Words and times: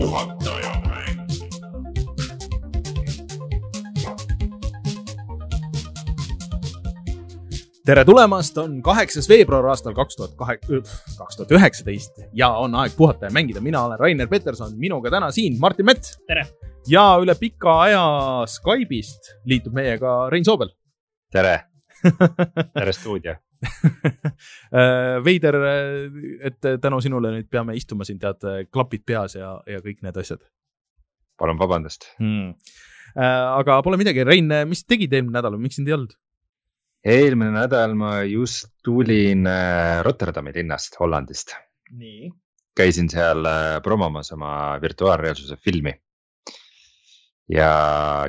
puhatajamäng. 0.00 1.16
tere 7.84 8.04
tulemast, 8.04 8.58
on 8.58 8.78
kaheksas 8.82 9.28
veebruar 9.28 9.66
aastal 9.72 9.94
kaks 9.96 10.16
tuhat 10.16 10.32
kahe, 10.38 10.56
kaks 11.18 11.36
tuhat 11.36 11.52
üheksateist 11.58 12.22
ja 12.32 12.48
on 12.62 12.74
aeg 12.80 12.96
puhata 12.96 13.28
ja 13.28 13.34
mängida. 13.34 13.60
mina 13.60 13.82
olen 13.84 14.00
Rainer 14.00 14.28
Peterson, 14.28 14.72
minuga 14.78 15.10
täna 15.10 15.30
siin 15.30 15.60
Martin 15.60 15.90
Mets 15.90 16.16
tere, 16.26 16.46
ja 16.88 17.04
üle 17.20 17.34
pika 17.34 17.80
aja 17.82 18.04
Skype'ist 18.48 19.34
liitub 19.44 19.76
meiega 19.76 20.30
Rein 20.30 20.44
Soobel. 20.44 20.72
tere, 21.32 21.60
tere 22.78 22.92
stuudio. 22.92 23.36
veider, 25.26 25.56
et 26.48 26.70
tänu 26.80 27.00
sinule 27.04 27.34
nüüd 27.34 27.50
peame 27.52 27.76
istuma 27.76 28.06
siin, 28.08 28.18
tead, 28.22 28.46
klapid 28.72 29.04
peas 29.04 29.36
ja, 29.36 29.58
ja 29.68 29.82
kõik 29.84 30.00
need 30.06 30.16
asjad 30.22 30.40
palun 31.40 31.60
vabandust. 31.60 32.10
hmm.. 32.20 32.52
aga 33.20 33.80
pole 33.84 34.00
midagi, 34.00 34.24
Rein, 34.28 34.50
mis 34.68 34.84
tegid 34.88 35.12
eelmine 35.16 35.38
nädal, 35.38 35.56
miks 35.60 35.80
sind 35.80 35.90
ei 35.90 35.96
olnud? 35.96 36.16
eelmine 37.00 37.54
nädal 37.54 37.94
ma 37.96 38.18
just 38.28 38.74
tulin 38.84 39.46
äh, 39.48 40.02
Rotterdami 40.04 40.52
linnast, 40.56 40.98
Hollandist. 41.00 41.56
käisin 42.76 43.08
seal 43.12 43.46
äh, 43.48 43.78
promomas 43.84 44.32
oma 44.36 44.52
virtuaalreaalsuse 44.82 45.56
filmi. 45.56 45.94
Ja 47.50 47.70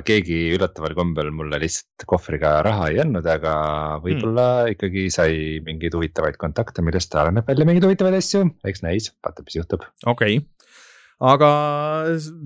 keegi 0.06 0.38
üllataval 0.56 0.96
kombel 0.98 1.30
mulle 1.34 1.60
lihtsalt 1.62 2.06
kohvriga 2.10 2.56
raha 2.66 2.88
ei 2.90 3.00
andnud, 3.04 3.26
aga 3.28 3.54
võib-olla 4.02 4.46
hmm. 4.64 4.74
ikkagi 4.74 5.06
sai 5.14 5.36
mingeid 5.66 5.94
huvitavaid 5.98 6.38
kontakte, 6.40 6.84
millest 6.84 7.14
areneb 7.14 7.46
välja 7.48 7.68
mingeid 7.68 7.86
huvitavaid 7.86 8.18
asju, 8.18 8.48
eks 8.66 8.84
näis, 8.86 9.12
vaata, 9.24 9.46
mis 9.46 9.58
juhtub. 9.60 9.86
okei 10.06 10.40
okay., 10.40 10.68
aga 11.22 11.50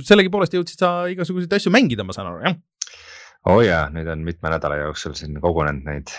sellegipoolest 0.04 0.56
jõudsid 0.58 0.82
sa 0.84 0.92
igasuguseid 1.12 1.56
asju 1.56 1.72
mängida, 1.72 2.04
ma 2.04 2.16
saan 2.16 2.32
aru, 2.32 2.44
jah? 2.44 2.58
oo 3.46 3.60
oh 3.60 3.64
jaa, 3.64 3.86
nüüd 3.94 4.08
on 4.12 4.24
mitme 4.26 4.52
nädala 4.52 4.80
jooksul 4.82 5.16
siin 5.16 5.38
kogunenud 5.40 5.86
neid 5.86 6.12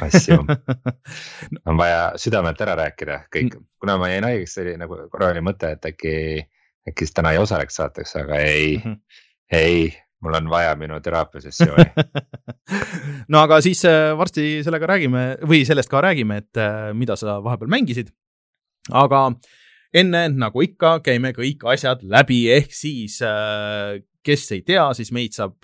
asju. 0.00 0.38
on 1.68 1.76
vaja 1.76 2.12
südamelt 2.20 2.60
ära 2.62 2.76
rääkida 2.78 3.24
kõik, 3.34 3.58
kuna 3.82 3.98
ma 4.00 4.08
jäin 4.12 4.24
haigeks, 4.28 4.56
oli 4.62 4.76
nagu 4.80 5.02
korra 5.10 5.32
oli 5.34 5.42
mõte, 5.44 5.74
et 5.74 5.90
äkki, 5.90 6.14
äkki 6.88 7.06
siis 7.08 7.16
täna 7.16 7.34
ei 7.34 7.42
osaleks 7.42 7.80
saates, 7.80 8.14
aga 8.16 8.38
ei 8.40 8.78
mm, 8.78 8.86
-hmm. 8.86 9.26
ei, 9.52 9.90
mul 10.22 10.36
on 10.38 10.50
vaja 10.50 10.74
minu 10.78 11.00
teraapiasessiooni. 11.02 11.86
no 13.32 13.42
aga 13.42 13.60
siis 13.64 13.82
äh, 13.88 14.12
varsti 14.18 14.60
sellega 14.66 14.88
räägime 14.92 15.24
või 15.48 15.62
sellest 15.68 15.90
ka 15.90 16.02
räägime, 16.04 16.40
et 16.44 16.60
äh, 16.60 16.90
mida 16.96 17.16
sa 17.20 17.38
vahepeal 17.44 17.72
mängisid. 17.72 18.12
aga 18.90 19.30
enne, 19.94 20.28
nagu 20.38 20.62
ikka, 20.62 20.98
käime 21.04 21.34
kõik 21.36 21.64
asjad 21.72 22.04
läbi, 22.06 22.44
ehk 22.52 22.74
siis 22.74 23.20
äh, 23.26 23.98
kes 24.24 24.50
ei 24.52 24.62
tea, 24.62 24.84
siis 24.94 25.12
meid 25.16 25.32
saab 25.32 25.56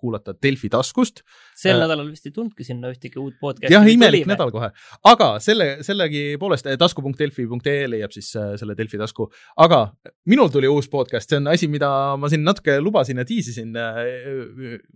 kuulata 0.00 0.34
Delfi 0.34 0.68
taskust. 0.68 1.22
Sel 1.60 1.76
Äh, 1.76 1.82
nädalal 1.84 2.08
vist 2.10 2.26
ei 2.28 2.34
tulnudki 2.34 2.64
sinna 2.66 2.90
ühtegi 2.92 3.20
uut 3.20 3.36
podcast'i. 3.40 3.72
jah, 3.74 3.86
imelik 3.88 4.26
nädal 4.28 4.52
kohe, 4.54 4.70
aga 5.10 5.28
selle, 5.42 5.68
sellegipoolest 5.86 6.70
eh, 6.70 6.78
tasku.delfi.ee 6.80 7.88
leiab 7.90 8.14
siis 8.14 8.32
äh, 8.38 8.54
selle 8.60 8.76
Delfi 8.78 9.00
tasku, 9.00 9.28
aga 9.60 9.82
minul 10.30 10.50
tuli 10.52 10.68
uus 10.70 10.88
podcast, 10.92 11.30
see 11.30 11.40
on 11.40 11.50
asi, 11.52 11.68
mida 11.70 11.90
ma 12.20 12.30
siin 12.32 12.44
natuke 12.46 12.78
lubasin 12.82 13.20
ja 13.22 13.26
tiisisin 13.28 13.76
äh, 13.78 14.00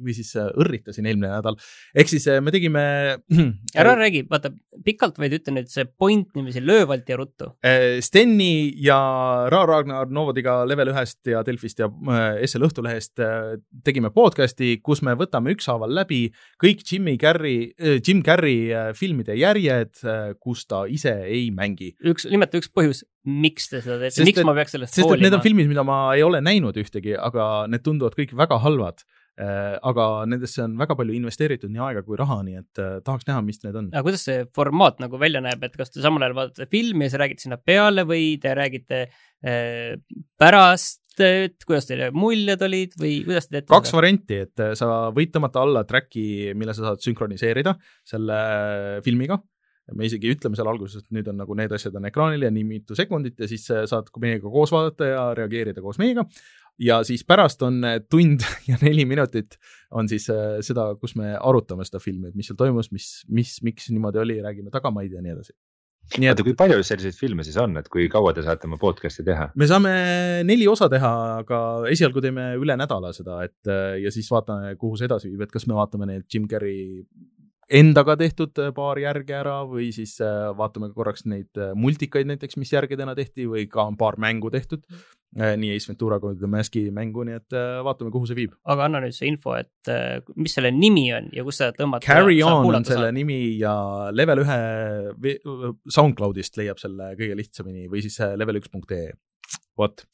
või 0.01 0.17
siis 0.17 0.33
äh, 0.41 0.51
õrritasin 0.61 1.07
eelmine 1.09 1.31
nädal. 1.33 1.59
ehk 1.95 2.11
siis 2.11 2.27
äh, 2.31 2.41
me 2.45 2.53
tegime. 2.55 2.85
ära 3.81 3.95
räägi, 3.99 4.25
vaata 4.31 4.53
pikalt, 4.85 5.19
vaid 5.23 5.37
ütle 5.39 5.55
nüüd 5.57 5.71
see 5.73 5.87
point 5.99 6.31
niiviisi 6.37 6.63
löövalt 6.65 7.09
ja 7.09 7.19
ruttu. 7.21 7.51
äh, 7.67 8.01
Steni 8.05 8.73
ja 8.85 8.99
Ra 9.53 9.65
Ragnar 9.69 10.11
Novodiga 10.11 10.63
Level 10.69 10.93
ühest 10.93 11.21
ja 11.31 11.43
Delfist 11.47 11.81
ja 11.83 11.89
äh, 11.89 12.45
SL 12.47 12.69
Õhtulehest 12.69 13.23
äh, 13.23 13.55
tegime 13.85 14.11
podcast'i, 14.15 14.79
kus 14.85 15.03
me 15.07 15.17
võtame 15.19 15.55
ükshaaval 15.55 15.93
läbi 15.95 16.25
kõik 16.63 16.85
Jimmy 16.87 17.17
Carrey, 17.21 17.73
Jim 18.05 18.23
Carrey 18.27 18.69
äh, 18.73 18.93
filmide 18.99 19.35
järjed, 19.39 19.99
kus 20.41 20.65
ta 20.71 20.85
ise 20.91 21.13
ei 21.27 21.49
mängi. 21.55 21.95
üks, 22.05 22.29
nimeta 22.31 22.59
üks 22.61 22.71
põhjus, 22.75 23.03
miks 23.25 23.69
te 23.73 23.81
seda 23.81 23.99
teete, 24.05 24.25
miks 24.29 24.39
et- 24.43 24.47
ma 24.47 24.55
peaks 24.57 24.77
sellest 24.77 24.95
sest 24.95 25.05
et 25.07 25.11
need 25.19 25.31
hoolima 25.31 25.41
on? 25.41 25.45
filmid, 25.49 25.69
mida 25.73 25.85
ma 25.87 25.99
ei 26.15 26.23
ole 26.27 26.41
näinud 26.45 26.77
ühtegi, 26.81 27.15
aga 27.19 27.67
need 27.71 27.85
tunduvad 27.87 28.17
kõik 28.19 28.35
väga 28.37 28.59
halvad. 28.65 29.05
aga 29.83 30.05
nendesse 30.31 30.61
on 30.63 30.77
väga 30.79 30.95
palju 30.95 31.11
investeeritud 31.17 31.67
nii 31.75 31.81
aega 31.83 32.05
kui 32.07 32.15
raha, 32.17 32.37
nii 32.47 32.55
et 32.61 32.79
äh, 32.79 33.01
tahaks 33.03 33.27
näha, 33.27 33.41
mis 33.43 33.59
need 33.65 33.75
on. 33.75 33.89
aga 33.91 34.05
kuidas 34.07 34.23
see 34.29 34.45
formaat 34.55 35.01
nagu 35.03 35.19
välja 35.19 35.41
näeb, 35.43 35.59
et 35.67 35.75
kas 35.75 35.91
te 35.91 35.99
samal 36.05 36.23
ajal 36.23 36.37
vaatate 36.39 36.69
filmi 36.71 37.09
ja 37.09 37.11
siis 37.11 37.19
räägite 37.19 37.43
sinna 37.43 37.59
peale 37.59 38.05
või 38.07 38.37
te 38.39 38.55
räägite 38.55 39.01
äh, 39.11 39.97
pärast, 40.39 41.03
et 41.23 41.65
kuidas 41.67 41.89
teile 41.89 42.11
muljed 42.15 42.63
olid 42.67 42.95
või 43.01 43.17
kuidas 43.27 43.49
te 43.49 43.59
teete 43.59 43.71
kaks? 43.73 43.93
varianti, 43.95 44.39
et 44.47 44.63
äh, 44.63 44.73
sa 44.79 45.11
võid 45.15 45.33
tõmmata 45.35 45.63
alla 45.63 45.85
track'i, 45.89 46.55
mille 46.59 46.75
sa 46.77 46.89
saad 46.89 47.05
sünkroniseerida 47.05 47.77
selle 48.07 48.39
filmiga. 49.07 49.39
me 49.93 50.07
isegi 50.09 50.31
ütleme 50.33 50.57
seal 50.57 50.69
alguses, 50.71 51.05
et 51.05 51.13
nüüd 51.13 51.29
on 51.29 51.37
nagu 51.43 51.55
need 51.59 51.73
asjad 51.77 51.97
on 51.99 52.09
ekraanil 52.09 52.47
ja 52.47 52.51
nii 52.51 52.65
mitu 52.65 52.97
sekundit 52.97 53.41
ja 53.41 53.49
siis 53.51 53.67
äh, 53.71 53.85
saad 53.91 54.09
meiega 54.21 54.51
koos 54.51 54.73
vaadata 54.73 55.11
ja 55.11 55.25
reageerida 55.37 55.85
koos 55.85 56.01
meiega. 56.01 56.25
ja 56.79 57.03
siis 57.05 57.25
pärast 57.25 57.63
on 57.63 57.85
äh, 57.85 58.01
tund 58.11 58.47
ja 58.71 58.81
neli 58.83 59.05
minutit 59.05 59.59
on 59.91 60.09
siis 60.09 60.31
äh, 60.33 60.59
seda, 60.61 60.91
kus 61.01 61.17
me 61.21 61.37
arutame 61.37 61.85
seda 61.85 62.01
filmi, 62.01 62.29
et 62.29 62.35
mis 62.35 62.49
seal 62.51 62.59
toimus, 62.59 62.91
mis, 62.93 63.13
mis, 63.29 63.59
miks 63.63 63.91
niimoodi 63.93 64.25
oli, 64.25 64.41
räägime 64.43 64.73
tagamaid 64.75 65.13
ja 65.13 65.23
nii 65.23 65.37
edasi. 65.37 65.55
Nii 66.19 66.31
et 66.31 66.41
kui 66.47 66.55
palju 66.59 66.83
selliseid 66.87 67.17
filme 67.19 67.45
siis 67.47 67.57
on, 67.61 67.77
et 67.81 67.89
kui 67.93 68.07
kaua 68.13 68.35
te 68.37 68.45
saate 68.45 68.69
oma 68.69 68.79
podcast'i 68.81 69.25
teha? 69.27 69.49
me 69.59 69.69
saame 69.71 69.95
neli 70.47 70.67
osa 70.71 70.89
teha, 70.93 71.13
aga 71.43 71.61
esialgu 71.91 72.23
teeme 72.25 72.53
üle 72.61 72.77
nädala 72.79 73.13
seda, 73.17 73.41
et 73.47 73.71
äh, 73.71 74.01
ja 74.05 74.13
siis 74.15 74.29
vaatame, 74.33 74.75
kuhu 74.81 74.99
see 75.01 75.09
edasi 75.09 75.33
viib, 75.33 75.47
et 75.47 75.55
kas 75.55 75.67
me 75.71 75.79
vaatame 75.79 76.09
need 76.11 76.29
Jim 76.31 76.49
Carrey 76.51 77.03
endaga 77.75 78.19
tehtud 78.21 78.61
äh, 78.61 78.71
paar 78.77 79.01
järge 79.01 79.37
ära 79.41 79.63
või 79.69 79.89
siis 79.97 80.19
äh, 80.23 80.53
vaatame 80.57 80.93
korraks 80.95 81.27
neid 81.31 81.63
multikaid 81.81 82.29
näiteks, 82.31 82.61
mis 82.61 82.75
järgedena 82.77 83.17
tehti 83.19 83.49
või 83.51 83.67
ka 83.71 83.89
on 83.89 83.99
paar 84.01 84.21
mängu 84.21 84.53
tehtud. 84.55 84.85
Nii 85.35 85.75
Ace 85.75 85.91
Ventura 85.91 86.21
kui 86.23 86.37
The 86.39 86.49
Mask'i 86.51 86.85
mängu, 86.95 87.25
nii 87.27 87.39
et 87.41 87.57
äh, 87.57 87.81
vaatame, 87.87 88.13
kuhu 88.15 88.29
see 88.31 88.39
viib. 88.39 88.55
aga 88.71 88.87
anna 88.87 89.03
nüüd 89.03 89.17
see 89.17 89.29
info, 89.31 89.57
et 89.59 89.91
äh, 89.91 90.21
mis 90.39 90.55
selle 90.55 90.71
nimi 90.75 91.09
on 91.17 91.31
ja 91.35 91.45
kus 91.47 91.59
seda 91.61 91.75
tõmmata. 91.79 92.07
Carry 92.07 92.41
On 92.47 92.71
on 92.71 92.87
selle 92.87 93.11
nimi 93.15 93.39
ja 93.59 93.75
level 94.15 94.45
ühe 94.45 94.59
SoundCloudist 95.91 96.61
leiab 96.61 96.83
selle 96.83 97.15
kõige 97.19 97.39
lihtsamini 97.41 97.89
või 97.91 98.05
siis 98.07 98.21
äh, 98.23 98.37
level 98.39 98.61
üks 98.61 98.71
punkt 98.71 98.95
ee. 98.95 99.13
Vot. 99.79 100.05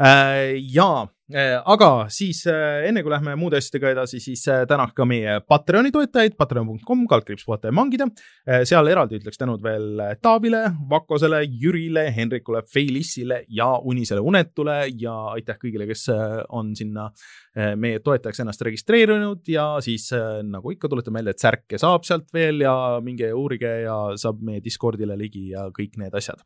Äh, 0.00 0.56
ja 0.72 1.08
äh, 1.34 1.56
aga 1.64 2.06
siis 2.12 2.44
äh, 2.48 2.86
enne 2.88 3.02
kui 3.02 3.12
lähme 3.12 3.34
muude 3.38 3.58
asjadega 3.58 3.90
edasi, 3.94 4.20
siis 4.22 4.44
tänaks 4.68 4.94
ka 4.96 5.06
meie 5.08 5.38
Patreoni 5.46 5.90
toetajaid, 5.94 6.36
patreon.com, 6.38 7.04
kaldkriips 7.10 7.46
puhata 7.46 7.70
ja 7.70 7.76
mangida. 7.76 8.06
Seal 8.66 8.90
eraldi 8.90 9.18
ütleks 9.20 9.40
tänud 9.40 9.62
veel 9.64 10.00
Taavile, 10.22 10.62
Vakosele, 10.90 11.42
Jürile, 11.44 12.06
Henrikule, 12.14 12.62
Feilissile 12.70 13.42
ja 13.48 13.68
Unisele 13.78 14.22
Unetule 14.24 14.82
ja 14.98 15.16
aitäh 15.34 15.58
kõigile, 15.60 15.88
kes 15.90 16.08
on 16.48 16.74
sinna 16.78 17.08
meie 17.80 17.98
toetajaks 18.02 18.42
ennast 18.42 18.62
registreerinud 18.66 19.48
ja 19.50 19.72
siis 19.84 20.08
nagu 20.46 20.70
ikka 20.70 20.90
tuletan 20.90 21.16
meelde, 21.16 21.34
et 21.34 21.42
särke 21.42 21.80
saab 21.82 22.06
sealt 22.06 22.30
veel 22.34 22.62
ja 22.62 22.74
minge 23.04 23.32
uurige 23.34 23.80
ja 23.84 23.96
saab 24.20 24.42
meie 24.46 24.62
Discordile 24.64 25.18
ligi 25.18 25.50
ja 25.54 25.66
kõik 25.74 25.98
need 26.00 26.14
asjad. 26.14 26.42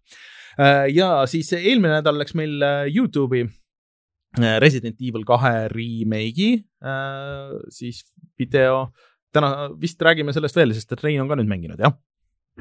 Ja 0.95 1.09
siis 1.31 1.53
eelmine 1.57 1.99
nädal 1.99 2.19
läks 2.21 2.37
meil 2.39 2.63
äh, 2.63 2.87
Youtube'i 2.93 3.45
äh, 3.45 4.57
Resident 4.63 5.01
Evil 5.03 5.27
kahe 5.27 5.69
remake'i 5.73 6.51
äh, 6.85 7.57
siis 7.69 8.05
video. 8.39 8.89
täna 9.35 9.71
vist 9.81 10.03
räägime 10.03 10.33
sellest 10.33 10.57
veel, 10.57 10.75
sest 10.75 10.93
et 10.95 11.03
Rein 11.03 11.25
on 11.25 11.31
ka 11.31 11.39
nüüd 11.39 11.51
mänginud, 11.51 11.81
jah? 11.81 11.97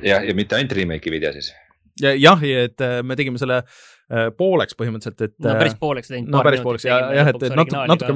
ja, 0.01 0.23
ja 0.25 0.33
mitte 0.33 0.57
ainult 0.57 0.73
remake'i 0.73 1.13
video 1.13 1.33
siis. 1.35 1.51
Ja 2.01 2.13
jah, 2.17 2.45
et 2.47 2.81
äh, 2.81 3.01
me 3.05 3.17
tegime 3.19 3.39
selle 3.41 3.59
äh, 3.61 4.29
pooleks 4.37 4.77
põhimõtteliselt, 4.79 5.21
et 5.27 5.35
no 5.43 5.51
äh, 5.51 5.59
päris 5.61 5.75
pooleks 5.79 6.09
teinud. 6.09 6.31
no 6.33 6.41
päris 6.45 6.63
pooleks 6.65 6.87
ja, 6.87 6.97
jah, 7.19 7.29
et 7.29 7.45
et 7.49 7.55
natuke, 7.57 7.83
natuke, 7.91 8.15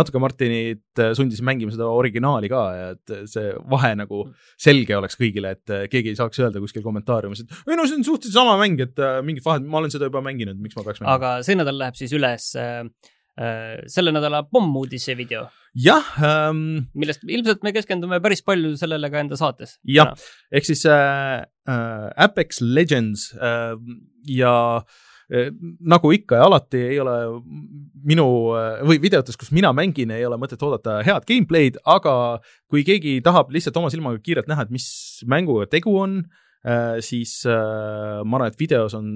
natuke 0.00 0.22
Martinit 0.22 1.02
sundis 1.18 1.42
mängima 1.44 1.74
seda 1.74 1.90
originaali 1.92 2.50
ka 2.52 2.62
ja 2.76 2.88
et 2.96 3.14
see 3.30 3.52
vahe 3.70 3.92
nagu 4.00 4.24
selge 4.60 4.96
oleks 4.96 5.18
kõigile, 5.20 5.52
et 5.58 5.76
keegi 5.92 6.14
ei 6.14 6.18
saaks 6.18 6.40
öelda 6.44 6.62
kuskil 6.64 6.84
kommentaariumis, 6.86 7.44
et 7.44 7.60
ei 7.68 7.78
no 7.78 7.86
see 7.88 8.00
on 8.00 8.08
suhteliselt 8.08 8.40
sama 8.40 8.56
mäng, 8.60 8.80
et 8.86 9.04
mingit 9.26 9.46
vahet, 9.46 9.66
ma 9.68 9.82
olen 9.82 9.92
seda 9.94 10.08
juba 10.10 10.24
mänginud, 10.24 10.58
miks 10.62 10.78
ma 10.78 10.86
peaks 10.86 11.02
mängima. 11.02 11.20
aga 11.20 11.36
see 11.46 11.58
nädal 11.58 11.80
läheb 11.84 12.00
siis 12.00 12.16
üles 12.16 12.50
äh, 12.58 12.84
selle 13.86 14.12
nädala 14.14 14.42
pommuudise 14.50 15.14
video, 15.18 15.44
jah 15.78 16.06
ähm,, 16.24 16.88
millest 16.98 17.26
ilmselt 17.28 17.62
me 17.66 17.72
keskendume 17.76 18.20
päris 18.24 18.42
palju 18.42 18.74
sellele 18.80 19.10
ka 19.12 19.20
enda 19.22 19.38
saates. 19.38 19.76
Jah. 19.86 20.14
ehk 20.50 20.66
siis 20.66 20.84
äh, 20.88 21.44
äh, 21.68 22.08
Apex 22.16 22.62
Legends 22.64 23.28
äh, 23.36 23.76
ja 24.26 24.54
äh, 25.30 25.52
nagu 25.80 26.12
ikka 26.14 26.40
ja 26.40 26.48
alati 26.48 26.82
ei 26.88 26.98
ole 27.02 27.16
minu 28.08 28.26
äh, 28.58 28.82
või 28.88 29.00
videotes, 29.02 29.38
kus 29.38 29.52
mina 29.54 29.72
mängin, 29.76 30.12
ei 30.14 30.26
ole 30.26 30.40
mõtet 30.40 30.62
oodata 30.64 30.98
head 31.06 31.28
gameplay'd, 31.28 31.80
aga 31.86 32.14
kui 32.70 32.84
keegi 32.88 33.18
tahab 33.24 33.52
lihtsalt 33.54 33.78
oma 33.80 33.92
silmaga 33.92 34.22
kiirelt 34.24 34.50
näha, 34.50 34.66
et 34.66 34.74
mis 34.74 34.88
mänguga 35.28 35.68
tegu 35.70 35.94
on 36.00 36.22
siis 37.04 37.34
ma 37.46 38.38
arvan, 38.38 38.48
et 38.50 38.58
videos 38.58 38.96
on 38.98 39.06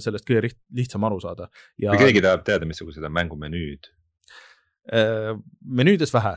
sellest 0.00 0.26
kõige 0.28 0.52
lihtsam 0.78 1.04
aru 1.04 1.18
saada. 1.20 1.48
kui 1.80 1.98
keegi 1.98 2.22
tahab 2.24 2.44
teada, 2.46 2.68
missugused 2.68 3.02
on 3.04 3.12
mängu 3.12 3.38
menüüd? 3.40 3.90
menüüdes 5.64 6.12
vähe 6.14 6.36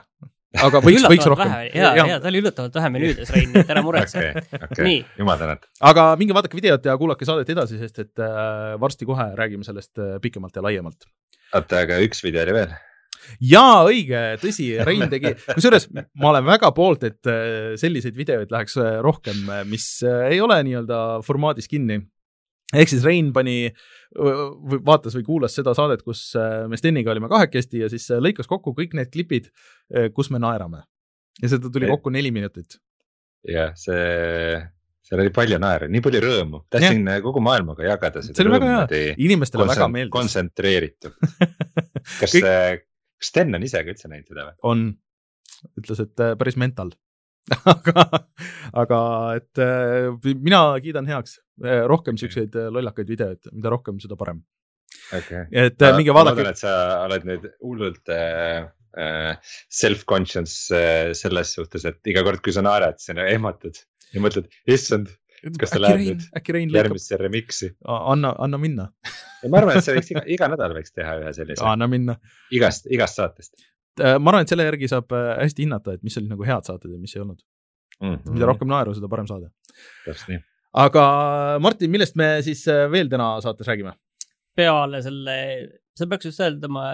aga 0.68 0.82
võiks, 0.84 1.06
võiks 1.12 1.28
rohkem. 1.28 1.52
ja, 1.76 1.92
ja, 1.98 2.06
ja 2.14 2.18
ta 2.24 2.30
oli 2.32 2.42
üllatavalt 2.42 2.78
vähe 2.80 2.92
menüüdes, 2.96 3.32
Rein, 3.36 3.54
et 3.60 3.72
ära 3.74 3.84
muretse 3.86 4.22
okay,. 4.22 4.60
Okay. 4.70 4.98
jumal 5.20 5.40
tänatud. 5.42 5.70
aga 5.90 6.10
minge 6.20 6.36
vaadake 6.38 6.58
videot 6.58 6.88
ja 6.88 6.96
kuulake 7.00 7.28
saadet 7.28 7.52
edasi, 7.54 7.80
sest 7.82 8.04
et 8.06 8.24
äh, 8.24 8.76
varsti 8.82 9.08
kohe 9.10 9.30
räägime 9.38 9.68
sellest 9.68 10.00
äh, 10.00 10.18
pikemalt 10.24 10.56
ja 10.56 10.64
laiemalt. 10.64 11.10
oota, 11.52 11.84
aga 11.84 12.00
üks 12.06 12.24
video 12.24 12.46
oli 12.48 12.56
veel 12.62 12.76
jaa, 13.52 13.86
õige, 13.88 14.22
tõsi, 14.42 14.70
Rein 14.86 15.08
tegi, 15.12 15.34
kusjuures 15.54 15.88
ma 15.94 16.32
olen 16.32 16.46
väga 16.48 16.72
poolt, 16.76 17.06
et 17.08 17.30
äh, 17.32 17.74
selliseid 17.80 18.18
videoid 18.18 18.54
läheks 18.54 18.78
äh, 18.82 19.00
rohkem, 19.06 19.40
mis 19.70 19.88
äh, 20.06 20.32
ei 20.34 20.42
ole 20.44 20.60
nii-öelda 20.68 21.02
formaadis 21.26 21.70
kinni. 21.72 22.02
ehk 22.76 22.92
siis 22.92 23.06
Rein 23.06 23.32
pani 23.34 23.70
vaatas 24.88 25.16
või 25.16 25.26
kuulas 25.28 25.56
seda 25.56 25.74
saadet, 25.78 26.02
kus 26.04 26.34
me 26.68 26.78
Steniga 26.80 27.12
olime 27.14 27.30
kahekesti 27.32 27.84
ja 27.84 27.90
siis 27.92 28.08
lõikas 28.24 28.48
kokku 28.48 28.74
kõik 28.76 28.96
need 28.98 29.12
klipid, 29.14 29.52
kus 30.16 30.32
me 30.32 30.40
naerame. 30.40 30.84
ja 31.42 31.52
seda 31.52 31.70
tuli 31.72 31.88
kokku 31.88 32.12
neli 32.12 32.32
minutit. 32.32 32.80
jah, 33.48 33.72
see, 33.80 34.58
seal 35.08 35.24
oli 35.24 35.32
palju 35.36 35.60
naeru, 35.64 35.88
nii 35.92 36.04
palju 36.04 36.24
rõõmu, 36.24 36.64
tahtsin 36.72 37.08
kogu 37.24 37.44
maailmaga 37.44 37.88
jagada 37.88 38.24
seda. 38.24 38.36
see 38.36 38.48
oli 38.48 38.56
väga 38.58 38.74
hea, 38.74 39.16
inimestele 39.28 39.68
väga 39.70 39.88
meeldis. 39.94 40.16
kontsentreeritult 40.16 41.16
kas 42.22 42.36
kõik... 42.36 42.87
kas 43.18 43.32
Sten 43.32 43.58
on 43.58 43.66
ise 43.66 43.82
ka 43.84 43.94
üldse 43.94 44.12
näinud 44.12 44.32
seda 44.32 44.48
või? 44.50 44.58
on, 44.72 44.88
ütles, 45.82 46.02
et 46.06 46.26
päris 46.40 46.60
mental. 46.60 46.94
Aga, 47.72 48.04
aga 48.76 48.98
et 49.38 49.60
äh, 49.64 50.10
mina 50.36 50.60
kiidan 50.84 51.06
heaks 51.08 51.38
äh, 51.64 51.86
rohkem 51.88 52.18
siukseid 52.20 52.58
äh, 52.60 52.66
lollakaid 52.76 53.08
videoid, 53.08 53.48
mida 53.56 53.72
rohkem, 53.72 54.02
seda 54.04 54.18
parem. 54.20 54.42
Okay.. 55.16 55.46
et 55.52 55.80
äh, 55.80 55.94
minge 55.96 56.12
vaadake. 56.12 56.36
ma 56.36 56.44
loodan, 56.44 56.52
et 56.52 56.60
sa 56.60 56.74
oled 57.06 57.28
nüüd 57.30 57.46
hullult 57.64 58.12
äh, 58.12 58.68
self-conscious 59.80 60.58
äh, 60.76 61.14
selles 61.16 61.54
suhtes, 61.56 61.86
et 61.88 62.12
iga 62.12 62.26
kord, 62.28 62.44
kui 62.44 62.56
sa 62.56 62.66
naerad, 62.66 63.00
sa 63.00 63.16
ehmatad 63.24 63.80
ja 64.12 64.24
mõtled, 64.24 64.52
issand, 64.68 65.12
kas 65.60 65.76
ta 65.76 65.82
läheb 65.84 66.04
nüüd 66.04 66.76
järgmisse 66.76 67.18
remix'i. 67.22 67.72
anna, 67.86 68.34
anna 68.38 68.58
minna 68.62 68.92
ma 69.48 69.62
arvan, 69.62 69.78
et 69.78 69.86
see 69.86 69.96
võiks 69.98 70.14
iga, 70.16 70.24
iga 70.38 70.52
nädal 70.54 70.74
võiks 70.78 70.94
teha 70.96 71.18
ühe 71.22 71.34
sellise. 71.38 71.66
anna 71.66 71.88
minna. 71.92 72.18
igast, 72.52 72.90
igast 72.92 73.22
saatest 73.22 73.58
Äh, 73.98 74.18
ma 74.22 74.32
arvan, 74.32 74.46
et 74.46 74.52
selle 74.52 74.66
järgi 74.68 74.90
saab 74.92 75.14
äh, 75.16 75.32
hästi 75.42 75.66
hinnata, 75.66 75.96
et 75.98 76.04
mis 76.06 76.18
olid 76.20 76.30
nagu 76.30 76.46
head 76.46 76.68
saated 76.68 76.94
ja 76.94 77.00
mis 77.02 77.16
ei 77.16 77.24
olnud 77.24 77.40
mm. 77.40 78.14
-hmm. 78.14 78.36
mida 78.36 78.50
rohkem 78.50 78.70
naeru, 78.70 78.94
seda 78.98 79.10
parem 79.10 79.30
saade. 79.30 79.50
täpselt 80.06 80.34
nii. 80.34 80.42
aga 80.84 81.06
Martin, 81.64 81.92
millest 81.94 82.18
me 82.20 82.30
siis 82.46 82.62
äh, 82.70 82.86
veel 82.92 83.10
täna 83.10 83.32
saates 83.42 83.70
räägime? 83.70 83.96
peale 84.58 85.02
selle, 85.06 85.38
sa 85.98 86.08
peaks 86.10 86.30
just 86.30 86.44
öeldama 86.46 86.86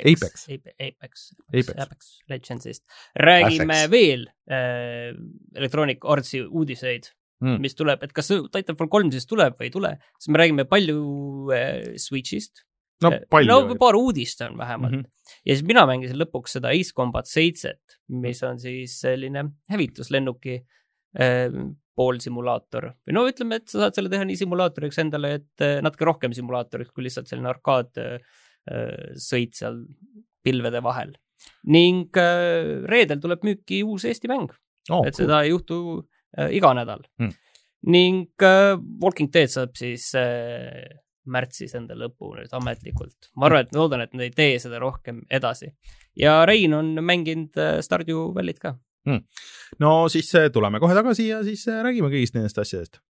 Apex, 0.00 0.46
Apex, 0.48 0.74
Apex, 0.80 1.24
Apex, 1.52 1.72
Apex 1.84 2.12
Legendsist. 2.32 2.84
räägime 3.18 3.82
Apex. 3.84 3.90
veel 3.92 4.26
äh, 4.50 5.12
Electronic 5.54 6.04
Artsi 6.04 6.40
uudiseid 6.46 7.10
mm., 7.42 7.60
mis 7.60 7.76
tuleb, 7.76 8.02
et 8.02 8.14
kas 8.16 8.32
Titanfall 8.52 8.90
kolm 8.92 9.12
siis 9.12 9.28
tuleb 9.28 9.58
või 9.58 9.68
ei 9.68 9.74
tule, 9.74 9.96
siis 10.18 10.32
me 10.32 10.42
räägime 10.42 10.66
palju 10.70 11.00
äh, 11.52 11.92
Switch'ist 12.00 12.64
no 13.02 13.12
palju. 13.30 13.50
no 13.50 13.76
paar 13.80 13.98
uudist 13.98 14.40
on 14.46 14.56
vähemalt 14.58 14.92
mm. 14.92 15.00
-hmm. 15.02 15.38
ja 15.44 15.56
siis 15.56 15.66
mina 15.66 15.84
mängisin 15.86 16.20
lõpuks 16.20 16.58
seda 16.58 16.72
Ace 16.72 16.94
Combat 16.96 17.28
seitset, 17.28 17.98
mis 18.08 18.42
on 18.42 18.60
siis 18.60 18.98
selline 19.00 19.44
hävituslennuki 19.70 20.58
äh, 21.20 21.48
poolsimulaator 21.96 22.88
või 23.06 23.16
no 23.16 23.26
ütleme, 23.28 23.60
et 23.60 23.68
sa 23.68 23.84
saad 23.84 23.98
selle 23.98 24.12
teha 24.12 24.24
nii 24.24 24.38
simulaatoriks 24.40 25.02
endale, 25.02 25.34
et 25.40 25.64
äh, 25.64 25.80
natuke 25.84 26.08
rohkem 26.08 26.32
simulaatoriks 26.36 26.94
kui 26.94 27.04
lihtsalt 27.08 27.28
selline 27.30 27.50
arkaad 27.52 28.00
äh, 28.00 28.40
sõit 29.18 29.56
seal 29.58 29.80
pilvede 30.44 30.82
vahel. 30.84 31.14
ning 31.66 32.14
äh, 32.18 32.82
reedel 32.86 33.18
tuleb 33.22 33.42
müüki 33.46 33.80
uus 33.82 34.04
Eesti 34.06 34.28
mäng 34.30 34.50
oh,, 34.90 35.02
et 35.02 35.14
cool. 35.14 35.24
seda 35.24 35.40
ei 35.42 35.50
juhtu 35.50 35.78
äh, 36.38 36.52
iga 36.54 36.70
nädal 36.78 37.02
mm. 37.18 37.32
ning 37.90 38.28
äh, 38.46 38.76
Walking 39.02 39.32
Dead 39.34 39.50
saab 39.50 39.74
siis 39.78 40.12
äh, 40.18 40.86
märtsis 41.26 41.74
enda 41.78 41.96
lõpu 41.98 42.32
nüüd 42.36 42.54
ametlikult. 42.58 43.30
ma 43.36 43.48
arvan, 43.48 43.66
et 43.66 43.76
loodan, 43.76 44.04
et 44.04 44.14
nad 44.14 44.26
ei 44.26 44.34
tee 44.34 44.56
seda 44.62 44.80
rohkem 44.82 45.22
edasi. 45.30 45.72
ja 46.18 46.42
Rein 46.46 46.74
on 46.78 46.94
mänginud 47.02 47.58
äh, 47.58 47.78
Stardew 47.82 48.30
Valley't 48.36 48.62
ka 48.62 48.76
hmm.. 49.08 49.24
no 49.82 50.08
siis 50.12 50.30
äh, 50.38 50.50
tuleme 50.54 50.80
kohe 50.82 50.94
tagasi 50.98 51.28
ja 51.28 51.42
siis 51.46 51.66
äh, 51.68 51.82
räägime 51.86 52.10
kõigist 52.12 52.38
nendest 52.38 52.58
asjadest. 52.58 53.02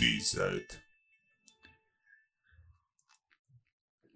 Uudised. 0.00 0.78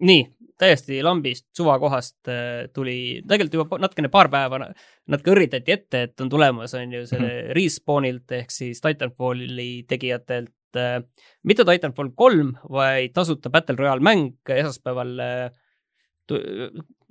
nii, 0.05 0.23
täiesti 0.59 0.97
lambist 1.03 1.45
suvakohast 1.55 2.27
äh, 2.27 2.65
tuli, 2.75 3.21
tegelikult 3.23 3.53
juba 3.55 3.77
natukene 3.79 4.09
paar 4.11 4.27
päeva 4.29 4.59
natuke 4.59 5.31
õrritati 5.31 5.71
ette, 5.71 6.01
et 6.09 6.23
on 6.23 6.29
tulemas, 6.29 6.73
on 6.75 6.91
ju, 6.93 7.05
selle 7.07 7.29
mm 7.29 7.37
-hmm. 7.37 7.53
Respawnilt 7.55 8.31
ehk 8.35 8.51
siis 8.51 8.81
Titanfalli 8.83 9.85
tegijatelt 9.87 10.75
äh, 10.75 10.99
mitte 11.43 11.65
Titanfall 11.65 12.11
kolm, 12.15 12.53
vaid 12.69 13.13
tasuta 13.13 13.49
Battle 13.49 13.75
Royale 13.79 14.03
mäng 14.03 14.35
esmaspäeval 14.49 15.19
äh, 15.19 15.51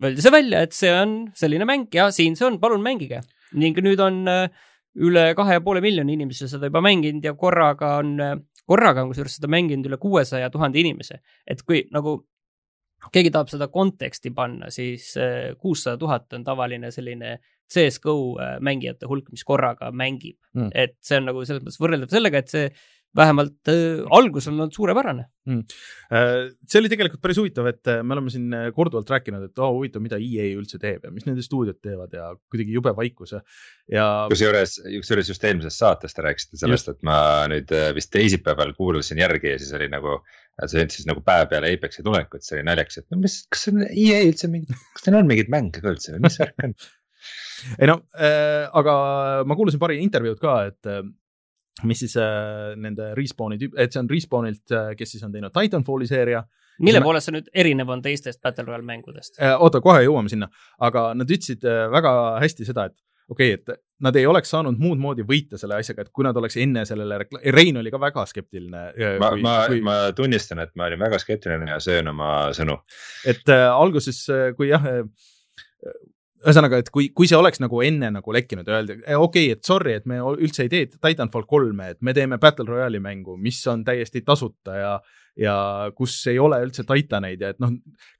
öeldi 0.02 0.22
see 0.22 0.32
välja, 0.32 0.60
et 0.60 0.72
see 0.72 0.92
on 0.92 1.30
selline 1.34 1.64
mäng 1.64 1.88
ja 1.94 2.10
siin 2.10 2.36
see 2.36 2.46
on, 2.46 2.60
palun 2.60 2.82
mängige. 2.82 3.22
ning 3.54 3.78
nüüd 3.78 4.00
on 4.00 4.26
üle 4.94 5.24
kahe 5.34 5.58
ja 5.58 5.62
poole 5.64 5.82
miljoni 5.84 6.14
inimese 6.14 6.48
seda 6.50 6.70
juba 6.70 6.82
mänginud 6.84 7.24
ja 7.24 7.34
korraga 7.38 7.96
on, 8.02 8.14
korraga 8.66 9.02
on 9.02 9.10
kusjuures 9.10 9.40
seda 9.40 9.50
mänginud 9.50 9.88
üle 9.90 9.98
kuuesaja 10.02 10.50
tuhande 10.54 10.80
inimese. 10.80 11.20
et 11.46 11.62
kui 11.62 11.84
nagu 11.94 12.20
keegi 13.12 13.32
tahab 13.34 13.50
seda 13.52 13.68
konteksti 13.72 14.32
panna, 14.34 14.70
siis 14.72 15.10
äh, 15.20 15.52
kuussada 15.60 15.98
tuhat 16.00 16.32
on 16.32 16.44
tavaline 16.44 16.90
selline 16.94 17.38
CS-GO 17.70 18.14
äh, 18.40 18.56
mängijate 18.64 19.08
hulk, 19.10 19.30
mis 19.32 19.44
korraga 19.44 19.90
mängib 19.92 20.38
mm.. 20.54 20.70
et 20.72 20.96
see 21.04 21.18
on 21.20 21.28
nagu 21.30 21.44
selles 21.44 21.64
mõttes 21.64 21.80
võrreldav 21.82 22.12
sellega, 22.12 22.40
et 22.40 22.52
see 22.52 22.68
vähemalt 23.16 23.70
äh, 23.70 24.02
algus 24.14 24.48
on 24.50 24.58
olnud 24.58 24.74
suurepärane 24.74 25.26
mm.. 25.48 25.62
Äh, 26.14 26.52
see 26.68 26.80
oli 26.82 26.90
tegelikult 26.92 27.22
päris 27.24 27.40
huvitav, 27.40 27.68
et 27.70 27.90
me 28.02 28.16
oleme 28.16 28.32
siin 28.32 28.52
korduvalt 28.76 29.10
rääkinud, 29.14 29.48
et 29.48 29.64
oh, 29.64 29.74
huvitav, 29.78 30.04
mida 30.04 30.18
EA 30.20 30.50
üldse 30.58 30.80
teeb 30.82 31.06
ja 31.06 31.12
mis 31.14 31.26
nende 31.28 31.44
stuudiod 31.44 31.80
teevad 31.84 32.14
ja 32.16 32.30
kuidagi 32.52 32.76
jube 32.76 32.94
vaikus 32.96 33.36
ja, 33.36 33.42
ja. 33.92 34.06
kusjuures, 34.32 34.78
kusjuures 35.00 35.34
just 35.34 35.44
eelmises 35.48 35.78
saates 35.80 36.16
te 36.16 36.24
rääkisite 36.26 36.60
sellest, 36.64 36.90
et 36.94 37.04
ma 37.06 37.18
nüüd 37.50 37.70
vist 37.96 38.12
teisipäeval 38.14 38.74
kuulasin 38.78 39.22
järgi 39.22 39.54
ja 39.54 39.60
siis 39.62 39.74
oli 39.78 39.90
nagu 39.92 40.20
see 40.62 40.82
oli 40.84 40.94
siis 40.94 41.08
nagu 41.08 41.22
päev 41.26 41.48
peale 41.50 41.72
Apexi 41.74 42.04
tulekut, 42.06 42.44
see 42.46 42.58
oli 42.58 42.66
naljakas, 42.68 43.00
et 43.00 43.08
no 43.10 43.18
mis, 43.22 43.40
kas 43.50 43.66
on 43.72 43.82
EA 43.88 44.20
üldse 44.28 44.50
mingi, 44.50 44.76
kas 44.94 45.06
teil 45.06 45.18
on 45.18 45.30
mingeid 45.30 45.50
mänge 45.52 45.82
ka 45.82 45.90
üldse 45.90 46.14
või 46.14 46.26
mis 46.28 46.38
värk 46.40 46.66
on? 46.68 46.76
ei 47.80 47.90
no 47.90 47.98
äh,, 48.14 48.68
aga 48.76 48.94
ma 49.48 49.58
kuulasin 49.58 49.82
paari 49.82 49.98
intervjuud 50.04 50.40
ka, 50.42 50.56
et 50.70 50.90
äh, 50.90 51.02
mis 51.82 52.04
siis 52.04 52.14
äh, 52.20 52.74
nende 52.78 53.12
Respawni 53.18 53.58
tüüp, 53.58 53.74
et 53.80 53.94
see 53.94 54.02
on 54.02 54.10
Respawnilt 54.10 54.74
äh,, 54.74 54.92
kes 54.98 55.16
siis 55.16 55.24
on 55.26 55.32
teinud 55.34 55.54
Titanfalli 55.54 56.06
seeria. 56.06 56.44
mille 56.78 57.00
ma... 57.00 57.08
poolest 57.08 57.28
see 57.28 57.34
nüüd 57.34 57.48
erinev 57.54 57.90
on 57.90 58.02
teistest 58.02 58.40
Battle 58.42 58.66
Royale 58.68 58.86
mängudest 58.86 59.40
äh,? 59.40 59.56
oota, 59.58 59.82
kohe 59.82 60.04
jõuame 60.06 60.30
sinna, 60.30 60.50
aga 60.78 61.08
nad 61.18 61.30
ütlesid 61.30 61.66
äh, 61.66 61.88
väga 61.90 62.14
hästi 62.44 62.68
seda, 62.70 62.86
et 62.92 62.96
okei 63.28 63.54
okay,, 63.56 63.74
et 63.74 63.82
nad 64.04 64.16
ei 64.18 64.26
oleks 64.28 64.50
saanud 64.52 64.78
muud 64.78 65.00
moodi 65.00 65.24
võita 65.26 65.58
selle 65.60 65.78
asjaga, 65.80 66.04
et 66.04 66.12
kui 66.14 66.26
nad 66.26 66.36
oleks 66.36 66.58
enne 66.60 66.84
sellele, 66.88 67.20
Rein 67.56 67.78
oli 67.80 67.92
ka 67.92 68.00
väga 68.02 68.24
skeptiline. 68.28 68.82
Äh, 68.94 69.18
ma, 69.22 69.30
ma 69.40 69.54
kui..., 69.70 69.82
ma 69.84 69.98
tunnistan, 70.16 70.60
et 70.64 70.74
ma 70.78 70.88
olin 70.90 71.00
väga 71.00 71.20
skeptiline 71.22 71.70
ja 71.72 71.80
söön 71.82 72.10
oma 72.12 72.34
sõnu. 72.56 72.78
et 73.26 73.48
äh, 73.50 73.66
alguses, 73.72 74.24
äh, 74.30 74.50
kui 74.58 74.70
jah 74.70 74.84
äh,, 74.90 75.06
ühesõnaga, 76.44 76.78
et 76.82 76.90
kui, 76.92 77.08
kui 77.16 77.28
see 77.30 77.38
oleks 77.38 77.60
nagu 77.62 77.80
enne 77.84 78.10
nagu 78.18 78.34
lekkinud, 78.36 78.68
öeldi 78.68 78.98
okei 79.00 79.16
okay,, 79.16 79.50
et 79.56 79.64
sorry, 79.66 79.96
et 79.98 80.06
me 80.10 80.20
üldse 80.20 80.66
ei 80.66 80.72
tee 80.72 80.88
Titanfall 80.92 81.48
kolme, 81.48 81.94
et 81.94 82.00
me 82.04 82.14
teeme 82.16 82.38
Battle 82.42 82.68
Royale'i 82.68 83.02
mängu, 83.02 83.38
mis 83.40 83.60
on 83.70 83.84
täiesti 83.86 84.24
tasuta 84.26 84.78
ja 84.80 84.94
ja 85.34 85.54
kus 85.98 86.14
ei 86.30 86.38
ole 86.38 86.60
üldse 86.62 86.84
titaneid 86.86 87.40
ja 87.42 87.50
et 87.50 87.58
noh, 87.62 87.72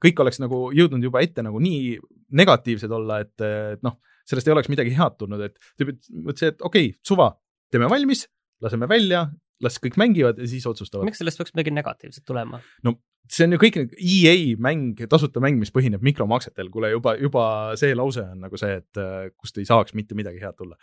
kõik 0.03 0.19
oleks 0.25 0.41
nagu 0.43 0.67
jõudnud 0.75 1.05
juba 1.07 1.23
ette 1.23 1.45
nagu 1.47 1.61
nii 1.63 1.95
negatiivsed 2.35 2.91
olla, 2.91 3.21
et, 3.23 3.37
et 3.45 3.85
noh 3.87 4.01
sellest 4.29 4.49
ei 4.49 4.55
oleks 4.57 4.71
midagi 4.73 4.95
head 4.97 5.17
tulnud, 5.21 5.43
et 5.45 5.59
tüübid 5.79 6.01
mõtlesid, 6.11 6.57
et 6.57 6.65
okei 6.65 6.91
okay,, 6.91 6.99
suva, 7.07 7.31
teeme 7.73 7.89
valmis, 7.93 8.25
laseme 8.65 8.89
välja, 8.91 9.27
las 9.63 9.79
kõik 9.83 9.99
mängivad 10.01 10.41
ja 10.41 10.49
siis 10.51 10.67
otsustavad. 10.67 11.07
miks 11.07 11.21
sellest 11.23 11.41
peaks 11.41 11.55
midagi 11.55 11.75
negatiivset 11.75 12.25
tulema? 12.27 12.61
no 12.87 12.97
see 13.31 13.47
on 13.47 13.57
ju 13.57 13.61
kõik 13.61 13.79
EA 13.95 14.35
mäng, 14.61 14.99
tasuta 15.11 15.43
mäng, 15.43 15.59
mis 15.61 15.73
põhineb 15.75 16.03
mikromaksetel, 16.05 16.71
kuule 16.73 16.93
juba, 16.93 17.15
juba 17.21 17.45
see 17.81 17.95
lause 17.97 18.25
on 18.25 18.43
nagu 18.47 18.59
see, 18.61 18.81
et 18.83 19.01
äh, 19.01 19.29
kust 19.37 19.61
ei 19.61 19.69
saaks 19.69 19.97
mitte 19.97 20.17
midagi 20.19 20.43
head 20.43 20.57
tulla. 20.59 20.77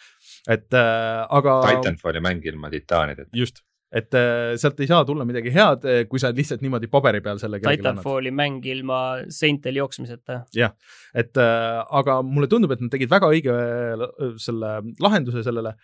et 0.49 0.69
äh, 0.73 1.25
aga. 1.29 1.59
Titanfalli 1.69 2.23
mäng 2.23 2.47
ilma 2.49 2.71
titaanideta. 2.73 3.29
just, 3.37 3.61
et 3.93 4.17
äh, 4.17 4.53
sealt 4.61 4.79
ei 4.81 4.89
saa 4.89 5.03
tulla 5.07 5.25
midagi 5.27 5.53
head, 5.53 5.85
äh, 5.85 6.03
kui 6.09 6.21
sa 6.21 6.31
lihtsalt 6.35 6.63
niimoodi 6.65 6.89
paberi 6.91 7.21
peal 7.21 7.41
selle. 7.41 7.61
Titanfalli 7.61 8.33
mäng 8.33 8.65
ilma 8.73 9.01
seintel 9.29 9.77
jooksmiseta. 9.81 10.41
jah, 10.55 10.73
et 11.13 11.37
äh, 11.37 11.81
aga 12.01 12.21
mulle 12.25 12.49
tundub, 12.51 12.73
et 12.73 12.81
nad 12.81 12.93
tegid 12.93 13.11
väga 13.11 13.29
õige 13.35 13.57
äh, 13.57 14.33
selle 14.41 14.79
lahenduse 15.03 15.45
sellele 15.45 15.75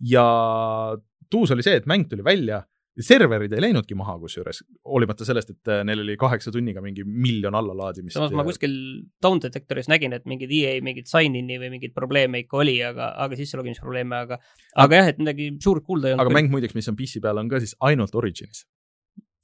ja 0.00 0.24
tuus 1.30 1.52
oli 1.52 1.64
see, 1.66 1.76
et 1.80 1.88
mäng 1.90 2.08
tuli 2.08 2.24
välja 2.24 2.62
serverid 3.04 3.52
ei 3.52 3.60
läinudki 3.60 3.96
maha, 3.98 4.14
kusjuures 4.20 4.62
hoolimata 4.88 5.26
sellest, 5.28 5.50
et 5.52 5.72
äh, 5.72 5.82
neil 5.86 6.00
oli 6.04 6.16
kaheksa 6.20 6.52
tunniga 6.54 6.80
mingi 6.84 7.04
miljon 7.04 7.56
allalaadimist. 7.58 8.16
samas 8.16 8.32
ma 8.36 8.44
kuskil 8.46 8.76
Down 9.22 9.42
Detectoris 9.42 9.90
nägin, 9.92 10.14
et 10.16 10.24
mingid 10.28 10.52
EA 10.56 10.78
mingid 10.84 11.10
sign-in'i 11.10 11.58
või 11.60 11.74
mingeid 11.76 11.92
probleeme 11.96 12.44
ikka 12.44 12.62
oli, 12.62 12.78
aga, 12.86 13.12
aga 13.26 13.38
sisselogimisprobleeme, 13.38 14.22
aga, 14.28 14.40
aga 14.84 15.02
jah, 15.02 15.10
et 15.12 15.20
midagi 15.20 15.50
suurt 15.62 15.84
kuulda 15.84 16.10
ei 16.10 16.16
olnud. 16.16 16.24
aga 16.24 16.38
mäng 16.38 16.52
muideks, 16.52 16.76
mis 16.78 16.88
on 16.92 16.96
PC 16.98 17.20
peal, 17.24 17.42
on 17.42 17.52
ka 17.52 17.60
siis 17.62 17.76
ainult 17.84 18.16
Originis 18.16 18.64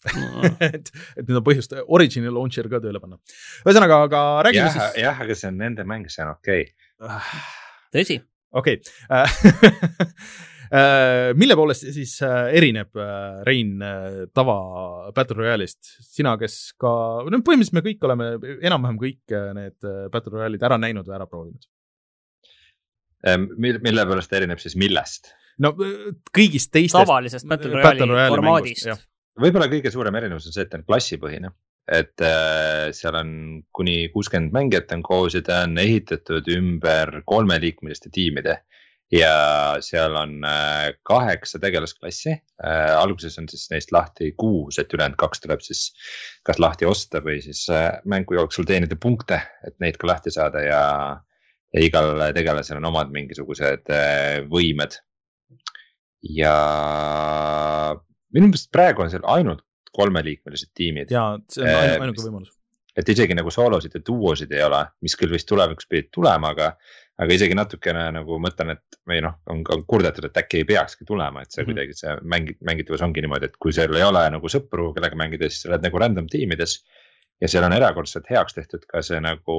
mm. 0.08 0.56
et, 0.70 0.92
et 1.16 1.26
nüüd 1.26 1.40
on 1.40 1.44
põhjust 1.46 1.76
Origini 1.82 2.32
launcher 2.32 2.68
ka 2.72 2.80
tööle 2.84 3.02
panna. 3.02 3.20
ühesõnaga, 3.66 4.00
aga 4.08 4.22
räägime 4.48 4.70
jah, 4.70 4.78
siis. 4.78 5.02
jah, 5.04 5.20
aga 5.26 5.36
see 5.38 5.50
on 5.52 5.60
nende 5.60 5.86
mäng, 5.88 6.08
see 6.12 6.24
on 6.24 6.32
okei 6.36 6.64
okay.. 7.02 7.44
tõsi. 7.98 8.18
okei 8.62 8.80
okay. 8.80 10.08
Äh, 10.72 11.34
mille 11.36 11.52
poolest 11.52 11.84
siis 11.92 12.14
äh, 12.24 12.46
erineb 12.56 12.96
äh, 12.96 13.42
Rein 13.44 13.74
tava 14.32 14.54
Battle 15.12 15.42
Royale'ist, 15.42 15.98
sina, 16.00 16.32
kes 16.40 16.54
ka, 16.80 16.92
no 17.28 17.40
põhimõtteliselt 17.44 17.76
me 17.76 17.82
kõik 17.84 18.06
oleme 18.08 18.28
enam-vähem 18.54 19.00
kõik 19.02 19.34
need 19.58 19.88
Battle 20.14 20.32
Royale'id 20.38 20.64
ära 20.64 20.78
näinud 20.80 21.04
või 21.04 21.16
ära 21.18 21.28
proovinud. 21.28 21.68
mille, 23.58 23.82
mille 23.84 24.06
poolest 24.08 24.32
erineb 24.32 24.62
siis 24.64 24.78
millest? 24.80 25.34
no 25.60 25.74
kõigist 25.76 26.72
teistest. 26.72 26.96
tavalisest 27.02 27.50
Battle 27.52 27.74
Royale'i 27.76 28.08
Royale 28.08 28.32
formaadist. 28.38 29.04
võib-olla 29.44 29.68
kõige 29.68 29.92
suurem 29.92 30.16
erinevus 30.22 30.48
on 30.48 30.56
see, 30.56 30.64
et 30.64 30.72
ta 30.72 30.80
on 30.80 30.88
klassipõhine 30.88 31.52
et 31.92 32.24
seal 32.96 33.16
on 33.18 33.30
kuni 33.74 34.06
kuuskümmend 34.14 34.54
mängijat 34.54 34.92
on 34.96 35.02
koos 35.04 35.34
ja 35.36 35.42
ta 35.44 35.64
on 35.66 35.76
ehitatud 35.82 36.48
ümber 36.56 37.18
kolmeliikmeliste 37.28 38.08
tiimide 38.14 38.62
ja 39.12 39.32
seal 39.84 40.14
on 40.16 40.38
äh, 40.44 40.92
kaheksa 41.02 41.60
tegelasklassi. 41.62 42.32
Äh, 42.64 42.92
alguses 42.96 43.38
on 43.38 43.48
siis 43.50 43.68
neist 43.72 43.92
lahti 43.92 44.32
kuus, 44.38 44.78
et 44.80 44.92
ülejäänud 44.94 45.18
kaks 45.20 45.44
tuleb 45.44 45.64
siis 45.64 45.90
kas 46.46 46.60
lahti 46.62 46.88
osta 46.88 47.20
või 47.24 47.40
siis 47.44 47.66
äh, 47.72 47.90
mängu 48.08 48.38
jooksul 48.38 48.68
teenida 48.68 48.96
punkte, 49.00 49.42
et 49.66 49.76
neid 49.84 50.00
ka 50.00 50.08
lahti 50.14 50.32
saada 50.34 50.64
ja. 50.64 50.84
ja 51.72 51.84
igal 51.84 52.14
tegelasel 52.36 52.80
on 52.80 52.88
omad 52.92 53.12
mingisugused 53.12 53.92
võimed. 54.52 54.96
ja 56.22 56.56
minu 58.32 58.48
meelest 58.48 58.72
praegu 58.72 59.04
on 59.04 59.12
seal 59.12 59.24
ainult 59.28 59.64
kolmeliikmelised 59.92 60.72
tiimid. 60.74 61.12
ja, 61.12 61.36
see 61.52 61.68
on 61.68 62.04
ainuke 62.06 62.24
võimalus 62.24 62.56
et 62.96 63.08
isegi 63.08 63.32
nagu 63.36 63.50
soolosid 63.52 63.94
ja 63.96 64.02
duosid 64.04 64.52
ei 64.52 64.64
ole, 64.66 64.82
mis 65.04 65.16
küll 65.16 65.32
vist 65.32 65.48
tulevikus 65.48 65.88
pidid 65.88 66.10
tulema, 66.12 66.52
aga 66.52 66.74
aga 67.22 67.36
isegi 67.36 67.56
natukene 67.56 68.08
nagu 68.16 68.38
mõtlen, 68.42 68.74
et 68.76 68.98
või 69.08 69.20
noh, 69.24 69.38
on, 69.52 69.62
on 69.74 69.84
kurdetud, 69.88 70.26
et 70.28 70.40
äkki 70.42 70.62
ei 70.62 70.66
peakski 70.68 71.06
tulema, 71.08 71.44
et 71.44 71.54
see 71.54 71.62
mm 71.62 71.70
kuidagi 71.72 71.96
see 71.96 72.16
mängi-, 72.28 72.56
mängitavus 72.66 73.04
ongi 73.06 73.22
niimoodi, 73.24 73.48
et 73.48 73.56
kui 73.62 73.74
sul 73.74 73.96
ei 73.96 74.04
ole 74.06 74.24
nagu 74.34 74.50
sõpru, 74.50 74.90
kellega 74.96 75.18
mängida, 75.18 75.48
siis 75.48 75.64
sa 75.64 75.72
oled 75.72 75.86
nagu 75.86 76.02
random 76.02 76.28
tiimides. 76.32 76.82
ja 77.42 77.48
seal 77.50 77.64
on 77.66 77.74
erakordselt 77.74 78.28
heaks 78.30 78.54
tehtud 78.54 78.84
ka 78.86 79.00
see 79.02 79.18
nagu 79.22 79.56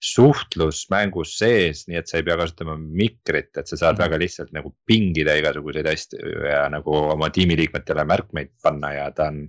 suhtlus 0.00 0.86
mängus 0.92 1.34
sees, 1.38 1.84
nii 1.88 1.98
et 2.00 2.08
sa 2.08 2.18
ei 2.18 2.24
pea 2.24 2.36
kasutama 2.40 2.76
mikrit, 2.80 3.52
et 3.56 3.68
sa 3.68 3.76
saad 3.76 3.98
mm 3.98 4.04
väga 4.06 4.18
lihtsalt 4.20 4.52
nagu 4.56 4.72
pingida 4.88 5.36
igasuguseid 5.36 5.86
asju 5.92 6.32
ja 6.48 6.64
nagu 6.72 6.94
oma 7.14 7.28
tiimiliikmetele 7.34 8.04
märkmeid 8.08 8.54
panna 8.62 8.94
ja 8.96 9.10
ta 9.12 9.28
on. 9.28 9.44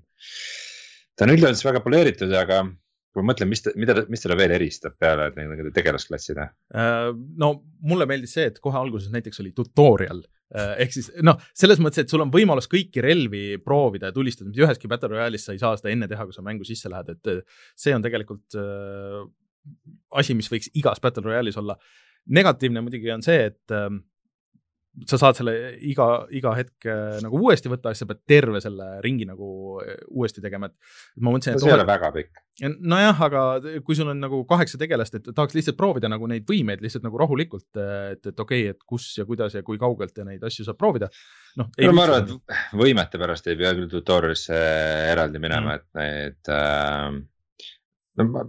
ta 1.16 1.26
on 1.26 1.34
üldjoontes 1.36 1.64
väga 1.66 1.80
poleeritud, 1.84 2.34
aga 2.36 2.66
kui 3.12 3.24
ma 3.24 3.32
mõtlen, 3.32 3.50
mis, 3.52 3.64
mida, 3.80 3.96
mis 4.12 4.24
teda 4.24 4.38
veel 4.40 4.54
eristab 4.56 4.96
peale 5.00 5.30
nende 5.36 5.74
tegelasklasside? 5.76 6.46
Äh, 6.76 7.10
no 7.42 7.54
mulle 7.88 8.08
meeldis 8.10 8.38
see, 8.38 8.48
et 8.52 8.62
kohe 8.64 8.78
alguses 8.80 9.12
näiteks 9.14 9.44
oli 9.44 9.52
tutorial 9.58 10.22
äh, 10.56 10.78
ehk 10.86 10.96
siis 10.96 11.10
noh, 11.28 11.40
selles 11.58 11.82
mõttes, 11.84 12.06
et 12.06 12.14
sul 12.14 12.24
on 12.24 12.32
võimalus 12.34 12.70
kõiki 12.72 13.04
relvi 13.04 13.44
proovida 13.64 14.12
ja 14.12 14.16
tulistada, 14.16 14.52
mis 14.52 14.62
üheski 14.64 14.90
Battle 14.92 15.12
Royale'is 15.16 15.48
sa 15.48 15.56
ei 15.56 15.62
saa 15.62 15.76
seda 15.80 15.92
enne 15.92 16.08
teha, 16.12 16.28
kui 16.28 16.38
sa 16.38 16.46
mängu 16.46 16.68
sisse 16.68 16.92
lähed, 16.92 17.12
et 17.18 17.52
see 17.80 17.96
on 17.96 18.06
tegelikult 18.06 18.60
äh, 18.60 19.20
asi, 20.22 20.38
mis 20.38 20.50
võiks 20.52 20.72
igas 20.80 21.04
Battle 21.04 21.28
Royale'is 21.28 21.60
olla. 21.62 21.78
negatiivne 22.32 22.84
muidugi 22.86 23.12
on 23.12 23.24
see, 23.26 23.50
et 23.52 23.76
äh, 23.76 23.90
sa 25.08 25.18
saad 25.18 25.38
selle 25.40 25.54
iga, 25.88 26.08
iga 26.36 26.52
hetk 26.58 26.88
äh, 26.90 27.18
nagu 27.24 27.40
uuesti 27.40 27.72
võtta, 27.72 27.94
siis 27.94 28.04
sa 28.04 28.10
pead 28.10 28.22
terve 28.28 28.60
selle 28.64 28.88
ringi 29.04 29.28
nagu 29.28 29.80
äh, 29.80 29.96
uuesti 30.12 30.44
tegema, 30.44 30.68
et 30.68 31.22
ma 31.24 31.32
mõtlesin, 31.32 31.56
et. 31.56 31.64
see 31.64 31.72
ei 31.72 31.76
ole 31.78 31.86
väga 31.88 32.10
pikk. 32.16 32.42
nojah, 32.92 33.22
aga 33.28 33.44
kui 33.88 33.96
sul 33.98 34.12
on 34.12 34.20
nagu 34.20 34.42
kaheksa 34.50 34.80
tegelast, 34.82 35.16
et 35.18 35.32
tahaks 35.32 35.56
lihtsalt 35.56 35.80
proovida 35.80 36.12
nagu 36.12 36.28
neid 36.30 36.46
võimeid 36.50 36.84
lihtsalt 36.84 37.08
nagu 37.08 37.22
rahulikult, 37.22 37.70
et, 37.80 38.20
et 38.20 38.44
okei 38.46 38.68
okay,, 38.68 38.76
et 38.76 38.84
kus 38.88 39.08
ja 39.18 39.26
kuidas 39.30 39.56
ja 39.56 39.64
kui 39.68 39.80
kaugelt 39.82 40.18
ja 40.18 40.28
neid 40.28 40.44
asju 40.44 40.68
saab 40.68 40.80
proovida. 40.82 41.08
noh. 41.62 41.72
no 41.72 41.96
ma 41.96 42.08
arvan, 42.10 42.28
et 42.28 42.78
võimete 42.84 43.22
pärast 43.22 43.48
ei 43.48 43.60
pea 43.60 43.72
küll 43.78 43.92
tutorial'isse 43.92 44.60
eraldi 45.14 45.40
minema 45.40 45.78
mm., 45.78 45.80
et 45.80 46.02
need 46.02 46.52
äh, 46.52 47.22
no 48.20 48.28
ma, 48.28 48.46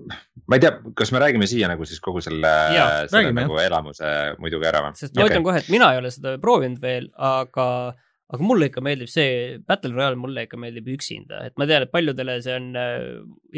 ma 0.50 0.58
ei 0.58 0.62
tea, 0.62 0.72
kas 0.98 1.12
me 1.14 1.20
räägime 1.22 1.48
siia 1.50 1.70
nagu 1.70 1.86
siis 1.88 2.00
kogu 2.02 2.22
selle, 2.24 2.52
selle 2.72 3.10
räägime, 3.12 3.44
nagu 3.46 3.58
jah. 3.58 3.68
elamuse 3.70 4.12
muidugi 4.42 4.68
ära 4.68 4.84
või? 4.86 4.96
sest 4.98 5.14
ma 5.14 5.24
okay. 5.24 5.32
ütlen 5.32 5.46
kohe, 5.46 5.62
et 5.62 5.72
mina 5.72 5.92
ei 5.94 6.00
ole 6.02 6.12
seda 6.14 6.36
proovinud 6.42 6.82
veel, 6.82 7.10
aga, 7.30 7.66
aga 8.34 8.48
mulle 8.48 8.70
ikka 8.70 8.84
meeldib 8.84 9.10
see, 9.12 9.58
Battle 9.66 9.94
Royale 9.94 10.18
mulle 10.20 10.46
ikka 10.48 10.60
meeldib 10.60 10.88
üksinda, 10.96 11.44
et 11.48 11.58
ma 11.60 11.68
tean, 11.70 11.86
et 11.86 11.94
paljudele 11.94 12.38
see 12.44 12.56
on 12.58 12.72
äh, 12.78 12.96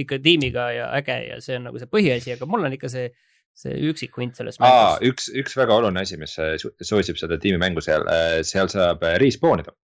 ikka 0.05 0.21
tiimiga 0.25 0.71
ja 0.77 0.91
äge 1.01 1.21
ja 1.31 1.41
see 1.45 1.61
on 1.61 1.71
nagu 1.71 1.81
see 1.81 1.91
põhiasi, 1.91 2.35
aga 2.37 2.51
mul 2.51 2.69
on 2.69 2.77
ikka 2.77 2.93
see 2.93 3.09
see 3.55 3.75
üksikhunt 3.87 4.35
selles 4.35 4.59
mängus. 4.59 4.99
üks, 5.07 5.29
üks 5.31 5.55
väga 5.55 5.77
oluline 5.79 6.03
asi, 6.03 6.19
mis 6.19 6.35
soosib 6.83 7.19
seda 7.21 7.39
tiimimängu 7.39 7.85
seal, 7.87 8.03
äh, 8.11 8.41
seal 8.47 8.67
saab 8.73 9.05
äh, 9.07 9.15
respawn 9.23 9.63
ida 9.63 9.77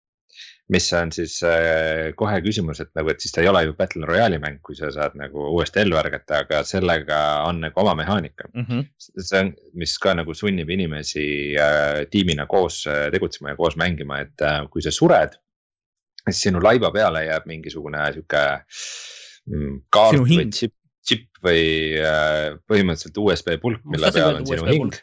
mis 0.70 0.86
on 0.94 1.10
siis 1.14 1.40
äh, 1.46 2.12
kohe 2.18 2.38
küsimus, 2.44 2.80
et 2.82 2.90
nagu, 2.98 3.10
et 3.10 3.22
siis 3.22 3.34
ta 3.34 3.42
ei 3.42 3.48
ole 3.50 3.64
ju 3.66 3.74
Battle 3.78 4.06
Royale'i 4.06 4.38
mäng, 4.42 4.60
kui 4.66 4.76
sa 4.78 4.90
saad 4.94 5.16
nagu 5.18 5.48
uuesti 5.50 5.82
ellu 5.82 5.98
ärgata, 5.98 6.44
aga 6.44 6.62
sellega 6.66 7.20
on 7.48 7.62
nagu 7.64 7.82
oma 7.82 7.96
mehaanika 7.98 8.48
mm. 8.52 8.66
-hmm. 8.68 8.88
see 8.98 9.40
on, 9.40 9.52
mis 9.82 9.96
ka 9.98 10.14
nagu 10.14 10.34
sunnib 10.34 10.70
inimesi 10.70 11.26
äh, 11.58 12.04
tiimina 12.10 12.46
koos 12.46 12.84
äh, 12.86 13.08
tegutsema 13.14 13.54
ja 13.54 13.58
koos 13.58 13.76
mängima, 13.76 14.20
et 14.26 14.46
äh, 14.46 14.62
kui 14.70 14.82
sa 14.82 14.94
sured. 14.94 15.38
siis 16.28 16.42
sinu 16.46 16.60
laiba 16.62 16.90
peale 16.92 17.24
jääb 17.24 17.46
mingisugune 17.48 18.12
sihuke 18.12 18.44
mm, 19.46 19.76
kaart 19.90 20.20
või 20.20 20.50
chip, 20.54 20.74
chip 21.06 21.26
või 21.42 21.64
äh, 21.98 22.60
põhimõtteliselt 22.70 23.18
USB 23.18 23.56
pulk, 23.62 23.82
mille 23.84 24.12
peal 24.12 24.36
on 24.36 24.46
sinu 24.46 24.66
hing 24.68 24.94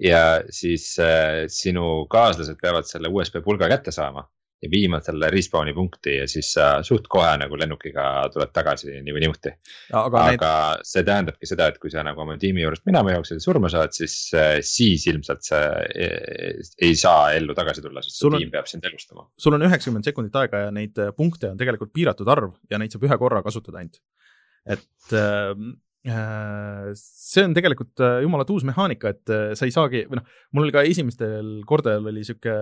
ja 0.00 0.42
siis 0.50 0.92
äh, 1.02 1.46
sinu 1.48 2.06
kaaslased 2.10 2.60
peavad 2.62 2.86
selle 2.86 3.08
USB 3.08 3.42
pulga 3.44 3.68
kätte 3.72 3.90
saama 3.90 4.28
ja 4.62 4.70
viima 4.70 4.98
selle 5.04 5.30
respawn'i 5.30 5.72
punkti 5.74 6.16
ja 6.16 6.26
siis 6.30 6.50
sa 6.56 6.68
suht 6.86 7.06
kohe 7.10 7.30
nagu 7.38 7.58
lennukiga 7.58 8.04
tuled 8.34 8.50
tagasi 8.54 8.96
nii 8.96 9.14
või 9.14 9.22
niimuti. 9.24 9.52
aga, 9.92 10.22
aga 10.24 10.28
need... 10.32 10.86
see 10.90 11.06
tähendabki 11.06 11.50
seda, 11.50 11.68
et 11.70 11.78
kui 11.82 11.92
sa 11.94 12.02
nagu 12.06 12.24
oma 12.24 12.34
tiimi 12.42 12.64
juurest 12.64 12.86
minema 12.88 13.14
jooksed 13.14 13.38
ja 13.38 13.44
surma 13.44 13.70
saad, 13.72 13.94
siis, 13.94 14.16
siis 14.66 15.06
ilmselt 15.12 15.46
sa 15.46 15.62
ei, 15.94 16.58
ei 16.88 16.98
saa 16.98 17.32
ellu 17.38 17.54
tagasi 17.58 17.84
tulla, 17.84 18.02
sest 18.04 18.18
sul 18.18 18.34
on, 18.34 18.42
tiim 18.42 18.54
peab 18.54 18.70
sind 18.70 18.86
elustama. 18.90 19.28
sul 19.38 19.58
on 19.58 19.66
üheksakümmend 19.68 20.10
sekundit 20.10 20.42
aega 20.42 20.66
ja 20.66 20.74
neid 20.74 20.98
punkte 21.16 21.52
on 21.52 21.60
tegelikult 21.60 21.94
piiratud 21.94 22.34
arv 22.34 22.56
ja 22.70 22.82
neid 22.82 22.94
saab 22.94 23.06
ühe 23.06 23.20
korra 23.20 23.44
kasutada 23.46 23.78
ainult. 23.82 24.02
et 24.66 25.14
ähm, 25.14 25.76
äh, 26.06 26.90
see 26.98 27.46
on 27.46 27.54
tegelikult 27.56 28.02
äh, 28.02 28.20
jumala 28.26 28.46
tuus 28.48 28.66
mehaanika, 28.66 29.14
et 29.14 29.32
äh, 29.34 29.50
sa 29.58 29.68
ei 29.68 29.74
saagi, 29.74 30.04
või 30.10 30.18
noh, 30.20 30.38
mul 30.58 30.72
ka 30.74 30.82
esimestel 30.86 31.60
kordadel 31.68 32.10
oli 32.10 32.26
sihuke 32.26 32.54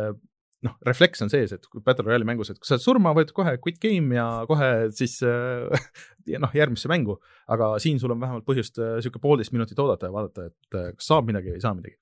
noh, 0.67 0.75
refleks 0.87 1.23
on 1.25 1.31
sees, 1.33 1.55
et 1.55 1.69
Battle 1.85 2.07
Royale'i 2.07 2.29
mängus, 2.29 2.51
et 2.53 2.59
kui 2.61 2.69
sa 2.69 2.77
oled 2.77 2.85
surma, 2.85 3.15
võid 3.17 3.33
kohe 3.37 3.57
quit 3.63 3.79
game 3.83 4.17
ja 4.17 4.27
kohe 4.49 4.71
siis 4.97 5.19
äh, 5.27 5.89
noh, 6.43 6.53
järgmisse 6.57 6.91
mängu. 6.93 7.19
aga 7.53 7.77
siin 7.83 8.01
sul 8.03 8.15
on 8.15 8.23
vähemalt 8.23 8.47
põhjust 8.49 8.81
äh, 8.83 8.97
sihuke 9.05 9.23
poolteist 9.23 9.55
minutit 9.55 9.79
oodata 9.83 10.11
ja 10.11 10.15
vaadata, 10.15 10.51
et 10.51 10.79
äh, 10.79 10.93
kas 10.97 11.11
saab 11.13 11.31
midagi 11.31 11.53
või 11.53 11.61
ei 11.61 11.65
saa 11.65 11.75
midagi. 11.79 11.97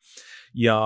ja 0.64 0.78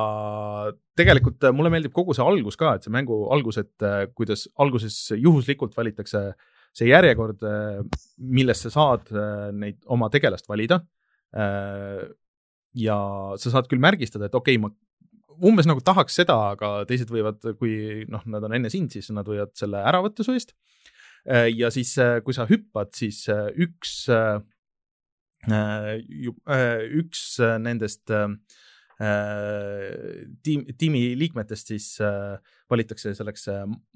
tegelikult 0.98 1.48
äh, 1.48 1.54
mulle 1.54 1.72
meeldib 1.72 1.94
kogu 1.96 2.16
see 2.16 2.26
algus 2.26 2.58
ka, 2.60 2.76
et 2.76 2.86
see 2.86 2.94
mängu 2.94 3.24
algus, 3.34 3.60
et 3.62 3.86
äh, 3.86 4.06
kuidas 4.14 4.48
alguses 4.58 5.00
juhuslikult 5.16 5.76
valitakse 5.78 6.30
see 6.76 6.90
järjekord 6.90 7.42
äh,, 7.46 7.82
milles 8.18 8.62
sa 8.64 8.72
saad 8.72 9.10
äh, 9.12 9.50
neid 9.56 9.80
oma 9.90 10.10
tegelast 10.12 10.48
valida 10.50 10.82
äh, 11.36 12.04
ja 12.78 12.98
sa 13.40 13.52
saad 13.54 13.68
küll 13.70 13.82
märgistada, 13.82 14.28
et 14.28 14.36
okei 14.36 14.58
okay,, 14.58 14.62
ma 14.62 14.72
umbes 15.44 15.68
nagu 15.68 15.82
tahaks 15.84 16.18
seda, 16.20 16.36
aga 16.54 16.72
teised 16.88 17.10
võivad, 17.12 17.42
kui 17.60 18.04
noh, 18.10 18.24
nad 18.30 18.44
on 18.46 18.56
enne 18.58 18.70
sind, 18.72 18.92
siis 18.94 19.10
nad 19.14 19.28
võivad 19.28 19.54
selle 19.58 19.82
ära 19.86 20.02
võtta 20.04 20.26
su 20.26 20.34
eest. 20.36 20.54
Äh, 21.28 21.50
ja 21.52 21.70
siis, 21.74 21.92
äh, 22.00 22.18
kui 22.24 22.36
sa 22.36 22.46
hüppad, 22.48 22.92
siis 22.96 23.24
äh, 23.32 23.50
üks, 23.66 24.06
üks 26.98 27.20
nendest 27.62 28.10
tiim, 30.42 30.64
tiimi 30.74 31.02
liikmetest 31.14 31.70
siis 31.70 31.86
valitakse 32.68 33.12
selleks 33.14 33.46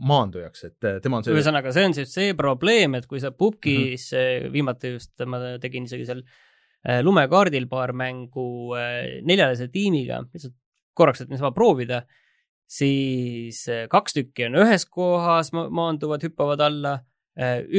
maandujaks, 0.06 0.62
et 0.68 0.87
tema 1.02 1.18
on 1.18 1.26
see 1.26 1.34
ühesõnaga, 1.34 1.72
see 1.75 1.88
on 1.88 1.96
siis 1.99 2.14
see 2.14 2.37
probleem, 2.38 2.94
et 2.94 3.11
kui 3.11 3.18
sa 3.20 3.32
pubgis 3.34 4.12
mm, 4.14 4.22
-hmm. 4.22 4.52
viimati 4.54 4.94
just 4.94 5.26
ma 5.26 5.42
tegin 5.58 5.90
isegi 5.90 6.06
seal 6.06 6.22
lumekaardil 7.02 7.66
paar 7.70 7.90
mängu 7.90 8.46
neljalise 9.26 9.66
tiimiga, 9.75 10.22
lihtsalt 10.30 10.54
korraks, 10.94 11.22
et 11.22 11.32
niisama 11.32 11.52
proovida, 11.56 12.02
siis 12.68 13.64
kaks 13.92 14.16
tükki 14.16 14.49
on 14.49 14.61
ühes 14.64 14.87
kohas, 14.88 15.52
maanduvad, 15.52 16.25
hüppavad 16.25 16.62
alla, 16.64 16.96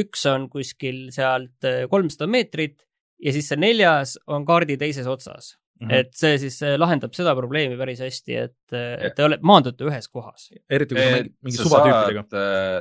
üks 0.02 0.24
on 0.30 0.48
kuskil 0.50 1.08
sealt 1.14 1.66
kolmsada 1.90 2.26
meetrit 2.30 2.82
ja 3.22 3.34
siis 3.34 3.50
see 3.50 3.60
neljas 3.60 4.16
on 4.26 4.46
kaardi 4.46 4.76
teises 4.80 5.06
otsas 5.10 5.54
mm. 5.80 5.88
-hmm. 5.88 5.94
et 6.00 6.14
see 6.14 6.38
siis 6.38 6.58
lahendab 6.78 7.14
seda 7.16 7.34
probleemi 7.36 7.76
päris 7.78 8.00
hästi, 8.04 8.36
et, 8.36 8.56
et 8.74 9.14
te 9.16 9.26
olete, 9.26 9.46
maandute 9.46 9.86
ühes 9.88 10.08
kohas. 10.08 10.48
eriti 10.70 10.94
kui 10.94 11.04
sa 11.04 11.10
mängid 11.16 11.34
mingi 11.48 11.60
suvatüüpidega. 11.60 12.24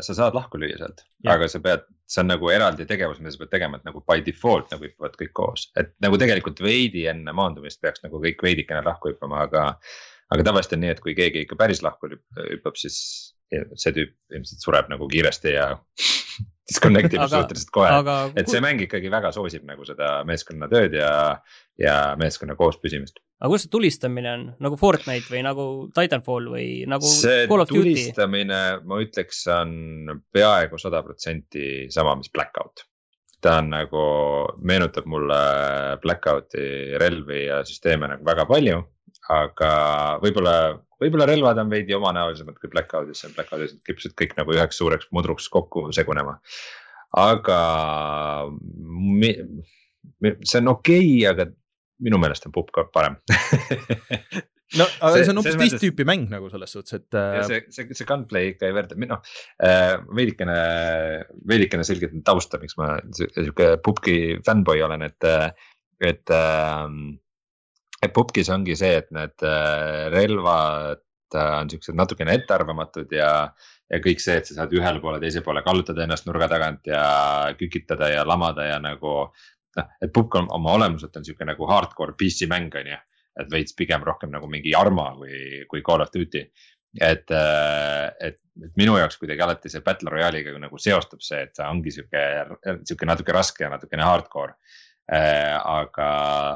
Sa 0.05 0.17
saad 0.17 0.37
lahku 0.37 0.61
lüüa 0.61 0.79
sealt, 0.81 1.05
aga 1.35 1.49
sa 1.51 1.61
pead, 1.63 1.85
see 2.07 2.23
on 2.23 2.31
nagu 2.33 2.49
eraldi 2.53 2.87
tegevus, 2.89 3.19
mida 3.19 3.33
sa 3.35 3.43
pead 3.43 3.53
tegema, 3.57 3.79
et 3.79 3.89
nagu 3.89 4.03
by 4.09 4.25
default 4.25 4.73
nagu 4.75 4.89
hüppavad 4.89 5.19
kõik 5.21 5.35
koos, 5.41 5.69
et 5.79 5.93
nagu 6.05 6.19
tegelikult 6.21 6.63
veidi 6.63 7.07
enne 7.11 7.35
maandumist 7.35 7.81
peaks 7.81 8.05
nagu 8.05 8.21
kõik 8.23 8.43
veidikene 8.43 8.83
lahku 8.85 9.13
hüppama, 9.13 9.45
aga 9.47 9.67
aga 10.33 10.47
tavaliselt 10.49 10.77
on 10.77 10.83
nii, 10.85 10.95
et 10.95 11.03
kui 11.03 11.15
keegi 11.17 11.45
ikka 11.45 11.57
päris 11.59 11.83
lahku 11.85 12.09
hüppab, 12.09 12.79
siis 12.79 12.97
see 13.53 13.93
tüüp 13.93 14.15
ilmselt 14.33 14.65
sureb 14.65 14.89
nagu 14.91 15.07
kiiresti 15.11 15.53
ja 15.53 15.67
disconnect 16.69 17.13
ib 17.13 17.25
suhteliselt 17.27 17.71
kohe 17.75 18.15
et 18.39 18.49
see 18.49 18.61
mäng 18.63 18.81
ikkagi 18.85 19.11
väga 19.13 19.33
soosib 19.35 19.65
nagu 19.67 19.85
seda 19.87 20.21
meeskonnatööd 20.27 20.95
ja, 20.97 21.11
ja 21.79 21.97
meeskonna 22.19 22.55
koos 22.59 22.79
püsimist. 22.81 23.19
aga 23.41 23.51
kuidas 23.51 23.67
see 23.67 23.73
tulistamine 23.75 24.31
on, 24.37 24.45
nagu 24.63 24.79
Fortnite 24.79 25.29
või 25.33 25.43
nagu 25.45 25.67
Titanfall 25.95 26.49
või 26.55 26.67
nagu 26.89 27.11
see 27.11 27.45
Call 27.51 27.65
of 27.65 27.69
Duty? 27.71 27.83
tulistamine, 27.91 28.63
ma 28.87 29.01
ütleks, 29.03 29.43
on 29.53 30.23
peaaegu 30.33 30.79
sada 30.81 31.03
protsenti 31.05 31.91
sama, 31.93 32.15
mis 32.19 32.31
Blackout. 32.33 32.87
Ta 33.43 33.57
on 33.59 33.69
nagu, 33.73 34.03
meenutab 34.63 35.07
mulle 35.09 35.39
Blackouti 36.03 36.97
relvi 37.01 37.45
ja 37.45 37.61
süsteeme 37.67 38.07
nagu 38.07 38.25
väga 38.25 38.45
palju, 38.49 38.79
aga 39.33 39.71
võib-olla 40.23 40.55
võib-olla 41.03 41.27
relvad 41.27 41.59
on 41.59 41.71
veidi 41.71 41.95
omanäolisemad 41.97 42.59
kui 42.61 42.71
Blackoutis, 42.71 43.25
Blackoutis 43.35 43.75
kippusid 43.87 44.15
kõik 44.19 44.37
nagu 44.39 44.55
üheks 44.55 44.79
suureks 44.79 45.09
mudruks 45.15 45.49
kokku 45.51 45.89
segunema. 45.95 46.37
aga 47.19 47.59
mi, 48.49 49.33
mi, 50.23 50.31
see 50.41 50.61
on 50.63 50.71
okei 50.73 51.03
okay,, 51.03 51.27
aga 51.29 51.49
minu 52.03 52.19
meelest 52.21 52.47
on 52.47 52.55
Pupka 52.55 52.87
parem 52.93 53.19
no 54.79 54.85
aga 54.87 55.13
see, 55.15 55.25
see 55.25 55.33
on 55.33 55.41
hoopis 55.41 55.57
teist 55.59 55.81
tüüpi 55.83 56.05
mäng 56.07 56.29
nagu 56.31 56.49
selles 56.51 56.75
suhtes, 56.75 56.99
et. 56.99 57.17
äh, 57.19 57.41
see, 57.49 57.63
see, 57.73 57.89
see 57.93 58.09
gunplay 58.09 58.53
ikka 58.53 58.69
ei 58.69 58.77
võrda, 58.77 58.99
noh 59.07 59.19
äh, 59.63 59.97
veidikene, 60.15 60.59
veidikene 61.49 61.87
selgitan 61.87 62.23
tausta, 62.25 62.61
miks 62.61 62.79
ma 62.79 62.95
sihuke 63.13 63.75
pubgi 63.83 64.39
fännboi 64.45 64.81
olen, 64.87 65.05
et, 65.09 65.29
et 66.03 66.33
äh, 66.33 66.87
et 68.03 68.13
pubgis 68.15 68.51
ongi 68.53 68.75
see, 68.79 68.97
et 68.99 69.09
need 69.15 69.45
äh, 69.47 70.09
relvad 70.13 71.01
äh, 71.35 71.53
on 71.61 71.71
siuksed 71.71 71.97
natukene 71.97 72.35
ettearvamatud 72.39 73.13
ja, 73.15 73.31
ja 73.89 74.01
kõik 74.03 74.21
see, 74.23 74.37
et 74.39 74.49
sa 74.49 74.57
saad 74.59 74.75
ühele 74.75 75.01
poole, 75.03 75.21
teisele 75.23 75.45
poole 75.45 75.63
kallutada 75.65 76.03
ennast 76.05 76.27
nurga 76.27 76.49
tagant 76.51 76.89
ja 76.89 77.03
kükitada 77.59 78.11
ja 78.11 78.27
lamada 78.27 78.67
ja 78.67 78.79
nagu. 78.83 79.15
noh, 79.73 79.87
et 80.05 80.17
on 80.37 80.51
oma 80.53 80.75
olemuselt 80.77 81.15
on 81.17 81.25
sihuke 81.25 81.45
nagu 81.49 81.65
hardcore 81.65 82.13
PC 82.13 82.45
mäng, 82.49 82.75
on 82.77 82.91
ju. 82.91 82.99
Et 83.39 83.49
veits 83.51 83.75
pigem 83.77 84.03
rohkem 84.05 84.31
nagu 84.33 84.49
mingi 84.49 84.75
Arma 84.77 85.11
kui, 85.17 85.65
kui 85.69 85.81
Call 85.85 86.05
of 86.05 86.13
Duty. 86.13 86.45
et, 87.01 87.31
äh, 87.33 88.07
et, 88.21 88.37
et 88.61 88.75
minu 88.77 88.99
jaoks 88.99 89.17
kuidagi 89.17 89.41
alati 89.41 89.69
see 89.73 89.81
Battle 89.81 90.11
Royale'iga 90.13 90.53
nagu 90.61 90.77
seostub 90.77 91.23
see, 91.25 91.39
et 91.41 91.53
ta 91.57 91.71
ongi 91.73 91.89
sihuke, 91.91 92.21
sihuke 92.85 93.07
natuke 93.09 93.33
raske 93.33 93.65
ja 93.65 93.71
natukene 93.73 94.05
hardcore 94.05 94.53
Äh, 95.11 95.59
aga, 95.59 96.09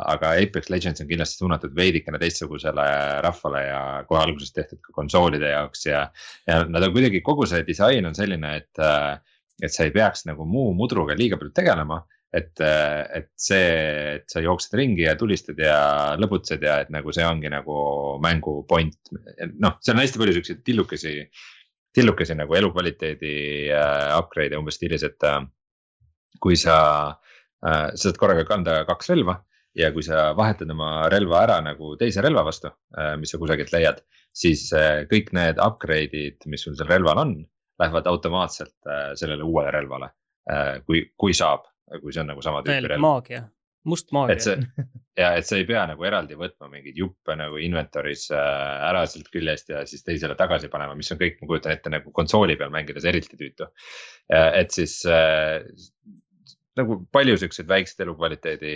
aga 0.07 0.29
Apex 0.39 0.69
Legends 0.71 1.01
on 1.03 1.07
kindlasti 1.09 1.41
suunatud 1.41 1.73
veidikene 1.75 2.15
teistsugusele 2.21 2.85
rahvale 3.25 3.63
ja 3.65 3.79
kohe 4.07 4.21
algusest 4.23 4.55
tehtud 4.55 4.79
ka 4.85 4.93
konsoolide 4.95 5.49
jaoks 5.51 5.83
ja. 5.89 6.05
ja 6.47 6.61
nad 6.63 6.85
on 6.87 6.93
kuidagi, 6.95 7.19
kogu 7.25 7.43
see 7.49 7.65
disain 7.67 8.07
on 8.07 8.15
selline, 8.15 8.53
et, 8.61 8.79
et 9.59 9.73
sa 9.73 9.83
ei 9.83 9.91
peaks 9.91 10.23
nagu 10.29 10.47
muu 10.47 10.71
mudruga 10.79 11.17
liiga 11.19 11.35
palju 11.41 11.51
tegelema. 11.59 11.99
Et, 12.35 12.53
et 12.59 13.29
see, 13.39 13.67
et 14.17 14.25
sa 14.29 14.43
jooksed 14.43 14.73
ringi 14.77 15.05
ja 15.05 15.15
tulistad 15.19 15.59
ja 15.61 15.77
lõbutsed 16.19 16.63
ja 16.63 16.81
et 16.83 16.89
nagu 16.93 17.13
see 17.15 17.25
ongi 17.25 17.51
nagu 17.51 17.77
mängu 18.23 18.59
point. 18.67 18.97
noh, 19.57 19.77
seal 19.81 19.95
on 19.95 20.03
hästi 20.03 20.21
palju 20.21 20.35
siukseid 20.39 20.65
tillukesi, 20.67 21.13
tillukesi 21.95 22.35
nagu 22.37 22.57
elukvaliteedi 22.59 23.37
uh, 23.71 24.17
upgrade'e 24.19 24.59
umbes 24.59 24.75
stiilis, 24.77 25.07
et 25.07 25.23
uh, 25.29 25.39
kui 26.43 26.59
sa 26.59 26.77
Äh, 27.65 27.89
sa 27.97 28.09
saad 28.09 28.19
korraga 28.21 28.45
kanda 28.45 28.83
kaks 28.85 29.09
relva 29.09 29.39
ja 29.77 29.89
kui 29.93 30.03
sa 30.05 30.31
vahetad 30.37 30.69
oma 30.73 31.07
relva 31.09 31.39
ära 31.41 31.55
nagu 31.65 31.95
teise 31.97 32.21
relva 32.21 32.43
vastu, 32.45 32.69
äh, 32.97 33.15
mis 33.17 33.33
sa 33.33 33.39
kusagilt 33.41 33.73
leiad, 33.73 34.03
siis 34.29 34.67
äh, 34.77 35.05
kõik 35.09 35.31
need 35.33 35.61
upgrade'id, 35.61 36.45
mis 36.51 36.65
sul 36.65 36.75
seal 36.77 36.89
relval 36.91 37.21
on, 37.23 37.33
lähevad 37.81 38.09
automaatselt 38.09 38.75
sellele 39.19 39.45
uuele 39.45 39.69
relvale. 39.73 40.09
kui, 40.87 41.01
kui 41.19 41.33
saab, 41.35 41.65
kui 42.01 42.13
see 42.13 42.23
on 42.23 42.33
nagu 42.33 42.43
sama 42.45 42.63
tüüpi 42.65 42.91
relv. 42.91 43.03
maagia, 43.03 43.43
must 43.87 44.11
maagia. 44.15 44.35
et 44.35 44.45
see 44.45 44.87
ja 45.21 45.31
et 45.39 45.47
sa 45.47 45.57
ei 45.57 45.65
pea 45.69 45.85
nagu 45.89 46.07
eraldi 46.07 46.37
võtma 46.39 46.69
mingeid 46.71 46.99
juppe 46.99 47.35
nagu 47.39 47.59
inventory's 47.63 48.27
ära 48.35 49.05
sealt 49.09 49.31
küljest 49.33 49.71
ja 49.73 49.85
siis 49.89 50.05
teisele 50.05 50.35
tagasi 50.39 50.69
panema, 50.73 50.95
mis 50.97 51.11
on 51.13 51.21
kõik, 51.21 51.39
ma 51.41 51.51
kujutan 51.51 51.75
ette 51.77 51.93
nagu 51.93 52.13
konsooli 52.15 52.57
peal 52.59 52.73
mängides 52.73 53.07
eriti 53.09 53.39
tüütu. 53.39 53.69
et 54.29 54.71
siis 54.75 55.01
nagu 56.77 57.01
palju 57.13 57.37
siukseid 57.41 57.69
väikseid 57.69 58.05
elukvaliteedi 58.05 58.75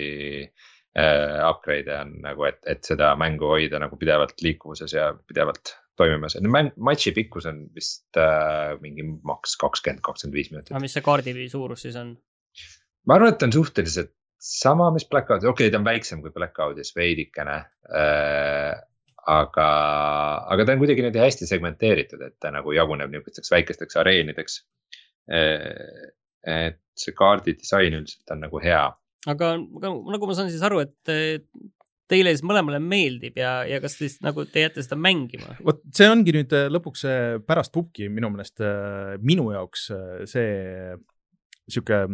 äh, 0.98 1.38
upgrade'e 1.48 2.00
on 2.00 2.16
nagu, 2.24 2.46
et, 2.48 2.58
et 2.68 2.82
seda 2.86 3.12
mängu 3.20 3.52
hoida 3.54 3.80
nagu 3.82 3.98
pidevalt 4.00 4.42
liikuvuses 4.44 4.96
ja 4.96 5.12
pidevalt 5.28 5.76
toimimas, 6.00 6.38
mäng, 6.48 6.72
matši 6.80 7.12
pikkus 7.16 7.46
on 7.50 7.64
vist 7.76 8.18
äh, 8.18 8.74
mingi 8.82 9.04
maks 9.28 9.58
kakskümmend, 9.60 10.02
kakskümmend 10.04 10.38
viis 10.38 10.52
minutit. 10.52 10.74
aga 10.74 10.82
mis 10.82 10.96
see 10.96 11.04
kaardi 11.04 11.48
suurus 11.52 11.84
siis 11.86 11.98
on? 12.00 12.14
Ma 13.06 13.18
arvan, 13.18 13.32
et 13.32 13.40
ta 13.40 13.48
on 13.48 13.56
suhteliselt 13.56 14.12
sama, 14.42 14.90
mis 14.94 15.06
Blackoutis, 15.10 15.46
okei 15.48 15.68
okay,, 15.68 15.74
ta 15.74 15.80
on 15.80 15.86
väiksem 15.86 16.22
kui 16.22 16.32
Blackoutis 16.34 16.94
veidikene 16.96 17.58
äh,. 17.90 18.72
aga, 19.22 19.66
aga 20.50 20.64
ta 20.66 20.74
on 20.74 20.80
kuidagi 20.82 21.04
niimoodi 21.04 21.22
hästi 21.22 21.46
segmenteeritud, 21.46 22.22
et 22.26 22.40
ta 22.42 22.50
nagu 22.54 22.72
jaguneb 22.74 23.12
niisugusteks 23.12 23.52
väikesteks 23.54 24.00
areenideks 24.02 24.58
äh, 25.30 26.08
et 26.42 26.80
see 26.98 27.14
kaardi 27.14 27.54
disain 27.54 27.94
üldiselt 27.94 28.34
on 28.34 28.42
nagu 28.42 28.58
hea. 28.62 28.82
aga, 29.30 29.52
aga 29.54 29.92
nagu 30.16 30.26
ma 30.26 30.34
saan 30.34 30.50
siis 30.50 30.64
aru, 30.66 30.82
et 30.82 31.14
teile 32.12 32.32
siis 32.34 32.44
mõlemale 32.46 32.80
meeldib 32.82 33.38
ja, 33.40 33.62
ja 33.68 33.78
kas 33.82 33.96
siis 34.00 34.18
nagu 34.24 34.44
te 34.48 34.66
jääte 34.66 34.84
seda 34.84 34.98
mängima? 35.00 35.56
vot 35.64 35.80
see 35.94 36.08
ongi 36.10 36.34
nüüd 36.36 36.52
äh, 36.56 36.68
lõpuks 36.72 37.06
pärast 37.48 37.72
pubgi 37.74 38.10
minu 38.12 38.32
meelest 38.32 38.62
äh, 38.64 39.14
minu 39.22 39.50
jaoks 39.54 39.88
äh, 39.94 40.22
see 40.30 40.52
sihuke 41.70 42.04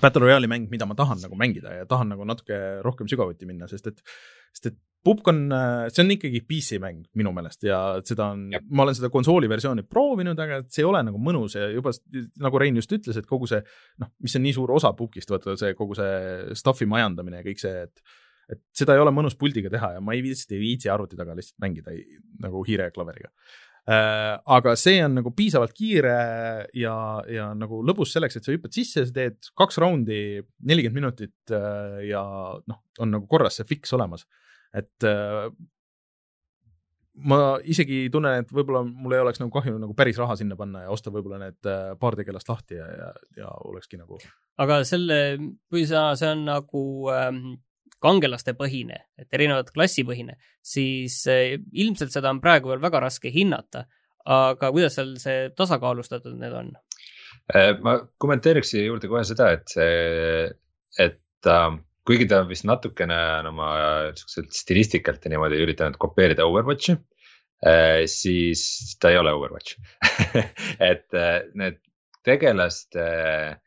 Battle 0.00 0.24
Royale'i 0.24 0.48
mäng, 0.48 0.70
mida 0.72 0.86
ma 0.88 0.96
tahan 0.96 1.20
nagu 1.20 1.36
mängida 1.36 1.74
ja 1.82 1.84
tahan 1.88 2.14
nagu 2.14 2.24
natuke 2.28 2.56
rohkem 2.84 3.10
sügavuti 3.10 3.48
minna, 3.48 3.68
sest 3.68 3.90
et, 3.90 4.00
sest 4.54 4.72
et 4.72 4.80
Pupk 5.02 5.26
on, 5.32 5.48
see 5.90 6.04
on 6.04 6.12
ikkagi 6.14 6.44
PC 6.46 6.76
mäng 6.78 7.00
minu 7.18 7.32
meelest 7.34 7.64
ja 7.66 7.78
seda 8.06 8.28
on, 8.36 8.44
ma 8.70 8.84
olen 8.84 8.94
seda 8.94 9.08
konsooli 9.10 9.48
versiooni 9.50 9.82
proovinud, 9.82 10.38
aga 10.38 10.60
see 10.70 10.84
ei 10.84 10.86
ole 10.86 11.00
nagu 11.08 11.18
mõnus 11.18 11.56
ja 11.58 11.66
juba 11.72 11.90
nagu 12.44 12.60
Rein 12.62 12.78
just 12.78 12.94
ütles, 12.94 13.18
et 13.18 13.26
kogu 13.26 13.48
see 13.50 13.58
noh, 13.98 14.12
mis 14.22 14.38
on 14.38 14.46
nii 14.46 14.54
suur 14.54 14.70
osa 14.76 14.92
Pupkist, 14.94 15.32
vaata 15.34 15.56
see 15.58 15.74
kogu 15.78 15.98
see 15.98 16.54
stuff'i 16.60 16.86
majandamine 16.86 17.42
ja 17.42 17.48
kõik 17.48 17.64
see, 17.64 17.82
et 17.88 18.06
et 18.52 18.60
seda 18.76 18.96
ei 18.96 19.02
ole 19.02 19.12
mõnus 19.14 19.36
puldiga 19.38 19.70
teha 19.72 19.94
ja 19.96 20.00
ma 20.04 20.14
ei 20.16 20.22
viitsi, 20.24 20.46
ei 20.52 20.60
viitsi 20.60 20.90
arvuti 20.92 21.18
taga 21.18 21.34
lihtsalt 21.38 21.62
mängida 21.62 21.94
ei, 21.94 22.18
nagu 22.42 22.62
hiire 22.66 22.88
ja 22.88 22.94
klaveriga. 22.94 23.30
Aga 23.82 24.76
see 24.78 25.00
on 25.02 25.16
nagu 25.18 25.32
piisavalt 25.34 25.72
kiire 25.74 26.12
ja, 26.78 26.94
ja 27.26 27.48
nagu 27.58 27.80
lõbus 27.82 28.12
selleks, 28.14 28.36
et 28.38 28.46
sa 28.46 28.54
hüppad 28.54 28.76
sisse, 28.76 29.02
sa 29.08 29.16
teed 29.16 29.50
kaks 29.58 29.80
raundi, 29.82 30.38
nelikümmend 30.62 31.00
minutit 31.00 31.54
äh, 31.54 32.04
ja 32.06 32.22
noh, 32.62 32.78
on 33.02 33.10
nagu 33.16 33.26
korras 33.26 33.58
see 33.58 33.66
fix 33.66 33.90
olemas 33.96 34.22
et 34.72 35.06
äh, 35.06 35.48
ma 37.28 37.38
isegi 37.68 38.06
tunnen, 38.12 38.40
et 38.40 38.54
võib-olla 38.54 38.82
mul 38.86 39.14
ei 39.16 39.20
oleks 39.22 39.42
nagu 39.42 39.52
kahju 39.52 39.76
nagu 39.80 39.96
päris 39.96 40.18
raha 40.20 40.36
sinna 40.40 40.56
panna 40.56 40.86
ja 40.86 40.94
osta 40.94 41.12
võib-olla 41.12 41.42
need 41.42 41.68
äh, 41.68 41.92
paar 42.00 42.16
tegelast 42.18 42.48
lahti 42.48 42.78
ja, 42.78 42.86
ja, 42.88 43.10
ja 43.42 43.50
olekski 43.68 44.00
nagu. 44.00 44.20
aga 44.62 44.80
selle, 44.88 45.18
kui 45.70 45.84
sa, 45.88 46.12
see 46.18 46.32
on 46.32 46.46
nagu 46.48 46.84
ähm, 47.12 47.44
kangelaste 48.02 48.54
põhine, 48.58 49.04
et 49.18 49.28
erinevat 49.34 49.70
klassipõhine, 49.74 50.38
siis 50.62 51.20
äh, 51.30 51.58
ilmselt 51.72 52.14
seda 52.14 52.32
on 52.32 52.40
praegu 52.42 52.72
veel 52.72 52.82
väga 52.82 53.04
raske 53.06 53.32
hinnata. 53.34 53.86
aga 54.22 54.68
kuidas 54.70 54.94
seal 54.94 55.16
see 55.18 55.48
tasakaalustatud 55.58 56.36
need 56.38 56.52
on? 56.54 56.74
Äh, 57.54 57.72
ma 57.82 57.96
kommenteeriks 58.22 58.70
siia 58.70 58.86
juurde 58.86 59.08
kohe 59.10 59.24
seda, 59.26 59.50
et 59.56 59.72
see, 59.72 60.50
et 61.02 61.50
äh, 61.50 61.72
kuigi 62.06 62.28
ta 62.30 62.42
vist 62.48 62.66
natukene 62.68 63.16
on 63.40 63.50
oma 63.52 63.70
siukselt 64.18 64.54
stilistikalt 64.56 65.24
ja 65.24 65.32
niimoodi 65.34 65.60
üritanud 65.62 65.98
kopeerida 66.02 66.46
Overwatchi 66.48 66.96
äh,. 67.66 68.02
siis 68.10 68.96
ta 69.00 69.12
ei 69.12 69.18
ole 69.20 69.34
Overwatch 69.36 69.78
et 70.90 71.14
äh, 71.14 71.42
need 71.54 71.78
tegelaste 72.26 73.02
äh, 73.02 73.60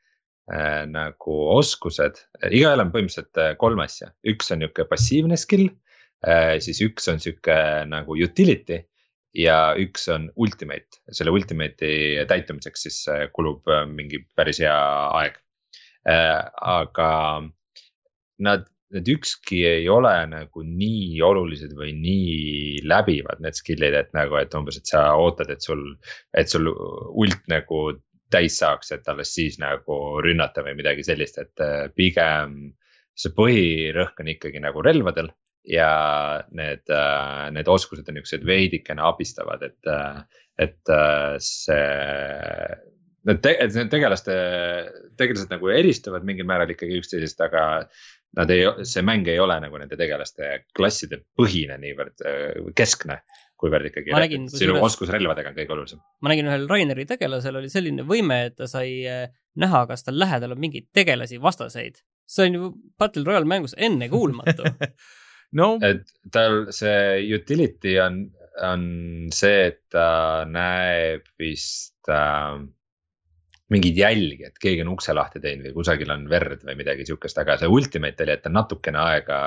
nagu 0.45 1.35
oskused, 1.55 2.19
igaühel 2.51 2.83
on 2.83 2.91
põhimõtteliselt 2.93 3.39
äh, 3.41 3.55
kolm 3.57 3.79
asja, 3.81 4.11
üks 4.29 4.51
on 4.53 4.61
nihuke 4.61 4.85
passiivne 4.85 5.39
skill 5.41 5.71
äh,, 6.21 6.59
siis 6.61 6.83
üks 6.85 7.09
on 7.09 7.17
sihuke 7.23 7.55
nagu 7.89 8.13
utility 8.13 8.83
ja 9.35 9.57
üks 9.79 10.05
on 10.13 10.29
ultimate, 10.39 11.01
selle 11.11 11.33
ultimate'i 11.35 12.23
täitumiseks 12.29 12.87
siis 12.87 13.01
äh, 13.11 13.25
kulub 13.35 13.67
äh, 13.67 13.83
mingi 13.89 14.21
päris 14.37 14.61
hea 14.63 14.77
aeg. 15.17 15.41
Äh,. 16.05 16.45
aga 16.61 17.09
nad, 18.45 18.67
need 18.93 19.09
ükski 19.15 19.63
ei 19.65 19.87
ole 19.89 20.13
nagu 20.29 20.61
nii 20.65 21.21
olulised 21.25 21.73
või 21.73 21.95
nii 21.97 22.83
läbivad, 22.85 23.41
need 23.41 23.57
skill'id, 23.57 23.97
et 23.97 24.13
nagu, 24.13 24.37
et 24.37 24.53
umbes, 24.53 24.77
et 24.77 24.91
sa 24.93 25.07
ootad, 25.17 25.49
et 25.49 25.65
sul, 25.65 25.81
et 26.37 26.51
sul 26.51 26.69
ult 26.69 27.41
nagu 27.51 27.87
täis 28.35 28.59
saaks, 28.59 28.91
et 28.95 29.07
alles 29.11 29.31
siis 29.35 29.59
nagu 29.61 29.99
rünnata 30.23 30.63
või 30.65 30.75
midagi 30.79 31.05
sellist, 31.07 31.39
et 31.41 31.63
äh, 31.63 31.87
pigem 31.95 32.73
see 33.15 33.31
põhirõhk 33.35 34.19
on 34.19 34.31
ikkagi 34.33 34.61
nagu 34.63 34.83
relvadel 34.83 35.29
ja 35.71 35.91
need, 36.55 36.83
äh, 36.91 37.45
need 37.55 37.69
oskused 37.71 38.07
on 38.11 38.19
niuksed 38.19 38.43
veidikene 38.47 39.05
abistavad, 39.05 39.63
et, 39.65 39.79
äh, 39.89 40.43
et 40.67 40.93
see. 41.43 41.79
Need, 43.25 43.39
te, 43.41 43.55
need 43.73 43.89
tegelaste, 43.89 44.35
tegelased 45.17 45.49
nagu 45.49 45.71
eristuvad 45.73 46.27
mingil 46.27 46.45
määral 46.45 46.69
ikkagi 46.69 46.99
üksteisest, 46.99 47.39
aga 47.41 47.63
nad 48.37 48.51
ei, 48.53 48.67
see 48.85 49.01
mäng 49.01 49.25
ei 49.31 49.39
ole 49.41 49.55
nagu 49.63 49.79
nende 49.81 49.97
tegelaste 49.97 50.51
klasside 50.77 51.23
põhine 51.39 51.79
niivõrd 51.81 52.21
keskne 52.77 53.17
kuivõrd 53.59 53.89
ikkagi 53.89 54.13
nägin, 54.15 54.47
sinu 54.51 54.75
üles... 54.75 54.85
oskus 54.89 55.11
relvadega 55.13 55.51
on 55.51 55.57
kõige 55.57 55.75
olulisem. 55.75 56.01
ma 56.21 56.31
nägin 56.31 56.49
ühel 56.51 56.67
Raineri 56.69 57.05
tegelasel 57.09 57.59
oli 57.61 57.71
selline 57.71 58.05
võime, 58.07 58.41
et 58.49 58.57
ta 58.59 58.67
sai 58.69 58.89
eh, 59.09 59.27
näha, 59.61 59.85
kas 59.89 60.05
tal 60.05 60.19
lähedal 60.19 60.55
on 60.55 60.61
mingeid 60.61 60.89
tegelasi, 60.95 61.39
vastaseid. 61.41 62.01
see 62.27 62.49
on 62.49 62.57
ju 62.59 62.71
Battle 62.99 63.25
Royale 63.27 63.47
mängus 63.49 63.75
ennekuulmatu 63.77 64.67
no.. 65.59 65.75
et 65.85 66.07
tal 66.35 66.65
see 66.75 67.21
utility 67.35 67.97
on, 68.03 68.25
on 68.63 68.87
see, 69.35 69.69
et 69.71 69.81
ta 69.93 70.07
näeb 70.49 71.27
vist 71.39 72.11
äh, 72.11 72.59
mingeid 73.73 73.97
jälgi, 73.97 74.43
et 74.49 74.59
keegi 74.61 74.83
on 74.85 74.91
ukse 74.93 75.15
lahti 75.15 75.41
teinud 75.41 75.69
või 75.69 75.77
kusagil 75.79 76.11
on 76.13 76.27
verd 76.29 76.65
või 76.67 76.77
midagi 76.77 77.07
siukest, 77.07 77.39
aga 77.41 77.57
see 77.61 77.71
ultimate 77.71 78.25
oli, 78.25 78.35
et 78.35 78.43
ta 78.45 78.51
natukene 78.53 79.01
aega 79.01 79.39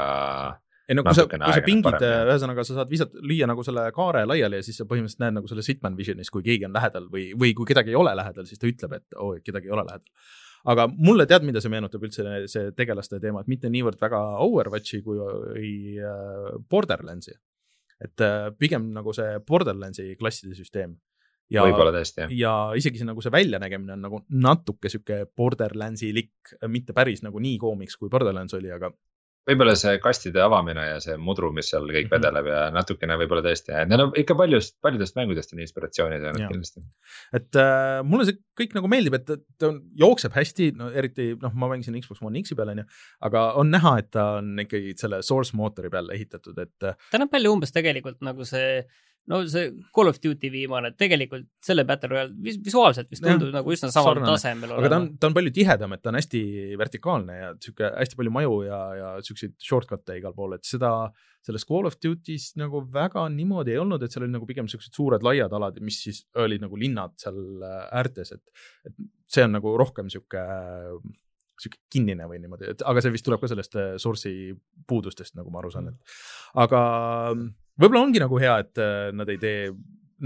ei 0.88 0.96
no 0.96 1.04
kui 1.04 1.16
sa, 1.16 1.26
kui 1.28 1.38
sa 1.38 1.62
pingid, 1.64 2.04
ühesõnaga 2.32 2.64
sa 2.64 2.78
saad 2.78 2.90
visata, 2.90 3.20
lüüa 3.20 3.48
nagu 3.50 3.64
selle 3.66 3.84
kaare 3.96 4.24
laiali 4.28 4.60
ja 4.60 4.64
siis 4.64 4.78
sa 4.80 4.86
põhimõtteliselt 4.88 5.24
näed 5.24 5.36
nagu 5.36 5.50
selles 5.50 5.68
Hitman 5.68 5.96
Visionis, 5.98 6.30
kui 6.32 6.44
keegi 6.46 6.68
on 6.68 6.76
lähedal 6.76 7.08
või, 7.12 7.26
või 7.38 7.54
kui 7.56 7.68
kedagi 7.68 7.92
ei 7.92 7.98
ole 7.98 8.14
lähedal, 8.16 8.46
siis 8.48 8.60
ta 8.60 8.70
ütleb, 8.70 8.94
et 8.96 9.18
oh,, 9.20 9.34
kedagi 9.44 9.68
ei 9.68 9.74
ole 9.76 9.84
lähedal. 9.88 10.30
aga 10.72 10.86
mulle 10.94 11.28
tead, 11.28 11.44
mida 11.48 11.60
see 11.64 11.72
meenutab 11.72 12.06
üldse 12.08 12.24
see 12.52 12.72
tegelaste 12.78 13.20
teema, 13.20 13.44
et 13.44 13.52
mitte 13.52 13.68
niivõrd 13.72 14.00
väga 14.00 14.22
Overwatchi 14.46 15.02
kui 15.04 15.20
äh, 16.00 16.56
Borderlandsi. 16.70 17.36
et 18.00 18.24
äh, 18.24 18.48
pigem 18.56 18.88
nagu 18.94 19.12
see 19.12 19.36
Borderlandsi 19.44 20.14
klasside 20.16 20.56
süsteem 20.56 20.96
ja, 21.52 21.64
võib-olla 21.64 21.92
tõesti 21.96 22.24
jah. 22.24 22.34
ja 22.34 22.54
isegi 22.78 23.00
see 23.00 23.08
nagu 23.08 23.24
see 23.24 23.32
väljanägemine 23.34 23.96
on 23.96 24.04
nagu 24.04 24.20
natuke 24.32 24.90
sihuke 24.92 25.24
Borderlandsi-lik, 25.36 26.56
mitte 26.70 26.96
päris 26.96 27.24
nagu 27.24 27.40
nii 27.42 27.58
koomiks 27.60 27.96
kui 28.00 28.12
Borderlands 28.12 28.56
oli, 28.58 28.72
aga. 28.74 28.92
Võib-olla 29.48 29.74
see 29.78 29.96
kastide 30.02 30.42
avamine 30.44 30.84
ja 30.90 30.98
see 31.02 31.16
mudru, 31.20 31.50
mis 31.54 31.70
seal 31.72 31.86
kõik 31.86 31.94
mm 31.94 32.10
-hmm. 32.10 32.14
vedeleb 32.16 32.50
ja 32.50 32.60
natukene 32.74 33.16
võib-olla 33.20 33.44
tõesti, 33.46 33.74
et 33.74 33.90
need 33.90 34.04
on 34.04 34.12
ikka 34.22 34.36
paljust, 34.38 34.76
paljudest 34.84 35.16
mängudest 35.18 35.54
on 35.54 35.64
inspiratsiooni 35.64 36.20
saanud 36.22 36.44
kindlasti. 36.52 36.84
et 37.40 37.60
äh, 37.62 38.02
mulle 38.04 38.28
see 38.28 38.38
kõik 38.60 38.76
nagu 38.78 38.90
meeldib, 38.92 39.18
et 39.18 39.26
ta 39.58 39.70
on, 39.70 39.80
jookseb 39.98 40.36
hästi, 40.36 40.70
no 40.78 40.90
eriti 40.90 41.30
noh, 41.40 41.54
ma 41.54 41.70
mängisin 41.72 41.98
Xbox 42.00 42.22
One 42.22 42.42
X-i 42.42 42.58
peal 42.58 42.74
on 42.74 42.82
ju, 42.82 42.86
aga 43.28 43.44
on 43.60 43.70
näha, 43.74 43.98
et 43.98 44.10
ta 44.14 44.30
on 44.38 44.54
ikkagi 44.64 44.94
selle 45.00 45.22
source 45.22 45.56
mootori 45.56 45.90
peal 45.90 46.10
ehitatud, 46.14 46.58
et. 46.58 46.76
ta 46.78 47.20
näeb 47.20 47.32
välja 47.32 47.52
umbes 47.52 47.74
tegelikult 47.74 48.20
nagu 48.24 48.44
see 48.48 48.82
no 49.28 49.40
see 49.50 49.70
Call 49.94 50.10
of 50.10 50.18
Duty 50.22 50.50
viimane, 50.52 50.90
tegelikult 50.98 51.46
selle 51.64 51.84
Battle 51.88 52.10
Royale 52.12 52.34
vis 52.44 52.58
visuaalselt 52.64 53.10
vist 53.12 53.24
tundub 53.24 53.52
nagu 53.54 53.74
üsna 53.74 53.90
samal 53.92 54.20
tasemel 54.24 54.72
olema. 54.72 54.80
aga 54.82 54.90
ta 54.92 55.00
on, 55.02 55.08
ta 55.20 55.30
on 55.30 55.36
palju 55.36 55.52
tihedam, 55.58 55.94
et 55.94 56.02
ta 56.04 56.12
on 56.12 56.18
hästi 56.18 56.42
vertikaalne 56.80 57.38
ja 57.38 57.50
sihuke 57.60 57.92
hästi 57.92 58.18
palju 58.20 58.34
maju 58.34 58.56
ja, 58.66 58.80
ja 58.98 59.10
siukseid 59.24 59.56
shortcut'e 59.68 60.18
igal 60.20 60.36
pool, 60.36 60.56
et 60.56 60.64
seda 60.68 60.92
selles 61.44 61.68
Call 61.68 61.88
of 61.88 61.98
Duty's 62.02 62.50
nagu 62.60 62.82
väga 62.92 63.28
niimoodi 63.34 63.76
ei 63.76 63.82
olnud, 63.82 64.02
et 64.02 64.14
seal 64.14 64.26
oli 64.26 64.34
nagu 64.34 64.48
pigem 64.48 64.68
siuksed 64.70 64.96
suured 64.96 65.24
laiad 65.24 65.54
alad, 65.56 65.78
mis 65.84 66.00
siis 66.06 66.24
olid 66.40 66.64
nagu 66.64 66.80
linnad 66.80 67.16
seal 67.20 67.38
äh, 67.64 67.78
äärtes, 68.00 68.34
et, 68.36 68.66
et 68.88 68.98
see 69.28 69.46
on 69.46 69.56
nagu 69.58 69.76
rohkem 69.80 70.10
sihuke 70.12 70.44
sihuke 71.58 71.80
kinnine 71.90 72.26
või 72.30 72.38
niimoodi, 72.42 72.72
et 72.72 72.82
aga 72.86 73.02
see 73.02 73.12
vist 73.14 73.26
tuleb 73.26 73.42
ka 73.42 73.50
sellest 73.50 73.78
äh, 73.78 73.94
source'i 74.00 74.52
puudustest, 74.88 75.34
nagu 75.38 75.50
ma 75.52 75.62
aru 75.62 75.72
saan, 75.74 75.90
et 75.92 76.20
aga 76.64 76.82
võib-olla 77.78 78.04
ongi 78.06 78.22
nagu 78.22 78.40
hea, 78.42 78.58
et 78.64 78.82
äh, 78.82 79.08
nad 79.16 79.30
ei 79.32 79.40
tee 79.42 79.70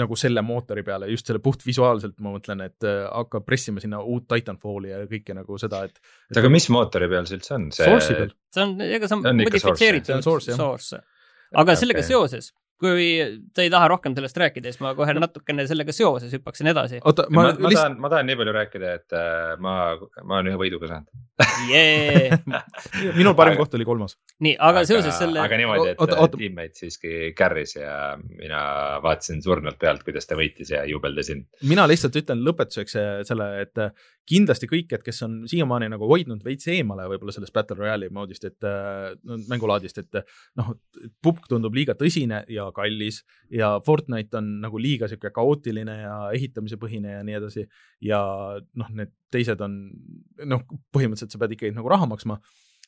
nagu 0.00 0.16
selle 0.16 0.40
mootori 0.44 0.80
peale, 0.86 1.10
just 1.12 1.28
selle 1.28 1.42
puhtvisuaalselt 1.44 2.16
ma 2.24 2.32
mõtlen, 2.32 2.64
et 2.64 2.86
äh, 2.88 3.02
hakkab 3.10 3.44
pressima 3.44 3.82
sinna 3.82 4.00
uut 4.00 4.24
Titanfalli 4.30 4.92
ja 4.92 5.02
kõike 5.10 5.36
nagu 5.36 5.58
seda, 5.60 5.82
et, 5.88 6.00
et. 6.30 6.40
aga 6.40 6.50
mis 6.52 6.68
mootori 6.72 7.10
peal 7.12 7.28
see 7.28 7.40
üldse 7.40 7.56
on? 7.58 7.68
See 7.76 8.64
on, 8.64 8.74
ega 8.86 9.08
see 9.10 9.18
on 9.18 9.42
modifitseeritud 9.42 10.24
source, 10.24 10.56
source. 10.56 11.02
aga 11.52 11.76
sellega 11.76 12.00
okay. 12.00 12.14
seoses 12.14 12.52
kui 12.82 13.08
te 13.54 13.66
ei 13.66 13.72
taha 13.72 13.90
rohkem 13.94 14.16
sellest 14.18 14.38
rääkida, 14.42 14.72
siis 14.72 14.82
ma 14.82 14.94
kohe 14.98 15.14
natukene 15.16 15.66
sellega 15.70 15.94
seoses 15.94 16.32
hüppaksin 16.34 16.72
edasi. 16.72 17.02
oota, 17.04 17.28
ma, 17.30 17.48
ma, 17.48 17.56
ma 17.56 17.72
list... 17.72 17.80
tahan, 17.80 17.98
ma 18.02 18.12
tahan 18.12 18.30
nii 18.30 18.38
palju 18.40 18.56
rääkida, 18.58 18.94
et 19.00 19.18
äh, 19.18 19.52
ma, 19.62 19.76
ma 20.22 20.40
olen 20.40 20.52
ühe 20.52 20.60
võiduga 20.64 20.90
saanud 20.90 21.22
yeah. 21.70 22.38
minul 23.18 23.34
parim 23.38 23.56
koht 23.58 23.74
oli 23.78 23.86
kolmas. 23.88 24.16
nii, 24.44 24.54
aga 24.70 24.84
seoses 24.88 25.16
selle. 25.18 25.40
aga 25.42 25.58
niimoodi, 25.60 25.92
et 25.94 26.02
oota, 26.02 26.18
oota. 26.22 26.40
tiimeid 26.40 26.74
siiski 26.78 27.32
carry's 27.38 27.76
ja 27.78 28.16
mina 28.20 28.62
vaatasin 29.04 29.42
surnult 29.44 29.78
pealt, 29.80 30.04
kuidas 30.06 30.28
ta 30.28 30.38
võitis 30.38 30.72
ja 30.74 30.84
jubeldasin. 30.88 31.44
mina 31.68 31.86
lihtsalt 31.90 32.18
ütlen 32.22 32.42
lõpetuseks 32.46 32.98
selle, 33.28 33.48
et 33.62 33.82
kindlasti 34.28 34.68
kõik, 34.70 34.92
et 34.94 35.04
kes 35.06 35.22
on 35.26 35.40
siiamaani 35.50 35.90
nagu 35.92 36.06
hoidnud 36.10 36.42
veits 36.46 36.68
eemale 36.70 37.08
võib-olla 37.10 37.34
sellest 37.34 37.54
Battle 37.54 37.78
Royale'i 37.80 38.12
moodist, 38.14 38.44
et 38.46 38.68
no, 38.68 39.38
mängulaadist, 39.50 39.98
et 40.02 40.22
noh, 40.60 40.74
pupk 41.24 41.48
tundub 41.50 41.74
liiga 41.74 41.96
tõsine 41.98 42.44
ja 42.52 42.68
kallis 42.76 43.22
ja 43.52 43.74
Fortnite 43.84 44.38
on 44.40 44.50
nagu 44.64 44.80
liiga 44.80 45.08
sihuke 45.10 45.32
kaootiline 45.34 45.96
ja 46.00 46.16
ehitamise 46.34 46.78
põhine 46.80 47.18
ja 47.18 47.22
nii 47.26 47.38
edasi. 47.38 47.66
ja 48.04 48.22
noh, 48.58 48.90
need 48.98 49.14
teised 49.32 49.60
on 49.64 49.78
noh, 50.44 50.66
põhimõtteliselt 50.94 51.34
sa 51.34 51.40
pead 51.42 51.56
ikkagi 51.56 51.76
nagu 51.76 51.90
raha 51.92 52.08
maksma, 52.10 52.38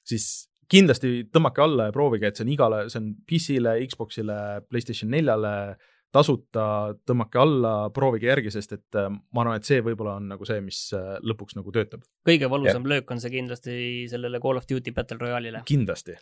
siis 0.05 0.51
kindlasti 0.71 1.27
tõmmake 1.33 1.63
alla 1.65 1.89
ja 1.89 1.95
proovige, 1.95 2.29
et 2.29 2.39
see 2.39 2.47
on 2.47 2.53
igale, 2.55 2.85
see 2.93 3.01
on 3.01 3.11
PC-le, 3.29 3.75
Xbox'ile, 3.91 4.39
Playstation 4.69 5.13
neljale 5.13 5.55
tasuta, 6.15 6.95
tõmmake 7.09 7.41
alla, 7.43 7.73
proovige 7.95 8.29
järgi, 8.31 8.53
sest 8.55 8.77
et 8.77 8.99
äh, 8.99 9.11
ma 9.11 9.43
arvan, 9.43 9.59
et 9.59 9.67
see 9.67 9.83
võib-olla 9.85 10.17
on 10.21 10.29
nagu 10.31 10.47
see, 10.47 10.61
mis 10.65 10.87
äh, 10.95 11.17
lõpuks 11.27 11.59
nagu 11.59 11.75
töötab. 11.75 12.05
kõige 12.27 12.51
valusam 12.51 12.87
ja. 12.87 12.95
löök 12.95 13.11
on 13.11 13.23
see 13.23 13.33
kindlasti 13.35 13.77
sellele 14.11 14.41
Call 14.43 14.61
of 14.61 14.69
Duty 14.71 14.95
Battle 14.95 15.19
Royale'ile. 15.23 15.65
kindlasti. 15.69 16.15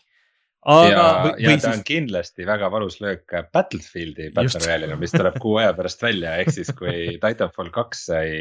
Aga. 0.62 0.86
ja, 0.88 1.34
ja 1.38 1.56
ta 1.56 1.68
siis... 1.68 1.68
on 1.72 1.84
kindlasti 1.86 2.46
väga 2.46 2.70
valus 2.70 3.00
löök 3.02 3.34
Battlefieldi 3.52 4.30
Battle 4.36 4.62
Royale'ile, 4.62 5.00
mis 5.00 5.14
tuleb 5.14 5.40
kuu 5.42 5.58
aja 5.62 5.74
pärast 5.78 6.02
välja, 6.04 6.38
ehk 6.42 6.54
siis 6.54 6.70
kui 6.78 6.96
Titanfall 7.24 7.72
kaks 7.74 8.06
sai 8.12 8.32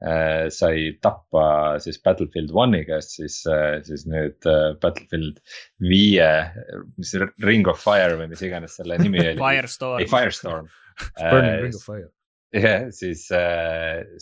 Äh, 0.00 0.48
sai 0.48 0.96
tappa 1.04 1.76
siis 1.84 1.98
Battlefield 2.00 2.54
One'i 2.56 2.86
käest, 2.88 3.18
siis, 3.18 3.42
äh, 3.44 3.82
siis 3.84 4.06
nüüd 4.08 4.46
äh, 4.48 4.70
Battlefield 4.80 5.42
viie, 5.84 6.30
mis 6.96 7.12
Ring 7.44 7.68
of 7.68 7.82
Fire 7.84 8.16
või 8.16 8.30
mis 8.30 8.40
iganes 8.40 8.78
selle 8.80 8.96
nimi 9.02 9.20
oli. 9.20 9.36
Firestorm. 9.44 10.00
ei, 10.00 10.08
Firestorm 10.08 10.70
Burning 11.18 11.66
Ring 11.66 11.76
of 11.76 11.84
Fire. 11.84 12.08
jah, 12.64 12.88
siis 12.94 13.26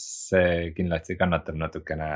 see 0.02 0.72
kindlasti 0.76 1.16
kannatab 1.20 1.56
natukene 1.60 2.10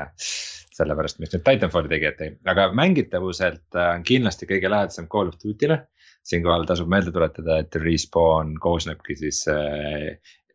sellepärast, 0.73 1.19
mis 1.21 1.33
nüüd 1.33 1.43
Titanfalli 1.45 1.91
tegijad 1.91 2.19
tegi, 2.19 2.37
aga 2.49 2.69
mängitavuselt 2.77 3.77
on 3.77 4.05
kindlasti 4.05 4.49
kõige 4.49 4.71
lähedasem 4.73 5.09
Call 5.11 5.33
of 5.33 5.39
Duty'le. 5.41 5.83
Siinkohal 6.23 6.63
tasub 6.63 6.87
meelde 6.87 7.11
tuletada, 7.11 7.57
et 7.59 7.75
Respawn 7.75 8.53
koosnebki 8.63 9.17
siis 9.19 9.41
E, 9.51 9.57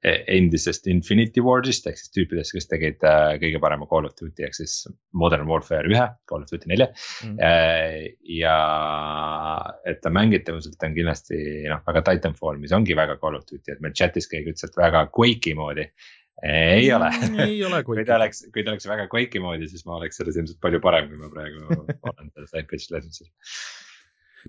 endisest 0.07 0.87
Infinity 0.87 1.43
Ward'ist 1.43 1.89
ehk 1.91 1.99
siis 1.99 2.13
tüüpidest, 2.15 2.55
kes 2.55 2.69
tegid 2.71 3.03
äh, 3.07 3.33
kõige 3.43 3.59
parema 3.63 3.89
Call 3.91 4.07
of 4.07 4.15
Duty 4.19 4.45
ehk 4.47 4.55
siis 4.55 4.85
Modern 5.19 5.49
Warfare 5.51 5.91
ühe, 5.91 6.05
Call 6.31 6.45
of 6.45 6.53
Duty 6.53 6.71
nelja 6.71 6.87
mm. 6.93 7.33
-hmm. 7.35 8.13
ja 8.39 8.59
et 9.91 9.99
ta 10.03 10.13
mängitavuselt 10.15 10.87
on 10.87 10.95
kindlasti 10.95 11.41
noh, 11.67 11.83
väga 11.87 12.05
Titanfall, 12.07 12.61
mis 12.63 12.73
ongi 12.73 12.95
väga 12.95 13.19
Call 13.19 13.41
of 13.41 13.49
Duty, 13.51 13.73
et 13.75 13.83
meil 13.83 13.97
chat'is 13.99 14.31
keegi 14.31 14.55
ütles, 14.55 14.71
et 14.71 14.79
väga 14.79 15.09
Quake'i 15.11 15.57
moodi 15.59 15.89
ei 16.47 16.93
ole 16.95 17.11
Mm, 17.11 17.41
ei 17.43 17.59
ole 17.67 17.83
kui 17.87 17.97
Quake'i 17.97 18.07
ta. 18.07 18.21
oleks, 18.21 18.45
kui 18.55 18.63
ta 18.63 18.71
oleks 18.71 18.87
väga 18.87 19.09
Quake'i 19.11 19.43
moodi, 19.43 19.67
siis 19.67 19.83
ma 19.87 19.99
oleks 19.99 20.21
selles 20.21 20.39
ilmselt 20.39 20.61
palju 20.63 20.81
parem, 20.81 21.11
kui 21.11 21.19
ma 21.19 21.33
praegu 21.33 21.67
olen 22.13 22.31
selles 22.31 22.55
Adventure 22.55 22.95
Legendsil. 22.95 23.27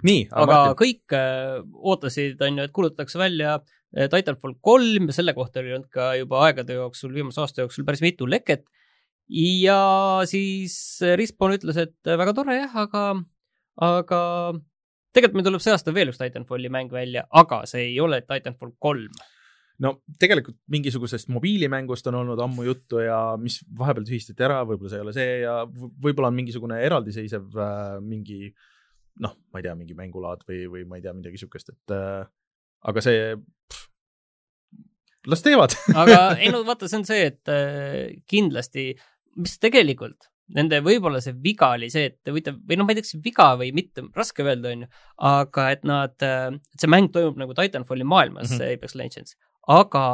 nii, 0.05 0.27
aga 0.29 0.62
Martin, 0.62 0.77
kõik 0.83 1.17
äh, 1.17 1.57
ootasid, 1.73 2.41
on 2.45 2.62
ju, 2.62 2.69
et 2.69 2.75
kuulutatakse 2.75 3.17
välja 3.17 3.57
äh, 3.57 3.79
Titanfall 3.89 4.60
kolm 4.62 5.10
selle 5.15 5.34
kohta 5.34 5.63
oli 5.63 5.73
olnud 5.73 5.89
ka 5.93 6.12
juba 6.19 6.43
aegade 6.45 6.78
jooksul, 6.78 7.13
viimase 7.15 7.41
aasta 7.41 7.63
jooksul 7.63 7.88
päris 7.88 8.04
mitu 8.06 8.28
leket. 8.30 8.67
ja 9.30 9.80
siis 10.30 10.75
äh, 11.06 11.15
Respawn 11.17 11.58
ütles, 11.58 11.78
et 11.78 11.97
äh, 12.08 12.17
väga 12.17 12.34
tore 12.38 12.56
jah, 12.58 12.78
aga, 12.86 13.04
aga 13.82 14.21
tegelikult 15.13 15.39
meil 15.39 15.49
tuleb 15.49 15.65
see 15.65 15.73
aasta 15.73 15.93
veel 15.93 16.13
üks 16.13 16.21
Titanfalli 16.21 16.69
mäng 16.73 16.93
välja, 16.93 17.25
aga 17.30 17.63
see 17.69 17.91
ei 17.91 17.99
ole 18.02 18.21
Titanfall 18.21 18.73
kolm. 18.78 19.13
no 19.80 19.93
tegelikult 20.19 20.58
mingisugusest 20.67 21.30
mobiilimängust 21.34 22.08
on 22.12 22.21
olnud 22.21 22.41
ammu 22.43 22.65
juttu 22.67 22.99
ja 23.02 23.38
mis 23.41 23.62
vahepeal 23.80 24.06
tühistati 24.06 24.45
ära, 24.45 24.63
võib-olla 24.67 24.89
see 24.91 24.99
ei 24.99 25.06
ole 25.06 25.13
see 25.15 25.38
ja 25.45 25.54
võib-olla 26.04 26.30
on 26.30 26.41
mingisugune 26.41 26.82
eraldiseisev 26.86 27.58
äh, 27.58 27.95
mingi 28.06 28.52
noh, 29.23 29.38
ma 29.54 29.60
ei 29.62 29.65
tea, 29.65 29.78
mingi 29.78 29.95
mängulaad 29.97 30.43
või, 30.47 30.65
või 30.71 30.84
ma 30.89 30.99
ei 30.99 31.06
tea, 31.06 31.13
midagi 31.15 31.39
siukest, 31.41 31.73
et 31.73 31.95
äh, 31.95 32.28
aga 32.89 33.04
see, 33.04 33.34
las 35.27 35.43
teevad. 35.45 35.75
aga 36.01 36.19
ei 36.39 36.51
no 36.53 36.63
vaata, 36.67 36.88
see 36.88 37.01
on 37.01 37.08
see, 37.08 37.29
et 37.32 37.51
äh, 37.53 38.19
kindlasti, 38.29 38.91
mis 39.39 39.58
tegelikult 39.60 40.29
nende 40.55 40.79
võib-olla 40.86 41.21
see 41.21 41.36
viga 41.43 41.73
oli 41.75 41.91
see, 41.93 42.10
et 42.10 42.17
ta, 42.25 42.34
või 42.34 42.79
noh, 42.79 42.88
ma 42.88 42.93
ei 42.93 42.99
tea, 42.99 43.05
kas 43.05 43.21
viga 43.23 43.51
või 43.60 43.69
mitte, 43.75 44.05
raske 44.17 44.45
öelda, 44.45 44.73
onju, 44.73 44.89
aga 45.29 45.69
et 45.75 45.86
nad, 45.88 46.15
et 46.25 46.79
see 46.82 46.89
mäng 46.89 47.12
toimub 47.13 47.38
nagu 47.38 47.55
Titanfalli 47.58 48.08
maailmas 48.08 48.49
mm. 48.49 48.58
-hmm. 48.58 48.77
Apex 48.79 48.95
Legends, 48.97 49.36
aga 49.69 50.05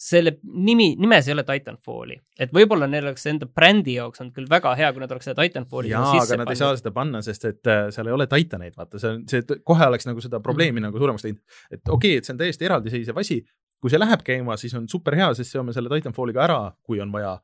selle 0.00 0.38
nimi, 0.42 0.94
nimes 0.96 1.26
ei 1.28 1.34
ole 1.34 1.42
Titanfalli, 1.44 2.14
et 2.40 2.52
võib-olla 2.56 2.86
neil 2.88 3.10
oleks 3.10 3.26
enda 3.28 3.44
brändi 3.46 3.98
jaoks 3.98 4.22
olnud 4.22 4.36
küll 4.36 4.48
väga 4.48 4.72
hea, 4.78 4.92
kui 4.94 5.02
nad 5.02 5.10
oleks 5.12 5.28
seda 5.28 5.42
Titanfalli 5.42 5.90
jaa, 5.92 6.14
aga 6.22 6.38
nad 6.40 6.52
ei 6.54 6.60
saa 6.60 6.76
seda 6.78 6.94
panna, 6.94 7.20
sest 7.26 7.44
et 7.50 7.68
äh, 7.68 7.88
seal 7.92 8.08
ei 8.08 8.16
ole 8.16 8.28
Titaneid, 8.30 8.76
vaata, 8.78 9.02
see 9.02 9.10
on, 9.12 9.24
see 9.28 9.60
kohe 9.66 9.90
oleks 9.90 10.08
nagu 10.08 10.22
seda 10.24 10.40
probleemi 10.40 10.78
Mhm. 10.78 10.86
nagu 10.88 11.02
suuremaks 11.02 11.26
teinud. 11.26 11.42
et 11.70 11.82
okei 11.88 12.14
okay,, 12.14 12.22
et 12.22 12.24
see 12.24 12.32
on 12.32 12.40
täiesti 12.40 12.70
eraldiseisev 12.70 13.18
asi, 13.20 13.42
kui 13.80 13.90
see 13.90 13.98
läheb 14.00 14.22
käima, 14.26 14.56
siis 14.60 14.74
on 14.76 14.88
super 14.88 15.14
hea, 15.16 15.30
siis 15.34 15.50
seome 15.52 15.72
selle 15.72 15.88
Titanfalliga 15.92 16.42
ära, 16.44 16.58
kui 16.84 17.00
on 17.00 17.12
vaja. 17.12 17.38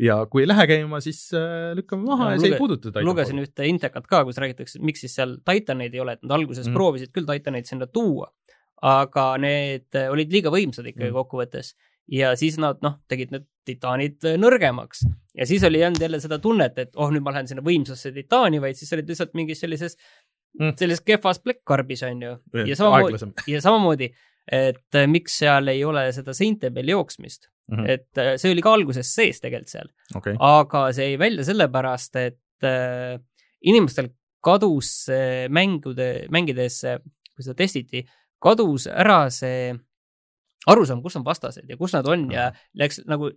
ja 0.00 0.14
kui 0.32 0.42
ei 0.42 0.48
lähe 0.48 0.64
käima, 0.70 1.00
siis 1.04 1.26
äh, 1.36 1.74
lükkame 1.76 2.06
maha 2.06 2.30
Ja 2.30 2.32
ja 2.32 2.38
see 2.40 2.48
luge- 2.48 2.54
ei 2.54 2.58
puuduta 2.58 3.02
lugesin 3.04 3.36
Titanfalli. 3.36 3.48
ühte 3.48 3.66
intekat 3.68 4.06
ka, 4.06 4.24
kus 4.24 4.38
räägitakse, 4.40 4.78
miks 4.80 5.00
siis 5.04 5.14
seal 5.18 5.36
Titaneid 5.44 5.94
ei 5.94 6.00
ole, 6.00 6.12
et 6.16 6.22
nad 6.22 6.38
alguses 6.38 6.68
Mm. 6.68 6.74
proovisid 6.78 7.10
küll 7.12 7.26
Titaneid 7.28 7.66
sinna 7.68 7.86
tuua, 7.86 8.30
aga 8.82 9.36
need 9.38 9.88
äh, 9.94 10.08
olid 10.10 10.32
liiga 10.32 10.48
võimsad 10.54 10.86
ikkagi 10.88 11.10
Mm. 11.10 11.16
kokkuvõttes 11.18 11.74
ja 12.08 12.32
siis 12.36 12.56
nad 12.58 12.80
noh, 12.82 12.96
tegid 13.08 13.30
need 13.34 13.44
titaanid 13.66 14.24
äh, 14.24 14.38
nõrgemaks 14.40 15.04
ja 15.36 15.46
siis 15.46 15.62
oli 15.68 15.78
jäänud 15.82 16.00
jälle 16.00 16.20
seda 16.20 16.38
tunnet, 16.38 16.78
et 16.78 16.96
oh, 16.96 17.10
nüüd 17.12 17.22
ma 17.22 17.30
lähen 17.34 17.46
sinna 17.50 17.62
võimsasse 17.62 18.12
titaani, 18.14 18.58
vaid 18.60 18.76
siis 18.80 18.92
olid 18.96 19.08
lihtsalt 19.10 19.34
mingis 19.34 19.60
sellises 19.60 19.96
Mm. 20.58 20.72
sellises 20.74 21.04
kehvas 21.06 21.38
plekkkarbis 21.38 22.00
on 22.08 22.22
ju 22.24 22.30
ja 22.66 22.74
samamoodi, 22.74 23.18
ja 23.46 23.60
samamoodi, 23.62 24.08
et 24.50 24.96
äh, 24.98 25.06
miks 25.06 25.38
seal 25.42 25.68
ei 25.70 25.84
ole 25.86 26.08
seda 26.12 26.34
seinte 26.36 26.70
peal 26.74 26.88
jooksmist, 26.96 27.48
Mhm. 27.70 27.84
et 27.86 28.18
äh, 28.18 28.32
see 28.36 28.50
oli 28.50 28.62
ka 28.66 28.72
alguses 28.74 29.12
sees 29.14 29.38
tegelikult 29.40 29.70
seal. 29.70 29.90
Okei, 30.18 30.34
aga 30.40 30.88
see 30.92 31.12
jäi 31.12 31.18
välja 31.22 31.44
sellepärast, 31.46 32.16
et 32.18 32.66
äh, 32.66 33.18
inimestel 33.62 34.08
kadus 34.42 35.06
mängude, 35.52 36.26
mängides, 36.32 36.80
kui 37.36 37.44
seda 37.44 37.54
testiti, 37.60 38.00
kadus 38.42 38.86
ära 38.88 39.28
see 39.30 39.74
arusaam, 40.68 41.00
kus 41.00 41.16
on 41.16 41.24
vastased 41.24 41.68
ja 41.70 41.76
kus 41.80 41.94
nad 41.96 42.06
on 42.10 42.26
ja 42.32 42.50
läks 42.76 43.00
nagu 43.08 43.30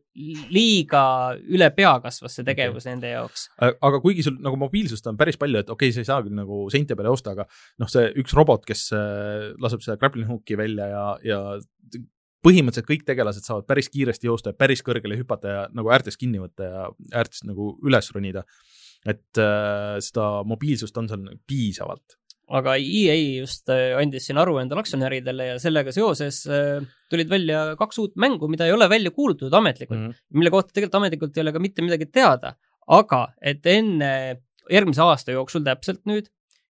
liiga 0.52 1.04
üle 1.40 1.70
pea 1.76 1.94
kasvas 2.04 2.36
see 2.36 2.48
tegevus 2.48 2.84
okay. 2.84 2.92
nende 2.92 3.14
jaoks. 3.14 3.46
aga 3.62 4.02
kuigi 4.04 4.26
sul 4.26 4.36
nagu 4.44 4.60
mobiilsust 4.60 5.08
on 5.08 5.20
päris 5.20 5.40
palju, 5.40 5.62
et 5.64 5.72
okei 5.72 5.92
okay,, 5.92 5.96
sa 5.96 6.04
ei 6.04 6.10
saa 6.10 6.26
küll 6.26 6.36
nagu 6.36 6.66
seinte 6.74 6.98
peale 7.00 7.14
joosta, 7.14 7.38
aga 7.38 7.48
noh, 7.80 7.92
see 7.92 8.10
üks 8.20 8.36
robot, 8.36 8.68
kes 8.68 8.90
äh, 8.98 9.54
laseb 9.64 9.86
seda 9.86 9.96
grappling 10.02 10.28
hook'i 10.28 10.60
välja 10.60 10.90
ja, 10.92 11.06
ja 11.24 11.40
põhimõtteliselt 12.44 12.90
kõik 12.90 13.06
tegelased 13.08 13.48
saavad 13.48 13.68
päris 13.70 13.88
kiiresti 13.94 14.28
joosta 14.28 14.52
ja 14.52 14.60
päris 14.60 14.84
kõrgele 14.84 15.16
hüpata 15.20 15.54
ja 15.54 15.62
nagu 15.76 15.92
äärtest 15.96 16.20
kinni 16.20 16.42
võtta 16.44 16.68
ja 16.68 16.88
äärtest 17.22 17.48
nagu 17.48 17.74
üles 17.88 18.12
ronida. 18.16 18.44
et 19.04 19.40
äh, 19.40 20.00
seda 20.00 20.44
mobiilsust 20.48 20.98
on 20.98 21.10
seal 21.12 21.24
piisavalt. 21.48 22.18
Aga 22.52 22.76
EA 22.76 23.16
just 23.40 23.72
äh, 23.72 23.94
andis 23.98 24.28
siin 24.28 24.40
aru 24.42 24.58
endale 24.60 24.84
aktsionäridele 24.84 25.48
ja 25.54 25.56
sellega 25.62 25.94
seoses 25.96 26.42
äh, 26.50 26.84
tulid 27.12 27.32
välja 27.32 27.64
kaks 27.80 28.02
uut 28.04 28.18
mängu, 28.20 28.50
mida 28.52 28.68
ei 28.68 28.76
ole 28.76 28.90
välja 28.92 29.14
kuulutatud 29.16 29.54
ametlikult 29.54 30.00
mm. 30.00 30.10
-hmm. 30.10 30.38
mille 30.40 30.52
kohta 30.52 30.74
tegelikult 30.74 31.00
ametlikult 31.00 31.38
ei 31.38 31.46
ole 31.46 31.54
ka 31.56 31.64
mitte 31.64 31.86
midagi 31.86 32.10
teada, 32.12 32.56
aga 32.88 33.28
et 33.42 33.66
enne 33.66 34.12
järgmise 34.72 35.02
aasta 35.02 35.36
jooksul 35.36 35.64
täpselt 35.64 36.04
nüüd 36.10 36.28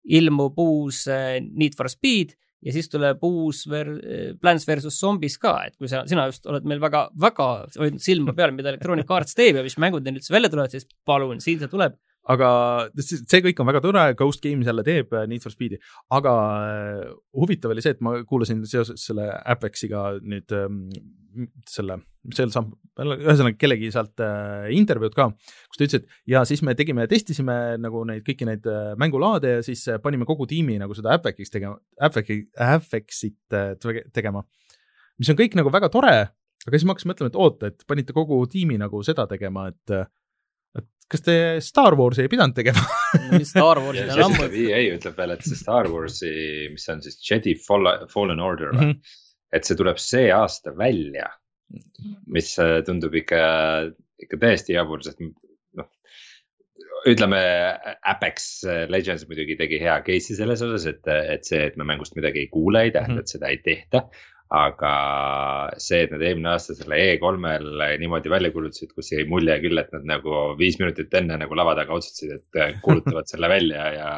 ilmub 0.05 0.59
uus 0.59 1.07
äh, 1.09 1.39
Need 1.41 1.79
for 1.79 1.89
Speed 1.89 2.35
ja 2.61 2.75
siis 2.75 2.91
tuleb 2.93 3.23
uus 3.25 3.63
ver-, 3.71 4.37
Plants 4.41 4.67
versus 4.69 4.99
Zombies 5.01 5.39
ka, 5.41 5.55
et 5.71 5.77
kui 5.79 5.89
sa, 5.89 6.03
sina 6.07 6.27
just 6.29 6.45
oled 6.51 6.67
meil 6.69 6.83
väga, 6.83 7.07
väga 7.21 7.49
hoidnud 7.79 8.03
silma 8.05 8.35
peal, 8.37 8.53
mida 8.53 8.75
Electronic 8.75 9.11
Arts 9.17 9.39
teeb 9.39 9.57
ja 9.57 9.65
mis 9.65 9.79
mängud 9.81 10.05
neil 10.05 10.19
üldse 10.19 10.35
välja 10.35 10.51
tulevad, 10.53 10.75
siis 10.75 10.89
palun, 11.07 11.41
siin 11.41 11.63
see 11.63 11.71
tuleb. 11.73 11.97
Aga 12.31 12.49
see 13.03 13.41
kõik 13.45 13.61
on 13.63 13.69
väga 13.71 13.81
tore, 13.85 14.03
Ghost 14.19 14.43
Games 14.45 14.69
jälle 14.69 14.85
teeb 14.87 15.15
äh, 15.17 15.27
Need 15.31 15.43
for 15.45 15.53
Speedi, 15.55 15.79
aga 16.15 16.35
äh, 16.67 17.09
huvitav 17.39 17.73
oli 17.75 17.83
see, 17.85 17.97
et 17.97 18.05
ma 18.05 18.19
kuulasin 18.29 18.63
seoses 18.71 19.03
selle 19.09 19.27
Apexiga 19.51 20.05
nüüd 20.21 20.55
ähm, 20.57 20.85
selle, 21.71 22.01
seal 22.35 22.51
saab, 22.55 22.73
ühesõnaga 23.01 23.55
kellegi 23.61 23.91
sealt 23.95 24.23
äh, 24.25 24.69
intervjuud 24.77 25.15
ka, 25.17 25.29
kus 25.71 25.79
ta 25.81 25.87
ütles, 25.87 26.03
et 26.03 26.33
ja 26.35 26.43
siis 26.49 26.63
me 26.67 26.75
tegime, 26.79 27.07
testisime 27.11 27.57
nagu 27.83 28.03
neid 28.09 28.25
kõiki 28.27 28.49
neid 28.49 28.67
äh, 28.71 28.93
mängulaade 29.01 29.57
ja 29.59 29.63
siis 29.67 29.87
äh, 29.91 30.01
panime 30.03 30.29
kogu 30.29 30.49
tiimi 30.51 30.79
nagu 30.83 30.97
seda 30.99 31.15
Apexis 31.19 31.53
tegema, 31.55 31.79
Apexi, 32.03 32.43
Apexit 32.67 33.57
äh, 33.57 33.73
tege- 33.83 34.07
tegema, 34.15 34.45
mis 35.21 35.31
on 35.33 35.39
kõik 35.39 35.55
nagu 35.59 35.73
väga 35.73 35.91
tore, 35.93 36.17
aga 36.67 36.77
siis 36.77 36.87
ma 36.87 36.97
hakkasin 36.97 37.13
mõtlema, 37.15 37.33
et 37.33 37.39
oota, 37.41 37.71
et 37.71 37.87
panite 37.89 38.17
kogu 38.17 38.43
tiimi 38.51 38.79
nagu 38.81 39.03
seda 39.07 39.27
tegema, 39.31 39.69
et 39.73 39.95
äh, 39.97 40.09
kas 41.11 41.25
te 41.27 41.35
Star 41.65 41.97
Warsi 41.99 42.23
ei 42.23 42.31
pidanud 42.31 42.55
tegema? 42.55 42.83
Star 43.53 43.81
Warsid 43.83 44.07
ja 44.13 44.15
on 44.15 44.29
ammu 44.29 44.47
EA 44.47 44.83
ütleb 44.95 45.17
veel, 45.19 45.33
et 45.35 45.43
see 45.47 45.59
Star 45.59 45.89
Warsi, 45.91 46.31
mis 46.71 46.87
on 46.93 47.03
siis 47.03 47.19
Jedi 47.27 47.57
Fall- 47.59 48.07
Fallen 48.13 48.41
Order 48.45 48.71
või, 48.77 48.93
Mhm. 48.93 49.17
et 49.59 49.67
see 49.67 49.75
tuleb 49.81 49.99
see 49.99 50.29
aasta 50.35 50.71
välja. 50.79 51.31
mis 52.27 52.49
äh, 52.59 52.81
tundub 52.87 53.15
ikka, 53.15 53.41
ikka 54.19 54.37
täiesti 54.43 54.75
jabur, 54.75 55.03
sest 55.07 55.21
noh, 55.23 55.87
ütleme 57.07 57.39
Apex 58.11 58.49
Legends 58.91 59.23
muidugi 59.31 59.55
tegi 59.59 59.79
hea 59.79 59.95
case'i 60.07 60.35
selles 60.39 60.63
osas, 60.67 60.87
et, 60.91 61.07
et 61.07 61.47
see, 61.47 61.61
et 61.71 61.77
me 61.79 61.87
mängust 61.87 62.17
midagi 62.19 62.43
ei 62.43 62.49
kuule, 62.51 62.83
ei 62.89 62.91
tähenda, 62.95 63.23
et 63.23 63.31
seda 63.31 63.53
ei 63.55 63.61
tehta. 63.65 64.03
Aga 64.51 64.93
see, 65.79 66.05
et 66.05 66.15
nad 66.15 66.23
eelmine 66.27 66.51
aasta 66.51 66.75
selle 66.75 66.99
E3-l 66.99 67.85
niimoodi 68.03 68.33
välja 68.33 68.51
kuulutasid, 68.55 68.91
kus 68.97 69.13
jäi 69.13 69.23
mulje 69.31 69.61
küll, 69.63 69.79
et 69.79 69.93
nad 69.95 70.09
nagu 70.17 70.41
viis 70.59 70.81
minutit 70.81 71.15
enne 71.15 71.39
nagu 71.45 71.59
lava 71.59 71.77
taga 71.79 71.95
otsustasid, 71.95 72.35
et 72.41 72.81
kuulutavad 72.83 73.31
selle 73.31 73.51
välja 73.53 73.87
ja. 73.95 74.11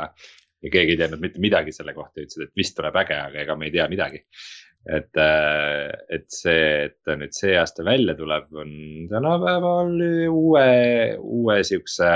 ja 0.63 0.71
keegi 0.73 0.95
ei 0.95 1.01
teadnud 1.03 1.21
mitte 1.21 1.43
midagi 1.43 1.75
selle 1.75 1.93
kohta, 1.93 2.23
ütlesid, 2.23 2.49
et 2.49 2.57
vist 2.57 2.77
tuleb 2.79 2.97
äge, 3.03 3.19
aga 3.19 3.45
ega 3.45 3.59
me 3.59 3.69
ei 3.69 3.77
tea 3.77 3.89
midagi 3.93 4.23
et, 4.87 5.19
et 6.11 6.27
see, 6.33 6.63
et 6.87 6.97
ta 7.07 7.15
nüüd 7.19 7.35
see 7.37 7.55
aasta 7.59 7.85
välja 7.87 8.17
tuleb, 8.19 8.49
on 8.59 8.73
tänapäeval 9.11 9.93
uue, 10.31 10.65
uue 11.19 11.61
siukse. 11.67 12.09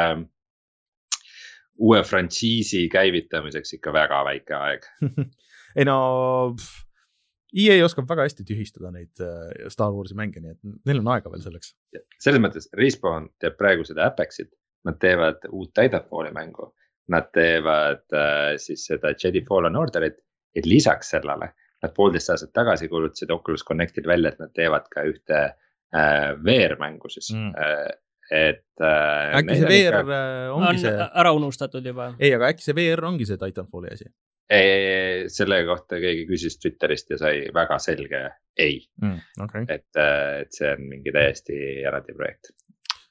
uue 1.77 1.99
frantsiisi 2.09 2.87
käivitamiseks 2.89 3.75
ikka 3.77 3.93
väga 3.93 4.23
väike 4.25 4.55
aeg. 4.57 4.87
ei 5.79 5.85
no, 5.85 5.99
EA 7.57 7.85
oskab 7.85 8.09
väga 8.09 8.27
hästi 8.27 8.45
tühistada 8.49 8.93
neid 8.93 9.25
äh, 9.25 9.69
Star 9.73 9.95
Warsi 9.95 10.17
mänge, 10.19 10.43
nii 10.43 10.55
et 10.55 10.89
neil 10.89 11.01
on 11.03 11.13
aega 11.15 11.33
veel 11.33 11.45
selleks. 11.45 11.75
selles 12.23 12.43
mõttes 12.43 12.69
Respawn 12.77 13.31
teeb 13.41 13.57
praegu 13.57 13.87
seda 13.89 14.09
Apexit, 14.11 14.53
nad 14.87 14.99
teevad 15.03 15.47
uut 15.51 15.73
Titanfalli 15.75 16.35
mängu. 16.37 16.73
Nad 17.15 17.31
teevad 17.35 18.03
äh, 18.19 18.57
siis 18.59 18.83
seda 18.89 19.13
Jedi 19.15 19.45
Fallen 19.47 19.77
Orderit 19.79 20.19
ja 20.57 20.63
lisaks 20.67 21.13
sellele 21.15 21.53
nad 21.83 21.93
poolteist 21.95 22.33
aastat 22.33 22.53
tagasi 22.57 22.89
kuulutasid 22.89 23.31
Oculus 23.31 23.65
Connectil 23.65 24.09
välja, 24.09 24.33
et 24.33 24.43
nad 24.43 24.53
teevad 24.57 24.89
ka 24.93 25.05
ühte 25.07 25.39
äh, 25.47 26.33
VR-mängu 26.43 27.11
siis 27.13 27.33
Mm. 27.35 27.53
mm.. 27.53 28.03
et 28.31 28.83
äh,. 28.83 29.37
äkki 29.39 29.59
see 29.61 29.69
VR 29.71 30.01
äh, 30.03 30.55
ongi 30.55 30.69
on 30.69 30.79
see, 30.83 30.95
ära 31.23 31.33
unustatud 31.33 31.85
juba. 31.87 32.15
ei, 32.19 32.33
aga 32.35 32.51
äkki 32.51 32.65
see 32.65 32.75
VR 32.75 33.05
ongi 33.07 33.27
see 33.29 33.39
Titanfalli 33.39 33.93
asi 33.93 34.09
selle 34.47 35.65
kohta 35.67 35.99
keegi 35.99 36.27
küsis 36.29 36.61
Twitterist 36.63 37.11
ja 37.11 37.19
sai 37.19 37.49
väga 37.55 37.81
selge 37.83 38.21
ei, 38.57 38.79
mm,? 39.03 39.19
okay.. 39.43 39.65
et, 39.69 39.99
et 40.43 40.55
see 40.55 40.71
on 40.71 40.85
mingi 40.87 41.13
täiesti 41.15 41.57
eraldi 41.83 42.15
projekt. 42.15 42.53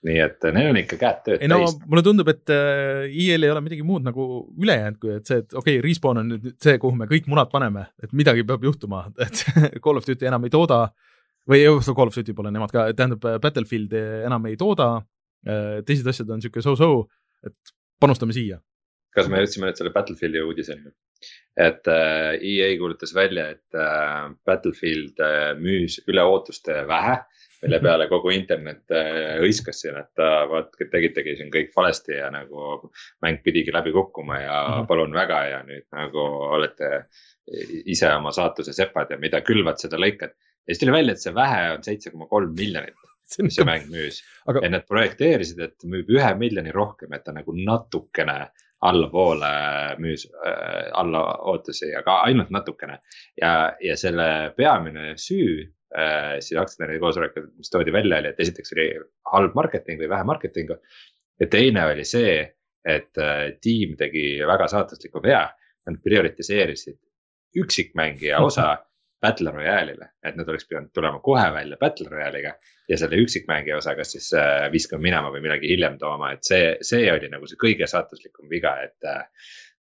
nii 0.05 0.19
et 0.21 0.47
neil 0.55 0.69
on 0.71 0.79
ikka 0.79 0.99
käed 1.01 1.21
tööd 1.25 1.43
ei 1.43 1.49
no 1.51 1.59
täis. 1.63 1.75
mulle 1.91 2.03
tundub, 2.05 2.31
et 2.31 2.53
äh, 2.55 3.03
EA-l 3.09 3.47
ei 3.47 3.51
ole 3.51 3.63
midagi 3.65 3.83
muud 3.87 4.05
nagu 4.05 4.27
üle 4.61 4.77
jäänud, 4.79 4.99
kui 5.01 5.15
et 5.17 5.27
see, 5.27 5.41
et 5.43 5.51
okei 5.51 5.79
okay,, 5.79 5.83
Respawn 5.83 6.21
on 6.23 6.31
nüüd 6.31 6.51
see, 6.53 6.77
kuhu 6.81 6.95
me 6.95 7.09
kõik 7.11 7.27
munad 7.31 7.51
paneme, 7.51 7.87
et 8.03 8.15
midagi 8.15 8.45
peab 8.47 8.63
juhtuma, 8.69 9.05
et 9.25 9.43
Call 9.83 9.99
of 9.99 10.07
Duty 10.07 10.31
enam 10.31 10.47
ei 10.47 10.53
tooda. 10.55 10.85
või 11.51 11.65
Call 11.91 12.13
of 12.13 12.15
Duty 12.15 12.37
pole 12.37 12.53
nemad 12.53 12.71
ka, 12.71 12.87
tähendab 12.95 13.27
Battlefield 13.43 13.91
enam 13.99 14.47
ei 14.47 14.55
tooda. 14.57 14.93
teised 15.85 16.07
asjad 16.07 16.29
on 16.31 16.39
sihuke 16.41 16.63
so-so, 16.63 17.09
et 17.45 17.75
panustame 17.99 18.33
siia. 18.33 18.61
kas 19.13 19.27
me 19.27 19.43
jõudsime 19.43 19.67
nüüd 19.67 19.83
selle 19.83 19.91
Battlefieldi 19.93 20.41
uudiseni? 20.41 20.95
Et 21.57 21.87
äh, 21.87 22.35
EA 22.41 22.73
kuulutas 22.79 23.15
välja, 23.15 23.49
et 23.55 23.79
äh, 23.79 24.33
Battlefield 24.45 25.21
äh, 25.23 25.53
müüs 25.59 26.01
üle 26.07 26.25
ootuste 26.27 26.83
vähe 26.89 27.21
mille 27.65 27.79
peale 27.81 28.07
kogu 28.09 28.31
internet 28.33 28.93
äh, 28.93 29.37
hõiskas 29.41 29.81
siin, 29.83 29.97
et 29.99 30.21
äh, 30.21 30.35
vaat 30.49 30.75
tegitegi 30.91 31.35
siin 31.39 31.51
kõik 31.53 31.71
valesti 31.75 32.17
ja 32.17 32.29
nagu 32.33 32.91
mäng 33.25 33.41
pidigi 33.45 33.73
läbi 33.73 33.93
kukkuma 33.95 34.39
ja 34.41 34.57
mm 34.59 34.73
-hmm. 34.73 34.89
palun 34.91 35.13
väga 35.13 35.39
ja 35.49 35.63
nüüd 35.67 35.87
nagu 35.95 36.25
olete 36.57 36.91
ise 37.85 38.09
oma 38.15 38.31
saatuse 38.31 38.73
sepad 38.73 39.11
ja 39.11 39.17
mida 39.21 39.41
külvad, 39.41 39.77
seda 39.81 39.97
lõikad. 40.01 40.33
ja 40.33 40.73
siis 40.73 40.79
tuli 40.79 40.91
välja, 40.91 41.13
et 41.13 41.21
see 41.21 41.33
vähe 41.33 41.71
on 41.75 41.83
seitse 41.83 42.11
koma 42.11 42.27
kolm 42.27 42.53
miljonit, 42.57 42.95
mis 43.45 43.55
see 43.55 43.65
mäng 43.65 43.89
müüs 43.89 44.21
Aga... 44.47 44.63
ja 44.63 44.69
nad 44.69 44.85
projekteerisid, 44.87 45.59
et 45.59 45.83
müüb 45.83 46.09
ühe 46.09 46.33
miljoni 46.37 46.71
rohkem, 46.71 47.13
et 47.13 47.23
ta 47.23 47.31
nagu 47.31 47.53
natukene 47.65 48.39
allapoole 48.81 49.51
müüs 50.01 50.25
äh, 50.45 50.89
alla 50.93 51.23
ootusi, 51.51 51.89
aga 51.95 52.19
ainult 52.27 52.51
natukene. 52.53 52.99
ja, 53.41 53.73
ja 53.81 53.97
selle 53.97 54.53
peamine 54.57 55.15
süü 55.17 55.63
äh, 55.97 56.39
siis 56.39 56.59
aktsionäride 56.59 56.99
koosolekul, 56.99 57.49
mis 57.57 57.71
toodi 57.71 57.93
välja, 57.93 58.19
oli, 58.19 58.33
et 58.33 58.39
esiteks 58.39 58.75
oli 58.75 58.89
halb 59.31 59.55
marketing 59.55 60.01
või 60.01 60.11
vähe 60.11 60.27
marketingu. 60.27 60.77
ja 61.39 61.47
teine 61.51 61.85
oli 61.91 62.05
see, 62.05 62.37
et 62.85 63.17
äh, 63.17 63.55
tiim 63.61 63.95
tegi 63.97 64.27
väga 64.47 64.67
saatusliku 64.71 65.23
vea, 65.23 65.45
nad 65.85 66.01
prioritiseerisid 66.03 66.99
üksikmängija 67.61 68.41
osa 68.43 68.73
Battle 69.25 69.51
Royale'ile, 69.55 70.11
et 70.23 70.37
nad 70.37 70.49
oleks 70.51 70.67
pidanud 70.69 70.93
tulema 70.93 71.19
kohe 71.25 71.45
välja 71.55 71.79
Battle 71.81 72.11
Royale'iga. 72.11 72.55
ja 72.89 72.97
selle 73.01 73.17
üksikmängija 73.17 73.79
osa, 73.79 73.95
kas 73.97 74.11
siis 74.13 74.27
äh, 74.37 74.67
viskama 74.71 75.01
minema 75.01 75.31
või 75.33 75.41
midagi 75.41 75.71
hiljem 75.71 75.97
tooma, 75.97 76.35
et 76.35 76.45
see, 76.45 76.75
see 76.85 77.07
oli 77.09 77.31
nagu 77.31 77.47
see 77.49 77.57
kõige 77.57 77.87
saatuslikum 77.89 78.49
viga, 78.51 78.75
et 78.85 79.09
äh,. 79.09 79.23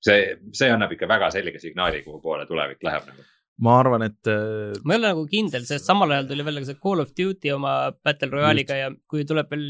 see, 0.01 0.23
see 0.57 0.71
annab 0.73 0.95
ikka 0.97 1.09
väga 1.11 1.29
selge 1.35 1.61
signaali, 1.61 2.01
kuhu 2.07 2.23
poole 2.25 2.47
tulevik 2.49 2.81
läheb 2.87 3.11
nagu 3.11 3.27
ma 3.65 3.77
arvan, 3.83 4.03
et. 4.09 4.23
Äh, 4.27 4.73
ma 4.83 4.97
ei 4.97 5.03
ole 5.03 5.11
nagu 5.13 5.27
kindel, 5.31 5.67
sest 5.69 5.87
samal 5.87 6.11
ajal 6.15 6.31
tuli 6.31 6.47
veel 6.47 6.63
ka 6.63 6.71
see 6.71 6.81
Call 6.87 7.05
of 7.05 7.13
Duty 7.19 7.53
oma 7.55 7.75
Battle 8.05 8.33
Royale'iga 8.33 8.81
ja 8.81 8.89
kui 9.11 9.27
tuleb 9.29 9.53
veel 9.53 9.69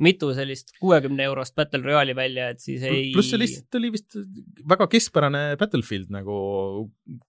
mitu 0.00 0.32
sellist 0.34 0.72
kuuekümne 0.82 1.26
eurost 1.28 1.54
Battle 1.54 1.82
Royale'i 1.84 2.16
välja, 2.18 2.48
et 2.54 2.62
siis 2.62 2.82
ei. 2.88 3.12
pluss 3.14 3.30
see 3.30 3.40
lihtsalt 3.40 3.78
oli 3.78 3.92
vist 3.94 4.18
väga 4.70 4.88
keskpärane 4.90 5.44
Battlefield 5.60 6.10
nagu 6.14 6.36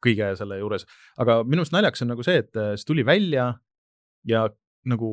kõige 0.04 0.32
selle 0.40 0.60
juures, 0.62 0.88
aga 1.22 1.42
minu 1.46 1.62
arust 1.64 1.76
naljakas 1.76 2.06
on 2.06 2.14
nagu 2.16 2.26
see, 2.26 2.42
et 2.42 2.62
äh, 2.62 2.74
see 2.80 2.90
tuli 2.90 3.06
välja 3.06 3.52
ja 4.26 4.48
nagu 4.90 5.12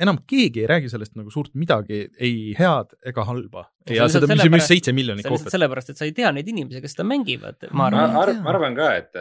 enam 0.00 0.22
keegi 0.28 0.64
ei 0.64 0.70
räägi 0.70 0.88
sellest 0.92 1.12
nagu 1.18 1.32
suurt 1.32 1.52
midagi, 1.60 2.06
ei 2.16 2.54
head 2.56 2.96
ega 3.12 3.26
halba. 3.28 3.66
ja 3.90 4.08
seda, 4.08 4.30
mis 4.30 4.46
on 4.46 4.56
just 4.56 4.72
seitse 4.72 4.96
miljonit 4.96 5.28
koopiat. 5.28 5.52
sellepärast, 5.52 5.92
et 5.92 6.00
sa 6.00 6.08
ei 6.08 6.16
tea 6.16 6.32
neid 6.32 6.48
inimesi, 6.48 6.80
kes 6.80 6.96
seda 6.96 7.06
mängivad, 7.08 7.68
ma 7.76 7.90
arvan. 7.90 8.16
ma, 8.16 8.26
ma 8.46 8.52
arvan 8.54 8.78
ka, 8.78 8.90
et 9.02 9.20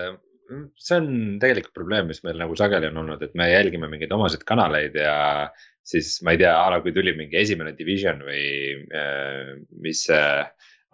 see 0.79 0.97
on 0.97 1.09
tegelikult 1.41 1.75
probleem, 1.75 2.07
mis 2.09 2.23
meil 2.25 2.39
nagu 2.41 2.55
sageli 2.57 2.89
on 2.89 3.03
olnud, 3.03 3.21
et 3.25 3.35
me 3.37 3.49
jälgime 3.51 3.89
mingeid 3.91 4.13
omasid 4.15 4.45
kanaleid 4.47 4.95
ja 4.97 5.17
siis 5.89 6.19
ma 6.25 6.35
ei 6.35 6.41
tea, 6.41 6.53
a 6.53 6.69
la 6.73 6.81
kui 6.83 6.93
tuli 6.95 7.13
mingi 7.17 7.39
esimene 7.39 7.73
division 7.77 8.21
või 8.25 8.43
äh, 8.95 9.55
mis 9.85 10.05
äh, 10.13 10.45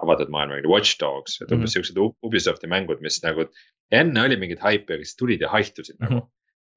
avatud 0.03 0.31
maailma, 0.34 0.62
Watch 0.67 0.99
Dogs, 0.99 1.39
et 1.41 1.51
umbes 1.51 1.58
mm 1.58 1.63
-hmm. 1.63 1.73
siuksed 1.73 2.25
Ubisofti 2.27 2.67
mängud, 2.71 3.03
mis 3.03 3.21
nagu 3.23 3.47
enne 3.91 4.25
oli 4.27 4.39
mingit 4.39 4.63
haipi, 4.63 4.97
aga 4.97 5.03
siis 5.03 5.19
tulid 5.19 5.41
ja 5.41 5.51
haihtusid 5.53 5.99
mm 5.99 6.05
-hmm. 6.05 6.10
nagu. 6.10 6.25
Mhm. 6.25 6.31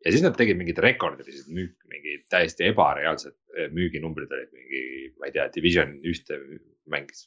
ja 0.05 0.13
siis 0.15 0.23
nad 0.23 0.37
tegid 0.39 0.57
mingid 0.57 0.79
rekordiliselt 0.79 1.49
müük, 1.51 1.75
mingi 1.91 2.13
täiesti 2.31 2.69
ebareaalsed 2.71 3.35
äh, 3.59 3.71
müüginumbrid 3.75 4.31
olid 4.31 4.53
mingi, 4.53 4.83
ma 5.19 5.27
ei 5.27 5.33
tea, 5.33 5.49
Division 5.55 5.99
ühte 6.07 6.39
mängis 6.87 7.27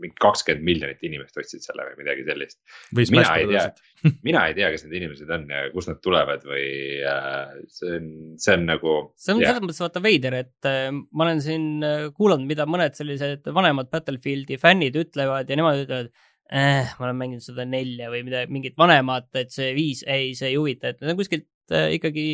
mingi 0.00 0.16
kakskümmend 0.22 0.66
miljonit 0.66 1.02
inimest 1.06 1.38
ostsid 1.40 1.64
selle 1.64 1.86
või 1.88 1.98
midagi 2.02 2.24
sellist. 2.28 2.58
mina 2.96 3.34
ei 3.40 3.48
tea, 3.50 3.64
mina 4.28 4.44
ei 4.48 4.56
tea, 4.56 4.70
kes 4.74 4.86
need 4.86 4.96
inimesed 5.00 5.32
on 5.36 5.46
ja 5.50 5.66
kust 5.74 5.90
nad 5.92 6.00
tulevad 6.04 6.46
või 6.48 6.64
äh, 7.10 7.52
see 7.72 7.98
on, 7.98 8.08
see 8.40 8.56
on 8.56 8.66
nagu. 8.70 8.96
see 9.20 9.34
on 9.34 9.44
selles 9.44 9.62
mõttes 9.64 9.82
vaata 9.84 10.04
veider, 10.04 10.38
et 10.44 10.70
äh, 10.70 10.88
ma 10.92 11.26
olen 11.26 11.44
siin 11.44 11.68
äh, 11.86 12.08
kuulanud, 12.16 12.48
mida 12.50 12.68
mõned 12.70 12.98
sellised 12.98 13.50
vanemad 13.54 13.90
Battlefieldi 13.92 14.60
fännid 14.60 14.98
ütlevad 15.00 15.50
ja 15.50 15.60
nemad 15.60 15.84
ütlevad 15.84 16.10
eh,. 16.50 16.90
ma 16.98 17.08
olen 17.08 17.20
mänginud 17.20 17.44
seda 17.44 17.66
nelja 17.68 18.10
või 18.12 18.24
midagi, 18.26 18.52
mingit 18.52 18.78
vanemat, 18.80 19.30
et 19.40 19.54
see 19.54 19.72
viis, 19.76 20.04
ei, 20.08 20.34
see 20.38 20.52
ei 20.52 20.58
huvita, 20.58 20.92
et 20.92 21.02
need 21.02 21.14
on 21.14 21.20
kuskilt 21.20 21.48
äh, 21.74 21.90
ikkagi 21.98 22.26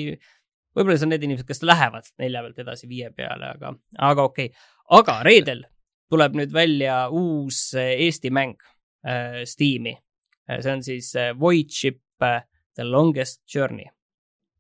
võib-olla 0.77 0.99
see 0.99 1.09
on 1.09 1.15
need 1.15 1.25
inimesed, 1.25 1.49
kes 1.49 1.65
lähevad 1.65 2.11
nelja 2.21 2.43
pealt 2.45 2.61
edasi 2.67 2.89
viie 2.91 3.09
peale, 3.17 3.55
aga, 3.57 3.73
aga 4.11 4.29
okei 4.29 4.51
okay., 4.53 4.69
aga 4.97 5.17
reedel 5.27 5.65
tuleb 6.11 6.37
nüüd 6.39 6.53
välja 6.55 7.07
uus 7.11 7.75
äh, 7.75 7.95
Eesti 8.07 8.31
mäng 8.31 8.57
äh, 9.07 9.45
Steam'i 9.45 9.97
äh,. 10.49 10.61
see 10.61 10.73
on 10.73 10.83
siis 10.83 11.13
äh, 11.17 11.33
Void 11.39 11.73
Ship 11.75 12.01
äh, 12.23 12.43
The 12.77 12.85
Longest 12.85 13.43
Journey. 13.55 13.87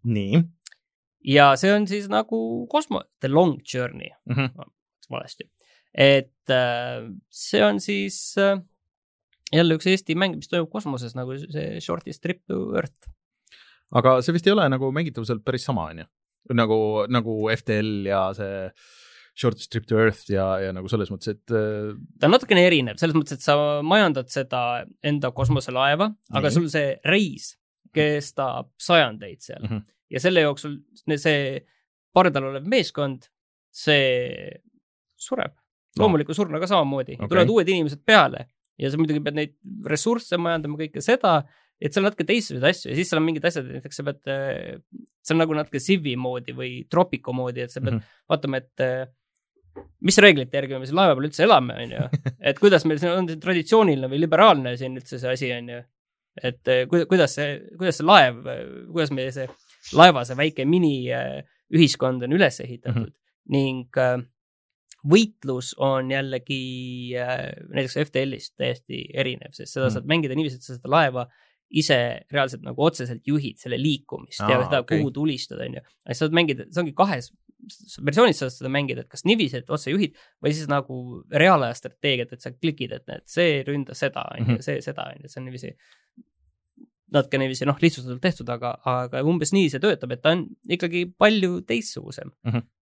nii. 0.05 0.43
ja 1.25 1.51
see 1.57 1.73
on 1.75 1.87
siis 1.91 2.09
nagu 2.09 2.39
kosmo-, 2.71 3.05
The 3.21 3.29
Long 3.29 3.59
Journey 3.75 4.11
mm, 4.25 4.35
-hmm. 4.35 4.71
valesti. 5.11 5.51
et 5.95 6.51
äh, 6.51 7.11
see 7.31 7.65
on 7.65 7.81
siis 7.81 8.35
äh, 8.39 8.61
jälle 9.53 9.75
üks 9.75 9.87
Eesti 9.87 10.15
mäng, 10.15 10.37
mis 10.37 10.49
toimub 10.49 10.71
kosmoses 10.71 11.15
nagu 11.15 11.39
see 11.39 11.81
Shortest 11.81 12.23
Trip 12.23 12.43
to 12.47 12.75
Earth. 12.75 13.11
aga 13.91 14.21
see 14.23 14.35
vist 14.35 14.47
ei 14.47 14.53
ole 14.53 14.69
nagu 14.69 14.93
mängitavuselt 14.93 15.45
päris 15.45 15.65
sama, 15.65 15.91
on 15.91 15.99
ju? 15.99 16.07
nagu, 16.55 16.79
nagu 17.11 17.37
FTL 17.57 18.07
ja 18.07 18.23
see 18.35 18.71
Shortest 19.37 19.69
Trip 19.73 19.85
to 19.89 19.99
Earth 20.01 20.31
ja, 20.33 20.47
ja 20.65 20.73
nagu 20.73 20.89
selles 20.89 21.11
mõttes, 21.13 21.37
et. 21.37 21.53
Äh, 21.53 21.93
ta 22.21 22.29
on 22.29 22.35
natukene 22.37 22.65
erinev, 22.65 22.97
selles 23.01 23.17
mõttes, 23.17 23.37
et 23.37 23.45
sa 23.45 23.57
majandad 23.85 24.33
seda 24.33 24.63
enda 25.05 25.31
kosmoselaeva, 25.37 26.09
aga 26.41 26.53
sul 26.55 26.71
see 26.73 26.95
reis 27.09 27.53
kestab 27.97 28.73
sajandeid 28.83 29.41
seal 29.45 29.63
mm 29.63 29.69
-hmm. 29.71 29.85
ja 30.13 30.21
selle 30.21 30.45
jooksul 30.45 30.79
see 31.17 31.61
pardal 32.17 32.51
olev 32.51 32.67
meeskond, 32.69 33.29
see 33.73 34.49
sureb 35.17 35.53
no.. 35.53 36.05
loomuliku 36.05 36.35
surnuga 36.37 36.69
samamoodi 36.69 37.17
okay., 37.17 37.29
tulevad 37.29 37.53
uued 37.53 37.69
inimesed 37.69 38.03
peale 38.05 38.47
ja 38.81 38.91
sa 38.91 39.01
muidugi 39.01 39.23
pead 39.25 39.37
neid 39.39 39.55
ressursse 39.89 40.39
majandama, 40.41 40.79
kõike 40.81 41.03
seda, 41.05 41.39
et 41.81 41.93
seal 41.93 42.05
on 42.05 42.11
natuke 42.11 42.27
teistsuguseid 42.29 42.69
asju 42.71 42.93
ja 42.93 42.97
siis 42.99 43.11
seal 43.11 43.21
on 43.21 43.27
mingid 43.29 43.45
asjad, 43.49 43.69
näiteks 43.69 44.01
sa 44.01 44.05
pead, 44.07 44.21
äh, 44.33 44.81
see 45.25 45.37
on 45.37 45.43
nagu 45.43 45.57
natuke 45.57 45.81
Civi 45.83 46.17
moodi 46.21 46.57
või 46.57 46.73
Tropico 46.93 47.35
moodi, 47.37 47.65
et 47.65 47.73
sa 47.73 47.81
pead 47.81 47.97
mm 47.97 48.01
-hmm. 48.01 48.19
vaatama, 48.33 48.61
et 48.65 48.85
äh, 48.85 49.09
mis 50.07 50.19
reeglite 50.23 50.59
järgi 50.59 50.79
me 50.79 50.89
siin 50.89 50.99
laeva 50.99 51.17
peal 51.17 51.29
üldse 51.29 51.45
elame, 51.47 51.77
on 51.85 51.95
ju. 51.97 52.07
et 52.51 52.61
kuidas 52.63 52.87
meil 52.89 53.01
siin 53.03 53.15
on 53.15 53.29
see 53.31 53.41
traditsiooniline 53.43 54.11
või 54.13 54.23
liberaalne 54.23 54.77
siin 54.81 54.97
üldse 54.99 55.21
see 55.23 55.33
asi, 55.33 55.51
on 55.57 55.73
ju. 55.73 55.83
et 56.43 56.73
eh, 56.73 56.85
kuidas 56.93 57.37
see, 57.39 57.59
kuidas 57.77 58.01
see 58.01 58.07
laev, 58.07 58.41
kuidas 58.93 59.13
meie 59.17 59.35
see 59.35 59.49
laeva, 59.97 60.25
see 60.29 60.39
väike 60.39 60.67
miniühiskond 60.69 62.27
on 62.27 62.37
üles 62.37 62.61
ehitatud 62.65 63.07
mm 63.07 63.07
-hmm. 63.07 63.57
ning 63.57 64.03
eh, 64.03 64.17
võitlus 65.07 65.73
on 65.83 66.11
jällegi 66.11 66.63
eh, 67.17 67.49
näiteks 67.71 67.99
FTL-ist 68.07 68.57
täiesti 68.59 69.07
erinev, 69.15 69.53
sest 69.53 69.73
seda 69.73 69.87
mm 69.87 69.89
-hmm. 69.89 69.99
saad 69.99 70.15
mängida 70.15 70.39
niiviisi, 70.39 70.61
et 70.61 70.69
sa 70.69 70.79
seda 70.79 70.93
laeva 70.93 71.29
ise 71.71 71.99
reaalselt 72.31 72.63
nagu 72.63 72.83
otseselt 72.83 73.27
juhid 73.27 73.59
selle 73.59 73.79
liikumist 73.81 74.41
Aa, 74.41 74.51
ja 74.51 74.63
seda 74.65 74.81
okay., 74.85 75.01
kuhu 75.01 75.11
tulistada, 75.11 75.67
on 75.67 75.79
ju. 75.79 75.83
sa 76.09 76.19
saad 76.21 76.37
mängida, 76.37 76.67
see 76.71 76.83
ongi 76.83 76.95
kahes 76.95 77.33
versioonis 78.07 78.41
saad 78.43 78.55
seda 78.55 78.71
mängida, 78.73 79.05
et 79.05 79.11
kas 79.13 79.25
niiviisi, 79.27 79.63
et 79.63 79.73
otse 79.75 79.91
juhid 79.91 80.17
või 80.45 80.55
siis 80.55 80.71
nagu 80.71 81.01
reaalaja 81.33 81.77
strateegiat, 81.79 82.37
et 82.37 82.45
sa 82.45 82.53
klikid, 82.55 82.95
et 82.97 83.07
näed, 83.11 83.27
see 83.31 83.61
ründas 83.67 84.03
seda, 84.05 84.27
on 84.33 84.43
ju, 84.43 84.49
mhm. 84.53 84.65
see 84.67 84.81
seda, 84.85 85.11
on 85.13 85.25
ju, 85.27 85.33
see 85.33 85.43
on 85.43 85.49
niiviisi 85.51 85.75
natuke 87.15 87.39
niiviisi 87.41 87.67
noh, 87.69 87.77
lihtsustatult 87.83 88.23
tehtud, 88.23 88.49
aga, 88.51 88.73
aga 88.91 89.23
umbes 89.27 89.53
nii 89.55 89.69
see 89.73 89.83
töötab, 89.83 90.15
et 90.15 90.23
ta 90.25 90.35
on 90.35 90.47
ikkagi 90.77 91.07
palju 91.19 91.61
teistsugusem 91.69 92.33
mm. 92.33 92.51
-hmm. 92.55 92.73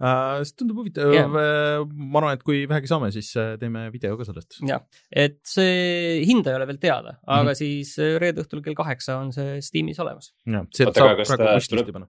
Uh, 0.00 0.40
see 0.46 0.54
tundub 0.56 0.78
huvitav 0.80 1.10
yeah., 1.12 1.26
ma 1.28 2.20
arvan, 2.20 2.36
et 2.38 2.44
kui 2.46 2.62
vähegi 2.70 2.88
saame, 2.88 3.10
siis 3.12 3.28
äh, 3.36 3.58
teeme 3.60 3.82
video 3.92 4.14
ka 4.16 4.24
sellest. 4.24 4.56
jah, 4.64 4.80
et 5.12 5.40
see 5.44 6.22
hind 6.24 6.46
ei 6.48 6.56
ole 6.56 6.68
veel 6.70 6.78
teada, 6.80 7.18
aga 7.26 7.42
mm 7.42 7.48
-hmm. 7.50 7.58
siis 7.58 7.98
äh, 7.98 8.14
reede 8.22 8.40
õhtul 8.40 8.62
kell 8.64 8.78
kaheksa 8.78 9.18
on 9.18 9.32
see 9.36 9.58
Steamis 9.60 10.00
olemas. 10.00 10.32
jah, 10.46 10.64
sealt 10.72 10.96
saab 10.96 11.20
praegu 11.20 11.50
wishlist'i 11.58 11.92
panna 11.92 12.08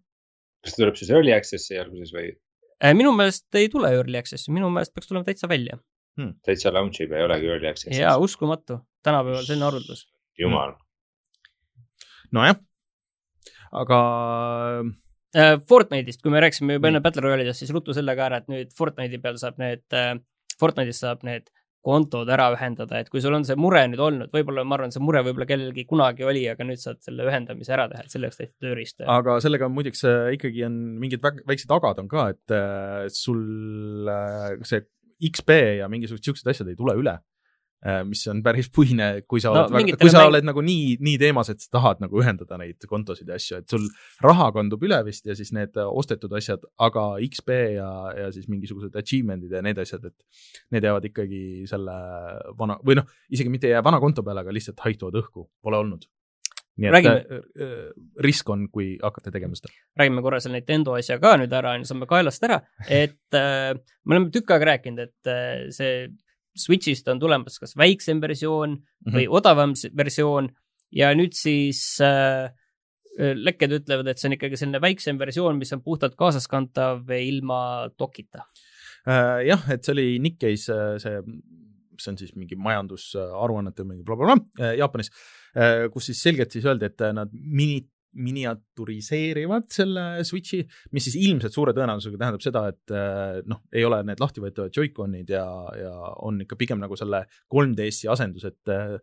kas 0.61 0.75
ta 0.75 0.83
tuleb 0.83 0.99
siis 0.99 1.11
early 1.13 1.33
access'i 1.35 1.79
alguses 1.81 2.13
või? 2.15 2.31
Äh, 2.81 2.95
minu 2.97 3.13
meelest 3.17 3.59
ei 3.59 3.69
tule 3.73 3.91
early 3.93 4.19
access'i, 4.21 4.53
minu 4.53 4.71
meelest 4.73 4.93
peaks 4.95 5.09
tulema 5.09 5.27
täitsa 5.27 5.49
välja 5.51 5.77
hmm.. 6.19 6.37
täitsa 6.45 6.73
launch 6.73 7.03
ib 7.03 7.13
ei 7.17 7.25
olegi 7.27 7.51
early 7.51 7.69
access'is? 7.71 7.99
jaa, 8.01 8.15
uskumatu, 8.21 8.81
tänapäeval 9.05 9.45
selline 9.47 9.69
arvutus. 9.69 10.05
jumal 10.39 10.75
hmm.. 10.75 11.87
nojah, 12.37 12.59
aga 13.83 14.01
äh,. 15.37 15.55
Fortnite'ist, 15.69 16.19
kui 16.23 16.33
me 16.33 16.41
rääkisime 16.43 16.75
juba 16.75 16.89
enne 16.89 16.99
Battle 17.03 17.23
Royale'idest, 17.23 17.63
siis 17.63 17.71
ruttu 17.71 17.95
selle 17.95 18.17
ka 18.19 18.27
ära, 18.27 18.41
et 18.41 18.51
nüüd 18.51 18.73
Fortnite'i 18.75 19.21
peal 19.23 19.39
saab 19.41 19.61
need 19.61 19.85
äh,, 19.95 20.15
Fortnite'is 20.59 21.01
saab 21.05 21.23
need 21.27 21.47
kontod 21.85 22.29
ära 22.29 22.51
ühendada, 22.53 22.99
et 23.01 23.09
kui 23.09 23.21
sul 23.23 23.33
on 23.33 23.45
see 23.47 23.57
mure 23.59 23.81
nüüd 23.89 24.01
olnud, 24.05 24.31
võib-olla 24.33 24.63
ma 24.67 24.77
arvan, 24.77 24.93
see 24.93 25.01
mure 25.03 25.23
võib-olla 25.25 25.47
kellelgi 25.49 25.87
kunagi 25.89 26.25
oli, 26.27 26.43
aga 26.51 26.65
nüüd 26.67 26.81
saad 26.81 27.01
selle 27.05 27.25
ühendamise 27.25 27.73
ära 27.73 27.87
teha, 27.91 28.05
et 28.05 28.13
selle 28.13 28.29
jaoks 28.29 28.41
tehti 28.41 28.67
tööriist. 28.67 29.01
aga 29.01 29.39
sellega 29.43 29.69
muideks 29.71 30.05
äh, 30.09 30.29
ikkagi 30.37 30.65
on 30.67 30.77
mingid 31.01 31.25
väiksed 31.25 31.73
agad 31.73 32.03
on 32.03 32.11
ka, 32.11 32.29
et 32.35 32.55
äh, 32.55 33.09
sul 33.13 34.09
äh, 34.13 34.53
see 34.67 34.85
XP 35.31 35.57
ja 35.81 35.89
mingisugused 35.91 36.29
siuksed 36.29 36.53
asjad 36.53 36.69
ei 36.71 36.77
tule 36.77 36.97
üle 36.97 37.17
mis 38.05 38.21
on 38.29 38.43
päris 38.45 38.67
puine, 38.73 39.07
kui 39.29 39.41
sa 39.41 39.49
no, 39.55 39.63
oled, 39.65 39.95
kui 39.97 40.11
sa 40.11 40.21
mäng... 40.21 40.29
oled 40.29 40.45
nagu 40.45 40.61
nii, 40.65 40.99
nii 41.01 41.17
teemas, 41.21 41.49
et 41.49 41.63
sa 41.63 41.79
tahad 41.79 42.03
nagu 42.03 42.19
ühendada 42.21 42.59
neid 42.61 42.85
kontosid 42.89 43.31
ja 43.31 43.39
asju, 43.39 43.61
et 43.63 43.73
sul 43.73 43.87
raha 44.21 44.51
kandub 44.53 44.85
üle 44.85 44.99
vist 45.07 45.25
ja 45.25 45.33
siis 45.37 45.49
need 45.57 45.77
ostetud 45.81 46.33
asjad, 46.37 46.63
aga 46.81 47.07
XP 47.25 47.57
ja, 47.79 47.89
ja 48.19 48.29
siis 48.35 48.45
mingisugused 48.51 48.95
achievement'id 49.01 49.57
ja 49.57 49.63
need 49.65 49.81
asjad, 49.81 50.05
et 50.11 50.71
need 50.75 50.85
jäävad 50.85 51.09
ikkagi 51.09 51.43
selle 51.69 51.97
vana 52.57 52.77
või 52.85 53.01
noh, 53.01 53.09
isegi 53.33 53.53
mitte 53.53 53.69
ei 53.69 53.75
jää 53.75 53.85
vana 53.85 54.01
konto 54.03 54.25
peale, 54.25 54.45
aga 54.45 54.53
lihtsalt 54.53 54.81
haihtuvad 54.85 55.17
õhku, 55.23 55.49
pole 55.65 55.81
olnud. 55.81 56.05
nii 56.77 56.87
et 56.87 56.93
Räägime. 56.95 57.15
Äh, 57.17 57.45
äh, 57.65 57.85
risk 58.23 58.49
on, 58.49 58.69
kui 58.71 58.93
hakkate 59.01 59.33
tegema 59.33 59.57
seda. 59.57 59.73
räägime 59.99 60.21
korra 60.21 60.39
selle 60.39 60.61
Nintendo 60.61 60.93
asja 60.97 61.17
ka 61.19 61.33
nüüd 61.41 61.53
ära, 61.53 61.75
saame 61.87 62.07
kaelast 62.09 62.45
ära, 62.47 62.61
et 62.87 63.37
äh, 63.37 63.73
me 64.05 64.15
oleme 64.15 64.29
tükk 64.33 64.53
aega 64.53 64.75
rääkinud, 64.75 65.09
et 65.09 65.33
äh, 65.33 65.71
see 65.73 66.05
Switch'ist 66.57 67.07
on 67.11 67.19
tulemas 67.19 67.59
kas 67.59 67.75
väiksem 67.77 68.21
versioon 68.21 68.75
mm 68.75 68.81
-hmm. 68.81 69.15
või 69.15 69.27
odavam 69.29 69.73
versioon 69.97 70.49
ja 70.91 71.13
nüüd 71.15 71.35
siis 71.37 72.01
äh, 72.03 72.51
lekked 73.17 73.71
ütlevad, 73.81 74.07
et 74.07 74.19
see 74.19 74.29
on 74.29 74.37
ikkagi 74.37 74.59
selline 74.59 74.81
väiksem 74.81 75.19
versioon, 75.19 75.57
mis 75.59 75.73
on 75.75 75.83
puhtalt 75.83 76.15
kaasaskantav 76.19 77.09
ilma 77.17 77.89
dokita 77.99 78.45
äh,. 79.07 79.47
jah, 79.47 79.63
et 79.71 79.83
see 79.83 79.93
oli 79.93 80.19
Nikkei's 80.19 80.67
äh, 80.69 80.97
see, 81.01 81.21
see 81.99 82.11
on 82.11 82.17
siis 82.17 82.35
mingi 82.35 82.55
majandusaruannete 82.55 83.83
mingi 83.83 84.03
blablabla 84.03 84.39
äh, 84.59 84.75
Jaapanis 84.79 85.11
äh,, 85.55 85.89
kus 85.93 86.11
siis 86.11 86.23
selgelt 86.23 86.51
siis 86.51 86.65
öeldi, 86.65 86.85
et 86.85 87.07
nad 87.13 87.31
mini 87.31 87.83
miniaturiseerivad 88.11 89.67
selle 89.71 90.03
Switchi, 90.27 90.61
mis 90.91 91.07
siis 91.07 91.17
ilmselt 91.21 91.55
suure 91.55 91.73
tõenäosusega 91.75 92.19
tähendab 92.19 92.43
seda, 92.43 92.63
et 92.73 92.93
äh, 92.95 93.39
noh, 93.47 93.61
ei 93.73 93.85
ole 93.87 94.01
need 94.07 94.21
lahtivõetavad 94.21 94.75
Joy-Conid 94.75 95.31
ja, 95.31 95.45
ja 95.79 95.93
on 96.25 96.41
ikka 96.43 96.57
pigem 96.59 96.81
nagu 96.81 96.97
selle 96.99 97.23
3DS-i 97.53 98.09
asendus, 98.11 98.47
et 98.51 98.73
äh, 98.73 98.97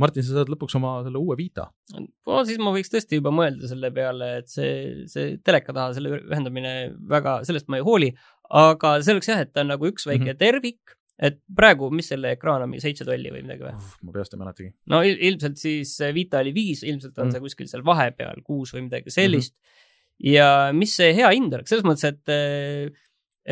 Martin, 0.00 0.26
sa 0.26 0.40
saad 0.40 0.50
lõpuks 0.50 0.74
oma 0.78 0.96
selle 1.04 1.20
uue 1.20 1.36
Vita. 1.38 1.68
no 1.94 2.40
siis 2.48 2.58
ma 2.62 2.72
võiks 2.74 2.90
tõesti 2.92 3.20
juba 3.20 3.34
mõelda 3.34 3.68
selle 3.70 3.92
peale, 3.94 4.30
et 4.40 4.50
see, 4.50 5.04
see 5.10 5.36
teleka 5.44 5.76
taha 5.76 5.94
selle 5.98 6.22
ühendamine 6.24 6.74
väga, 7.10 7.42
sellest 7.46 7.68
ma 7.70 7.78
ei 7.80 7.86
hooli, 7.86 8.10
aga 8.54 8.96
see 9.04 9.14
oleks 9.16 9.30
jah, 9.30 9.44
et 9.44 9.52
ta 9.54 9.64
on 9.64 9.74
nagu 9.74 9.92
üks 9.92 10.08
väike 10.08 10.24
mm 10.24 10.32
-hmm. 10.32 10.40
tervik 10.40 10.98
et 11.22 11.36
praegu, 11.56 11.88
mis 11.94 12.08
selle 12.10 12.32
ekraan 12.34 12.64
on, 12.64 12.74
seitse 12.82 13.06
tolli 13.06 13.30
või 13.30 13.44
midagi 13.44 13.66
või? 13.68 13.74
ma 14.06 14.14
peast 14.16 14.34
ei 14.34 14.40
mäletagi. 14.40 14.70
no 14.90 15.00
il 15.06 15.20
ilmselt 15.30 15.60
siis 15.60 15.94
Vita 16.14 16.40
oli 16.42 16.54
viis, 16.56 16.82
ilmselt 16.82 17.18
on 17.18 17.28
mm. 17.28 17.36
see 17.36 17.44
kuskil 17.44 17.70
seal 17.70 17.84
vahepeal, 17.86 18.42
kuus 18.46 18.74
või 18.74 18.88
midagi 18.88 19.14
sellist 19.14 19.54
mm. 19.54 19.60
-hmm. 19.60 20.30
ja 20.34 20.48
mis 20.74 20.96
see 20.98 21.12
hea 21.14 21.30
hind 21.36 21.54
oleks, 21.54 21.70
selles 21.70 21.86
mõttes, 21.86 22.10
et, 22.10 22.96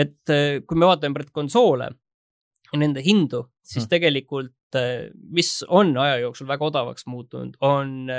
et 0.06 0.34
kui 0.66 0.80
me 0.80 0.90
vaatame 0.90 1.18
praegu 1.18 1.34
konsoole 1.38 1.92
ja 2.72 2.82
nende 2.82 3.04
hindu, 3.04 3.44
siis 3.62 3.84
mm. 3.84 3.92
tegelikult, 3.94 4.80
mis 5.30 5.54
on 5.68 5.94
aja 6.00 6.18
jooksul 6.24 6.48
väga 6.48 6.66
odavaks 6.66 7.06
muutunud, 7.06 7.58
on 7.60 8.10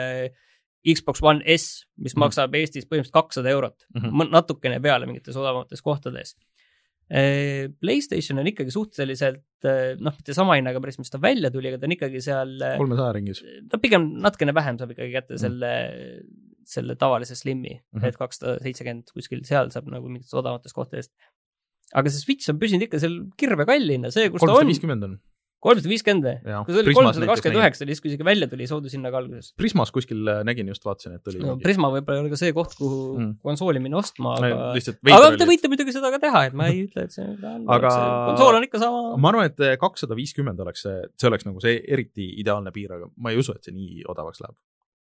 Xbox 0.84 1.24
One 1.24 1.44
S, 1.58 1.84
mis 1.98 2.14
mm. 2.16 2.24
maksab 2.24 2.56
Eestis 2.56 2.88
põhimõtteliselt 2.88 3.16
kakssada 3.16 3.52
eurot 3.52 3.88
mm, 3.92 4.08
-hmm. 4.08 4.32
natukene 4.32 4.80
peale 4.80 5.08
mingites 5.10 5.36
odavamates 5.36 5.82
kohtades 5.82 6.36
Äh, 6.36 6.53
PlayStation 7.78 8.42
on 8.42 8.48
ikkagi 8.50 8.74
suhteliselt 8.74 9.68
äh, 9.70 9.94
noh, 10.02 10.16
mitte 10.18 10.34
sama 10.34 10.58
hinnaga 10.58 10.82
päris, 10.82 10.98
mis 11.02 11.14
ta 11.14 11.20
välja 11.22 11.52
tuli, 11.54 11.70
aga 11.70 11.82
ta 11.82 11.90
on 11.90 11.96
ikkagi 11.98 12.24
seal. 12.26 12.56
Äh, 12.58 12.78
kolmesaja 12.80 13.14
ringis. 13.18 13.44
ta 13.70 13.80
pigem 13.82 14.10
natukene 14.24 14.56
vähem 14.56 14.80
saab 14.82 14.96
ikkagi 14.96 15.14
kätte 15.14 15.38
mm. 15.38 15.44
selle 15.44 15.74
selle 16.64 16.96
tavalise 16.96 17.36
Slimi 17.36 17.74
mm, 17.76 18.00
-hmm. 18.00 18.08
et 18.08 18.18
kakssada 18.18 18.56
seitsekümmend 18.64 19.12
kuskil 19.14 19.44
seal 19.48 19.70
saab 19.74 19.90
nagu 19.92 20.08
mingitest 20.10 20.34
odavamatest 20.40 20.76
kohtadest. 20.78 21.12
aga 21.94 22.10
see 22.10 22.24
Switch 22.24 22.50
on 22.50 22.60
püsinud 22.62 22.88
ikka 22.88 23.02
seal 23.04 23.20
kirvekallina, 23.38 24.12
see, 24.12 24.32
kus 24.32 24.40
ta 24.40 24.48
on. 24.48 24.56
kolmsada 24.56 24.72
viiskümmend 24.72 25.08
on 25.10 25.18
kolmsada 25.64 25.92
viiskümmend 25.92 26.26
või? 26.28 26.56
kui 26.68 26.76
see 26.76 26.84
oli 26.84 26.96
kolmsada 26.98 27.30
kakskümmend 27.30 27.62
üheksa, 27.62 27.88
siis 27.88 28.02
kui 28.04 28.12
isegi 28.12 28.28
välja 28.28 28.50
tuli, 28.52 28.68
soodushinnaga 28.70 29.20
alguses. 29.22 29.54
Prismas 29.60 29.94
kuskil 29.96 30.28
äh, 30.28 30.42
nägin 30.48 30.70
just, 30.72 30.84
vaatasin, 30.88 31.16
et 31.20 31.32
oli 31.32 31.44
no,. 31.44 31.56
Prisma 31.64 31.90
võib-olla 31.94 32.20
ei 32.20 32.26
ole 32.26 32.34
ka 32.34 32.40
see 32.40 32.56
koht, 32.56 32.76
kuhu 32.80 33.00
mm. 33.20 33.32
konsooli 33.48 33.82
minna 33.84 34.02
ostma, 34.02 34.36
aga, 34.40 34.74
aga 34.74 35.32
te 35.40 35.48
võite 35.50 35.72
muidugi 35.72 35.96
seda 35.96 36.12
ka 36.14 36.20
teha, 36.24 36.44
et 36.50 36.58
ma 36.60 36.68
ei 36.72 36.84
ütle, 36.88 37.08
et 37.08 37.16
see 37.16 37.26
on 37.54 37.66
aga 37.78 37.96
konsool 38.34 38.60
on 38.60 38.68
ikka 38.68 38.84
sama. 38.84 39.02
ma 39.16 39.34
arvan, 39.34 39.50
et 39.52 39.64
äh, 39.64 39.78
kakssada 39.82 40.20
viiskümmend 40.20 40.60
oleks 40.66 40.86
see, 40.88 41.00
see 41.20 41.32
oleks 41.32 41.48
nagu 41.48 41.64
see 41.64 41.80
eriti 41.82 42.30
ideaalne 42.44 42.76
piir, 42.76 42.94
aga 43.00 43.10
ma 43.24 43.34
ei 43.34 43.42
usu, 43.42 43.56
et 43.56 43.68
see 43.68 43.76
nii 43.76 44.06
odavaks 44.12 44.44
läheb 44.44 44.58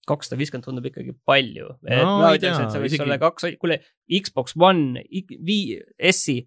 kakssada 0.10 0.40
viiskümmend 0.40 0.66
tundub 0.66 0.88
ikkagi 0.90 1.14
palju. 1.28 1.68
ma 1.86 2.32
ütleks, 2.34 2.58
et 2.64 2.74
see 2.74 2.82
võiks 2.82 2.96
isegi... 2.96 3.06
olla 3.06 3.20
kaks, 3.22 3.46
kuule, 3.62 3.80
Xbox 4.10 4.56
One, 4.58 5.04
S-i 5.06 6.40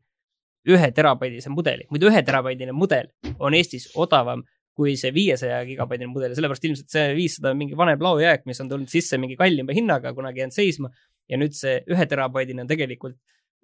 ühe 0.68 0.90
terabaidise 0.94 1.50
mudeli, 1.50 1.86
muidu 1.90 2.10
ühe 2.10 2.22
terabaidine 2.22 2.74
mudel 2.76 3.10
on 3.38 3.54
Eestis 3.54 3.88
odavam 3.98 4.44
kui 4.76 4.94
see 4.96 5.12
viiesaja 5.12 5.60
gigabaitine 5.68 6.08
mudel 6.08 6.32
ja 6.32 6.38
sellepärast 6.38 6.64
ilmselt 6.64 6.94
see 6.94 7.12
viissada 7.16 7.52
on 7.52 7.58
mingi 7.60 7.76
vanem 7.76 8.00
laojääk, 8.02 8.46
mis 8.48 8.60
on 8.64 8.70
tulnud 8.70 8.88
sisse 8.88 9.18
mingi 9.20 9.36
kallima 9.36 9.74
hinnaga, 9.76 10.14
kunagi 10.16 10.40
jäänud 10.40 10.56
seisma. 10.56 10.90
ja 11.28 11.38
nüüd 11.38 11.54
see 11.56 11.76
ühe 11.92 12.04
terabaidine 12.08 12.64
on 12.64 12.68
tegelikult 12.70 13.14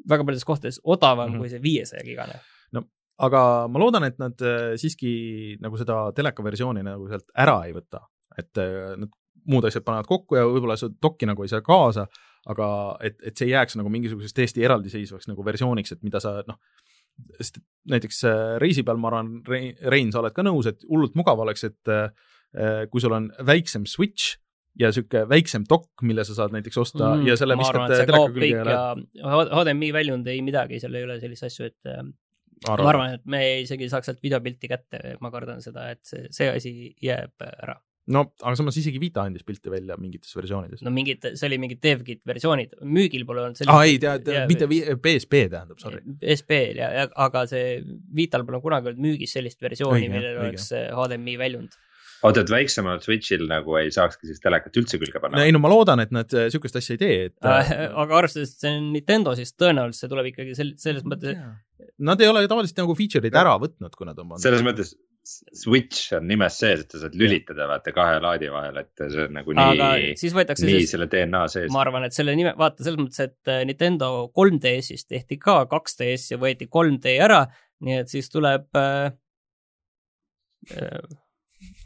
väga 0.09 0.25
paljudes 0.25 0.47
kohtades 0.47 0.81
odavam 0.85 1.31
mm 1.31 1.35
-hmm. 1.35 1.39
kui 1.39 1.49
see 1.49 1.63
viiesaja 1.63 2.05
gigane. 2.05 2.41
no 2.73 2.85
aga 3.19 3.41
ma 3.69 3.79
loodan, 3.79 4.05
et 4.05 4.19
nad 4.19 4.43
äh, 4.43 4.77
siiski 4.77 5.57
nagu 5.61 5.77
seda 5.77 6.13
teleka 6.17 6.45
versiooni 6.45 6.83
nagu 6.83 7.09
sealt 7.09 7.33
ära 7.35 7.65
ei 7.67 7.73
võta, 7.73 8.05
et 8.39 8.59
äh, 8.59 8.95
nad 8.97 9.11
muud 9.49 9.65
asjad 9.65 9.85
panevad 9.85 10.07
kokku 10.07 10.37
ja 10.37 10.45
võib-olla 10.45 10.77
seda 10.77 10.95
dokki 11.03 11.27
nagu 11.27 11.43
ei 11.43 11.49
saa 11.49 11.65
kaasa, 11.65 12.07
aga 12.47 12.69
et, 13.01 13.17
et 13.23 13.37
see 13.37 13.49
ei 13.49 13.57
jääks 13.57 13.77
nagu 13.81 13.89
mingisuguseks 13.89 14.35
täiesti 14.35 14.65
eraldiseisvaks 14.65 15.29
nagu 15.29 15.45
versiooniks, 15.45 15.93
et 15.93 16.03
mida 16.03 16.21
sa 16.21 16.43
noh, 16.47 16.61
sest 17.39 17.61
näiteks 17.89 18.21
äh, 18.29 18.57
reisi 18.63 18.85
peal 18.87 19.01
ma 19.01 19.11
arvan, 19.13 19.33
Rein, 19.49 20.13
sa 20.13 20.23
oled 20.23 20.37
ka 20.37 20.45
nõus, 20.47 20.69
et 20.71 20.85
hullult 20.89 21.17
mugav 21.19 21.41
oleks, 21.45 21.65
et 21.69 21.93
äh, 21.93 22.85
kui 22.93 23.03
sul 23.05 23.17
on 23.17 23.31
väiksem 23.47 23.87
Switch 23.89 24.37
ja 24.79 24.93
sihuke 24.95 25.25
väiksem 25.29 25.65
dokk, 25.69 26.05
mille 26.07 26.25
sa 26.25 26.37
saad 26.37 26.55
näiteks 26.55 26.79
osta 26.81 27.11
mm, 27.17 27.27
ja 27.27 27.37
selle 27.41 27.59
viskad 27.59 27.91
teleka 27.93 28.23
külge 28.31 28.63
ja 28.63 29.43
HDMI 29.59 29.91
väljund 29.97 30.31
ei 30.31 30.41
midagi, 30.47 30.81
seal 30.83 30.97
ei 30.99 31.09
ole 31.09 31.19
selliseid 31.23 31.51
asju, 31.51 31.69
et 31.73 31.91
äh, 31.91 32.05
arvan. 32.69 32.85
ma 32.85 32.93
arvan, 32.95 33.19
et 33.19 33.27
me 33.27 33.43
isegi 33.65 33.91
saaks 33.91 34.11
sealt 34.11 34.23
videopilti 34.25 34.71
kätte, 34.71 35.03
ma 35.25 35.33
kardan 35.35 35.65
seda, 35.65 35.91
et 35.95 36.05
see, 36.09 36.29
see 36.35 36.51
asi 36.53 36.75
jääb 37.05 37.49
ära 37.49 37.79
no 38.15 38.25
aga 38.41 38.55
samas 38.59 38.79
isegi 38.81 39.01
Vita 39.03 39.25
andis 39.27 39.45
pilte 39.47 39.73
välja 39.73 39.97
mingites 40.01 40.35
versioonides. 40.37 40.85
no 40.87 40.93
mingid, 40.95 41.25
see 41.35 41.49
oli 41.51 41.59
mingid 41.63 41.83
DevKit 41.85 42.23
versioonid, 42.29 42.79
müügil 42.85 43.27
pole 43.29 43.45
olnud 43.45 43.61
sellist. 43.61 43.75
aa 43.75 43.89
ei, 43.89 43.99
tead, 44.03 44.31
mitte 44.51 44.69
PSP 45.05 45.45
tähendab, 45.53 45.81
sorry. 45.83 46.01
PSP-l 46.23 46.81
ja, 46.83 46.93
ja, 47.03 47.11
aga 47.29 47.45
see 47.51 47.83
Vital 48.17 48.47
pole 48.49 48.63
kunagi 48.65 48.93
olnud 48.93 49.05
müügis 49.09 49.37
sellist 49.37 49.61
versiooni, 49.65 50.09
millel 50.13 50.41
oleks 50.47 50.73
HDMI 50.73 51.37
väljund 51.41 51.77
oota, 52.27 52.43
et 52.43 52.51
väiksemal 52.51 53.01
Switch'il 53.03 53.45
nagu 53.51 53.77
ei 53.79 53.91
saakski 53.95 54.29
siis 54.29 54.43
telekat 54.43 54.77
üldse 54.81 55.01
külge 55.01 55.21
panna? 55.23 55.45
ei 55.45 55.55
no 55.55 55.61
ma 55.63 55.71
loodan, 55.73 56.03
et 56.03 56.15
nad 56.15 56.33
äh, 56.35 56.49
sihukest 56.53 56.79
asja 56.81 56.97
ei 56.97 57.03
tee, 57.03 57.19
et 57.29 57.47
äh, 57.47 57.73
aga 58.03 58.23
arvestades, 58.23 58.55
et 58.55 58.65
see 58.65 58.75
on 58.75 58.89
Nintendo, 58.95 59.35
siis 59.39 59.55
tõenäoliselt 59.55 60.05
see 60.05 60.13
tuleb 60.13 60.31
ikkagi 60.33 60.57
sel-, 60.59 60.75
selles 60.81 61.07
mõttes. 61.09 61.39
Nad 62.03 62.23
ei 62.23 62.31
ole 62.31 62.43
tavaliselt 62.51 62.81
nagu 62.83 62.95
feature'id 62.99 63.37
ära 63.39 63.55
võtnud, 63.63 63.95
kui 63.95 64.09
nad 64.09 64.19
on 64.19 64.33
pannud. 64.33 64.43
selles 64.43 64.65
mõttes 64.67 64.97
switch 65.29 66.13
on 66.17 66.27
nimes 66.29 66.57
sees, 66.61 66.83
et 66.85 66.95
sa 66.95 67.03
saad 67.03 67.17
lülitada 67.19 67.67
vaata 67.69 67.93
kahe 67.97 68.19
laadi 68.23 68.51
vahel, 68.53 68.81
et 68.81 69.05
see 69.05 69.25
on 69.27 69.37
nagu 69.37 69.55
Aga 69.55 69.91
nii, 69.99 70.13
nii 70.15 70.81
siis, 70.83 70.93
selle 70.93 71.09
DNA 71.13 71.43
sees. 71.53 71.71
ma 71.75 71.83
arvan, 71.85 72.07
et 72.09 72.17
selle 72.17 72.35
nime, 72.39 72.55
vaata 72.59 72.87
selles 72.87 73.01
mõttes, 73.03 73.21
et 73.29 73.53
äh, 73.53 73.63
Nintendo 73.69 74.11
3DS-ist 74.37 75.09
tehti 75.13 75.41
ka 75.43 75.61
2DS 75.71 76.33
ja 76.33 76.41
võeti 76.41 76.69
3D 76.73 77.17
ära, 77.29 77.43
nii 77.85 78.01
et 78.03 78.13
siis 78.13 78.31
tuleb 78.33 78.79
äh, 78.79 79.11
äh, 80.75 81.19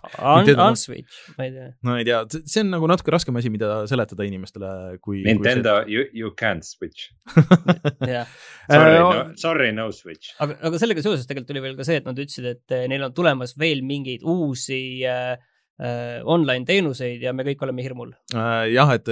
Un 0.02 0.48
Unswitch, 0.50 1.18
ma 1.36 1.46
ei 1.46 1.52
tea. 1.54 1.68
no 1.86 1.94
ei 1.94 2.06
tea, 2.06 2.22
see 2.42 2.64
on 2.64 2.72
nagu 2.74 2.88
natuke 2.90 3.12
raskem 3.14 3.36
asi, 3.38 3.52
mida 3.54 3.84
seletada 3.90 4.26
inimestele, 4.26 4.70
kui. 5.04 5.20
Nintendo 5.26 5.76
kui 5.78 5.92
see... 5.92 5.94
you, 5.94 6.08
you 6.24 6.32
can't 6.38 6.66
switch 6.66 7.12
yeah. 8.10 8.26
Sorry, 8.66 8.98
no, 8.98 9.12
sorry, 9.38 9.70
no 9.76 9.86
switch. 9.94 10.34
aga, 10.42 10.58
aga 10.66 10.82
sellega 10.82 11.04
seoses 11.04 11.28
tegelikult 11.28 11.52
tuli 11.52 11.62
veel 11.62 11.78
ka 11.78 11.86
see, 11.86 12.00
et 12.02 12.08
nad 12.08 12.18
ütlesid, 12.18 12.50
et 12.50 12.74
eh, 12.74 12.88
neil 12.90 13.06
on 13.06 13.14
tulemas 13.14 13.54
veel 13.60 13.84
mingeid 13.86 14.26
uusi 14.26 14.82
äh, 15.06 15.36
online 15.80 16.66
teenuseid 16.68 17.22
ja 17.24 17.32
me 17.32 17.46
kõik 17.46 17.62
oleme 17.64 17.82
hirmul 17.82 18.12
äh,. 18.34 18.68
jah, 18.74 18.92
et 18.94 19.08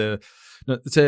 no 0.68 0.76
see 0.84 1.06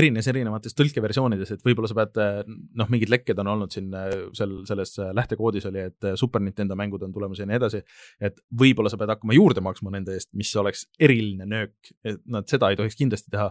erines 0.00 0.26
erinevates 0.30 0.76
tõlkeversioonides, 0.78 1.54
et 1.54 1.66
võib-olla 1.66 1.90
sa 1.90 1.96
pead, 1.98 2.48
noh, 2.78 2.90
mingid 2.92 3.12
lekked 3.12 3.40
on 3.42 3.50
olnud 3.54 3.74
siin 3.74 3.90
seal 4.36 4.56
selles 4.68 4.94
lähtekoodis 5.16 5.68
oli, 5.70 5.84
et 5.90 6.08
Super 6.20 6.42
Nintendo 6.44 6.76
mängud 6.78 7.04
on 7.04 7.12
tulemas 7.14 7.42
ja 7.42 7.48
nii 7.48 7.58
edasi. 7.60 7.82
et 8.20 8.40
võib-olla 8.62 8.92
sa 8.92 8.98
pead 9.00 9.12
hakkama 9.14 9.36
juurde 9.36 9.64
maksma 9.64 9.92
nende 9.94 10.16
eest, 10.16 10.32
mis 10.38 10.52
oleks 10.60 10.86
eriline 10.98 11.48
nöök, 11.50 11.76
et 12.04 12.22
nad 12.30 12.48
seda 12.50 12.72
ei 12.72 12.80
tohiks 12.80 12.98
kindlasti 12.98 13.32
teha. 13.34 13.50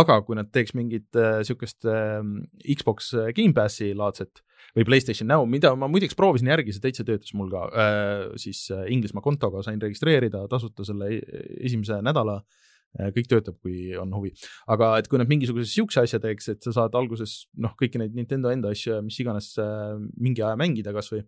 aga 0.00 0.20
kui 0.24 0.38
nad 0.38 0.48
teeks 0.52 0.74
mingit 0.74 1.20
äh, 1.20 1.42
äh, 1.44 2.74
Xbox 2.74 3.12
Gamepassi 3.36 3.92
laadset 3.94 4.40
või 4.76 4.86
Playstation 4.88 5.30
Now, 5.30 5.46
mida 5.48 5.74
ma 5.78 5.88
muideks 5.90 6.16
proovisin 6.18 6.50
järgi, 6.52 6.74
see 6.74 6.84
täitsa 6.84 7.06
töötas 7.06 7.34
mul 7.36 7.50
ka 7.52 7.64
äh,, 7.70 8.26
siis 8.40 8.66
äh, 8.74 8.86
Inglismaa 8.94 9.24
kontoga 9.24 9.64
sain 9.66 9.80
registreerida 9.82 10.44
tasuta 10.50 10.86
selle 10.86 11.10
e-, 11.16 11.44
esimese 11.68 12.00
nädala 12.04 12.40
äh,. 12.40 13.12
kõik 13.16 13.30
töötab, 13.30 13.60
kui 13.62 13.94
on 14.00 14.12
huvi, 14.16 14.34
aga 14.70 14.94
et 15.00 15.10
kui 15.10 15.20
nad 15.20 15.30
mingisuguse 15.30 15.68
siukse 15.70 16.04
asja 16.04 16.20
teeks, 16.22 16.52
et 16.54 16.66
sa 16.66 16.74
saad 16.80 16.98
alguses 16.98 17.44
noh, 17.60 17.74
kõiki 17.80 18.00
neid 18.02 18.16
Nintendo 18.16 18.52
enda 18.54 18.74
asju 18.74 18.96
ja 18.96 19.00
mis 19.04 19.20
iganes 19.22 19.54
äh, 19.62 19.94
mingi 20.16 20.44
aja 20.44 20.58
mängida 20.60 20.94
kasvõi 20.96 21.24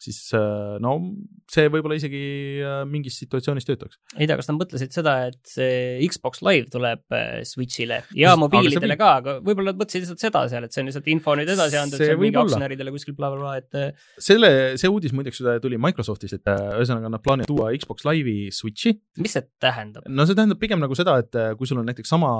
siis 0.00 0.18
äh, 0.36 0.76
no 0.82 0.94
see 1.50 1.68
võib-olla 1.72 1.96
isegi 1.98 2.20
äh, 2.64 2.82
mingis 2.88 3.18
situatsioonis 3.20 3.66
töötaks. 3.68 3.98
ei 4.16 4.28
tea, 4.28 4.36
kas 4.38 4.48
nad 4.50 4.58
mõtlesid 4.60 4.94
seda, 4.94 5.16
et 5.28 5.40
see 5.48 5.98
Xbox 6.08 6.40
Live 6.46 6.70
tuleb 6.72 7.02
äh, 7.16 7.42
Switch'ile 7.48 8.00
ja 8.16 8.32
Just, 8.32 8.42
mobiilidele 8.44 8.96
aga 8.96 9.00
ka, 9.02 9.10
aga 9.20 9.34
võib-olla 9.44 9.74
nad 9.74 9.82
mõtlesid 9.82 10.06
lihtsalt 10.06 10.24
seda 10.24 10.44
seal, 10.52 10.66
et 10.66 10.76
see 10.76 10.84
on 10.84 10.90
lihtsalt 10.90 11.10
info 11.12 11.36
nüüd 11.38 11.52
edasi 11.56 11.80
et 11.80 11.96
see 11.96 12.14
on 12.14 12.22
mingi 12.24 12.40
aktsionäridele 12.40 12.94
kuskil 12.96 13.16
blablabla, 13.18 13.58
et. 13.60 14.00
selle, 14.30 14.52
see 14.80 14.92
uudis 14.92 15.14
muideks 15.16 15.42
tuli 15.62 15.80
Microsoftist, 15.80 16.40
et 16.40 16.52
ühesõnaga 16.54 17.12
nad 17.12 17.24
plaanivad 17.24 17.50
tuua 17.50 17.70
Xbox 17.76 18.08
Live'i 18.08 18.48
Switch'i. 18.54 18.96
mis 19.20 19.36
see 19.36 19.46
tähendab? 19.62 20.08
no 20.08 20.28
see 20.28 20.38
tähendab 20.38 20.60
pigem 20.62 20.80
nagu 20.82 20.96
seda, 20.96 21.18
et 21.20 21.40
kui 21.60 21.68
sul 21.68 21.82
on 21.82 21.88
näiteks 21.90 22.16
sama 22.16 22.32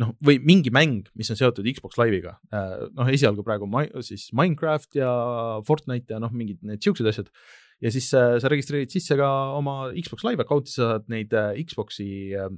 noh, 0.00 0.12
või 0.24 0.38
mingi 0.44 0.72
mäng, 0.74 1.08
mis 1.18 1.30
on 1.32 1.38
seotud 1.38 1.66
Xbox 1.68 1.98
Live'iga, 2.00 2.36
äh, 2.54 2.86
noh, 2.96 3.10
esialgu 3.12 3.44
praegu 3.46 3.68
siis 4.04 4.30
Minecraft 4.36 4.96
ja 4.98 5.10
Fortnite 5.68 6.16
ja 6.16 6.22
noh, 6.22 6.32
mingid 6.32 6.62
need 6.66 6.82
siuksed 6.84 7.08
asjad. 7.08 7.28
ja 7.82 7.90
siis 7.90 8.08
äh, 8.14 8.38
sa 8.40 8.48
registreerid 8.48 8.92
sisse 8.94 9.16
ka 9.18 9.28
oma 9.58 9.92
Xbox 9.92 10.24
Live 10.24 10.44
account'i, 10.44 10.72
sa 10.72 10.94
saad 10.94 11.08
neid 11.12 11.34
äh, 11.34 11.60
Xbox'i 11.66 12.32
äh, 12.32 12.48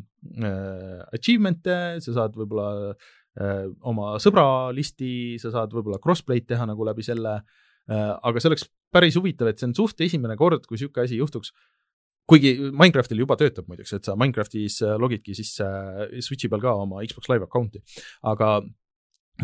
achievement'e, 1.16 2.00
sa 2.04 2.16
saad 2.20 2.38
võib-olla 2.38 2.94
äh, 2.94 3.66
oma 3.82 4.14
sõbra 4.22 4.70
listi, 4.76 5.40
sa 5.42 5.52
saad 5.54 5.74
võib-olla 5.74 6.02
crossplay'd 6.02 6.46
teha 6.50 6.68
nagu 6.70 6.86
läbi 6.86 7.06
selle 7.06 7.40
äh,. 7.40 8.12
aga 8.14 8.40
see 8.40 8.52
oleks 8.52 8.68
päris 8.94 9.18
huvitav, 9.18 9.50
et 9.50 9.58
see 9.58 9.68
on 9.68 9.74
suht 9.76 9.98
esimene 10.06 10.36
kord, 10.38 10.68
kui 10.68 10.78
sihuke 10.78 11.02
asi 11.02 11.18
juhtuks 11.18 11.50
kuigi 12.30 12.54
Minecraftil 12.72 13.20
juba 13.24 13.36
töötab 13.40 13.68
muideks, 13.70 13.96
et 13.98 14.08
sa 14.08 14.16
Minecraftis 14.18 14.80
äh, 14.84 14.96
logidki 15.00 15.36
sisse 15.36 15.66
äh, 15.66 16.22
Switch'i 16.24 16.50
peal 16.52 16.62
ka 16.64 16.74
oma 16.84 17.04
Xbox 17.04 17.28
Live 17.32 17.48
account'i, 17.48 17.82
aga 18.30 18.54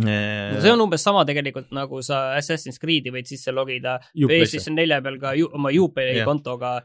äh, 0.01 0.55
no 0.55 0.63
see 0.63 0.73
on 0.73 0.85
umbes 0.87 1.05
sama 1.05 1.27
tegelikult 1.29 1.73
nagu 1.77 2.01
sa 2.07 2.31
Assassin's 2.39 2.81
Creed'i 2.83 3.13
võid 3.15 3.29
sisse 3.29 3.53
logida 3.55 3.99
PlayStation 4.15 4.79
nelja 4.79 5.03
peal 5.05 5.21
ka 5.23 5.35
ju, 5.39 5.51
oma 5.57 5.73
Upay 5.75 6.15
yeah. 6.15 6.29
kontoga 6.29 6.79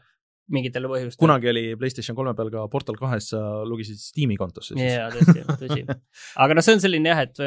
mingitele 0.52 0.88
põhjustel. 0.90 1.18
kunagi 1.20 1.50
oli 1.50 1.64
PlayStation 1.78 2.16
kolme 2.18 2.34
peal 2.38 2.50
ka 2.54 2.64
Portal 2.70 2.98
kahes, 2.98 3.30
sa 3.32 3.40
logisid 3.66 3.98
Steam'i 3.98 4.36
kontosse 4.38 4.76
siis. 4.76 4.92
jaa, 4.94 5.08
tõsi, 5.14 5.42
tõsi. 5.62 5.84
aga 6.44 6.56
noh, 6.56 6.66
see 6.66 6.76
on 6.78 6.82
selline 6.84 7.12
jah, 7.12 7.24
et 7.26 7.42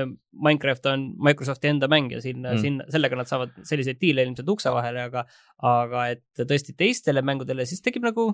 Minecraft 0.49 0.91
on 0.91 1.07
Microsofti 1.29 1.71
enda 1.71 1.89
mäng 1.91 2.11
ja 2.15 2.21
sinna 2.23 2.53
mm., 2.53 2.63
sinna, 2.65 2.87
sellega 2.91 3.19
nad 3.19 3.31
saavad 3.31 3.55
selliseid 3.67 4.01
diile 4.01 4.27
ilmselt 4.27 4.51
ukse 4.51 4.73
vahele, 4.75 5.07
aga, 5.09 5.25
aga 5.71 6.05
et 6.15 6.43
tõesti 6.43 6.75
teistele 6.79 7.23
mängudele, 7.25 7.67
siis 7.69 7.83
tekib 7.85 8.07
nagu, 8.07 8.31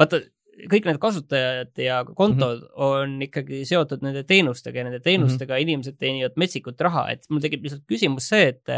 vaata, 0.00 0.22
kõik 0.68 0.86
need 0.88 0.98
kasutajad 1.00 1.78
ja 1.80 2.02
kontod 2.04 2.58
mm 2.58 2.66
-hmm. 2.66 2.82
on 2.88 3.22
ikkagi 3.24 3.62
seotud 3.68 4.02
nende 4.04 4.24
teenustega 4.28 4.82
ja 4.82 4.84
nende 4.88 5.00
teenustega 5.00 5.54
mm 5.54 5.56
-hmm. 5.56 5.62
inimesed 5.62 5.96
teenivad 5.98 6.36
metsikut 6.36 6.80
raha, 6.80 7.08
et 7.10 7.24
mul 7.30 7.40
tekib 7.40 7.62
lihtsalt 7.64 7.86
küsimus 7.88 8.28
see, 8.28 8.48
et 8.48 8.68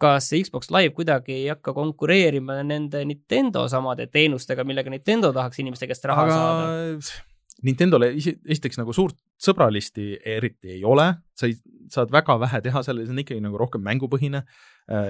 kas 0.00 0.30
Xbox 0.34 0.70
Live 0.74 0.94
kuidagi 0.96 1.34
ei 1.34 1.48
hakka 1.52 1.74
konkureerima 1.76 2.60
nende 2.66 3.02
Nintendo 3.08 3.66
samade 3.70 4.08
teenustega, 4.12 4.64
millega 4.66 4.92
Nintendo 4.92 5.32
tahaks 5.34 5.58
inimeste 5.62 5.88
käest 5.90 6.06
raha 6.08 6.28
Aga... 6.28 6.38
saada? 6.38 7.26
Nintendole 7.66 8.12
esiteks 8.14 8.78
nagu 8.78 8.94
suurt 8.94 9.16
sõbralisti 9.42 10.12
eriti 10.30 10.76
ei 10.76 10.84
ole, 10.86 11.08
sa 11.34 11.48
ei, 11.48 11.56
saad 11.90 12.12
väga 12.14 12.36
vähe 12.38 12.60
teha 12.62 12.84
seal, 12.86 13.00
see 13.02 13.10
on 13.10 13.18
ikkagi 13.24 13.42
nagu 13.42 13.58
rohkem 13.58 13.82
mängupõhine. 13.82 14.44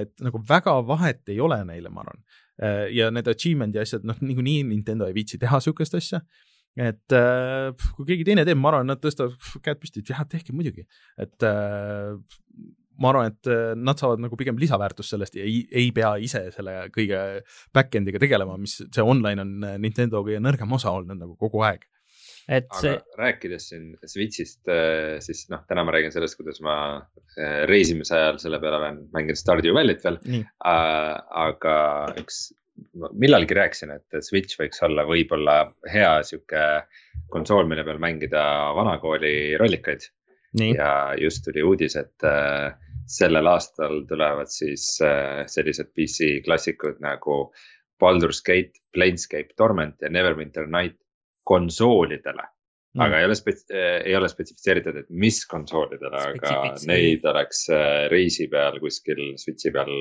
et 0.00 0.14
nagu 0.24 0.40
väga 0.48 0.78
vahet 0.88 1.28
ei 1.28 1.40
ole 1.44 1.60
neile, 1.68 1.92
ma 1.92 2.06
arvan. 2.06 2.22
ja 2.90 3.10
need 3.12 3.28
achievement'i 3.28 3.82
asjad, 3.82 4.06
noh, 4.08 4.16
niikuinii 4.24 4.62
Nintendo 4.64 5.06
ei 5.06 5.14
viitsi 5.14 5.38
teha 5.38 5.60
sihukest 5.60 6.00
asja 6.00 6.22
et 6.78 7.14
äh, 7.16 7.72
kui 7.96 8.06
keegi 8.06 8.26
teine 8.28 8.44
teeb, 8.46 8.58
ma 8.60 8.70
arvan, 8.70 8.88
nad 8.92 9.00
tõstavad 9.02 9.34
käed 9.64 9.80
püsti, 9.82 10.02
et 10.02 10.12
jah, 10.12 10.22
tehke 10.30 10.54
muidugi, 10.54 10.84
et 11.18 11.46
äh, 11.46 12.14
ma 13.02 13.12
arvan, 13.12 13.32
et 13.32 13.50
äh, 13.50 13.74
nad 13.78 14.00
saavad 14.00 14.22
nagu 14.22 14.38
pigem 14.38 14.58
lisaväärtust 14.60 15.14
sellest 15.14 15.38
ja 15.38 15.46
ei, 15.46 15.62
ei 15.70 15.92
pea 15.94 16.14
ise 16.22 16.48
selle 16.54 16.74
kõige 16.94 17.20
back-end'iga 17.74 18.20
tegelema, 18.22 18.58
mis 18.60 18.80
see 18.82 19.04
online 19.04 19.44
on 19.44 19.54
äh, 19.68 19.78
Nintendo 19.82 20.24
kõige 20.26 20.42
nõrgem 20.42 20.74
osa 20.74 20.92
olnud 20.96 21.20
nagu 21.20 21.36
kogu 21.40 21.62
aeg. 21.68 21.86
et 22.48 22.68
see. 22.80 22.96
rääkides 23.20 23.70
siin 23.70 23.88
Switch'ist, 24.02 24.62
äh, 24.72 25.18
siis 25.24 25.46
noh, 25.52 25.64
täna 25.68 25.84
ma 25.86 25.94
räägin 25.94 26.14
sellest, 26.14 26.38
kuidas 26.40 26.62
ma 26.64 26.76
reisimise 27.70 28.16
ajal 28.16 28.38
selle 28.42 28.58
peale 28.58 28.80
olen 28.80 29.02
mänginud 29.14 29.38
Stardew 29.38 29.76
Valley't 29.76 30.02
veel. 30.02 30.16
aga 30.64 31.74
üks, 32.18 32.48
millalgi 33.14 33.54
rääkisin, 33.54 33.92
et 33.94 34.24
Switch 34.26 34.58
võiks 34.58 34.82
olla 34.86 35.04
võib-olla 35.06 35.60
hea 35.92 36.16
sihuke 36.26 36.64
konsool, 37.30 37.68
mille 37.70 37.84
peal 37.86 38.00
mängida 38.02 38.42
vanakooli 38.74 39.56
rollikaid. 39.60 40.08
ja 40.58 41.14
just 41.20 41.44
tuli 41.44 41.62
uudis, 41.62 41.94
et 42.00 42.24
äh, 42.24 42.72
sellel 43.08 43.48
aastal 43.50 44.02
tulevad 44.08 44.50
siis 44.52 44.90
äh, 45.04 45.42
sellised 45.50 45.90
PC 45.96 46.42
klassikud 46.44 47.00
nagu 47.04 47.48
Baldur's 47.98 48.42
Gate, 48.46 48.78
Planescape 48.94 49.56
Torment 49.56 50.04
ja 50.04 50.10
Neverwinter 50.12 50.68
Night 50.70 51.00
konsoolidele. 51.48 52.44
Mm.. 52.96 53.02
aga 53.04 53.18
ei 53.20 53.26
ole 53.28 53.34
spets-, 53.36 53.66
äh, 53.72 53.98
ei 54.08 54.14
ole 54.16 54.30
spetsifitseeritud, 54.32 54.96
et 54.96 55.10
mis 55.10 55.42
konsoolidele, 55.46 56.22
aga 56.32 56.60
neid 56.88 57.26
oleks 57.28 57.66
äh, 57.72 58.06
reisi 58.12 58.48
peal 58.52 58.80
kuskil 58.80 59.34
Switch'i 59.40 59.72
peal 59.74 59.92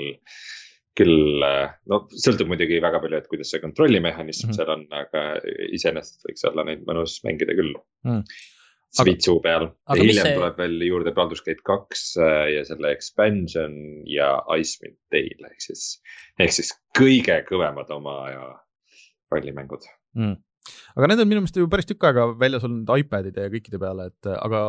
küll, 0.97 1.43
no 1.91 1.99
sõltub 2.10 2.47
muidugi 2.49 2.80
väga 2.82 2.97
palju, 3.03 3.20
et 3.20 3.28
kuidas 3.30 3.51
see 3.53 3.62
kontrollimehhanism 3.62 4.47
mm 4.47 4.53
-hmm. 4.53 4.58
seal 4.58 4.72
on, 4.74 4.86
aga 4.97 5.26
iseenesest 5.78 6.26
võiks 6.26 6.47
olla 6.49 6.66
neid 6.66 6.88
mõnus 6.88 7.20
mängida 7.28 7.53
küll. 7.60 7.76
Mm 8.08 8.24
Switchu 8.95 9.38
peal. 9.43 9.67
ja 9.89 9.99
hiljem 9.99 10.25
see... 10.29 10.35
tuleb 10.39 10.59
veel 10.61 10.83
juurde 10.88 11.13
Baldur's 11.15 11.43
Gate 11.45 11.63
kaks 11.67 12.03
äh, 12.23 12.47
ja 12.55 12.63
selle 12.67 12.93
expansion 12.95 13.75
ja 14.09 14.31
Icewind 14.55 14.97
Dale 15.13 15.51
ehk 15.51 15.63
siis, 15.65 15.85
ehk 16.39 16.55
siis 16.55 16.73
kõige 16.97 17.41
kõvemad 17.49 17.91
oma 17.93 18.19
aja 18.29 18.45
rollimängud 19.33 19.83
mm. 20.17 20.38
aga 20.95 21.11
need 21.11 21.23
on 21.23 21.31
minu 21.31 21.43
meelest 21.43 21.59
ju 21.59 21.67
päris 21.71 21.89
tükk 21.89 22.07
aega 22.09 22.29
väljas 22.39 22.67
olnud 22.67 22.93
iPadide 23.03 23.47
ja 23.47 23.53
kõikide 23.53 23.81
peale, 23.81 24.07
et 24.13 24.31
aga 24.38 24.63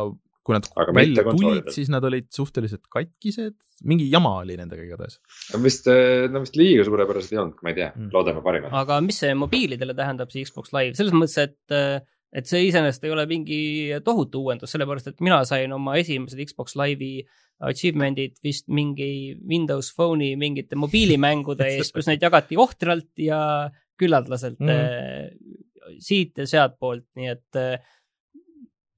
kui 0.49 0.57
nad 0.57 0.67
aga 0.81 0.93
välja 0.95 1.25
tulid, 1.27 1.71
siis 1.73 1.89
nad 1.93 2.05
olid 2.07 2.29
suhteliselt 2.33 2.87
katkised, 2.91 3.55
mingi 3.87 4.07
jama 4.09 4.37
oli 4.41 4.55
nendega 4.57 4.85
igatahes. 4.85 5.19
vist, 5.63 5.87
äh, 5.91 6.27
no 6.31 6.41
vist 6.43 6.57
liiga 6.59 6.85
suurepärased 6.87 7.35
ei 7.35 7.41
olnud, 7.41 7.59
ma 7.63 7.73
ei 7.73 7.77
tea 7.77 7.89
mm., 7.91 8.11
loodame 8.15 8.43
parimat. 8.45 8.73
aga 8.81 8.99
mis 9.05 9.19
see 9.23 9.35
mobiilidele 9.37 9.95
tähendab, 9.97 10.31
see 10.33 10.47
Xbox 10.47 10.73
Live, 10.75 10.95
selles 10.99 11.15
mõttes, 11.15 11.37
et 11.43 11.75
äh, 11.75 11.99
et 12.35 12.49
see 12.49 12.67
iseenesest 12.67 13.05
ei 13.07 13.13
ole 13.13 13.25
mingi 13.29 13.59
tohutu 14.05 14.43
uuendus, 14.45 14.73
sellepärast 14.73 15.11
et 15.11 15.21
mina 15.25 15.41
sain 15.49 15.71
oma 15.73 15.97
esimesed 16.01 16.41
Xbox 16.45 16.77
Live'i 16.77 17.23
achievement'id 17.69 18.37
vist 18.45 18.69
mingi 18.71 19.35
Windows 19.49 19.91
Phone'i 19.95 20.35
mingite 20.39 20.77
mobiilimängude 20.79 21.67
eest, 21.75 21.95
kus 21.95 22.09
neid 22.09 22.23
jagati 22.23 22.59
ohtralt 22.59 23.11
ja 23.19 23.41
küllaldaselt 23.99 24.61
mm. 24.63 25.95
siit 25.99 26.37
ja 26.39 26.47
sealtpoolt, 26.47 27.09
nii 27.19 27.31
et 27.33 27.63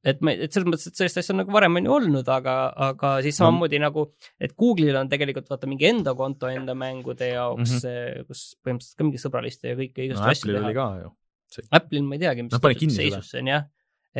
et 0.02 0.22
me, 0.26 0.34
et 0.34 0.50
selles 0.50 0.66
mõttes, 0.66 0.90
et 0.90 0.98
sellist 0.98 1.20
asja 1.22 1.34
on 1.36 1.44
nagu 1.44 1.54
varem 1.54 1.78
on 1.78 1.88
ju 1.88 1.94
olnud, 1.94 2.30
aga, 2.34 2.56
aga 2.90 3.14
siis 3.26 3.38
samamoodi 3.38 3.78
mm. 3.78 3.86
nagu, 3.86 4.06
et 4.42 4.56
Google'il 4.58 4.98
on 4.98 5.10
tegelikult 5.10 5.50
vaata 5.52 5.70
mingi 5.70 5.88
enda 5.92 6.16
konto 6.18 6.50
enda 6.50 6.74
mängude 6.78 7.30
jaoks 7.30 7.78
mm, 7.78 7.88
-hmm. 7.88 8.30
kus 8.30 8.46
põhimõtteliselt 8.66 8.98
ka 8.98 9.08
mingi 9.08 9.22
sõbralisti 9.22 9.72
ja 9.72 9.78
kõike 9.78 10.08
no, 10.14 10.24
asju 10.34 10.50
teha. 10.52 10.64
oli 10.66 10.78
ka 10.78 10.88
ju 11.04 11.12
see... 11.58 11.68
Apple'il 11.76 12.08
ma 12.08 12.18
ei 12.18 12.24
teagi, 12.26 12.48
mis 12.48 12.56
no, 12.56 12.62
seisus 12.96 13.32
see 13.34 13.44
on 13.44 13.52
jah, 13.52 13.68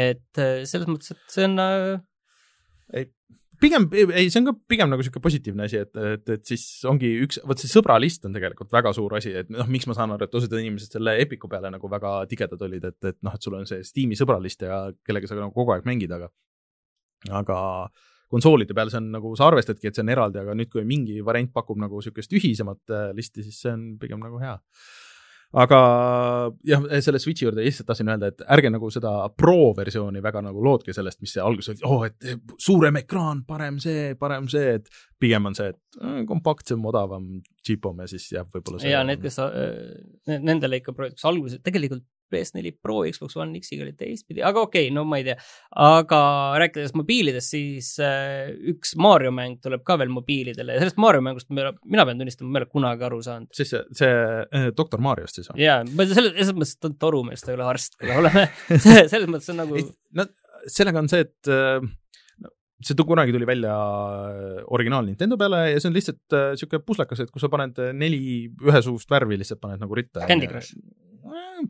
et 0.08 0.42
äh, 0.42 0.62
selles 0.70 0.90
mõttes, 0.90 1.16
et 1.16 1.34
see 1.34 1.48
on 1.48 1.58
äh... 1.64 1.98
ei, 3.00 3.10
pigem, 3.62 3.88
ei, 3.94 4.30
see 4.32 4.42
on 4.42 4.50
ka 4.50 4.56
pigem 4.74 4.92
nagu 4.92 5.06
sihuke 5.06 5.22
positiivne 5.24 5.66
asi, 5.68 5.82
et, 5.86 5.92
et, 5.96 6.24
et 6.36 6.52
siis 6.52 6.66
ongi 6.90 7.12
üks, 7.26 7.42
vot 7.48 7.62
see 7.62 7.72
sõbralist 7.72 8.26
on 8.28 8.36
tegelikult 8.36 8.72
väga 8.74 8.94
suur 8.98 9.18
asi, 9.20 9.34
et 9.44 9.52
noh, 9.54 9.68
miks 9.72 9.88
ma 9.90 9.98
saan 9.98 10.16
aru, 10.16 10.28
et 10.28 10.38
osad 10.40 10.56
inimesed 10.58 10.98
selle 10.98 11.18
Epiku 11.22 11.50
peale 11.52 11.72
nagu 11.74 11.92
väga 11.92 12.16
tigedad 12.32 12.68
olid, 12.68 12.88
et, 12.92 13.00
et 13.14 13.20
noh, 13.26 13.36
et 13.38 13.46
sul 13.46 13.58
on 13.60 13.68
see 13.70 13.84
Steam'i 13.88 14.18
sõbralist 14.20 14.66
ja 14.66 14.84
kellega 15.08 15.30
sa 15.30 15.38
nagu 15.40 15.54
kogu 15.56 15.76
aeg 15.76 15.86
mängid, 15.88 16.14
aga, 16.16 16.32
aga 17.42 17.60
konsoolide 18.32 18.76
peal 18.78 18.92
see 18.92 19.02
on 19.02 19.12
nagu, 19.14 19.36
sa 19.38 19.50
arvestadki, 19.52 19.90
et 19.90 19.98
see 19.98 20.06
on 20.06 20.14
eraldi, 20.14 20.42
aga 20.42 20.56
nüüd, 20.58 20.72
kui 20.72 20.84
mingi 20.88 21.20
variant 21.26 21.52
pakub 21.54 21.80
nagu 21.82 22.02
sihukest 22.04 22.34
ühisemat 22.38 22.96
äh, 22.96 23.10
listi, 23.18 23.46
siis 23.46 23.60
see 23.66 23.74
on 23.76 23.88
pigem 24.02 24.24
nagu 24.24 24.40
hea 24.42 24.56
aga 25.52 25.80
jah, 26.68 26.86
selle 27.04 27.20
Switchi 27.20 27.46
juurde 27.46 27.66
lihtsalt 27.66 27.90
tahtsin 27.90 28.12
öelda, 28.12 28.32
et 28.32 28.44
ärge 28.56 28.72
nagu 28.72 28.90
seda 28.94 29.12
pro 29.36 29.74
versiooni 29.78 30.24
väga 30.24 30.44
nagu 30.46 30.64
lootke 30.64 30.96
sellest, 30.96 31.20
mis 31.24 31.36
see 31.36 31.44
alguses 31.44 31.74
oli, 31.74 31.84
oh, 31.90 32.06
et 32.08 32.56
suurem 32.62 33.02
ekraan, 33.02 33.44
parem 33.48 33.80
see, 33.84 34.14
parem 34.20 34.48
see, 34.52 34.78
et 34.80 34.88
pigem 35.22 35.52
on 35.52 35.58
see, 35.58 35.74
et 35.74 36.00
äh, 36.02 36.22
kompaktsem, 36.30 36.84
odavam, 36.88 37.28
cheapom 37.68 38.00
ja 38.04 38.08
siis 38.12 38.30
jah, 38.38 38.48
võib-olla 38.48 38.82
see. 38.82 38.94
ja 38.94 39.04
need, 39.08 39.22
kes 39.24 39.42
nendele 40.40 40.82
ikka 40.82 40.96
projektiks 40.96 41.28
alguses, 41.28 41.62
tegelikult 41.66 42.08
PS4 42.32 42.74
Pro, 42.82 43.02
Xbox 43.10 43.38
One 43.40 43.60
X-iga 43.62 43.86
oli 43.86 43.94
teistpidi, 43.98 44.44
aga 44.46 44.64
okei 44.66 44.88
okay,, 44.88 44.96
no 44.96 45.06
ma 45.08 45.20
ei 45.22 45.28
tea. 45.28 45.38
aga 45.86 46.22
rääkides 46.62 46.96
mobiilidest, 46.98 47.56
siis 47.56 47.94
äh, 48.04 48.52
üks 48.74 48.96
Mario 49.02 49.34
mäng 49.36 49.60
tuleb 49.64 49.86
ka 49.88 49.98
veel 50.02 50.12
mobiilidele 50.14 50.78
ja 50.78 50.84
sellest 50.84 51.02
Mario 51.02 51.24
mängust 51.26 51.52
mina, 51.54 51.74
mina 51.86 52.08
pean 52.08 52.22
tunnistama, 52.22 52.52
ma 52.52 52.62
ei 52.62 52.66
ole 52.66 52.72
kunagi 52.72 53.08
aru 53.08 53.22
saanud. 53.26 53.52
siis 53.56 53.74
see, 53.74 53.84
see 54.02 54.12
äh, 54.12 54.70
doktor 54.78 55.04
Mariost 55.04 55.40
siis 55.40 55.52
või? 55.52 55.64
jaa, 55.66 55.82
ma 55.96 56.08
selles, 56.10 56.36
selles 56.38 56.56
mõttes, 56.58 56.76
et 56.78 56.84
ta 56.84 56.92
on 56.92 57.00
torumees, 57.06 57.46
ta 57.46 57.54
ei 57.54 57.60
ole 57.60 57.72
arst, 57.72 57.98
kui 58.00 58.12
me 58.12 58.20
oleme 58.24 58.48
selles 59.14 59.28
mõttes 59.32 59.52
on 59.54 59.62
nagu. 59.64 59.88
no 60.18 60.30
sellega 60.70 61.02
on 61.02 61.10
see, 61.12 61.26
et 61.28 61.52
äh, 61.52 61.82
see 62.82 63.06
kunagi 63.08 63.34
tuli 63.34 63.48
välja 63.48 63.74
äh, 63.74 64.64
originaal 64.74 65.06
Nintendo 65.06 65.38
peale 65.38 65.72
ja 65.72 65.80
see 65.80 65.92
on 65.92 65.96
lihtsalt 65.96 66.36
äh, 66.38 66.52
sihuke 66.60 66.82
puslekas, 66.86 67.22
et 67.22 67.32
kui 67.32 67.42
sa 67.42 67.50
paned 67.52 67.78
äh, 67.82 67.94
neli 67.94 68.50
ühesugust 68.50 69.12
värvi, 69.12 69.38
lihtsalt 69.42 69.62
paned 69.62 69.82
nagu 69.82 69.98
ritta. 69.98 70.26
Candy 70.28 70.50
Crush. 70.50 70.76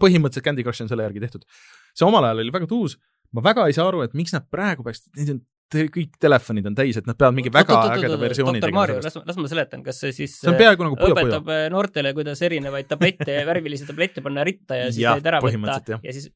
Põhimõtteliselt 0.02 0.47
Candy 0.47 0.66
Crush 0.66 0.86
on 0.86 0.91
selle 0.91 1.08
järgi 1.08 1.24
tehtud. 1.24 1.47
see 1.95 2.08
omal 2.08 2.28
ajal 2.28 2.43
oli 2.43 2.54
väga 2.54 2.70
tuus, 2.70 2.97
ma 3.36 3.43
väga 3.45 3.68
ei 3.70 3.78
saa 3.78 3.88
aru, 3.91 4.04
et 4.08 4.14
miks 4.18 4.36
nad 4.36 4.47
praegu 4.52 4.86
peaks, 4.88 5.06
neid 5.18 5.36
on 5.36 5.41
kõik 5.72 6.18
telefonid 6.20 6.66
on 6.68 6.76
täis, 6.76 6.97
et 6.99 7.08
nad 7.08 7.16
peavad 7.16 7.36
mingi 7.38 7.52
väga 7.54 7.78
ägeda 7.93 8.18
versiooni 8.20 8.60
tegema. 8.64 8.86
las, 8.91 9.16
las 9.16 9.38
ma 9.39 9.52
seletan, 9.52 9.84
kas 9.86 10.02
see 10.04 10.12
siis 10.16 10.36
see 10.41 10.54
peaaegu 10.60 10.88
nagu 10.88 10.97
puja, 10.99 11.16
õpetab 11.16 11.45
puja. 11.47 11.70
noortele, 11.72 12.14
kuidas 12.18 12.41
erinevaid 12.47 12.89
tablette, 12.91 13.38
värvilisi 13.47 13.88
tablette 13.88 14.24
panna 14.26 14.43
ritta 14.47 14.80
ja 14.82 14.89
siis 14.91 15.08
neid 15.08 15.30
ära 15.32 15.39
võtta 15.43 16.02
ja 16.02 16.16
siis 16.16 16.28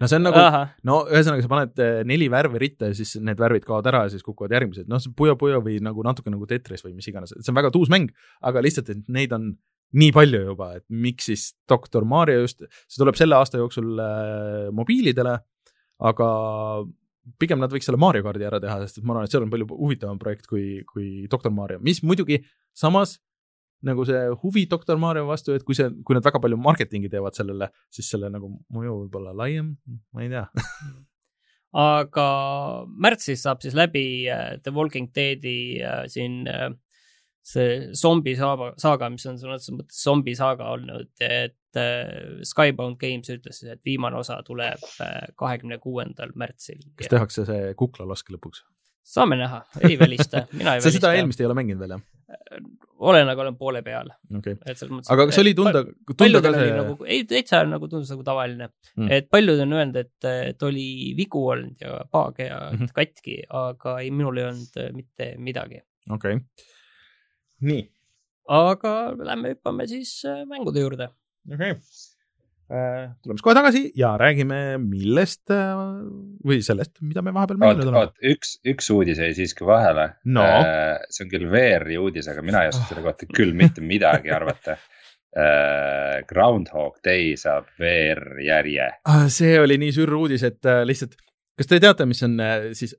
no 0.00 0.08
see 0.10 0.18
on 0.18 0.26
nagu, 0.28 0.42
no 0.88 0.98
ühesõnaga, 1.10 1.44
sa 1.44 1.52
paned 1.52 1.82
eh, 1.84 2.00
neli 2.08 2.28
värvi 2.32 2.62
ritta 2.62 2.90
ja 2.90 2.98
siis 2.98 3.16
need 3.22 3.40
värvid 3.40 3.66
kaovad 3.66 3.88
ära 3.92 4.04
ja 4.06 4.12
siis 4.14 4.26
kukuvad 4.26 4.54
järgmised, 4.56 4.90
noh, 4.90 5.02
see 5.02 5.14
Puyo 5.16 5.36
Puyo 5.40 5.62
või 5.64 5.78
nagu 5.84 6.04
natuke 6.06 6.32
nagu 6.32 6.48
Tetris 6.50 6.84
või 6.86 6.96
mis 6.98 7.08
iganes, 7.10 7.34
see 7.38 7.52
on 7.52 7.58
väga 7.58 7.72
tuus 7.74 7.92
mäng, 7.92 8.12
aga 8.46 8.62
lihtsalt, 8.64 8.92
et 8.92 9.10
neid 9.12 9.34
on 9.36 9.52
nii 9.96 10.12
palju 10.14 10.42
juba, 10.48 10.72
et 10.80 10.84
miks 10.90 11.28
siis 11.30 11.48
doktor 11.70 12.06
Mario 12.08 12.42
just, 12.42 12.64
see 12.86 13.00
tuleb 13.00 13.18
selle 13.18 13.38
aasta 13.38 13.60
jooksul 13.60 14.00
äh, 14.02 14.68
mobiilidele, 14.74 15.36
aga 16.10 16.30
pigem 17.40 17.62
nad 17.62 17.72
võiks 17.72 17.88
selle 17.88 18.00
Mario 18.00 18.24
kaardi 18.26 18.46
ära 18.46 18.60
teha, 18.62 18.80
sest 18.84 19.00
et 19.00 19.06
ma 19.06 19.14
arvan, 19.14 19.26
et 19.26 19.34
see 19.34 19.40
on 19.42 19.52
palju 19.52 19.68
huvitavam 19.72 20.18
projekt 20.20 20.50
kui, 20.50 20.82
kui 20.88 21.26
doktor 21.30 21.54
Mario, 21.54 21.80
mis 21.84 22.02
muidugi 22.06 22.40
samas 22.76 23.16
nagu 23.86 24.06
see 24.08 24.22
huvi 24.42 24.66
doktor 24.70 24.98
Mario 25.00 25.26
vastu, 25.30 25.54
et 25.56 25.64
kui 25.66 25.76
see, 25.78 25.90
kui 26.04 26.16
nad 26.16 26.24
väga 26.26 26.42
palju 26.42 26.58
marketingi 26.60 27.10
teevad 27.12 27.36
sellele, 27.38 27.70
siis 27.92 28.08
selle 28.12 28.30
nagu 28.32 28.50
mõju 28.74 29.02
võib 29.04 29.20
olla 29.20 29.36
laiem, 29.44 29.74
ma 30.12 30.24
ei 30.24 30.32
tea 30.32 30.46
aga 31.76 32.26
märtsis 33.04 33.44
saab 33.44 33.62
siis 33.64 33.76
läbi 33.76 34.26
äh, 34.32 34.56
The 34.62 34.72
Walking 34.74 35.10
Deadi 35.14 35.82
äh, 35.84 36.04
siin 36.12 36.44
äh, 36.48 36.70
see 37.46 37.92
zombi 37.94 38.34
saaga, 38.38 38.72
saaga, 38.80 39.10
mis 39.12 39.26
on 39.30 39.36
sõna 39.38 39.58
otseses 39.58 39.76
mõttes 39.76 40.00
zombi 40.02 40.34
saaga 40.34 40.72
olnud, 40.74 41.12
et 41.22 41.54
Skybound 42.48 42.96
Games 42.98 43.28
ütles, 43.30 43.60
et 43.68 43.82
viimane 43.84 44.16
osa 44.18 44.40
tuleb 44.42 44.80
kahekümne 45.38 45.76
kuuendal 45.78 46.32
märtsil. 46.34 46.80
kas 46.96 47.12
tehakse 47.12 47.44
see 47.46 47.74
kuklalask 47.78 48.32
lõpuks? 48.34 48.64
Saame 49.06 49.38
näha, 49.38 49.62
ei 49.86 49.98
välista, 49.98 50.46
mina 50.52 50.74
ei 50.74 50.80
välista. 50.80 50.90
sa 50.90 50.98
seda 50.98 51.14
eelmist 51.16 51.40
ei 51.40 51.48
ole 51.48 51.56
mänginud 51.58 51.82
veel, 51.84 51.96
jah? 51.96 52.04
olen, 53.06 53.28
aga 53.30 53.42
olen 53.44 53.56
poole 53.58 53.82
peal 53.86 54.08
okay.. 54.34 54.56
et 54.64 54.78
selles 54.78 54.92
mõttes. 54.92 55.10
aga 55.14 55.26
kas 55.30 55.38
oli 55.42 55.52
tunda, 55.58 55.82
tunda 56.18 56.40
ka 56.42 56.52
see? 56.56 56.70
Nagu, 56.74 56.96
ei, 57.06 57.26
täitsa 57.28 57.60
nagu 57.68 57.90
tundus 57.92 58.10
nagu 58.14 58.24
tavaline 58.26 58.68
mm., 58.68 59.10
et 59.14 59.28
paljud 59.30 59.62
on 59.62 59.76
öelnud, 59.78 59.98
et, 60.00 60.28
et 60.50 60.66
oli 60.66 60.86
vigu 61.18 61.44
olnud 61.52 61.84
ja 61.84 62.00
paage 62.10 62.48
ja 62.48 62.60
mm 62.70 62.80
-hmm. 62.80 62.94
katki, 62.96 63.36
aga 63.62 63.98
ei, 64.00 64.10
minul 64.10 64.40
ei 64.42 64.48
olnud 64.48 64.80
äh, 64.82 64.90
mitte 64.96 65.34
midagi. 65.38 65.82
okei 66.10 66.40
okay., 66.40 66.66
nii. 67.70 67.86
aga 68.58 68.96
lähme 69.30 69.54
hüppame 69.54 69.86
siis 69.86 70.18
äh, 70.26 70.42
mängude 70.48 70.82
juurde. 70.82 71.10
okei 71.52 71.76
okay 71.76 72.15
tuleme 72.66 73.36
siis 73.36 73.44
kohe 73.46 73.54
tagasi 73.54 73.82
ja 73.98 74.16
räägime 74.18 74.56
millest 74.82 75.52
äh, 75.54 75.76
või 76.46 76.58
sellest, 76.66 76.96
mida 77.04 77.22
me 77.22 77.34
vahepeal 77.34 77.60
mänginud 77.62 77.92
oleme. 77.92 78.32
üks, 78.32 78.56
üks 78.66 78.90
uudis 78.94 79.20
jäi 79.22 79.30
siiski 79.38 79.66
vahele 79.66 80.08
no.. 80.24 80.42
Äh, 80.42 80.96
see 81.12 81.26
on 81.26 81.30
küll 81.30 81.46
VR-i 81.52 81.98
uudis, 82.02 82.26
aga 82.32 82.42
mina 82.46 82.64
ei 82.64 82.72
oska 82.72 82.88
selle 82.90 83.04
kohta 83.06 83.28
küll 83.30 83.54
mitte 83.56 83.84
midagi 83.84 84.34
arvata. 84.34 84.78
Groundhog 86.30 86.94
Day 87.04 87.34
saab 87.36 87.66
VR-järje. 87.76 88.86
Ah, 89.04 89.26
see 89.28 89.58
oli 89.60 89.76
nii 89.82 89.92
sürr 89.92 90.14
uudis, 90.16 90.40
et 90.48 90.64
lihtsalt, 90.88 91.12
kas 91.60 91.68
te 91.68 91.76
teate, 91.82 92.06
mis 92.08 92.24
on 92.24 92.38
siis 92.78 92.94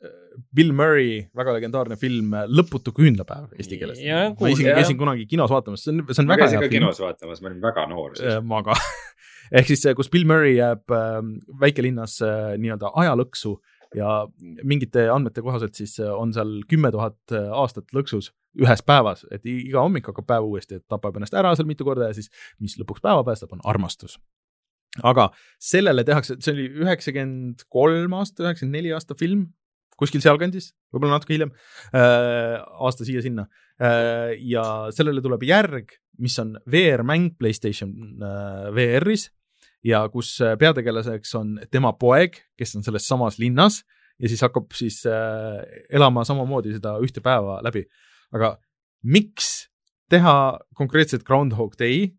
Bill 0.53 0.69
Murray 0.77 1.23
väga 1.33 1.55
legendaarne 1.55 1.97
film 1.97 2.35
Lõputu 2.53 2.93
küünlapäev 2.93 3.57
eesti 3.57 3.81
keeles? 3.81 4.03
ma 4.37 4.53
isegi 4.53 4.69
käisin 4.69 5.01
kunagi 5.01 5.25
kinos 5.31 5.49
vaatamas, 5.49 5.87
see 5.87 5.95
on, 5.95 6.05
see 6.11 6.21
on 6.21 6.29
ma 6.29 6.37
väga 6.37 6.51
hea 6.51 6.61
film. 6.61 6.61
ma 6.61 6.67
käisin 6.67 6.69
ka 6.69 6.77
kinos 6.77 7.01
vaatamas, 7.01 7.41
ma 7.41 7.49
olin 7.49 7.65
väga 7.65 7.87
noor 7.89 8.13
siis. 8.19 8.37
ma 8.45 8.61
ka 8.69 8.77
ehk 9.51 9.71
siis, 9.71 9.85
kus 9.97 10.11
Bill 10.13 10.27
Murray 10.27 10.57
jääb 10.57 10.93
äh, 10.93 11.19
väikelinnas 11.61 12.19
äh, 12.25 12.53
nii-öelda 12.61 12.91
ajalõksu 13.03 13.57
ja 13.95 14.25
mingite 14.67 15.07
andmete 15.13 15.43
kohaselt 15.45 15.77
siis 15.79 15.95
äh, 16.03 16.11
on 16.11 16.33
seal 16.35 16.59
kümme 16.69 16.91
tuhat 16.93 17.35
aastat 17.55 17.93
lõksus 17.95 18.33
ühes 18.57 18.81
päevas, 18.85 19.23
et 19.31 19.45
iga 19.49 19.83
hommik 19.85 20.09
hakkab 20.09 20.25
päev 20.27 20.47
uuesti, 20.47 20.79
et 20.79 20.85
tapab 20.89 21.19
ennast 21.19 21.35
ära 21.37 21.53
seal 21.55 21.69
mitu 21.69 21.85
korda 21.87 22.09
ja 22.09 22.17
siis, 22.17 22.31
mis 22.63 22.77
lõpuks 22.79 23.03
päeva 23.03 23.23
päästab, 23.27 23.53
on 23.53 23.61
armastus. 23.69 24.17
aga 25.05 25.29
sellele 25.61 26.03
tehakse, 26.03 26.39
see 26.41 26.55
oli 26.55 26.65
üheksakümmend 26.81 27.67
kolm 27.69 28.15
aasta, 28.17 28.47
üheksakümmend 28.47 28.79
neli 28.79 28.93
aasta 28.95 29.13
film, 29.19 29.45
kuskil 29.97 30.23
sealkandis, 30.23 30.71
võib-olla 30.93 31.17
natuke 31.17 31.35
hiljem 31.35 31.53
äh,, 31.93 32.57
aasta 32.81 33.05
siia-sinna 33.05 33.45
äh,. 33.77 34.33
ja 34.41 34.63
sellele 34.95 35.21
tuleb 35.25 35.45
järg, 35.45 35.93
mis 36.21 36.37
on 36.41 36.55
VR-mäng 36.65 37.35
Playstation 37.37 37.93
äh, 38.17 38.69
VR-is 38.73 39.29
ja 39.85 40.03
kus 40.13 40.33
äh, 40.41 40.55
peategelaseks 40.59 41.35
on 41.39 41.57
tema 41.71 41.93
poeg, 41.99 42.39
kes 42.57 42.75
on 42.77 42.85
selles 42.85 43.07
samas 43.07 43.37
linnas 43.41 43.81
ja 44.17 44.29
siis 44.29 44.41
hakkab 44.45 44.73
siis 44.77 45.03
äh, 45.09 45.61
elama 45.93 46.25
samamoodi 46.27 46.75
seda 46.77 46.97
ühte 47.03 47.21
päeva 47.23 47.59
läbi. 47.65 47.85
aga 48.33 48.55
miks 49.03 49.67
teha 50.09 50.57
konkreetselt 50.75 51.25
Groundhog 51.27 51.77
Day, 51.79 52.09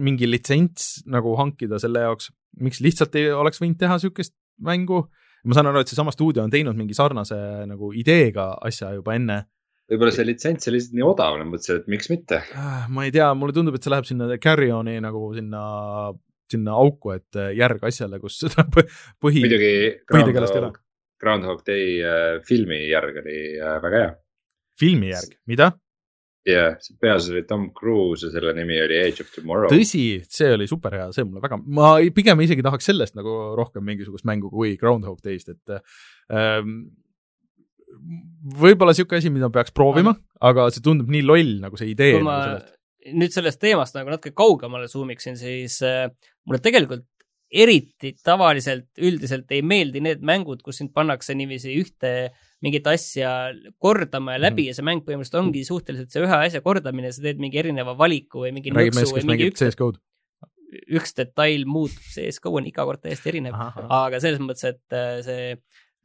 mingi 0.00 0.28
litsents 0.28 1.02
nagu 1.06 1.34
hankida 1.36 1.78
selle 1.82 2.06
jaoks, 2.06 2.30
miks 2.62 2.80
lihtsalt 2.80 3.14
ei 3.18 3.28
oleks 3.32 3.60
võinud 3.60 3.78
teha 3.80 3.98
niisugust 3.98 4.34
mängu? 4.64 5.06
ma 5.48 5.54
saan 5.54 5.68
aru, 5.70 5.80
et 5.80 5.88
seesama 5.88 6.12
stuudio 6.12 6.42
on 6.42 6.50
teinud 6.50 6.76
mingi 6.76 6.96
sarnase 6.96 7.36
nagu 7.68 7.92
ideega 7.96 8.50
asja 8.64 8.90
juba 8.96 9.14
enne 9.16 9.44
võib-olla 9.88 10.12
see 10.12 10.26
litsents 10.26 10.68
oli 10.68 10.76
lihtsalt 10.76 10.96
nii 10.98 11.04
odav, 11.06 11.36
nad 11.40 11.48
mõtlesid, 11.48 11.78
et 11.80 11.86
miks 11.88 12.10
mitte. 12.12 12.42
Ah, 12.58 12.88
ma 12.92 13.06
ei 13.06 13.12
tea, 13.14 13.28
mulle 13.38 13.54
tundub, 13.56 13.78
et 13.78 13.84
see 13.84 13.92
läheb 13.92 14.08
sinna 14.08 14.26
carry-on'i 14.42 14.98
nagu 15.00 15.22
sinna 15.36 15.62
sinna 16.52 16.76
auku, 16.78 17.12
et 17.16 17.38
äh, 17.38 17.50
järg 17.58 17.82
asjale, 17.88 18.20
kus 18.22 18.38
seda 18.44 18.64
põhi. 18.68 19.42
muidugi 19.44 19.72
Groundhog, 20.08 20.78
Groundhog 21.20 21.66
Day 21.66 21.98
äh, 22.04 22.38
filmi 22.46 22.84
järg 22.88 23.20
oli 23.22 23.42
äh, 23.58 23.76
väga 23.84 24.02
hea. 24.04 24.16
filmi 24.80 25.12
järg, 25.12 25.38
mida? 25.50 25.72
jah 26.48 26.70
yeah,, 26.70 26.92
peaosas 27.02 27.32
oli 27.34 27.42
Tom 27.44 27.66
Cruise 27.76 28.24
ja 28.24 28.32
selle 28.32 28.54
nimi 28.56 28.78
oli 28.80 29.00
Age 29.02 29.24
of 29.24 29.34
Tomorrow. 29.34 29.72
tõsi, 29.72 30.04
see 30.32 30.54
oli 30.54 30.68
super 30.70 30.94
hea, 30.96 31.10
see 31.12 31.26
mulle 31.26 31.42
väga, 31.44 31.58
ma 31.76 31.96
pigem 32.14 32.40
isegi 32.46 32.64
tahaks 32.64 32.88
sellest 32.88 33.18
nagu 33.18 33.34
rohkem 33.58 33.84
mingisugust 33.84 34.24
mängu 34.28 34.48
kui 34.52 34.78
Groundhog 34.80 35.20
Day'st, 35.24 35.52
et 35.52 35.76
ähm, 36.32 36.78
võib-olla 38.62 38.94
sihuke 38.96 39.18
asi, 39.18 39.32
mida 39.34 39.50
peaks 39.52 39.74
proovima, 39.76 40.14
aga 40.40 40.70
see 40.72 40.84
tundub 40.84 41.10
nii 41.12 41.26
loll 41.26 41.54
nagu 41.66 41.80
see 41.80 41.92
idee. 41.92 42.16
kui 42.16 42.24
ma 42.24 42.40
nagu 42.46 42.74
nüüd 43.16 43.34
sellest 43.34 43.60
teemast 43.62 43.96
nagu 43.96 44.10
natuke 44.12 44.32
kaugemale 44.36 44.88
zoom 44.90 45.12
iksin, 45.14 45.36
siis 45.38 45.78
äh, 45.86 46.08
mulle 46.48 46.64
tegelikult 46.64 47.06
eriti 47.48 48.12
tavaliselt 48.24 49.00
üldiselt 49.00 49.48
ei 49.56 49.62
meeldi 49.64 50.02
need 50.04 50.24
mängud, 50.26 50.60
kus 50.64 50.82
sind 50.82 50.92
pannakse 50.96 51.36
niiviisi 51.36 51.72
ühte 51.80 52.12
mingit 52.64 52.86
asja 52.90 53.54
kordama 53.80 54.34
ja 54.36 54.42
läbi 54.42 54.66
mm. 54.66 54.68
ja 54.68 54.76
see 54.76 54.84
mäng 54.84 55.04
põhimõtteliselt 55.06 55.40
ongi 55.40 55.62
suhteliselt 55.64 56.12
see 56.12 56.24
ühe 56.26 56.40
asja 56.48 56.60
kordamine, 56.64 57.12
sa 57.14 57.24
teed 57.24 57.40
mingi 57.40 57.60
erineva 57.62 57.94
valiku 57.98 58.44
või 58.44 58.52
mingi 58.58 58.74
nõksu 58.74 59.14
või 59.14 59.24
mingi 59.30 59.48
üks, 59.52 59.64
üks 60.98 61.16
detail 61.16 61.64
muutub, 61.70 62.04
CSGO 62.12 62.52
on 62.60 62.68
iga 62.68 62.84
kord 62.88 63.00
täiesti 63.04 63.32
erinev, 63.32 63.56
aga 63.56 64.20
selles 64.20 64.42
mõttes, 64.44 64.66
et 64.68 64.96
äh, 64.98 65.20
see, 65.24 65.54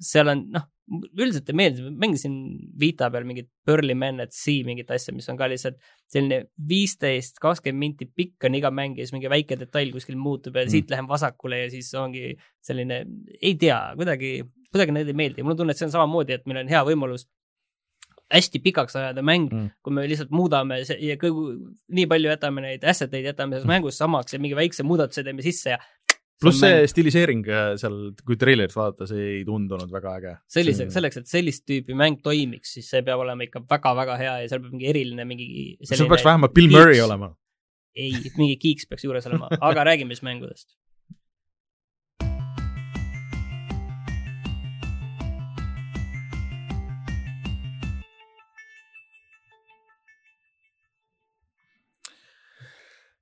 seal 0.03 0.31
on 0.31 0.45
noh, 0.53 0.65
üldiselt 0.91 1.47
ei 1.49 1.55
meeldi, 1.55 1.83
mängisin 1.99 2.33
Vita 2.79 3.07
peal 3.11 3.25
mingit 3.27 3.47
Burly 3.65 3.95
Man 3.97 4.19
at 4.23 4.33
Sea 4.35 4.65
mingit 4.67 4.91
asja, 4.91 5.13
mis 5.15 5.29
on 5.31 5.39
ka 5.39 5.47
lihtsalt 5.51 5.77
selline 6.11 6.41
viisteist, 6.69 7.39
kakskümmend 7.43 7.79
minti 7.79 8.07
pikk 8.09 8.49
on 8.49 8.57
iga 8.59 8.71
mäng 8.73 8.99
ja 8.99 9.05
siis 9.05 9.15
mingi 9.15 9.31
väike 9.31 9.57
detail 9.59 9.93
kuskil 9.95 10.19
muutub 10.19 10.59
ja 10.59 10.65
mm. 10.65 10.73
siit 10.73 10.91
lähen 10.91 11.07
vasakule 11.09 11.63
ja 11.63 11.69
siis 11.71 11.93
ongi 11.99 12.33
selline, 12.63 13.03
ei 13.39 13.55
tea, 13.59 13.79
kuidagi, 13.99 14.35
kuidagi 14.73 14.97
need 14.97 15.13
ei 15.13 15.21
meeldi. 15.23 15.45
mul 15.45 15.55
on 15.55 15.63
tunne, 15.63 15.75
et 15.75 15.79
see 15.79 15.87
on 15.87 15.95
samamoodi, 15.95 16.35
et 16.35 16.45
meil 16.49 16.65
on 16.65 16.75
hea 16.75 16.83
võimalus 16.91 17.27
hästi 18.33 18.59
pikaks 18.63 18.95
ajada 18.97 19.21
mäng 19.25 19.51
mm., 19.51 19.71
kui 19.83 19.93
me 19.93 20.05
lihtsalt 20.09 20.31
muudame 20.33 20.79
ja 20.81 21.17
kõigu, 21.21 21.45
nii 21.93 22.07
palju 22.09 22.31
jätame 22.31 22.63
neid 22.65 22.85
asset 22.89 23.13
eid 23.13 23.27
jätame 23.29 23.57
selles 23.57 23.69
mängus 23.69 23.99
samaks 24.01 24.35
ja 24.35 24.41
mingi 24.41 24.57
väikse 24.57 24.85
muudatuse 24.87 25.23
teeme 25.25 25.45
sisse 25.45 25.75
ja 25.75 25.79
pluss 26.43 26.61
see 26.61 26.73
mäng... 26.75 26.89
stilisering 26.91 27.43
äh, 27.49 27.69
seal, 27.81 27.97
kui 28.27 28.37
treilerit 28.39 28.75
vaadata, 28.75 29.07
see 29.09 29.23
ei 29.39 29.43
tundunud 29.47 29.91
väga 29.93 30.15
äge. 30.19 30.33
sellise, 30.57 30.89
selleks, 30.93 31.21
et 31.21 31.31
sellist 31.31 31.65
tüüpi 31.69 31.97
mäng 31.97 32.19
toimiks, 32.25 32.75
siis 32.77 32.89
see 32.93 33.03
peab 33.05 33.23
olema 33.23 33.47
ikka 33.47 33.63
väga-väga 33.69 34.19
hea 34.21 34.35
ja 34.43 34.51
seal 34.51 34.63
peab 34.63 34.75
mingi 34.75 34.91
eriline 34.91 35.27
mingi 35.29 35.47
seal 35.87 36.09
peaks 36.11 36.27
vähemalt 36.27 36.55
Bill 36.55 36.71
Murray 36.73 37.01
olema. 37.03 37.33
ei, 37.95 38.13
mingi 38.39 38.57
kiiks 38.61 38.89
peaks 38.89 39.07
juures 39.07 39.27
olema, 39.31 39.51
aga 39.71 39.87
räägime 39.91 40.15
siis 40.15 40.25
mängudest. 40.27 40.69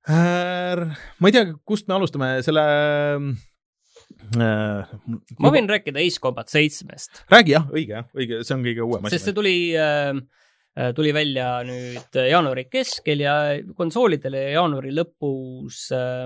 Ma 0.10 1.30
ei 1.30 1.36
tea, 1.36 1.48
kust 1.68 1.88
me 1.88 1.98
alustame, 1.98 2.34
selle 2.46 2.66
äh,. 4.42 4.94
ma 5.38 5.52
võin 5.54 5.70
rääkida 5.70 6.02
Ace 6.02 6.22
Combat 6.22 6.50
seitsmest. 6.50 7.24
räägi 7.32 7.54
jah, 7.54 7.68
õige 7.70 8.00
jah, 8.00 8.08
õige, 8.18 8.42
see 8.48 8.56
on 8.58 8.64
kõige 8.66 8.86
uuem 8.88 9.06
asi. 9.06 9.18
sest 9.18 9.30
see 9.30 9.38
tuli 9.38 9.56
äh, 9.78 10.14
äh, 10.78 10.94
tuli 10.98 11.14
välja 11.14 11.60
nüüd 11.68 12.22
jaanuari 12.32 12.66
keskel 12.72 13.22
ja 13.28 13.36
konsoolidele 13.78 14.48
jaanuari 14.56 14.94
lõpus 14.96 15.84
äh, 15.96 16.26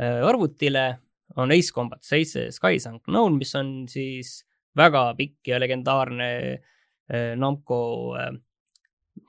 äh, 0.00 0.22
arvutile 0.24 0.88
on 1.36 1.52
Ace 1.52 1.74
Combat 1.74 2.02
seitse 2.06 2.48
Skies 2.54 2.88
Unknown, 2.88 3.36
mis 3.36 3.52
on 3.58 3.84
siis 3.92 4.38
väga 4.76 5.10
pikk 5.18 5.52
ja 5.52 5.60
legendaarne 5.60 6.30
äh, 6.54 7.34
Namco 7.36 7.80
äh, 8.16 8.32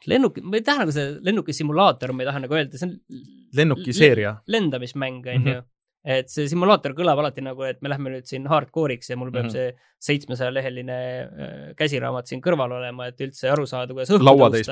lennuk, 0.05 0.37
ma 0.43 0.59
ei 0.59 0.65
taha 0.65 0.83
nagu 0.83 0.93
see 0.95 1.15
lennukisimulaator, 1.25 2.13
ma 2.13 2.23
ei 2.23 2.29
taha 2.29 2.43
nagu 2.43 2.57
öelda, 2.57 2.77
see 2.77 2.89
on 2.89 3.23
lennukiseeria. 3.57 4.37
lendamismäng, 4.47 5.25
on 5.25 5.33
ju. 5.33 5.57
Mhm. 5.57 5.65
et 6.07 6.29
see 6.31 6.45
simulaator 6.47 6.93
kõlab 6.95 7.19
alati 7.19 7.41
nagu, 7.43 7.65
et 7.67 7.81
me 7.83 7.89
lähme 7.91 8.13
nüüd 8.13 8.27
siin 8.29 8.45
hardcore'iks 8.47 9.09
ja 9.09 9.17
mul 9.19 9.31
peab 9.33 9.49
mm 9.49 9.49
-hmm. 9.49 9.73
see 9.73 9.87
seitsmesaja 10.07 10.53
leheline 10.53 10.99
äh, 11.25 11.73
käsiraamat 11.75 12.29
siin 12.29 12.41
kõrval 12.45 12.77
olema, 12.77 13.09
et 13.09 13.19
üldse 13.25 13.49
aru 13.51 13.65
saada, 13.67 13.93
kuidas 13.93 14.13
õhku 14.13 14.23
lauatäis 14.23 14.69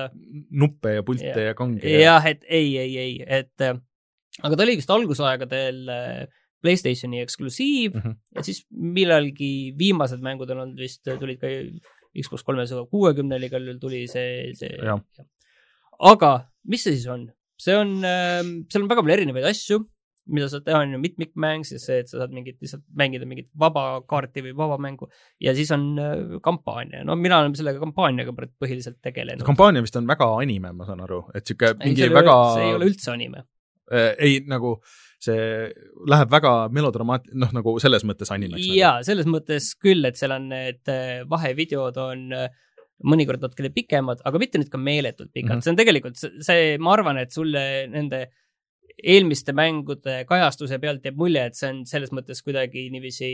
nuppe 0.52 0.94
ja 0.96 1.04
pilte 1.04 1.34
ja, 1.34 1.50
ja 1.50 1.58
kange. 1.58 1.82
jah, 1.90 2.26
et 2.30 2.46
ei, 2.48 2.78
ei, 2.78 2.98
ei, 2.98 3.20
et 3.26 3.66
äh, 3.68 3.76
aga 4.44 4.56
ta 4.56 4.64
oli 4.64 4.78
vist 4.80 4.90
algusaegadel 4.96 5.90
äh, 5.90 6.26
Playstationi 6.66 7.20
eksklusiiv 7.22 7.96
mm 7.96 8.02
-hmm. 8.02 8.16
ja 8.36 8.44
siis 8.44 8.66
millalgi 8.72 9.76
viimased 9.78 10.22
mängud 10.22 10.50
on 10.50 10.64
olnud 10.64 10.80
vist, 10.80 11.04
tulid 11.04 11.38
ka 11.42 11.52
Xbox 12.22 12.46
kolmesaja 12.48 12.86
kuuekümnel 12.92 13.48
igal 13.48 13.66
juhul 13.66 13.82
tuli 13.82 14.06
see, 14.12 14.54
see. 14.58 14.78
aga 16.12 16.32
mis 16.70 16.86
see 16.86 16.96
siis 16.96 17.10
on? 17.12 17.28
see 17.62 17.76
on 17.78 17.98
äh,, 18.04 18.42
seal 18.72 18.84
on 18.84 18.90
väga 18.92 19.04
palju 19.04 19.16
erinevaid 19.16 19.48
asju, 19.48 19.80
mida 20.36 20.48
saad 20.52 20.66
teha, 20.66 20.82
on 20.84 20.96
ju 20.96 21.00
mitmikmäng, 21.02 21.64
siis 21.68 21.86
see, 21.88 22.00
et 22.02 22.10
sa 22.10 22.20
saad 22.24 22.34
mingit, 22.36 22.58
lihtsalt 22.64 22.84
mängida 22.98 23.28
mingit 23.30 23.48
vaba 23.62 23.86
kaarti 24.10 24.44
või 24.48 24.56
vaba 24.58 24.78
mängu 24.82 25.08
ja 25.44 25.54
siis 25.58 25.72
on 25.76 25.86
äh, 26.02 26.38
kampaania, 26.46 27.04
no 27.08 27.18
mina 27.20 27.40
olen 27.44 27.56
sellega 27.58 27.82
kampaaniaga 27.84 28.34
põhiliselt 28.36 29.00
tegelenud. 29.06 29.46
kampaania 29.48 29.86
vist 29.86 29.98
on 30.00 30.10
väga 30.10 30.30
anime, 30.42 30.74
ma 30.76 30.88
saan 30.90 31.04
aru, 31.06 31.22
et 31.38 31.46
sihuke 31.46 31.76
mingi 31.84 32.08
ei, 32.08 32.14
väga. 32.14 32.38
see 32.56 32.70
ei 32.70 32.78
ole 32.80 32.90
üldse 32.92 33.14
anime 33.14 33.46
äh,. 33.92 34.12
ei, 34.18 34.40
nagu 34.50 34.80
see 35.26 35.48
läheb 36.12 36.32
väga 36.32 36.54
melodramaat-, 36.76 37.32
noh, 37.34 37.52
nagu 37.56 37.76
selles 37.84 38.06
mõttes 38.08 38.32
animeks. 38.34 38.68
Jaa, 38.78 39.00
selles 39.08 39.28
mõttes 39.30 39.74
küll, 39.82 40.06
et 40.08 40.20
seal 40.20 40.36
on 40.36 40.48
need 40.54 40.92
äh, 40.92 41.26
vahevideod 41.30 42.00
on 42.02 42.26
äh, 42.36 42.48
mõnikord 43.04 43.44
natukene 43.44 43.72
pikemad, 43.76 44.24
aga 44.26 44.42
mitte 44.42 44.62
nüüd 44.62 44.72
ka 44.72 44.80
meeletult 44.80 45.34
pikad 45.34 45.50
mm, 45.50 45.60
-hmm. 45.60 45.64
see 45.66 45.74
on 45.74 45.80
tegelikult 45.80 46.20
see, 46.48 46.66
ma 46.80 46.94
arvan, 46.96 47.20
et 47.20 47.34
sulle 47.36 47.64
nende 47.92 48.26
eelmiste 48.96 49.54
mängude 49.56 50.22
kajastuse 50.30 50.80
pealt 50.80 51.06
jääb 51.06 51.18
mulje, 51.20 51.44
et 51.50 51.58
see 51.58 51.72
on 51.74 51.82
selles 51.90 52.14
mõttes 52.16 52.40
kuidagi 52.46 52.88
niiviisi 52.94 53.30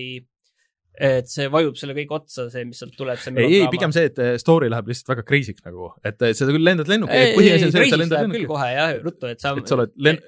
et 0.99 1.29
see 1.31 1.47
vajub 1.51 1.77
sulle 1.79 1.95
kõik 1.95 2.13
otsa, 2.17 2.47
see, 2.51 2.65
mis 2.67 2.81
sealt 2.81 2.95
tuleb. 2.99 3.19
ei, 3.31 3.61
ei, 3.61 3.67
pigem 3.71 3.93
see, 3.95 4.09
et 4.11 4.19
eh, 4.21 4.33
story 4.41 4.69
läheb 4.71 4.91
lihtsalt 4.91 5.13
väga 5.13 5.25
crazy'ks 5.27 5.65
nagu, 5.67 5.91
et 6.03 6.27
eh, 6.27 6.33
sa 6.37 6.49
küll 6.49 6.67
lendad 6.67 6.91
lennuki, 6.91 7.21
põhiasi 7.37 7.69
on 7.69 7.75
see, 7.75 7.85
et 7.85 7.95
sa 7.95 8.01
lendad 8.01 8.25
lennuki. 8.25 8.43
küll 8.43 8.51
kohe 8.51 8.67
jah, 8.75 8.93
ruttu, 9.05 9.31
et 9.31 9.43
sa. 9.43 9.55
et 9.57 9.71
sa 9.71 9.77
oled 9.77 9.95
len-, 10.07 10.21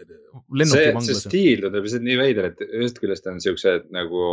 lennuki 0.61 0.87
vanglas. 0.95 1.11
see 1.11 1.27
stiil 1.27 1.67
tundub 1.67 1.87
lihtsalt 1.87 2.07
nii 2.07 2.17
veider, 2.21 2.49
et 2.53 2.65
ühest 2.69 3.03
küljest 3.03 3.29
on 3.31 3.43
siuksed 3.43 3.91
nagu 3.93 4.25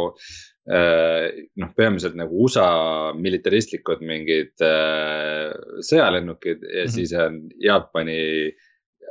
äh, 0.71 1.27
noh, 1.61 1.75
peamiselt 1.77 2.17
nagu 2.21 2.47
USA 2.47 2.71
militaristlikud 3.19 4.07
mingid 4.07 4.55
äh, 4.65 5.51
sõjalennukid 5.83 6.63
ja 6.63 6.71
mm 6.71 6.87
-hmm. 6.87 6.95
siis 6.95 7.17
on 7.19 7.43
Jaapani 7.59 8.21
äh, 8.49 8.67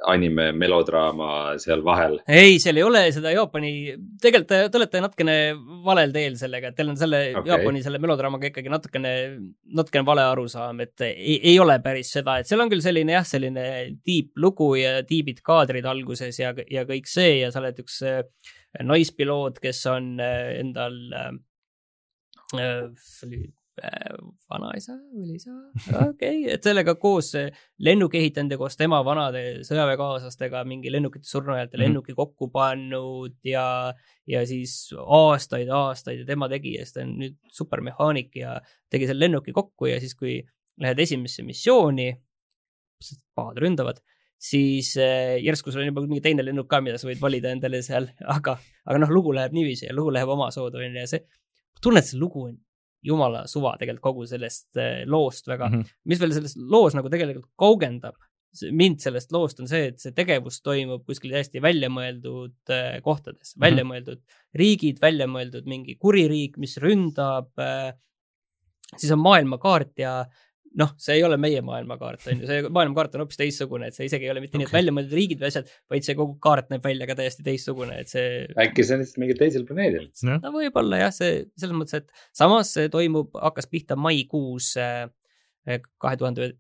anime 0.08 0.50
melodraama 0.56 1.58
seal 1.62 1.82
vahel. 1.86 2.20
ei, 2.28 2.60
seal 2.62 2.80
ei 2.80 2.86
ole 2.86 3.02
seda 3.16 3.34
Jaapani, 3.36 3.72
tegelikult 4.22 4.52
te, 4.52 4.60
te 4.72 4.80
olete 4.80 5.02
natukene 5.04 5.36
valel 5.86 6.14
teel 6.16 6.38
sellega, 6.40 6.72
et 6.72 6.78
teil 6.78 6.94
on 6.94 7.00
selle 7.00 7.22
okay. 7.34 7.50
Jaapani 7.52 7.84
selle 7.86 8.02
melodraamaga 8.04 8.52
ikkagi 8.52 8.72
natukene, 8.72 9.14
natukene 9.80 10.06
vale 10.08 10.28
arusaam, 10.30 10.80
et 10.86 11.06
ei, 11.08 11.40
ei 11.52 11.58
ole 11.60 11.80
päris 11.84 12.14
seda, 12.16 12.40
et 12.40 12.50
seal 12.50 12.64
on 12.64 12.72
küll 12.72 12.86
selline 12.86 13.18
jah, 13.18 13.28
selline 13.28 13.66
tiiblugu 14.06 14.72
ja 14.80 14.96
tiibid 15.08 15.44
kaadrid 15.46 15.88
alguses 15.90 16.40
ja, 16.40 16.54
ja 16.72 16.88
kõik 16.90 17.12
see 17.12 17.42
ja 17.42 17.52
sa 17.52 17.64
oled 17.64 17.84
üks 17.84 18.02
äh, 18.08 18.24
naispiloot, 18.86 19.60
kes 19.64 19.86
on 19.92 20.16
äh, 20.24 20.60
endal 20.64 21.00
äh 21.12 21.30
Äh, 22.54 22.90
vanaisa 24.50 24.96
või 25.14 25.36
isa, 25.38 25.54
okei 26.10 26.44
okay., 26.44 26.54
et 26.56 26.66
sellega 26.66 26.96
koos 27.00 27.32
lennuki 27.86 28.20
ehitanud 28.22 28.56
ja 28.56 28.60
koos 28.62 28.78
tema 28.80 29.00
vanade 29.06 29.44
sõjaväekaaslastega 29.68 30.64
mingi 30.68 30.92
lennukite 30.92 31.28
surnuajalt 31.30 31.72
mm 31.72 31.78
-hmm. 31.78 31.84
lennuki 31.86 32.16
kokku 32.18 32.50
pannud 32.54 33.38
ja, 33.44 33.94
ja 34.28 34.46
siis 34.48 34.94
aastaid, 35.06 35.70
aastaid 35.70 36.24
ja 36.24 36.26
tema 36.26 36.50
tegi 36.50 36.76
ja 36.78 36.86
siis 36.86 36.94
ta 36.94 37.04
on 37.06 37.18
nüüd 37.24 37.38
supermehaanik 37.48 38.36
ja 38.36 38.60
tegi 38.90 39.08
selle 39.08 39.26
lennuki 39.26 39.54
kokku 39.56 39.92
ja 39.92 40.00
siis, 40.00 40.16
kui 40.16 40.40
lähed 40.80 41.00
esimesse 41.00 41.44
missiooni, 41.44 42.14
pahad 43.36 43.60
ründavad, 43.60 44.00
siis 44.40 44.96
äh, 44.98 45.38
järsku 45.44 45.72
sul 45.72 45.84
on 45.84 45.92
juba 45.92 46.04
mingi 46.06 46.24
teine 46.24 46.44
lennuk 46.46 46.70
ka, 46.72 46.80
mida 46.84 46.98
sa 46.98 47.08
võid 47.10 47.20
valida 47.22 47.52
endale 47.52 47.82
seal, 47.86 48.08
aga, 48.38 48.58
aga 48.88 49.02
noh, 49.04 49.12
lugu 49.12 49.36
läheb 49.36 49.56
niiviisi 49.56 49.90
ja 49.90 49.96
lugu 49.96 50.14
läheb 50.16 50.32
omasoodu 50.36 50.80
onju 50.80 51.04
ja 51.04 51.08
see, 51.12 51.26
tunned, 51.84 52.08
see 52.08 52.20
lugu 52.20 52.48
on 52.48 52.58
jumala 53.06 53.46
suva 53.48 53.76
tegelikult 53.80 54.12
kogu 54.12 54.26
sellest 54.28 54.78
äh, 54.78 55.06
loost 55.08 55.48
väga 55.48 55.70
mm. 55.70 55.80
-hmm. 55.80 56.00
mis 56.06 56.20
veel 56.20 56.34
selles 56.36 56.58
loos 56.58 56.98
nagu 56.98 57.10
tegelikult 57.10 57.50
kaugendab 57.60 58.18
mind 58.74 59.02
sellest 59.04 59.32
loost 59.32 59.60
on 59.62 59.70
see, 59.70 59.92
et 59.92 60.02
see 60.02 60.14
tegevus 60.16 60.60
toimub 60.66 61.06
kuskil 61.08 61.34
täiesti 61.36 61.62
väljamõeldud 61.62 62.74
äh, 62.74 63.00
kohtades 63.06 63.54
mm, 63.54 63.56
-hmm. 63.56 63.66
väljamõeldud 63.66 64.22
riigid, 64.62 65.02
väljamõeldud 65.02 65.70
mingi 65.70 65.96
kuri 65.96 66.28
riik, 66.32 66.58
mis 66.58 66.78
ründab. 66.82 67.52
Äh, 67.62 67.94
siis 68.98 69.12
on 69.14 69.22
maailmakaart 69.22 70.02
ja 70.02 70.14
noh, 70.78 70.92
see 71.02 71.18
ei 71.18 71.24
ole 71.26 71.38
meie 71.42 71.62
maailmakaart, 71.66 72.26
on 72.30 72.44
ju, 72.44 72.50
see 72.50 72.72
maailmakaart 72.74 73.16
on 73.18 73.24
hoopis 73.24 73.40
teistsugune, 73.40 73.90
et 73.90 73.98
see 73.98 74.06
isegi 74.10 74.28
ei 74.28 74.34
ole 74.34 74.44
mitte 74.44 74.54
okay. 74.54 74.62
nii, 74.62 74.70
et 74.70 74.76
välja 74.76 74.94
mõeldud 74.96 75.16
riigid 75.18 75.42
või 75.42 75.50
asjad, 75.50 75.72
vaid 75.92 76.06
see 76.06 76.18
kogu 76.20 76.36
kaart 76.44 76.70
näeb 76.74 76.86
välja 76.86 77.08
ka 77.10 77.16
täiesti 77.18 77.46
teistsugune, 77.46 77.98
et 78.04 78.12
see. 78.12 78.44
äkki 78.66 78.86
see 78.86 78.98
on 78.98 79.04
lihtsalt 79.04 79.24
mingil 79.24 79.40
teisel 79.40 79.66
planeedil? 79.70 80.06
no 80.30 80.54
võib-olla 80.54 81.02
jah, 81.02 81.16
see 81.16 81.42
selles 81.56 81.78
mõttes, 81.78 82.04
et 82.04 82.30
samas 82.38 82.74
see 82.76 82.92
toimub, 82.94 83.34
hakkas 83.50 83.70
pihta 83.72 83.98
maikuus 84.00 84.76
äh, 84.82 85.08
kahe 85.66 86.22
tuhande 86.22 86.52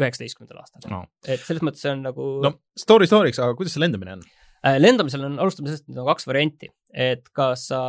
üheksateistkümnendal 0.00 0.62
aastal 0.62 0.90
no.. 0.90 1.04
et 1.26 1.42
selles 1.44 1.64
mõttes 1.66 1.82
see 1.84 1.94
on 1.94 2.04
nagu. 2.08 2.28
no 2.44 2.56
story 2.78 3.08
story'ks, 3.10 3.40
aga 3.42 3.56
kuidas 3.58 3.76
see 3.76 3.84
lendamine 3.84 4.18
on? 4.18 4.26
Äh, 4.66 4.76
lendamisel 4.80 5.24
on, 5.24 5.38
alustame 5.40 5.70
sellest, 5.70 5.88
et 5.88 5.98
on 6.00 6.08
kaks 6.10 6.26
varianti, 6.28 6.68
et 6.90 7.30
kas 7.36 7.70
sa 7.70 7.80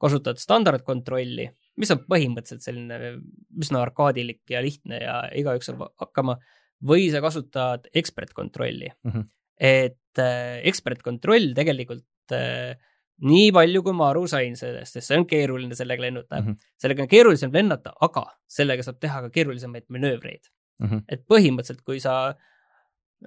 kasutad 0.00 0.40
standardkontrolli 0.40 1.50
mis 1.78 1.90
on 1.94 2.02
põhimõtteliselt 2.10 2.64
selline 2.64 3.16
üsna 3.60 3.82
arkaadilik 3.84 4.42
ja 4.50 4.62
lihtne 4.64 5.00
ja 5.02 5.20
igaüks 5.36 5.70
saab 5.70 5.86
hakkama, 6.00 6.38
või 6.86 7.08
sa 7.12 7.22
kasutad 7.24 7.88
ekspertkontrolli 7.94 8.88
mm. 8.90 9.10
-hmm. 9.10 9.26
et 9.56 10.22
äh, 10.22 10.60
ekspertkontroll 10.70 11.52
tegelikult 11.56 12.34
äh, 12.36 12.78
nii 13.20 13.50
palju, 13.52 13.82
kui 13.84 13.96
ma 13.96 14.08
aru 14.10 14.24
sain 14.30 14.56
sellest, 14.56 14.96
sest 14.96 15.10
see 15.10 15.18
on 15.20 15.26
keeruline 15.28 15.76
sellega 15.76 16.06
lennata 16.06 16.40
mm, 16.40 16.46
-hmm. 16.46 16.70
sellega 16.80 17.04
on 17.04 17.08
keerulisem 17.08 17.52
lennata, 17.52 17.92
aga 18.00 18.24
sellega 18.48 18.82
saab 18.86 19.00
teha 19.00 19.20
ka 19.26 19.30
keerulisemaid 19.30 19.86
manöövreid 19.88 20.48
mm. 20.80 20.88
-hmm. 20.88 21.04
et 21.08 21.24
põhimõtteliselt, 21.28 21.84
kui 21.84 22.00
sa 22.00 22.34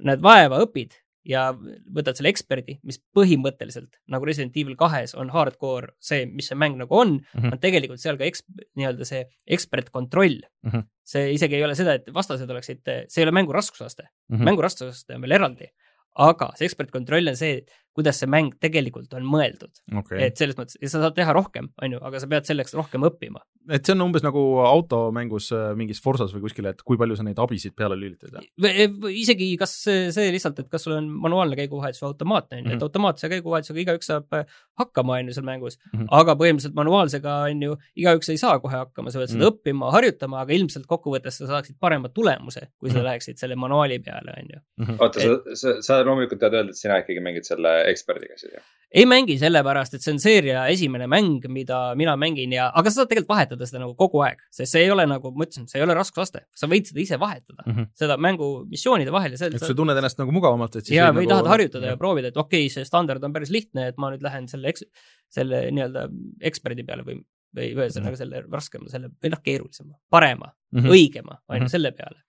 näed 0.02 0.22
vaeva, 0.22 0.64
õpid, 0.66 0.98
ja 1.28 1.46
võtad 1.54 2.18
selle 2.18 2.32
eksperdi, 2.34 2.78
mis 2.88 3.00
põhimõtteliselt 3.16 4.00
nagu 4.12 4.28
Resident 4.28 4.58
Evil 4.60 4.76
kahes 4.80 5.16
on 5.20 5.32
hardcore 5.34 5.94
see, 6.04 6.26
mis 6.30 6.50
see 6.52 6.60
mäng 6.60 6.76
nagu 6.80 6.98
on 7.00 7.16
mm, 7.18 7.38
-hmm. 7.38 7.56
on 7.56 7.62
tegelikult 7.64 8.04
seal 8.04 8.20
ka 8.20 8.28
eks-, 8.28 8.44
nii-öelda 8.80 9.08
see 9.08 9.24
ekspertkontroll 9.58 10.42
mm. 10.42 10.70
-hmm. 10.70 10.90
see 11.14 11.32
isegi 11.38 11.60
ei 11.60 11.64
ole 11.64 11.78
seda, 11.80 11.96
et 12.00 12.12
vastased 12.14 12.50
oleksid, 12.50 12.84
see 12.84 13.24
ei 13.24 13.28
ole 13.28 13.36
mängu 13.36 13.56
raskusaste 13.56 14.04
mm, 14.04 14.36
-hmm. 14.36 14.44
mängu 14.52 14.66
raskusaste 14.66 15.16
on 15.16 15.26
veel 15.26 15.40
eraldi. 15.40 15.72
aga 16.14 16.52
see 16.56 16.68
ekspertkontroll 16.70 17.32
on 17.32 17.38
see, 17.38 17.64
kuidas 17.94 18.22
see 18.22 18.30
mäng 18.30 18.56
tegelikult 18.62 19.14
on 19.18 19.26
mõeldud 19.30 19.74
okay.. 20.00 20.22
et 20.28 20.40
selles 20.40 20.58
mõttes, 20.60 20.78
sa 20.82 21.00
saad 21.00 21.18
teha 21.18 21.34
rohkem, 21.36 21.70
on 21.82 21.98
ju, 21.98 22.04
aga 22.04 22.22
sa 22.22 22.30
pead 22.32 22.50
selleks 22.50 22.74
rohkem 22.78 23.06
õppima 23.10 23.44
et 23.72 23.86
see 23.86 23.96
on 23.96 24.04
umbes 24.08 24.24
nagu 24.26 24.42
automängus 24.68 25.50
äh, 25.56 25.72
mingis 25.80 26.02
Forsas 26.04 26.34
või 26.36 26.44
kuskil, 26.46 26.68
et 26.72 26.82
kui 26.86 27.00
palju 27.00 27.16
sa 27.16 27.26
neid 27.26 27.40
abisid 27.40 27.76
peale 27.78 27.96
lülitad? 28.00 28.36
E, 28.60 28.88
isegi 29.14 29.48
kas 29.60 29.76
see, 29.86 30.28
lihtsalt, 30.34 30.60
et 30.60 30.70
kas 30.72 30.84
sul 30.86 30.98
on 30.98 31.08
manuaalne 31.24 31.58
käiguvahetus 31.60 32.02
või 32.04 32.10
automaatne, 32.12 32.60
on 32.60 32.64
ju, 32.64 32.72
et 32.72 32.76
mhm. 32.76 32.88
automaatse 32.88 33.30
käiguvahetusega 33.32 33.84
igaüks 33.86 34.12
saab 34.12 34.38
äh, 34.38 34.60
hakkama, 34.80 35.20
on 35.22 35.32
ju, 35.32 35.38
seal 35.38 35.48
mängus 35.48 35.78
mm. 35.78 36.00
-hmm. 36.00 36.10
aga 36.20 36.36
põhimõtteliselt 36.40 36.78
manuaalsega, 36.78 37.36
on 37.52 37.64
ju, 37.68 37.78
igaüks 38.04 38.32
ei 38.34 38.42
saa 38.42 38.58
kohe 38.64 38.80
hakkama, 38.80 39.14
sa 39.14 39.22
pead 39.22 39.32
seda 39.32 39.40
mm 39.40 39.48
-hmm. 39.48 39.60
õppima, 39.62 39.92
harjutama, 39.96 40.42
aga 40.44 40.58
ilmselt 40.58 40.88
kokkuvõttes 40.90 41.40
sa 41.40 41.48
saaksid 41.48 41.78
parema 41.80 42.10
tulemuse, 42.10 42.68
kui 42.78 42.90
sa 42.90 42.96
mm 42.96 43.00
-hmm. 43.00 43.06
läheksid 43.08 43.38
selle 43.38 43.56
manuaali 43.56 44.00
peale, 44.00 44.36
on 44.38 44.54
ju. 44.54 44.60
Mhm. 44.84 44.96
oota, 45.00 45.20
sa, 45.20 45.56
sa, 45.62 45.76
sa 45.82 46.02
loomulikult 46.06 46.40
tead 46.40 46.54
öelda, 46.54 46.70
et 46.70 46.82
sina 46.82 47.00
ikkagi 47.00 47.24
mängid 47.24 47.48
selle 47.48 47.83
eksperdiga 47.90 48.38
siis 48.40 48.54
jah? 48.56 48.72
ei 48.94 49.06
mängi 49.10 49.36
sellepärast, 49.42 49.96
et 49.98 50.06
see 50.06 50.14
on 50.14 50.20
seeria 50.22 50.64
esimene 50.70 51.08
mäng, 51.10 51.48
mida 51.50 51.80
mina 51.98 52.14
mängin 52.20 52.54
ja, 52.54 52.68
aga 52.78 52.92
sa 52.92 53.02
saad 53.02 53.10
tegelikult 53.10 53.32
vahetada 53.32 53.66
seda 53.66 53.82
nagu 53.82 53.96
kogu 53.98 54.22
aeg, 54.26 54.44
sest 54.54 54.76
see 54.76 54.84
ei 54.86 54.92
ole 54.94 55.06
nagu, 55.10 55.32
ma 55.34 55.48
ütlesin, 55.48 55.66
see 55.70 55.80
ei 55.80 55.86
ole 55.86 55.96
raskusaste, 55.98 56.44
sa 56.54 56.70
võid 56.70 56.92
seda 56.92 57.02
ise 57.02 57.18
vahetada 57.22 57.66
mm, 57.66 57.74
-hmm. 57.74 57.90
seda 57.98 58.18
mängu 58.22 58.50
missioonide 58.70 59.14
vahel 59.16 59.34
ja 59.34 59.42
see. 59.42 59.50
et 59.50 59.66
sa 59.66 59.74
tunned 59.78 59.98
ennast 59.98 60.22
nagu 60.22 60.36
mugavamalt, 60.36 60.78
et 60.78 60.86
siis. 60.86 60.98
ja, 61.00 61.10
või 61.10 61.26
nagu... 61.26 61.34
tahad 61.34 61.50
harjutada 61.56 61.90
ja. 61.90 61.96
ja 61.96 62.02
proovida, 62.02 62.30
et 62.30 62.38
okei 62.38 62.68
okay,, 62.68 62.74
see 62.76 62.86
standard 62.86 63.24
on 63.26 63.34
päris 63.34 63.54
lihtne, 63.54 63.88
et 63.90 63.98
ma 63.98 64.12
nüüd 64.14 64.26
lähen 64.26 64.46
selle 64.52 64.70
eks-, 64.70 64.86
selle 65.34 65.64
nii-öelda 65.74 66.06
eksperdi 66.52 66.86
peale 66.86 67.08
või, 67.08 67.18
või 67.56 67.72
ühesõnaga 67.74 68.12
mm 68.12 68.14
-hmm. 68.14 68.22
selle 68.22 68.44
raskema, 68.46 68.94
selle, 68.94 69.10
või 69.24 69.34
noh, 69.34 69.42
keerulisema, 69.42 69.98
parema 70.14 70.52
mm, 70.54 70.80
-hmm. 70.80 70.94
õigema, 71.00 71.40
on 71.50 71.58
ju, 71.58 71.66
mhm. 71.66 71.74
selle 71.74 71.96
peale. 71.98 72.22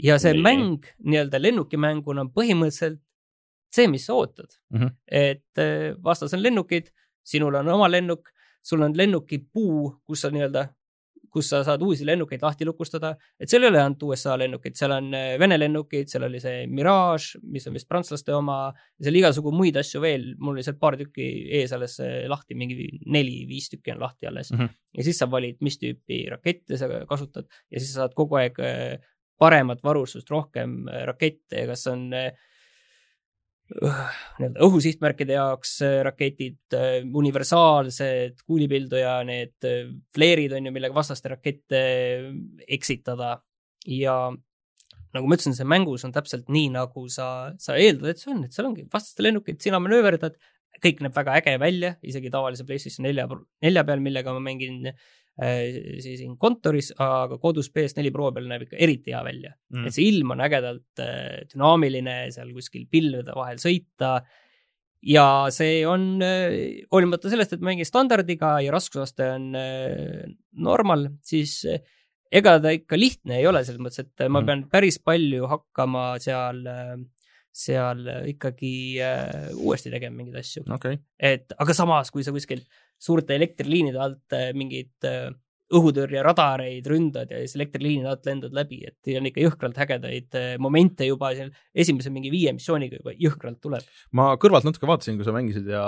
ja 0.00 0.16
see 0.18 0.32
Nii. 0.32 0.42
mäng 0.48 0.90
nii-öelda 1.04 1.42
lennukimänguna 1.42 2.24
on 2.24 2.32
põhimõtteliselt 2.32 3.04
see, 3.74 3.88
mis 3.90 4.06
sa 4.06 4.14
ootad 4.18 4.50
mm. 4.70 4.80
-hmm. 4.80 4.90
et 5.06 5.58
äh, 5.58 5.94
vastas 6.04 6.34
on 6.34 6.42
lennukid, 6.42 6.90
sinul 7.22 7.54
on 7.54 7.68
oma 7.68 7.90
lennuk, 7.90 8.28
sul 8.62 8.82
on 8.82 8.96
lennukipuu, 8.96 10.00
kus 10.04 10.20
sa 10.20 10.30
nii-öelda, 10.30 10.68
kus 11.30 11.48
sa 11.52 11.60
saad 11.64 11.82
uusi 11.82 12.06
lennukeid 12.06 12.42
lahti 12.42 12.66
lukustada, 12.66 13.12
et 13.40 13.48
seal 13.48 13.62
ei 13.62 13.70
ole 13.70 13.78
ainult 13.78 14.02
USA 14.02 14.34
lennukid, 14.38 14.74
seal 14.74 14.90
on 14.96 15.14
äh, 15.14 15.36
Vene 15.38 15.58
lennukid, 15.58 16.10
seal 16.10 16.26
oli 16.26 16.40
see 16.42 16.66
Mirage, 16.66 17.38
mis 17.42 17.68
on 17.70 17.78
vist 17.78 17.88
prantslaste 17.88 18.34
oma, 18.34 18.72
seal 19.02 19.20
igasugu 19.20 19.52
muid 19.54 19.78
asju 19.78 20.02
veel, 20.02 20.26
mul 20.38 20.58
oli 20.58 20.66
seal 20.66 20.78
paar 20.80 20.98
tükki 20.98 21.28
ees 21.60 21.72
alles 21.76 22.00
äh, 22.02 22.24
lahti, 22.30 22.58
mingi 22.58 22.88
neli-viis 23.06 23.70
tükki 23.70 23.94
on 23.94 24.02
lahti 24.02 24.26
alles 24.26 24.50
mm. 24.52 24.58
-hmm. 24.58 24.76
ja 24.98 25.06
siis 25.06 25.22
sa 25.22 25.30
valid, 25.30 25.60
mis 25.60 25.78
tüüpi 25.78 26.24
rakette 26.30 26.76
sa 26.76 26.90
kasutad 27.08 27.46
ja 27.70 27.78
siis 27.78 27.94
sa 27.94 28.02
saad 28.02 28.18
kogu 28.18 28.40
aeg 28.42 28.58
paremat 29.40 29.80
varustust, 29.84 30.30
rohkem 30.30 30.84
rakette, 31.06 31.66
kas 31.66 31.86
on 31.86 32.12
äh, 32.12 32.32
nii-öelda 33.70 34.66
õhusihtmärkide 34.66 35.36
jaoks 35.36 35.76
äh, 35.86 36.00
raketid, 36.06 36.58
äh, 36.76 37.00
universaalsed 37.16 38.42
kuulipilduja, 38.46 39.20
need 39.28 39.68
äh, 39.68 39.90
fleerid 40.14 40.54
on 40.56 40.68
ju, 40.68 40.74
millega 40.74 40.96
vastaste 40.96 41.32
rakette 41.32 41.82
eksitada. 42.68 43.36
Ja 43.88 44.16
nagu 45.14 45.26
ma 45.26 45.36
ütlesin, 45.36 45.56
see 45.56 45.68
mängus 45.68 46.04
on 46.06 46.14
täpselt 46.14 46.50
nii, 46.52 46.70
nagu 46.74 47.06
sa, 47.10 47.50
sa 47.62 47.78
eeldad, 47.78 48.12
et 48.12 48.22
see 48.22 48.32
on, 48.34 48.44
et 48.46 48.54
seal 48.54 48.68
ongi 48.70 48.86
vastaste 48.90 49.24
lennukid, 49.26 49.58
sina 49.62 49.80
manööverdad, 49.82 50.36
kõik 50.80 51.02
näeb 51.04 51.16
väga 51.16 51.38
äge 51.40 51.56
välja, 51.60 51.94
isegi 52.06 52.30
tavalise 52.32 52.64
PlayStation 52.66 53.04
nelja, 53.08 53.26
nelja 53.64 53.82
peal, 53.86 54.02
millega 54.04 54.34
ma 54.36 54.42
mängin 54.44 54.86
Äh, 54.86 54.94
siin 55.40 56.36
kontoris, 56.40 56.90
aga 57.00 57.38
kodus 57.40 57.70
PS4 57.72 58.12
Pro 58.12 58.30
peal 58.34 58.48
näeb 58.50 58.66
ikka 58.66 58.76
eriti 58.76 59.14
hea 59.14 59.22
välja 59.24 59.54
mm.. 59.72 59.86
et 59.88 59.96
see 59.96 60.10
ilm 60.10 60.34
on 60.34 60.44
ägedalt 60.44 61.02
äh, 61.02 61.42
dünaamiline, 61.52 62.16
seal 62.34 62.52
kuskil 62.56 62.86
pilvede 62.90 63.36
vahel 63.36 63.60
sõita. 63.62 64.18
ja 65.06 65.26
see 65.54 65.80
on, 65.88 66.10
äh, 66.24 66.84
hoolimata 66.92 67.32
sellest, 67.32 67.56
et 67.56 67.64
mängin 67.64 67.88
standardiga 67.88 68.58
ja 68.64 68.74
raskusaste 68.74 69.30
on 69.38 69.48
normal, 70.60 71.08
siis 71.24 71.62
ega 72.30 72.58
ta 72.62 72.74
ikka 72.76 72.98
lihtne 73.00 73.40
ei 73.40 73.48
ole 73.48 73.64
selles 73.64 73.80
mõttes, 73.82 74.04
et 74.04 74.26
ma 74.28 74.42
mm. 74.42 74.50
pean 74.50 74.66
päris 74.70 75.00
palju 75.02 75.48
hakkama 75.50 76.12
seal 76.22 76.62
seal 77.52 78.04
ikkagi 78.30 78.72
äh, 79.02 79.50
uuesti 79.58 79.90
tegema 79.92 80.20
mingeid 80.20 80.40
asju 80.40 80.64
okay.. 80.74 81.00
et 81.18 81.52
aga 81.58 81.74
samas, 81.76 82.12
kui 82.14 82.22
sa 82.26 82.34
kuskil 82.34 82.62
suurte 83.00 83.34
elektriliinide 83.36 84.00
alt 84.00 84.36
äh, 84.36 84.50
mingeid 84.56 85.08
äh, 85.08 85.30
õhutõrjeradareid 85.70 86.86
ründad 86.90 87.30
ja 87.30 87.40
siis 87.44 87.54
elektriliinide 87.58 88.10
alt 88.10 88.26
lendad 88.26 88.54
läbi, 88.54 88.80
et 88.88 89.10
on 89.18 89.28
ikka 89.30 89.42
jõhkralt 89.44 89.78
ägedaid 89.84 90.38
äh, 90.38 90.52
momente 90.62 91.06
juba 91.06 91.30
seal 91.36 91.52
esimese 91.74 92.10
mingi 92.12 92.32
viie 92.32 92.52
missiooniga 92.56 92.98
juba 92.98 93.14
jõhkralt 93.14 93.60
tuleb. 93.62 93.90
ma 94.16 94.32
kõrvalt 94.40 94.66
natuke 94.66 94.88
vaatasin, 94.90 95.18
kui 95.18 95.26
sa 95.26 95.34
mängisid 95.34 95.68
ja 95.70 95.84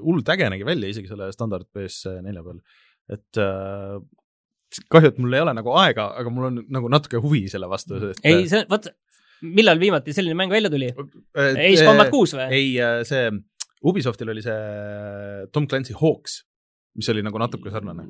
hullult 0.00 0.32
äge 0.34 0.50
nägi 0.52 0.68
välja 0.68 0.92
isegi 0.92 1.08
selle 1.10 1.30
standard 1.34 1.68
PS4 1.72 2.44
peal, 2.48 2.60
et 3.16 3.40
äh, 3.40 3.96
kahju, 4.92 5.12
et 5.12 5.22
mul 5.22 5.36
ei 5.36 5.44
ole 5.44 5.56
nagu 5.56 5.72
aega, 5.80 6.10
aga 6.20 6.32
mul 6.32 6.50
on 6.50 6.60
nagu 6.72 6.92
natuke 6.92 7.20
huvi 7.24 7.46
selle 7.52 7.70
vastu. 7.72 8.00
ei, 8.20 8.44
see, 8.52 8.66
vot 8.68 8.92
millal 9.42 9.80
viimati 9.82 10.14
selline 10.16 10.38
mäng 10.38 10.52
välja 10.52 10.70
tuli? 10.72 10.92
Ace 11.34 11.84
Combat 11.84 12.12
kuus 12.12 12.36
või? 12.38 12.48
ei, 12.54 12.72
see 13.08 13.30
Ubisoftil 13.82 14.30
oli 14.30 14.42
see 14.44 15.46
Tom 15.52 15.66
Clancy 15.66 15.94
Hawks 15.98 16.42
mis 16.94 17.08
oli 17.08 17.22
nagu 17.24 17.40
natuke 17.40 17.72
sarnane 17.72 18.04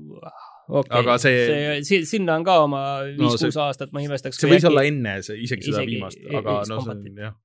okay.. 0.68 0.98
aga 0.98 1.18
see, 1.22 1.42
see, 1.86 2.02
sinna 2.08 2.36
on 2.40 2.46
ka 2.46 2.58
oma 2.64 2.80
viis-kuus 3.06 3.54
no, 3.54 3.66
aastat, 3.68 3.92
ma 3.94 4.02
imestaks. 4.02 4.40
see 4.40 4.50
võis 4.50 4.62
äkki... 4.62 4.70
olla 4.72 4.86
enne 4.88 5.18
see, 5.22 5.38
isegi 5.46 5.68
seda 5.68 5.82
isegi, 5.82 5.94
viimast, 5.94 6.24
aga 6.40 6.56
no 6.70 6.80
see 6.82 6.94
on 6.96 7.22
jah 7.22 7.36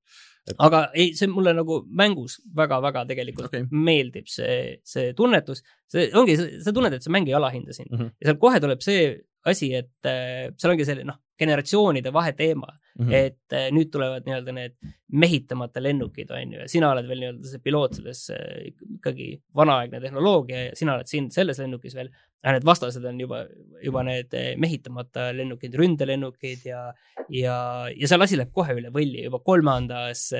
et.... 0.48 0.56
aga 0.66 0.82
ei, 0.98 1.12
see 1.18 1.30
mulle 1.30 1.54
nagu 1.56 1.80
mängus 2.02 2.38
väga-väga 2.58 3.04
tegelikult 3.12 3.52
okay. 3.52 3.68
meeldib 3.70 4.30
see, 4.32 4.78
see 4.88 5.12
tunnetus, 5.18 5.62
see 5.90 6.08
ongi, 6.18 6.38
sa 6.64 6.74
tunned, 6.74 6.98
et 6.98 7.06
see 7.06 7.14
mäng 7.14 7.30
ei 7.30 7.38
alahinda 7.38 7.76
sind 7.76 7.92
mm 7.92 8.00
-hmm. 8.00 8.14
ja 8.18 8.32
seal 8.32 8.42
kohe 8.42 8.62
tuleb 8.64 8.82
see 8.84 9.04
asi, 9.46 9.72
et 9.74 10.08
äh, 10.08 10.50
seal 10.58 10.74
ongi 10.74 10.86
selline 10.88 11.12
noh, 11.12 11.18
generatsioonide 11.38 12.12
vaheteema. 12.12 12.74
Mm, 12.98 13.06
-hmm. 13.06 13.14
et 13.14 13.54
äh, 13.54 13.68
nüüd 13.70 13.92
tulevad 13.94 14.24
nii-öelda 14.26 14.52
need 14.52 14.72
mehitamata 15.14 15.78
lennukid, 15.82 16.30
on 16.34 16.52
ju, 16.52 16.64
ja 16.64 16.68
sina 16.68 16.88
oled 16.90 17.06
veel 17.06 17.20
nii-öelda 17.22 17.46
see 17.46 17.60
piloot 17.62 17.94
selles 17.94 18.24
äh, 18.34 18.72
ikkagi 18.96 19.28
vanaaegne 19.54 20.00
tehnoloogia 20.02 20.64
ja 20.64 20.72
sina 20.74 20.96
oled 20.96 21.06
siin 21.06 21.28
selles 21.30 21.60
lennukis 21.62 21.94
veel, 21.94 22.10
aga 22.42 22.56
need 22.56 22.66
vastased 22.66 23.06
on 23.06 23.20
juba, 23.22 23.44
juba 23.84 24.02
need 24.02 24.34
mehitamata 24.58 25.28
lennukid, 25.30 25.78
ründelennukid 25.78 26.66
ja, 26.66 26.82
ja, 27.30 27.54
ja 27.94 28.10
seal 28.10 28.26
asi 28.26 28.40
läheb 28.40 28.50
kohe 28.50 28.74
üle 28.80 28.90
võlli. 28.90 29.22
Juba 29.28 29.38
kolmandas 29.46 30.32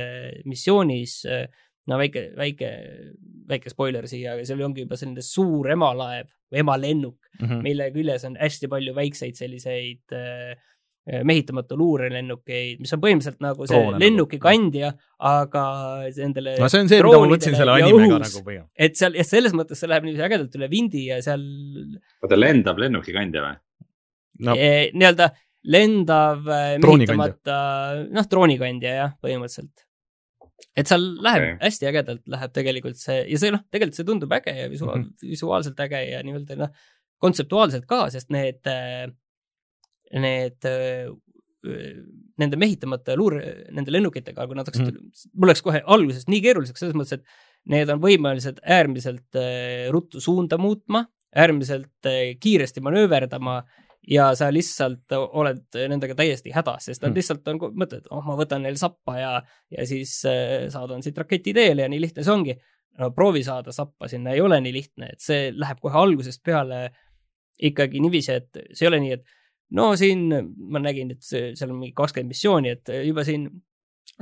missioonis 0.44 1.20
no 1.89 1.99
väike, 2.01 2.24
väike, 2.36 2.70
väike 3.49 3.72
spoiler 3.72 4.09
siia, 4.11 4.34
aga 4.36 4.47
seal 4.49 4.64
ongi 4.66 4.84
juba 4.84 4.99
selline 5.01 5.24
suur 5.24 5.70
emalaev 5.72 6.28
või 6.53 6.62
emalennuk 6.62 7.16
mm, 7.16 7.47
-hmm. 7.47 7.62
mille 7.64 7.91
küljes 7.95 8.26
on 8.28 8.36
hästi 8.41 8.70
palju 8.72 8.95
väikseid 8.97 9.39
selliseid 9.39 10.16
äh, 10.16 10.59
mehitamata 11.24 11.76
luurelennukeid, 11.78 12.82
mis 12.82 12.93
on 12.93 13.01
põhimõtteliselt 13.01 13.41
nagu 13.41 13.64
see 13.64 13.72
Droone 13.72 13.95
nagu. 13.95 14.03
lennukikandja, 14.03 14.91
aga 15.30 15.64
nendele 16.18 16.59
no 16.61 16.68
see 16.68 16.82
on 16.84 16.91
see, 16.91 17.01
mida 17.01 17.20
ma 17.22 17.30
mõtlesin 17.32 17.57
selle 17.57 17.76
animega 17.78 18.20
nagu 18.26 18.43
põhja. 18.45 18.66
et 18.76 19.01
seal, 19.01 19.16
ja 19.16 19.24
selles 19.24 19.57
mõttes 19.57 19.80
see 19.80 19.89
läheb 19.89 20.05
niiviisi 20.05 20.26
ägedalt 20.28 20.61
üle 20.61 20.68
vindi 20.72 21.07
ja 21.09 21.20
seal 21.24 21.45
oota, 22.20 22.36
lendab 22.36 22.80
lennukikandja 22.84 23.47
või 23.47 23.57
no.? 24.45 24.55
E, 24.55 24.91
nii-öelda 24.93 25.32
lendav 25.68 26.45
mehitamata, 26.84 27.59
noh, 28.12 28.28
droonikandja 28.28 28.97
jah, 29.01 29.16
põhimõtteliselt 29.24 29.88
et 30.78 30.90
seal 30.90 31.04
läheb 31.24 31.44
okay. 31.44 31.56
hästi 31.62 31.88
ägedalt, 31.90 32.22
läheb 32.30 32.54
tegelikult 32.54 32.98
see 33.00 33.22
ja 33.30 33.40
see 33.40 33.52
noh, 33.54 33.64
tegelikult 33.72 33.98
see 33.98 34.06
tundub 34.09 34.34
äge 34.38 34.54
ja 34.54 34.68
visuaal 34.70 35.00
mm, 35.00 35.09
-hmm. 35.09 35.32
visuaalselt 35.34 35.80
äge 35.86 36.02
ja 36.11 36.22
nii-öelda 36.26 36.59
noh, 36.59 36.72
kontseptuaalselt 37.22 37.86
ka, 37.90 38.04
sest 38.14 38.30
need, 38.34 38.61
äh, 38.70 39.09
need, 40.22 40.68
äh, 40.68 41.11
nende 42.38 42.61
mehitamata 42.61 43.16
luure, 43.18 43.42
nende 43.74 43.94
lennukitega, 43.94 44.46
kui 44.46 44.59
nad 44.59 44.68
hakkasid 44.68 44.92
mm, 44.92 44.96
-hmm. 44.96 45.32
mul 45.34 45.52
läks 45.52 45.64
kohe 45.66 45.82
algusest 45.84 46.30
nii 46.30 46.42
keeruliseks 46.46 46.84
selles 46.84 46.98
mõttes, 46.98 47.18
et 47.18 47.70
need 47.74 47.90
on 47.90 48.02
võimelised 48.02 48.62
äärmiselt 48.62 49.38
äh, 49.38 49.88
ruttu 49.94 50.22
suunda 50.22 50.59
muutma, 50.59 51.04
äärmiselt 51.34 52.06
kiiresti 52.40 52.80
manööverdama 52.80 53.61
ja 54.07 54.30
sa 54.38 54.49
lihtsalt 54.53 55.12
oled 55.16 55.78
nendega 55.90 56.14
täiesti 56.18 56.53
hädas, 56.55 56.88
sest 56.88 57.03
nad 57.03 57.11
hmm. 57.11 57.18
lihtsalt 57.18 57.49
on, 57.53 57.61
mõtled, 57.82 58.07
oh, 58.14 58.22
ma 58.24 58.36
võtan 58.38 58.62
neil 58.64 58.78
sappa 58.80 59.18
ja, 59.18 59.32
ja 59.74 59.86
siis 59.88 60.20
äh, 60.28 60.68
saadan 60.72 61.03
siit 61.05 61.18
raketi 61.18 61.55
teele 61.57 61.84
ja 61.84 61.90
nii 61.90 62.03
lihtne 62.07 62.24
see 62.24 62.34
ongi. 62.34 62.59
no 62.99 63.11
proovi 63.14 63.44
saada 63.46 63.72
sappa 63.72 64.09
sinna 64.11 64.32
ei 64.34 64.40
ole 64.42 64.61
nii 64.61 64.74
lihtne, 64.74 65.12
et 65.12 65.22
see 65.22 65.53
läheb 65.55 65.78
kohe 65.82 65.99
algusest 65.99 66.42
peale 66.44 66.88
ikkagi 67.59 68.01
niiviisi, 68.03 68.32
et 68.32 68.59
see 68.72 68.86
ei 68.86 68.88
ole 68.90 69.01
nii, 69.05 69.18
et 69.18 69.36
no 69.78 69.92
siin 69.99 70.26
ma 70.72 70.82
nägin, 70.82 71.12
et 71.14 71.22
seal 71.22 71.70
on 71.70 71.78
mingi 71.78 71.94
kakskümmend 71.99 72.32
missiooni, 72.32 72.74
et 72.74 72.90
juba 73.07 73.24
siin 73.26 73.49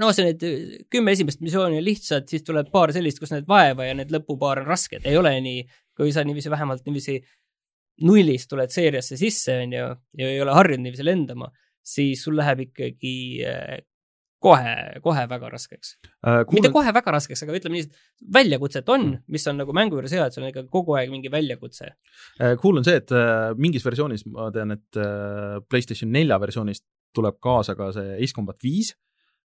no 0.01 0.11
see 0.13 0.27
need 0.27 0.45
kümme 0.93 1.15
esimest 1.17 1.41
missiooni 1.45 1.81
on 1.81 1.87
lihtsad, 1.87 2.29
siis 2.31 2.45
tuleb 2.47 2.69
paar 2.73 2.93
sellist, 2.97 3.21
kus 3.23 3.33
need 3.33 3.49
vaeva 3.49 3.89
ja 3.89 3.97
need 3.97 4.13
lõpupaar 4.13 4.65
on 4.65 4.71
rasked, 4.71 5.07
ei 5.09 5.17
ole 5.17 5.33
nii, 5.45 5.65
kui 5.97 6.13
sa 6.13 6.25
niiviisi 6.27 6.53
vähemalt 6.53 6.85
niiviisi 6.89 7.21
nullist 8.05 8.51
tuled 8.51 8.73
seeriasse 8.73 9.17
sisse, 9.21 9.61
on 9.65 9.73
ju, 9.73 9.91
ja 10.21 10.31
ei 10.33 10.41
ole 10.43 10.57
harjunud 10.57 10.85
niiviisi 10.85 11.07
lendama, 11.07 11.49
siis 11.87 12.25
sul 12.27 12.37
läheb 12.37 12.67
ikkagi 12.67 13.17
äh, 13.47 13.79
kohe, 14.43 14.75
kohe 15.05 15.25
väga 15.31 15.51
raskeks 15.53 15.95
äh,. 15.97 16.43
Cool 16.45 16.59
mitte 16.59 16.73
kohe 16.75 16.93
väga 16.95 17.15
raskeks, 17.17 17.45
aga 17.47 17.57
ütleme 17.59 17.79
nii, 17.79 17.87
et 17.87 18.29
väljakutset 18.37 18.93
on, 18.93 19.07
mm. 19.13 19.25
mis 19.33 19.47
on 19.51 19.61
nagu 19.63 19.75
mängu 19.77 19.99
juures 19.99 20.15
hea, 20.17 20.27
et 20.27 20.37
sul 20.37 20.45
on 20.45 20.53
ikka 20.53 20.67
kogu 20.73 20.97
aeg 20.99 21.13
mingi 21.13 21.33
väljakutse 21.33 21.89
äh,. 21.89 22.55
Cool 22.63 22.83
on 22.83 22.87
see, 22.87 23.01
et 23.01 23.15
äh, 23.17 23.49
mingis 23.61 23.87
versioonis 23.87 24.27
ma 24.29 24.51
tean, 24.55 24.77
et 24.77 25.01
äh, 25.01 25.59
Playstation 25.71 26.13
nelja 26.15 26.39
versioonis 26.43 26.85
tuleb 27.17 27.41
kaasa 27.43 27.77
ka 27.79 27.91
see 27.97 28.17
Ace 28.19 28.37
Combat 28.37 28.61
viis 28.65 28.93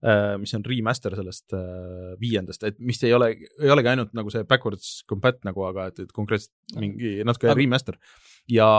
äh,, 0.02 0.36
mis 0.42 0.56
on 0.58 0.66
remaster 0.66 1.16
sellest 1.20 1.54
äh, 1.58 2.16
viiendast, 2.22 2.66
et 2.68 2.80
mis 2.80 3.02
ei 3.06 3.14
ole, 3.16 3.34
ei 3.62 3.76
olegi 3.76 3.94
ainult 3.94 4.16
nagu 4.18 4.34
see 4.34 4.48
backwards 4.50 5.00
compat 5.10 5.44
nagu, 5.48 5.68
aga 5.70 5.90
et, 5.94 6.02
et 6.08 6.16
konkreetselt 6.16 6.80
mingi 6.82 7.20
natuke 7.28 7.52
aga... 7.52 7.60
remaster 7.62 8.00
ja 8.52 8.70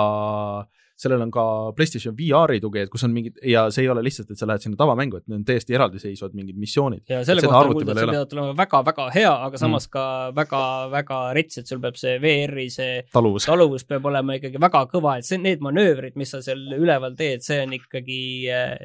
sellel 1.00 1.22
on 1.24 1.30
ka 1.32 1.44
PlayStation 1.76 2.14
VR-i 2.16 2.60
tugi, 2.60 2.82
et 2.84 2.90
kus 2.92 3.04
on 3.06 3.12
mingid 3.14 3.38
ja 3.46 3.64
see 3.72 3.86
ei 3.86 3.90
ole 3.92 4.02
lihtsalt, 4.04 4.32
et 4.32 4.40
sa 4.40 4.48
lähed 4.48 4.64
sinna 4.64 4.78
tavamängu, 4.80 5.20
et 5.20 5.26
need 5.30 5.40
on 5.40 5.46
täiesti 5.48 5.76
eraldiseisvad 5.76 6.34
mingid 6.36 6.58
missioonid. 6.60 7.04
ja 7.08 7.22
selle 7.26 7.44
kohta 7.44 7.62
on 7.62 7.72
kuulda, 7.72 7.94
et 7.94 8.00
sa 8.02 8.08
pead 8.10 8.34
olema 8.36 8.56
väga-väga 8.58 9.06
hea, 9.14 9.32
aga 9.46 9.60
samas 9.60 9.88
mm. 9.88 9.94
ka 9.94 10.04
väga-väga 10.36 11.20
rets, 11.38 11.60
et 11.62 11.72
sul 11.72 11.80
peab 11.82 11.96
see 12.00 12.18
VR-i 12.22 12.68
see 12.74 13.00
taluvus, 13.14 13.48
taluvus 13.48 13.86
peab 13.88 14.10
olema 14.12 14.36
ikkagi 14.36 14.60
väga 14.60 14.84
kõva, 14.92 15.16
et 15.20 15.28
see, 15.28 15.40
need 15.40 15.64
manöövrid, 15.64 16.18
mis 16.20 16.34
sa 16.36 16.42
seal 16.44 16.66
üleval 16.76 17.16
teed, 17.18 17.44
see 17.46 17.62
on 17.64 17.74
ikkagi 17.78 18.20
äh,, 18.52 18.76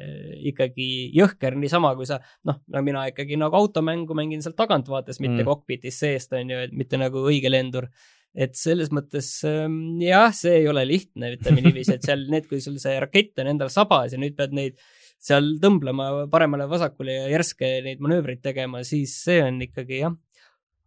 ikkagi 0.52 0.90
jõhker 1.16 1.58
niisama, 1.60 1.92
kui 1.98 2.08
sa 2.08 2.20
noh, 2.48 2.62
no 2.72 2.84
mina 2.86 3.04
ikkagi 3.12 3.36
nagu 3.40 3.60
automängu 3.60 4.16
mängin 4.16 4.44
sealt 4.44 4.56
tagantvaatest, 4.60 5.20
mitte 5.20 5.42
mm. 5.42 5.48
kokpitis 5.52 6.00
seest, 6.00 6.32
on 6.36 6.56
ju, 6.56 6.64
et 6.64 6.76
mitte 6.76 7.00
nagu 7.00 7.28
õige 7.28 7.52
lendur 7.52 7.90
et 8.36 8.52
selles 8.58 8.90
mõttes 8.92 9.30
ähm, 9.48 9.96
jah, 10.02 10.28
see 10.36 10.60
ei 10.60 10.68
ole 10.68 10.84
lihtne, 10.88 11.32
ütleme 11.38 11.62
niiviisi, 11.64 11.96
et 11.96 12.04
seal 12.04 12.26
need, 12.32 12.44
kui 12.50 12.60
sul 12.60 12.76
see 12.82 12.98
rakett 13.00 13.40
on 13.40 13.48
endal 13.54 13.72
sabas 13.72 14.12
ja 14.12 14.20
nüüd 14.20 14.36
pead 14.36 14.52
neid 14.56 14.76
seal 15.22 15.54
tõmblema 15.62 16.26
paremale-vasakule 16.32 17.14
ja 17.14 17.30
järske 17.32 17.70
neid 17.86 18.02
manöövreid 18.04 18.42
tegema, 18.44 18.82
siis 18.84 19.16
see 19.24 19.40
on 19.44 19.62
ikkagi 19.64 20.02
jah. 20.02 20.18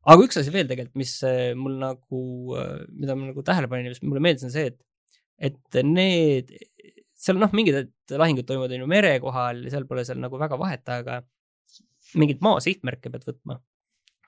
aga 0.06 0.28
üks 0.28 0.38
asi 0.42 0.54
veel 0.54 0.70
tegelikult, 0.70 1.00
mis 1.02 1.16
äh, 1.28 1.56
mul 1.58 1.80
nagu, 1.82 2.22
äh, 2.60 2.86
mida 2.94 3.18
ma 3.18 3.32
nagu 3.32 3.46
tähele 3.46 3.72
panin 3.72 3.90
ja 3.90 3.96
mis 3.96 4.04
mulle 4.06 4.22
meeldis, 4.24 4.46
on 4.46 4.54
see, 4.54 4.70
et, 4.70 4.80
et 5.50 5.82
need, 5.88 6.54
seal 7.18 7.42
noh, 7.42 7.50
mingid 7.58 7.90
lahingud 8.14 8.46
toimuvad 8.46 8.78
on 8.78 8.86
ju 8.86 8.94
mere 8.94 9.18
kohal 9.24 9.66
ja 9.66 9.74
seal 9.74 9.90
pole 9.90 10.06
seal 10.06 10.22
nagu 10.22 10.38
väga 10.40 10.62
vahet, 10.62 10.86
aga 10.94 11.24
mingeid 12.14 12.46
maa 12.46 12.62
sihtmärke 12.62 13.10
pead 13.10 13.26
võtma 13.26 13.58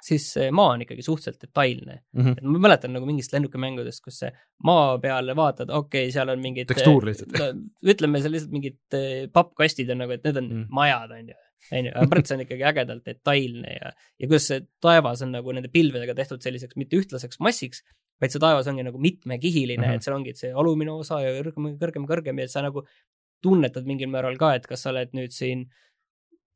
siis 0.02 0.26
see 0.36 0.50
maa 0.56 0.74
on 0.76 0.84
ikkagi 0.86 1.04
suhteliselt 1.06 1.44
detailne 1.46 2.00
mm. 2.00 2.24
-hmm. 2.24 2.50
ma 2.54 2.64
mäletan 2.66 2.94
nagu 2.96 3.06
mingist 3.06 3.34
lennukimängudest, 3.36 4.04
kus 4.06 4.20
see 4.24 4.32
maa 4.68 4.98
peale 5.04 5.36
vaatad, 5.38 5.70
okei 5.70 6.06
okay,, 6.08 6.16
seal 6.16 6.34
on 6.34 6.42
mingid. 6.42 6.70
tekstuur 6.72 7.06
lihtsalt 7.10 7.38
no,. 7.38 7.52
ütleme 7.94 8.22
seal 8.24 8.36
lihtsalt 8.36 8.56
mingid 8.56 8.98
eh, 8.98 9.30
pappkastid 9.34 9.94
on 9.94 10.04
nagu, 10.04 10.18
et 10.18 10.28
need 10.28 10.42
on 10.42 10.50
mm. 10.50 10.68
majad, 10.82 11.16
on 11.18 11.32
ju, 11.34 11.38
on 11.72 11.90
ju, 11.90 11.96
aga 12.04 12.24
see 12.24 12.38
on 12.38 12.46
ikkagi 12.48 12.68
ägedalt 12.72 13.06
detailne 13.12 13.78
ja, 13.78 13.94
ja 13.94 14.32
kuidas 14.32 14.50
see 14.52 14.66
taevas 14.84 15.26
on 15.26 15.36
nagu 15.38 15.58
nende 15.58 15.72
pilvedega 15.74 16.18
tehtud 16.18 16.42
selliseks 16.46 16.80
mitte 16.82 17.00
ühtlaseks 17.00 17.42
massiks, 17.44 17.86
vaid 18.22 18.34
see 18.34 18.42
taevas 18.42 18.70
ongi 18.72 18.86
nagu 18.88 19.02
mitmekihiline 19.02 19.82
mm, 19.82 19.92
-hmm. 19.92 20.02
et 20.02 20.08
seal 20.10 20.18
ongi 20.18 20.36
see 20.38 20.54
alumine 20.54 20.94
osa 20.98 21.22
ja 21.22 21.34
kõrgem, 21.38 21.74
kõrgem, 21.82 22.10
kõrgem 22.10 22.42
ja 22.42 22.50
sa 22.50 22.66
nagu 22.66 22.86
tunnetad 23.42 23.88
mingil 23.90 24.10
määral 24.10 24.38
ka, 24.38 24.54
et 24.54 24.68
kas 24.70 24.84
sa 24.86 24.92
oled 24.92 25.16
nüüd 25.18 25.34
siin 25.34 25.66
äh, 25.66 25.91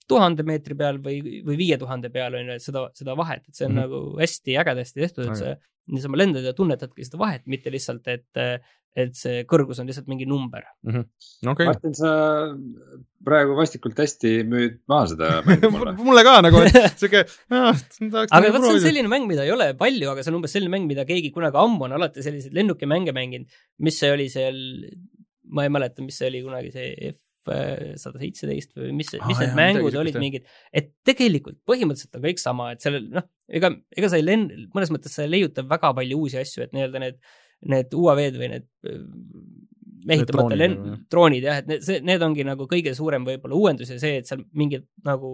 tuhande 0.09 0.45
meetri 0.47 0.77
peal 0.77 0.99
või, 1.03 1.19
või 1.45 1.57
viie 1.59 1.77
tuhande 1.81 2.11
peal 2.13 2.37
on 2.37 2.51
ju, 2.51 2.57
et 2.59 2.63
seda, 2.63 2.87
seda 2.97 3.15
vahet, 3.17 3.43
et 3.47 3.57
see 3.57 3.67
on 3.67 3.73
mm 3.73 3.81
-hmm. 3.81 3.93
nagu 3.95 4.21
hästi 4.21 4.57
ägedasti 4.61 5.01
tehtud, 5.01 5.29
et 5.31 5.41
sa 5.41 5.55
niisama 5.91 6.17
lendad 6.17 6.45
ja 6.45 6.53
tunnetadki 6.57 7.05
seda 7.05 7.19
vahet, 7.21 7.45
mitte 7.49 7.71
lihtsalt, 7.73 8.07
et, 8.09 8.61
et 8.95 9.17
see 9.17 9.43
kõrgus 9.49 9.81
on 9.81 9.89
lihtsalt 9.89 10.07
mingi 10.09 10.25
number 10.29 10.63
mm. 10.85 10.93
-hmm. 10.93 11.51
Okay. 11.51 11.67
Martin, 11.69 11.93
sa 11.97 12.11
praegu 13.25 13.57
vastikult 13.57 13.99
hästi 14.01 14.31
müüd 14.49 14.79
maha 14.91 15.09
seda 15.13 15.31
mängu 15.47 15.71
mulle 15.73 15.95
mulle 15.97 16.23
ka 16.25 16.37
nagu, 16.45 16.61
et 16.65 16.97
sihuke. 17.01 17.25
aga 17.51 18.53
vot 18.55 18.65
see 18.65 18.77
on 18.77 18.81
selline 18.87 19.11
mäng, 19.11 19.27
mida 19.29 19.45
ei 19.45 19.53
ole 19.53 19.73
palju, 19.77 20.09
aga 20.13 20.23
see 20.23 20.33
on 20.33 20.39
umbes 20.39 20.55
selline 20.57 20.73
mäng, 20.73 20.87
mida 20.89 21.05
keegi 21.05 21.33
kunagi 21.35 21.61
ammu 21.61 21.89
on 21.89 21.97
alati 21.99 22.25
selliseid 22.25 22.55
lennukimänge 22.57 23.13
mänginud, 23.13 23.61
mis 23.79 23.99
see 23.99 24.13
oli 24.13 24.29
seal, 24.29 24.57
ma 25.49 25.67
ei 25.67 25.73
mäleta, 25.73 26.05
mis 26.05 26.17
see 26.17 26.31
oli 26.31 26.41
kunagi 26.45 26.73
see 26.73 27.13
F 27.13 27.24
sada 28.01 28.21
seitseteist 28.21 28.73
või 28.77 28.91
mis, 28.97 29.11
mis 29.13 29.21
ah, 29.21 29.29
need 29.43 29.49
jah, 29.51 29.57
mängud 29.59 29.97
olid 30.01 30.17
mingid, 30.21 30.47
et 30.75 30.91
tegelikult 31.07 31.59
põhimõtteliselt 31.69 32.19
on 32.19 32.25
kõik 32.25 32.41
sama, 32.41 32.71
et 32.75 32.85
sellel 32.85 33.07
noh, 33.13 33.27
ega, 33.47 33.71
ega 33.95 34.11
sa 34.11 34.19
ei 34.19 34.25
lenn-, 34.25 34.67
mõnes 34.75 34.93
mõttes 34.93 35.15
sa 35.15 35.25
ei 35.25 35.33
leiuta 35.33 35.65
väga 35.67 35.93
palju 35.97 36.19
uusi 36.23 36.39
asju, 36.41 36.65
et 36.65 36.75
nii-öelda 36.75 37.03
need, 37.03 37.19
need 37.75 37.95
UAV-d 37.97 38.41
või 38.41 38.51
need 38.55 38.67
mehitamata 40.05 40.57
lenn-, 40.57 40.97
droonid 41.11 41.45
jah, 41.47 41.61
et 41.61 41.69
need, 41.69 41.85
see, 41.85 42.01
need 42.05 42.25
ongi 42.25 42.45
nagu 42.47 42.67
kõige 42.69 42.93
suurem 42.97 43.25
võib-olla 43.27 43.57
uuendus 43.57 43.93
ja 43.93 43.99
see, 44.01 44.19
et 44.21 44.29
seal 44.29 44.43
mingid 44.57 44.87
nagu 45.05 45.31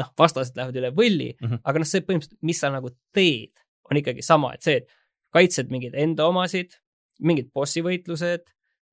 noh, 0.00 0.12
vastased 0.18 0.56
lähevad 0.58 0.78
üle 0.80 0.92
võlli 0.96 1.32
mm, 1.34 1.46
-hmm. 1.46 1.64
aga 1.64 1.82
noh, 1.82 1.88
see 1.88 2.04
põhimõtteliselt, 2.06 2.40
mis 2.46 2.62
sa 2.62 2.72
nagu 2.74 2.92
teed, 3.16 3.52
on 3.90 4.00
ikkagi 4.00 4.24
sama, 4.24 4.54
et 4.54 4.66
see, 4.66 4.80
et 4.82 4.96
kaitsed 5.34 5.70
mingeid 5.70 5.94
enda 5.98 6.26
omasid, 6.30 6.74
mingid 7.22 7.50
bossi 7.54 7.82
võitlused 7.84 8.46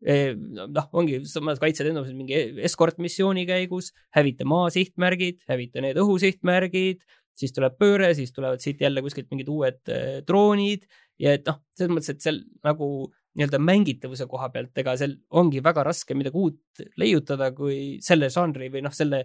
noh, 0.06 0.90
ongi, 0.94 1.22
sa 1.26 1.42
kaitsed 1.42 1.88
enda 1.90 2.04
mingi 2.14 2.38
eskortmissiooni 2.68 3.48
käigus, 3.50 3.92
hävita 4.16 4.46
maa 4.46 4.70
sihtmärgid, 4.74 5.42
hävita 5.50 5.82
need 5.82 5.98
õhusihtmärgid, 6.02 7.02
siis 7.38 7.54
tuleb 7.54 7.78
pööre, 7.80 8.12
siis 8.18 8.34
tulevad 8.34 8.62
siit 8.62 8.82
jälle 8.82 9.02
kuskilt 9.06 9.30
mingid 9.34 9.50
uued 9.54 9.82
äh, 9.94 10.20
droonid 10.28 10.86
ja 11.22 11.34
et 11.38 11.48
noh, 11.50 11.62
selles 11.78 11.94
mõttes, 11.94 12.14
et 12.14 12.22
seal 12.26 12.44
nagu 12.66 12.90
nii-öelda 13.38 13.60
mängitavuse 13.62 14.26
koha 14.30 14.50
pealt, 14.54 14.74
ega 14.82 14.96
seal 14.98 15.18
ongi 15.38 15.62
väga 15.66 15.84
raske 15.86 16.18
midagi 16.18 16.40
uut 16.42 16.86
leiutada, 16.98 17.52
kui 17.58 17.98
selle 18.06 18.32
žanri 18.34 18.72
või 18.74 18.82
noh, 18.86 18.94
selle, 18.94 19.24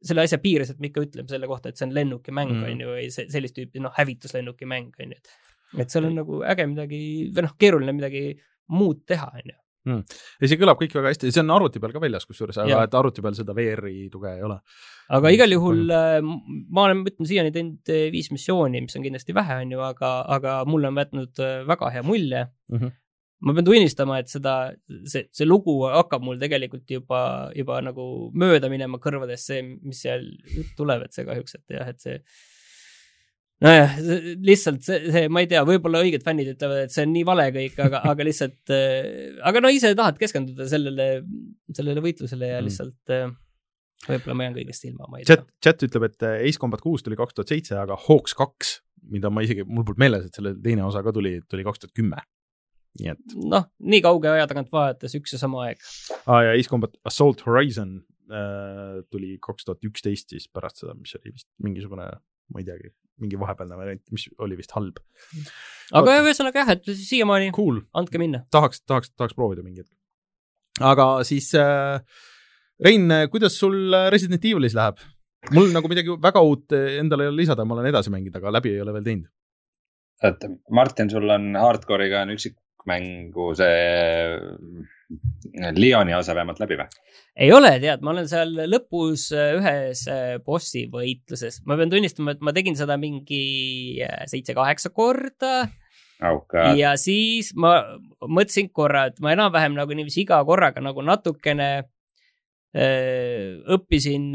selle 0.00 0.24
asja 0.24 0.40
piires, 0.40 0.72
et 0.72 0.80
me 0.80 0.88
ikka 0.88 1.04
ütleme 1.04 1.28
selle 1.28 1.48
kohta, 1.50 1.68
et 1.72 1.80
see 1.80 1.88
on 1.88 1.96
lennukimäng, 1.96 2.52
mm. 2.52 2.68
on 2.68 2.84
ju, 2.84 2.92
või 2.96 3.08
see, 3.12 3.28
sellist 3.32 3.56
tüüpi 3.58 3.82
noh, 3.84 3.92
hävituslennukimäng, 3.96 4.92
on 5.00 5.16
ju, 5.16 5.20
et 5.20 5.50
et 5.80 5.88
seal 5.88 6.04
on 6.04 6.18
nagu 6.20 6.42
äge 6.44 6.66
midagi 6.68 7.02
või 7.32 7.46
noh, 7.46 7.52
keeruline 7.60 7.94
midagi 7.96 8.26
muud 8.76 9.06
teha, 9.08 9.30
on 9.40 9.52
ju 9.54 9.61
mm.. 9.88 10.16
ei, 10.40 10.48
see 10.50 10.60
kõlab 10.60 10.80
kõik 10.80 10.96
väga 10.98 11.12
hästi, 11.12 11.32
see 11.34 11.42
on 11.44 11.52
arvuti 11.54 11.82
peal 11.82 11.94
ka 11.94 12.02
väljas 12.02 12.26
kusjuures, 12.28 12.58
aga 12.62 12.74
ja. 12.74 12.80
et 12.86 12.96
arvuti 12.98 13.24
peal 13.24 13.36
seda 13.38 13.56
VR-i 13.56 14.08
tuge 14.12 14.32
ei 14.36 14.46
ole. 14.46 14.58
aga 15.18 15.34
igal 15.34 15.56
juhul 15.56 15.84
äh, 15.92 16.18
ma 16.22 16.86
olen, 16.86 17.04
ütleme 17.08 17.28
siiani 17.28 17.54
teinud 17.54 17.92
äh, 17.92 18.08
viis 18.14 18.32
missiooni, 18.34 18.84
mis 18.86 18.98
on 18.98 19.06
kindlasti 19.06 19.36
vähe, 19.36 19.60
on 19.66 19.76
ju, 19.76 19.84
aga, 19.86 20.14
aga 20.38 20.58
mulle 20.68 20.92
on 20.92 21.00
jätnud 21.02 21.44
äh, 21.44 21.62
väga 21.68 21.94
hea 21.96 22.04
mulje 22.06 22.46
mm. 22.46 22.78
-hmm 22.78 22.98
ma 23.42 23.54
pean 23.56 23.66
tunnistama, 23.66 24.20
et 24.22 24.30
seda, 24.30 24.54
see, 25.10 25.24
see 25.34 25.46
lugu 25.48 25.74
hakkab 25.90 26.22
mul 26.22 26.38
tegelikult 26.38 26.86
juba, 26.94 27.50
juba 27.58 27.80
nagu 27.82 28.04
mööda 28.38 28.70
minema 28.70 29.00
kõrvadest, 29.02 29.48
see, 29.50 29.64
mis 29.82 30.02
seal 30.04 30.28
tuleb, 30.78 31.08
et 31.08 31.16
see 31.16 31.26
kahjuks, 31.26 31.56
et 31.58 31.74
jah, 31.74 31.90
et 31.90 32.04
see 32.04 32.20
nojah, 33.62 33.94
lihtsalt 34.42 34.82
see, 34.86 34.98
see, 35.14 35.28
ma 35.32 35.42
ei 35.44 35.48
tea, 35.50 35.62
võib-olla 35.68 36.02
õiged 36.04 36.24
fännid 36.26 36.52
ütlevad, 36.54 36.86
et 36.86 36.94
see 36.94 37.04
on 37.06 37.12
nii 37.14 37.24
vale 37.28 37.46
kõik, 37.54 37.78
aga, 37.84 38.02
aga 38.12 38.26
lihtsalt 38.26 38.74
äh,, 38.74 39.38
aga 39.48 39.62
no 39.62 39.72
ise 39.72 39.92
tahad 39.98 40.18
keskenduda 40.20 40.66
sellele, 40.70 41.08
sellele 41.74 42.04
võitlusele 42.04 42.52
ja 42.52 42.60
mm. 42.60 42.68
lihtsalt 42.68 43.14
äh, 43.14 43.32
võib-olla 44.08 44.38
ma 44.38 44.48
jään 44.48 44.58
kõigest 44.58 44.86
ilma, 44.88 45.08
ma 45.10 45.20
ei 45.20 45.26
tea. 45.26 45.38
chat, 45.38 45.50
chat 45.64 45.86
ütleb, 45.88 46.08
et 46.10 46.28
äh, 46.28 46.38
Ace 46.48 46.60
Combat 46.62 46.82
kuus 46.82 47.04
tuli 47.06 47.18
kaks 47.18 47.38
tuhat 47.38 47.52
seitse, 47.54 47.76
aga 47.78 47.98
Hawks 48.08 48.36
kaks, 48.38 48.76
mida 49.12 49.30
ma 49.32 49.44
isegi, 49.46 49.66
mul 49.66 49.86
polnud 49.86 50.02
meeles, 50.02 50.28
et 50.28 50.38
selle 50.38 50.54
teine 50.62 50.86
osa 50.86 51.04
ka 51.04 51.14
tuli, 51.14 51.38
tuli 51.50 51.66
kaks 51.66 51.84
tuhat 51.84 51.94
kümme. 51.98 52.22
nii 53.00 53.08
et. 53.08 53.36
noh, 53.48 53.70
nii 53.88 54.02
kauge 54.04 54.28
aja 54.28 54.48
tagant 54.50 54.68
vaadates 54.72 55.14
üks 55.16 55.32
ja 55.32 55.38
sama 55.40 55.62
aeg. 55.68 55.78
aa 56.26 56.42
ja 56.48 56.56
Ace 56.58 56.68
Combat 56.68 56.98
Assault 57.08 57.40
Horizon 57.46 58.00
äh, 58.28 58.98
tuli 59.10 59.38
kaks 59.42 59.68
tuhat 59.68 59.86
üksteist 59.88 60.34
siis 60.34 60.50
pärast 60.52 60.82
seda, 60.82 60.96
mis 60.98 61.14
oli 61.16 61.32
vist 61.32 61.48
mingisugune, 61.64 62.10
ma 62.52 62.62
ei 62.62 62.68
teagi 62.68 62.92
mingi 63.22 63.38
vahepealne 63.38 63.78
variant, 63.78 64.02
mis 64.14 64.26
oli 64.42 64.58
vist 64.58 64.74
halb. 64.76 64.98
aga 65.98 66.18
ühesõnaga 66.22 66.64
jah, 66.64 66.74
et 66.76 66.92
siiamaani 66.98 67.52
cool. 67.56 67.82
andke 67.98 68.20
minna. 68.22 68.44
tahaks, 68.54 68.82
tahaks, 68.86 69.12
tahaks 69.16 69.36
proovida 69.38 69.64
mingi 69.64 69.84
hetk. 69.84 69.92
aga 70.92 71.08
siis 71.28 71.52
äh, 71.58 72.00
Rein, 72.82 73.12
kuidas 73.30 73.58
sul 73.60 73.94
Resident 74.10 74.44
Evilis 74.48 74.74
läheb? 74.78 75.02
mul 75.50 75.72
nagu 75.74 75.90
midagi 75.90 76.14
väga 76.22 76.42
uut 76.46 76.74
endale 76.74 77.26
ei 77.26 77.32
ole 77.32 77.42
lisada, 77.42 77.64
ma 77.66 77.74
olen 77.74 77.88
edasi 77.90 78.12
mänginud, 78.14 78.36
aga 78.38 78.52
läbi 78.58 78.76
ei 78.76 78.82
ole 78.82 78.94
veel 78.94 79.06
teinud. 79.08 79.30
et 80.22 80.44
Martin, 80.70 81.10
sul 81.10 81.30
on 81.34 81.52
hardcore'iga 81.58 82.22
on 82.26 82.36
üksikmängu 82.82 83.54
see 83.54 84.72
Lyoni 85.76 86.14
osa 86.16 86.34
vähemalt 86.34 86.60
läbi 86.60 86.78
või? 86.80 86.88
ei 87.36 87.52
ole, 87.52 87.78
tead, 87.80 88.02
ma 88.04 88.12
olen 88.12 88.28
seal 88.28 88.52
lõpus 88.68 89.30
äh, 89.32 89.54
ühes 89.58 90.06
äh, 90.08 90.38
bossi 90.44 90.86
võitluses, 90.92 91.62
ma 91.66 91.76
pean 91.76 91.90
tunnistama, 91.90 92.32
et 92.32 92.42
ma 92.44 92.52
tegin 92.52 92.76
seda 92.76 92.98
mingi 93.00 94.00
äh, 94.04 94.24
seitse-kaheksa 94.28 94.92
korda 94.92 95.68
oh,. 96.28 96.44
ja 96.76 96.94
siis 97.00 97.52
ma 97.54 97.98
mõtlesin 98.20 98.70
korra, 98.72 99.06
et 99.10 99.20
ma 99.20 99.32
enam-vähem 99.32 99.76
nagu 99.76 99.92
niiviisi 99.96 100.24
iga 100.26 100.42
korraga 100.44 100.80
nagu 100.84 101.04
natukene 101.04 101.70
öö, 102.76 103.58
õppisin 103.76 104.32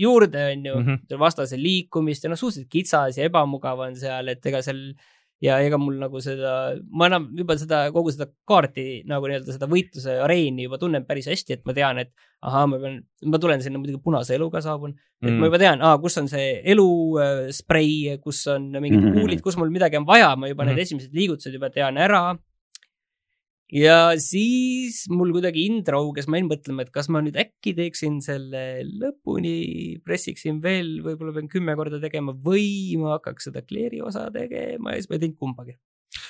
juurde, 0.00 0.46
onju 0.52 0.76
mm 0.76 0.86
-hmm., 0.86 1.18
vastase 1.20 1.60
liikumist 1.60 2.24
ja 2.24 2.32
noh, 2.32 2.40
suhteliselt 2.40 2.72
kitsas 2.72 3.18
ja 3.18 3.28
ebamugav 3.28 3.80
on 3.84 3.96
seal, 3.96 4.28
et 4.32 4.44
ega 4.46 4.62
seal 4.64 4.92
ja 5.44 5.58
ega 5.64 5.78
mul 5.80 5.98
nagu 6.00 6.20
seda, 6.24 6.52
ma 6.96 7.08
enam 7.10 7.28
juba 7.36 7.56
seda, 7.60 7.82
kogu 7.94 8.12
seda 8.14 8.28
kaarti 8.48 9.02
nagu 9.08 9.28
nii-öelda 9.28 9.56
seda 9.56 9.68
võitluse 9.68 10.16
areeni 10.24 10.64
juba 10.64 10.78
tunnen 10.80 11.04
päris 11.08 11.28
hästi, 11.28 11.58
et 11.58 11.66
ma 11.68 11.74
tean, 11.76 12.00
et 12.00 12.12
ahaa, 12.46 12.64
ma 12.70 12.80
pean, 12.80 12.98
ma 13.28 13.40
tulen 13.42 13.64
sinna 13.64 13.80
muidugi 13.80 14.00
punase 14.04 14.36
eluga 14.38 14.62
saabun 14.64 14.94
mm., 14.94 15.28
et 15.28 15.36
ma 15.36 15.50
juba 15.50 15.60
tean, 15.60 15.84
kus 16.02 16.16
on 16.22 16.30
see 16.32 16.48
elusprei, 16.72 17.92
äh, 18.14 18.20
kus 18.22 18.46
on 18.52 18.70
mingid 18.78 19.00
mm 19.00 19.10
-hmm. 19.10 19.20
kuulid, 19.20 19.44
kus 19.44 19.60
mul 19.60 19.72
midagi 19.74 20.00
on 20.00 20.08
vaja, 20.08 20.32
ma 20.36 20.48
juba 20.48 20.64
mm 20.64 20.68
-hmm. 20.68 20.74
need 20.76 20.86
esimesed 20.86 21.12
liigutused 21.12 21.52
juba 21.52 21.70
tean 21.70 22.00
ära 22.00 22.36
ja 23.72 24.14
siis 24.22 25.04
mul 25.10 25.32
kuidagi 25.34 25.64
ind 25.66 25.88
rauges, 25.90 26.28
ma 26.30 26.38
jäin 26.38 26.50
mõtlema, 26.50 26.84
et 26.86 26.92
kas 26.94 27.08
ma 27.10 27.22
nüüd 27.24 27.38
äkki 27.40 27.74
teeksin 27.78 28.20
selle 28.24 28.62
lõpuni, 28.86 29.98
pressiksin 30.06 30.60
veel, 30.62 31.00
võib-olla 31.04 31.34
pean 31.34 31.50
kümme 31.50 31.74
korda 31.78 31.98
tegema 32.02 32.34
või 32.46 32.94
ma 33.00 33.16
hakkaks 33.16 33.50
seda 33.50 33.64
Clear'i 33.66 34.00
osa 34.04 34.28
tegema 34.34 34.94
ja 34.94 35.02
siis 35.02 35.10
ma 35.10 35.18
ei 35.18 35.24
teinud 35.24 35.38
kumbagi. 35.42 35.76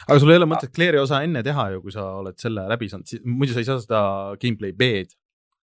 aga 0.08 0.18
sul 0.22 0.32
ei 0.32 0.40
ole 0.40 0.48
mõtet 0.48 0.72
Claire'i 0.72 1.02
osa 1.02 1.20
enne 1.26 1.44
teha 1.44 1.70
ju, 1.74 1.84
kui 1.84 1.94
sa 1.94 2.08
oled 2.22 2.40
selle 2.40 2.66
läbi 2.72 2.88
saanud, 2.92 3.14
muidu 3.28 3.54
sa 3.54 3.62
ei 3.62 3.68
saa 3.68 3.84
seda 3.84 4.02
gameplay 4.40 4.72
B-d. 4.72 5.16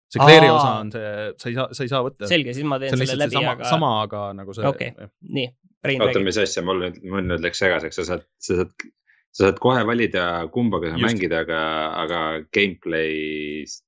see 0.09 0.21
Claire'i 0.25 0.49
osa 0.49 0.75
on 0.81 0.93
see, 0.95 1.15
sa 1.37 1.49
ei 1.51 1.57
saa, 1.59 1.67
sa 1.69 1.85
ei 1.85 1.91
saa 1.93 2.05
võtta. 2.05 2.29
selge, 2.33 2.55
siis 2.57 2.65
ma 2.65 2.81
teen 2.81 2.97
selle 2.97 3.19
läbi, 3.27 3.37
sama, 3.37 3.55
aga. 3.55 3.73
sama, 3.75 3.95
aga 4.07 4.27
nagu 4.41 4.57
see. 4.57 4.65
okei 4.73 4.95
okay., 4.95 5.11
nii. 5.37 5.51
oota, 6.01 6.23
mis 6.25 6.41
asja, 6.41 6.65
mul 6.65 6.81
nüüd, 6.87 7.03
mul 7.13 7.27
nüüd 7.29 7.45
läks 7.45 7.61
segaseks, 7.61 8.01
sa 8.01 8.07
saad, 8.15 8.25
sa 8.41 8.63
saad, 8.63 8.73
sa 9.31 9.45
saad 9.45 9.59
kohe 9.61 9.83
valida, 9.87 10.25
kumbaga 10.53 10.91
sa 10.91 10.97
Just. 10.97 11.05
mängid, 11.05 11.33
aga, 11.35 11.61
aga 12.03 12.19
gameplay's 12.55 13.79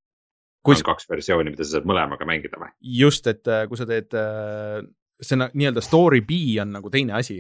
Kus... 0.62 0.82
on 0.84 0.92
kaks 0.92 1.10
versiooni, 1.10 1.54
mida 1.54 1.66
sa 1.66 1.80
saad 1.80 1.88
mõlemaga 1.90 2.28
mängida 2.30 2.60
või? 2.62 2.70
just, 3.00 3.26
et 3.32 3.48
äh, 3.50 3.66
kui 3.70 3.80
sa 3.80 3.88
teed, 3.90 4.14
äh, 4.18 4.82
see 5.22 5.40
nii-öelda 5.42 5.82
story 5.86 6.22
B 6.26 6.60
on 6.62 6.76
nagu 6.78 6.92
teine 6.94 7.18
asi, 7.18 7.40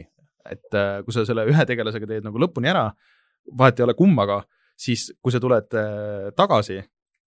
et 0.49 0.77
äh, 0.77 1.03
kui 1.05 1.13
sa 1.13 1.25
selle 1.27 1.45
ühe 1.49 1.67
tegelasega 1.69 2.09
teed 2.09 2.25
nagu 2.25 2.41
lõpuni 2.41 2.71
ära, 2.71 2.87
vahet 3.57 3.79
ei 3.79 3.85
ole 3.85 3.97
kummaga, 3.97 4.41
siis 4.77 5.11
kui 5.21 5.33
sa 5.33 5.41
tuled 5.41 5.69
tagasi 6.37 6.79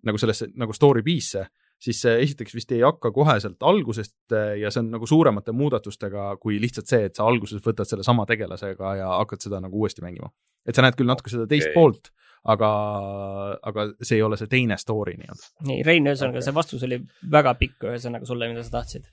nagu 0.03 0.19
sellesse 0.19 0.49
nagu 0.57 0.73
story 0.75 1.03
B-sse, 1.05 1.45
siis 1.83 1.99
see 2.05 2.15
esiteks 2.23 2.55
vist 2.55 2.71
ei 2.71 2.81
hakka 2.85 3.11
koheselt 3.15 3.63
algusest 3.67 4.35
ja 4.59 4.71
see 4.71 4.83
on 4.83 4.91
nagu 4.95 5.07
suuremate 5.09 5.51
muudatustega 5.55 6.33
kui 6.41 6.59
lihtsalt 6.63 6.89
see, 6.89 7.09
et 7.09 7.19
sa 7.19 7.27
alguses 7.27 7.63
võtad 7.63 7.89
sellesama 7.89 8.27
tegelasega 8.29 8.95
ja 9.01 9.13
hakkad 9.19 9.43
seda 9.43 9.59
nagu 9.63 9.83
uuesti 9.83 10.05
mängima. 10.05 10.31
et 10.67 10.75
sa 10.75 10.85
näed 10.85 10.95
küll 10.99 11.09
natuke 11.09 11.33
seda 11.33 11.47
teist 11.49 11.71
okay. 11.71 11.75
poolt 11.75 12.13
aga, 12.43 12.69
aga 13.63 13.87
see 14.03 14.19
ei 14.19 14.23
ole 14.25 14.37
see 14.39 14.51
teine 14.51 14.77
story 14.79 15.15
nii-öelda. 15.19 15.51
nii, 15.69 15.81
Rein, 15.87 16.07
ühesõnaga 16.09 16.39
okay. 16.39 16.47
see 16.47 16.55
vastus 16.55 16.87
oli 16.87 16.99
väga 17.31 17.55
pikk, 17.59 17.85
ühesõnaga 17.91 18.27
sulle, 18.27 18.49
mida 18.51 18.65
sa 18.65 18.79
tahtsid 18.79 19.07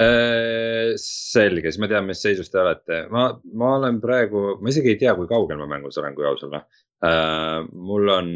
äh,. 0.00 0.94
selge, 1.02 1.70
siis 1.70 1.80
ma 1.82 1.90
tean, 1.90 2.08
mis 2.08 2.22
seisus 2.22 2.50
te 2.50 2.60
olete, 2.62 3.04
ma, 3.14 3.28
ma 3.58 3.74
olen 3.78 4.00
praegu, 4.02 4.56
ma 4.62 4.72
isegi 4.72 4.94
ei 4.94 5.00
tea, 5.02 5.14
kui 5.18 5.30
kaugel 5.30 5.60
ma 5.62 5.68
mängus 5.70 5.98
olen, 6.02 6.16
kui 6.18 6.26
aus 6.26 6.42
olla 6.46 6.64
äh,. 7.06 7.60
mul 7.70 8.14
on 8.16 8.34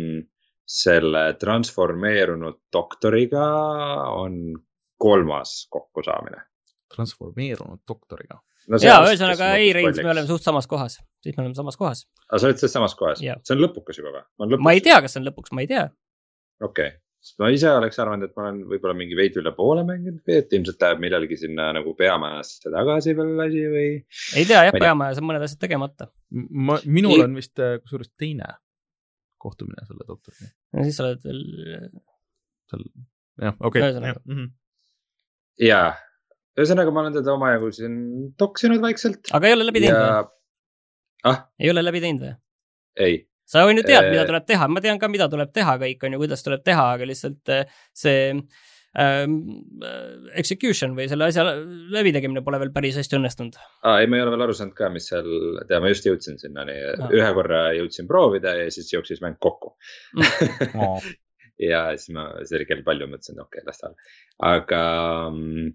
selle 0.66 1.34
transformeerunud 1.40 2.62
doktoriga 2.72 3.44
on 4.16 4.56
kolmas 4.98 5.66
kokkusaamine. 5.70 6.40
transformeerunud 6.94 7.82
doktoriga 7.88 8.38
no. 8.70 8.80
ja 8.80 8.98
ühesõnaga 9.04 9.52
ei, 9.58 9.72
Rein, 9.76 9.92
me 10.00 10.10
oleme 10.14 10.26
suht 10.30 10.46
samas 10.46 10.68
kohas, 10.70 10.98
siis 11.22 11.36
me 11.36 11.44
oleme 11.44 11.56
samas 11.58 11.78
kohas. 11.80 12.04
aga 12.30 12.40
sa 12.40 12.50
oled 12.50 12.60
selles 12.60 12.76
samas 12.78 12.96
kohas, 12.98 13.20
see 13.20 13.56
on 13.56 13.64
lõpukas 13.64 14.00
juba 14.00 14.14
või? 14.14 14.58
ma 14.58 14.76
ei 14.76 14.84
tea, 14.84 15.00
kas 15.04 15.16
see 15.16 15.22
on 15.22 15.30
lõpuks, 15.30 15.54
ma 15.56 15.64
ei 15.64 15.70
tea. 15.70 15.88
okei 16.62 16.92
okay., 16.94 16.98
sest 17.24 17.40
ma 17.40 17.50
ise 17.52 17.70
oleks 17.72 18.00
arvanud, 18.00 18.28
et 18.28 18.36
ma 18.36 18.46
olen 18.46 18.64
võib-olla 18.70 18.96
mingi 18.96 19.16
veidi 19.18 19.40
üle 19.40 19.52
poole 19.56 19.84
mänginud 19.88 20.20
või 20.28 20.40
et 20.40 20.52
ilmselt 20.56 20.82
läheb 20.86 21.04
millalgi 21.04 21.40
sinna 21.40 21.70
nagu 21.76 21.94
peamajasse 21.98 22.72
tagasi 22.72 23.16
veel 23.20 23.46
asi 23.46 23.64
või. 23.76 23.88
ei 24.40 24.48
tea 24.48 24.66
jah, 24.68 24.76
peamajas 24.76 25.20
on 25.20 25.28
mõned 25.28 25.44
asjad 25.44 25.64
tegemata. 25.66 26.12
ma, 26.32 26.80
minul 26.84 27.18
ei... 27.18 27.24
on 27.28 27.40
vist 27.40 27.60
äh, 27.60 27.78
kusjuures 27.82 28.12
teine 28.20 28.54
kohtumine 29.44 29.84
selle 29.88 30.06
doktoriga. 30.08 30.50
no 30.74 30.86
siis 30.86 30.98
sa 30.98 31.06
oled 31.06 31.22
veel. 31.26 31.44
seal, 32.70 32.88
jah, 33.44 33.60
okei 33.60 33.84
okay.. 33.90 34.48
jaa 35.68 35.92
ühesõnaga, 36.54 36.94
ma 36.94 37.04
olen 37.04 37.16
teda 37.16 37.34
omajagu 37.34 37.70
siin 37.74 37.94
toksinud 38.40 38.82
vaikselt. 38.84 39.30
aga 39.34 39.50
ei 39.50 39.56
ole 39.58 39.68
läbi 39.68 39.84
teinud 39.84 40.00
ja... 40.00 40.10
või 40.18 41.32
ah?? 41.32 41.46
ei 41.60 41.72
ole 41.72 41.86
läbi 41.86 42.02
teinud 42.04 42.26
või? 42.26 42.36
ei. 43.08 43.16
sa 43.48 43.64
on 43.68 43.80
ju 43.80 43.86
tead, 43.86 44.10
mida 44.12 44.26
tuleb 44.28 44.46
teha, 44.48 44.68
ma 44.70 44.84
tean 44.84 45.00
ka, 45.02 45.10
mida 45.12 45.30
tuleb 45.32 45.50
teha 45.54 45.78
kõik 45.82 46.06
on 46.06 46.16
ju, 46.16 46.22
kuidas 46.26 46.46
tuleb 46.46 46.62
teha, 46.66 46.86
aga 46.96 47.10
lihtsalt 47.10 47.54
äh, 47.54 47.82
see 48.04 48.30
äh, 48.36 48.70
execution 50.38 50.94
või 50.94 51.08
selle 51.10 51.26
asja 51.26 51.42
läbitegemine 51.94 52.44
pole 52.46 52.60
veel 52.62 52.70
päris 52.74 52.98
hästi 53.00 53.18
õnnestunud 53.18 53.58
ah,. 53.58 53.98
ei, 53.98 54.06
ma 54.06 54.20
ei 54.20 54.22
ole 54.22 54.34
veel 54.36 54.46
aru 54.46 54.54
saanud 54.54 54.76
ka, 54.78 54.90
mis 54.94 55.08
seal, 55.10 55.30
tea, 55.66 55.80
ma 55.82 55.90
just 55.90 56.06
jõudsin 56.06 56.38
sinnani 56.38 56.76
ah., 56.94 57.10
ühe 57.10 57.30
korra 57.34 57.66
jõudsin 57.74 58.10
proovida 58.10 58.54
ja 58.60 58.70
siis 58.70 58.92
jooksis 58.94 59.22
mäng 59.24 59.40
kokku 59.42 59.74
mm. 60.14 60.78
oh. 60.86 61.08
ja 61.58 61.88
siis 61.96 62.14
ma, 62.14 62.28
see 62.44 62.60
oli 62.60 62.68
kell 62.70 62.86
palju, 62.86 63.10
mõtlesin, 63.10 63.40
okei 63.42 63.64
okay,, 63.64 63.66
las 63.66 63.82
ta 63.82 63.90
olla, 63.90 64.12
aga 64.54 64.84
mm, 65.32 65.72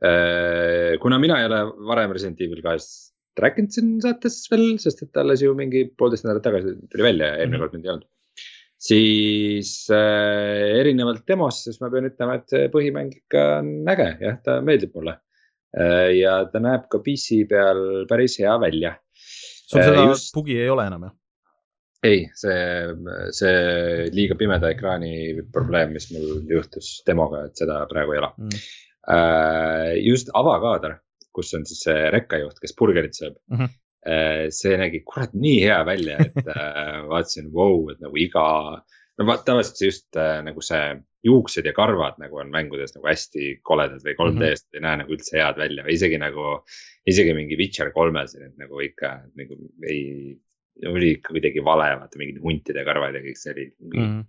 Äh, 0.00 0.96
kuna 1.00 1.18
mina 1.20 1.36
ei 1.40 1.46
ole 1.46 1.60
varem 1.88 2.12
Resident 2.16 2.38
Evil 2.40 2.62
kahest 2.64 3.10
rääkinud 3.40 3.74
siin 3.74 3.90
saates 4.00 4.38
veel, 4.52 4.78
sest 4.80 5.02
et 5.04 5.18
alles 5.20 5.42
ju 5.44 5.52
mingi 5.56 5.84
poolteist 5.92 6.24
nädalat 6.24 6.46
tagasi 6.46 6.72
tuli 6.92 7.04
välja 7.04 7.28
ja 7.28 7.34
eelmine 7.36 7.50
mm 7.50 7.54
-hmm. 7.56 7.66
kord 7.66 7.74
mind 7.76 7.84
ei 7.84 7.92
olnud. 7.92 8.08
Siis 8.80 9.72
äh, 9.92 10.80
erinevalt 10.80 11.26
demost, 11.28 11.66
siis 11.66 11.80
ma 11.82 11.90
pean 11.92 12.08
ütlema, 12.08 12.38
et 12.40 12.72
põhimäng 12.72 13.12
ikka 13.18 13.46
on 13.60 13.72
äge, 13.92 14.10
jah, 14.24 14.40
ta 14.44 14.58
meeldib 14.64 14.94
mulle 14.96 15.18
äh,. 15.76 16.10
ja 16.16 16.40
ta 16.52 16.62
näeb 16.64 16.88
ka 16.92 17.02
PC 17.04 17.44
peal 17.50 18.04
päris 18.10 18.38
hea 18.40 18.56
välja. 18.62 18.96
sul 19.14 19.82
seda 19.82 20.04
äh, 20.04 20.12
just... 20.12 20.32
bugi 20.34 20.58
ei 20.58 20.70
ole 20.72 20.88
enam 20.88 21.08
jah? 21.08 21.16
ei, 22.08 22.22
see, 22.32 22.60
see 23.36 24.06
liiga 24.16 24.38
pimeda 24.40 24.70
ekraani 24.72 25.42
probleem, 25.52 25.92
mis 25.92 26.08
mul 26.14 26.46
juhtus 26.48 27.02
demoga, 27.06 27.44
et 27.50 27.60
seda 27.60 27.82
praegu 27.90 28.16
ei 28.16 28.24
ole 28.24 28.32
mm 28.38 28.62
Äh, 29.08 29.96
just 30.04 30.28
avakaader, 30.36 30.98
kus 31.32 31.54
on 31.56 31.64
siis 31.66 31.80
see 31.86 32.10
rekkajuht, 32.12 32.58
kes 32.60 32.76
burgerit 32.76 33.16
sööb 33.16 33.38
mm. 33.50 33.56
-hmm 33.56 33.76
see 34.00 34.76
nägi 34.80 35.02
kurat 35.04 35.34
nii 35.36 35.60
hea 35.64 35.80
välja, 35.86 36.16
et 36.24 36.48
äh, 36.56 37.00
vaatasin, 37.10 37.50
vau, 37.52 37.90
et 37.92 38.00
nagu 38.00 38.16
iga, 38.16 38.44
no 39.20 39.36
tavaliselt 39.44 39.82
just 39.84 40.20
nagu 40.46 40.64
see 40.64 40.84
juuksed 41.26 41.66
ja 41.68 41.72
karvad 41.76 42.16
nagu 42.20 42.38
on 42.40 42.52
mängudes 42.52 42.94
nagu 42.94 43.08
hästi 43.10 43.58
koledad 43.66 44.00
või 44.04 44.14
3D-st 44.16 44.38
mm 44.38 44.70
-hmm. 44.70 44.78
ei 44.78 44.84
näe 44.86 45.00
nagu 45.02 45.12
üldse 45.12 45.36
head 45.36 45.58
välja 45.60 45.84
või 45.84 45.96
isegi 45.98 46.20
nagu, 46.20 46.46
isegi 47.12 47.34
mingi 47.36 47.58
Witcher 47.60 47.90
kolmes, 47.92 48.34
et 48.40 48.56
nagu 48.60 48.80
ikka 48.80 49.10
nagu 49.36 49.58
ei, 49.84 50.38
oli 50.88 51.10
ikka 51.18 51.34
kuidagi 51.36 51.64
vale, 51.64 51.90
vaata 52.00 52.20
mingid 52.20 52.40
huntide 52.40 52.84
karvad 52.88 53.18
ja 53.18 53.24
kõik 53.26 53.36
see 53.36 53.52
oli 53.52 53.66
mm 53.68 54.00
-hmm. 54.00 54.24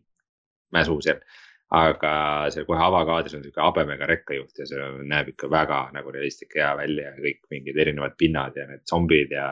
mäsu 0.76 1.00
seal 1.02 1.24
aga 1.72 2.14
seal 2.52 2.66
kohe 2.68 2.82
avakaadris 2.84 3.38
on 3.38 3.46
sihuke 3.46 3.64
habemega 3.64 4.08
rekkajuht 4.10 4.60
ja 4.60 4.68
see 4.68 4.88
näeb 5.08 5.32
ikka 5.32 5.48
väga 5.52 5.80
nagu 5.96 6.12
realistlik 6.12 6.58
hea 6.60 6.72
välja 6.76 7.14
ja 7.14 7.14
kõik 7.16 7.46
mingid 7.54 7.80
erinevad 7.80 8.18
pinnad 8.20 8.58
ja 8.60 8.68
need 8.68 8.84
zombid 8.92 9.32
ja 9.32 9.48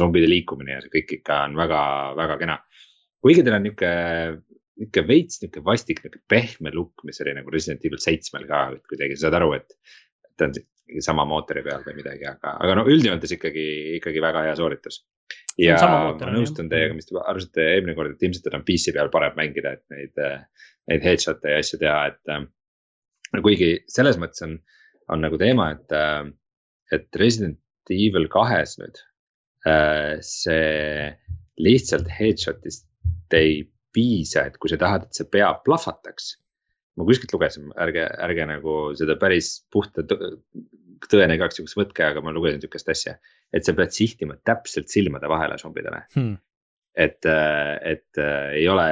zombide 0.00 0.26
liikumine 0.30 0.74
ja 0.74 0.82
see 0.82 0.90
kõik 0.96 1.18
ikka 1.20 1.44
on 1.46 1.54
väga, 1.60 1.82
väga 2.18 2.38
kena. 2.42 2.58
kuigi 3.22 3.46
tal 3.46 3.60
on 3.60 3.66
nihuke, 3.68 3.92
nihuke 4.82 5.06
veits 5.06 5.42
nihuke 5.44 5.62
vastik, 5.70 6.02
nihuke 6.02 6.24
pehme 6.28 6.74
look, 6.74 7.06
mis 7.06 7.22
oli 7.22 7.36
nagu 7.38 7.54
Resident 7.54 7.86
Evil 7.86 8.02
seitsmel 8.02 8.48
ka, 8.50 8.64
et 8.74 8.90
kuidagi 8.90 9.18
saad 9.20 9.38
aru, 9.38 9.54
et. 9.60 9.78
ta 10.36 10.50
on 10.50 10.58
sama 11.02 11.24
mootori 11.26 11.62
peal 11.66 11.80
või 11.82 11.96
midagi, 11.96 12.26
aga, 12.28 12.58
aga 12.62 12.74
no 12.78 12.84
üldjoontes 12.86 13.32
ikkagi, 13.34 13.64
ikkagi 13.96 14.20
väga 14.22 14.44
hea 14.46 14.58
sooritus 14.58 15.00
ja 15.58 15.78
ma 15.88 16.30
nõustun 16.30 16.68
teiega, 16.70 16.94
mis 16.94 17.08
te 17.08 17.16
arvasite 17.18 17.64
eelmine 17.72 17.96
kord, 17.96 18.14
et 18.14 18.22
ilmselt 18.26 18.54
on 18.54 18.64
PC 18.66 18.94
peal 18.94 19.10
parem 19.14 19.34
mängida, 19.38 19.72
et 19.78 19.84
neid, 19.94 20.22
neid 20.90 21.04
headshot'e 21.06 21.54
ja 21.54 21.62
asju 21.62 21.80
teha, 21.82 22.00
et. 22.12 22.22
Äh, 22.32 22.46
kuigi 23.42 23.72
selles 23.90 24.16
mõttes 24.22 24.44
on, 24.46 24.56
on 25.12 25.22
nagu 25.24 25.38
teema, 25.40 25.72
et, 25.74 25.92
äh, 25.92 26.28
et 26.94 27.20
Resident 27.20 27.60
Evil 27.92 28.28
kahes 28.32 28.76
nüüd 28.80 28.98
äh, 29.66 30.16
see 30.24 31.10
lihtsalt 31.62 32.08
headshot'ist 32.12 32.86
ei 33.36 33.64
piisa, 33.96 34.46
et 34.46 34.58
kui 34.60 34.70
sa 34.70 34.78
tahad, 34.80 35.06
et 35.06 35.18
see 35.18 35.28
pea 35.30 35.50
plahvataks. 35.66 36.36
ma 36.96 37.04
kuskilt 37.04 37.32
lugesin, 37.34 37.68
ärge, 37.76 38.06
ärge 38.24 38.44
nagu 38.48 38.74
seda 38.96 39.18
päris 39.20 39.50
puhta 39.72 40.00
tõene 40.06 41.34
igaks 41.36 41.58
juhuks 41.58 41.76
võtke, 41.76 42.06
aga 42.06 42.22
ma 42.24 42.32
lugesin 42.32 42.62
sihukest 42.62 42.88
asja, 42.88 43.18
et 43.52 43.66
sa 43.66 43.74
pead 43.76 43.92
sihtima 43.92 44.38
täpselt 44.48 44.88
silmade 44.88 45.28
vahele 45.28 45.58
zombidele 45.60 46.06
hmm. 46.14 46.38
Et, 46.96 47.26
äh, 47.28 47.72
et 47.92 48.20
äh, 48.22 48.54
ei 48.56 48.68
ole, 48.72 48.86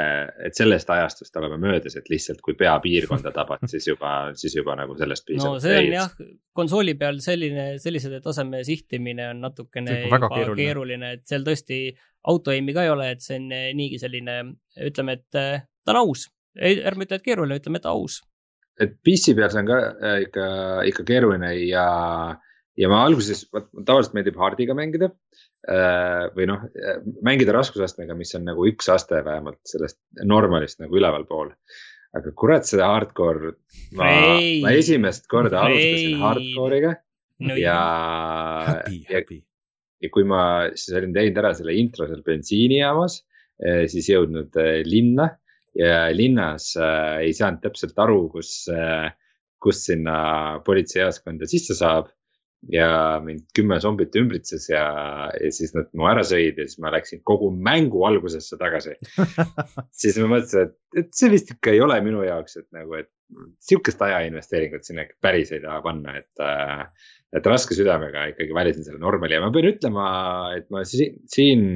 et 0.45 0.57
sellest 0.57 0.91
ajastust 0.93 1.37
oleme 1.41 1.57
möödas, 1.63 1.97
et 1.97 2.11
lihtsalt 2.13 2.43
kui 2.45 2.57
peapiirkonda 2.59 3.33
tabad, 3.33 3.65
siis 3.73 3.89
juba, 3.89 4.13
siis 4.37 4.57
juba 4.59 4.77
nagu 4.77 4.97
sellest 4.99 5.25
piisab. 5.29 5.55
no 5.55 5.63
see 5.63 5.79
on 5.81 5.89
jah, 5.95 6.13
konsooli 6.57 6.97
peal 7.01 7.23
selline, 7.25 7.71
sellise 7.83 8.21
taseme 8.25 8.61
sihtimine 8.67 9.31
on 9.33 9.41
natukene 9.47 10.03
juba 10.05 10.29
keeruline. 10.29 10.61
keeruline, 10.61 11.15
et 11.19 11.25
seal 11.29 11.47
tõesti 11.47 11.81
auto-aim'i 12.29 12.77
ka 12.77 12.85
ei 12.85 12.93
ole, 12.93 13.11
et 13.17 13.25
see 13.25 13.41
on 13.41 13.49
niigi 13.81 14.03
selline, 14.03 14.39
ütleme, 14.91 15.19
et 15.21 15.41
äh, 15.41 15.67
ta 15.85 15.97
on 15.97 16.05
aus. 16.05 16.29
ärme 16.61 17.09
ütle, 17.09 17.19
et 17.19 17.27
keeruline, 17.27 17.61
ütleme, 17.63 17.81
et 17.81 17.91
aus 17.91 18.21
et 18.83 18.97
PC 19.07 19.35
peal 19.39 19.53
see 19.53 19.63
on 19.63 19.69
ka 19.69 19.79
äh, 19.93 20.19
ikka, 20.27 20.47
ikka 20.91 21.07
keeruline 21.07 21.53
ja, 21.63 21.87
ja 22.79 22.91
ma 22.91 23.05
alguses, 23.07 23.45
tavaliselt 23.53 24.17
meeldib 24.17 24.39
hard'iga 24.41 24.77
mängida. 24.77 25.13
Äh, 25.65 26.27
või 26.37 26.45
noh, 26.51 26.67
mängida 27.25 27.55
raskusastmega, 27.57 28.13
mis 28.19 28.35
on 28.37 28.45
nagu 28.45 28.67
üks 28.69 28.91
aste 28.93 29.23
vähemalt 29.25 29.63
sellest 29.69 29.97
normalist 30.29 30.83
nagu 30.83 30.99
ülevalpool. 30.99 31.55
aga 32.15 32.31
kurat, 32.39 32.63
seda 32.69 32.93
hardcore, 32.93 33.57
ma, 33.99 34.09
ma 34.63 34.73
esimest 34.79 35.25
korda 35.27 35.65
alustasin 35.65 36.21
hardcore'iga. 36.21 36.93
No, 37.43 37.57
ja, 37.59 37.79
ja, 39.11 39.23
ja 39.25 40.11
kui 40.15 40.23
ma 40.31 40.43
siis 40.77 40.95
olin 40.95 41.17
teinud 41.17 41.41
ära 41.43 41.51
selle 41.59 41.75
intro 41.75 42.07
seal 42.07 42.23
bensiinijaamas, 42.27 43.19
äh, 43.65 43.83
siis 43.91 44.13
jõudnud 44.13 44.61
linna. 44.87 45.33
Ja 45.75 46.05
linnas 46.15 46.69
äh, 46.79 47.25
ei 47.25 47.33
saanud 47.35 47.65
täpselt 47.65 47.99
aru, 47.99 48.29
kus 48.31 48.69
äh,, 48.71 49.09
kus 49.65 49.81
sinna 49.89 50.61
politseijaoskonda 50.67 51.49
sisse 51.51 51.77
saab. 51.79 52.13
Ja 52.73 53.21
mind 53.25 53.45
kümme 53.57 53.77
zombit 53.83 54.15
ümbritses 54.17 54.69
ja, 54.71 54.85
ja 55.35 55.51
siis 55.53 55.75
nad 55.77 55.91
mu 55.97 56.07
ära 56.09 56.23
sõid 56.27 56.61
ja 56.61 56.67
siis 56.69 56.81
ma 56.83 56.93
läksin 56.95 57.21
kogu 57.27 57.51
mängu 57.53 58.05
algusesse 58.09 58.57
tagasi 58.61 58.95
siis 60.01 60.17
ma 60.23 60.31
mõtlesin, 60.37 60.71
et, 60.71 60.79
et 61.03 61.11
see 61.17 61.33
vist 61.33 61.53
ikka 61.55 61.75
ei 61.75 61.83
ole 61.85 61.99
minu 62.05 62.23
jaoks, 62.25 62.57
et 62.63 62.69
nagu, 62.77 62.97
et 63.01 63.11
sihukest 63.65 64.01
ajainvesteeringut 64.05 64.87
sinna 64.87 65.05
ikka 65.05 65.19
päris 65.25 65.53
ei 65.53 65.63
taha 65.65 65.83
panna, 65.85 66.17
et 66.21 66.45
äh, 66.45 66.87
et 67.35 67.51
raske 67.51 67.75
südamega 67.77 68.29
ikkagi 68.31 68.55
valisin 68.55 68.87
selle 68.87 69.03
normali 69.03 69.37
ja 69.37 69.43
ma 69.43 69.51
pean 69.55 69.69
ütlema, 69.73 70.07
et 70.55 70.69
ma 70.73 70.85
siin, 70.87 71.19
siin 71.31 71.67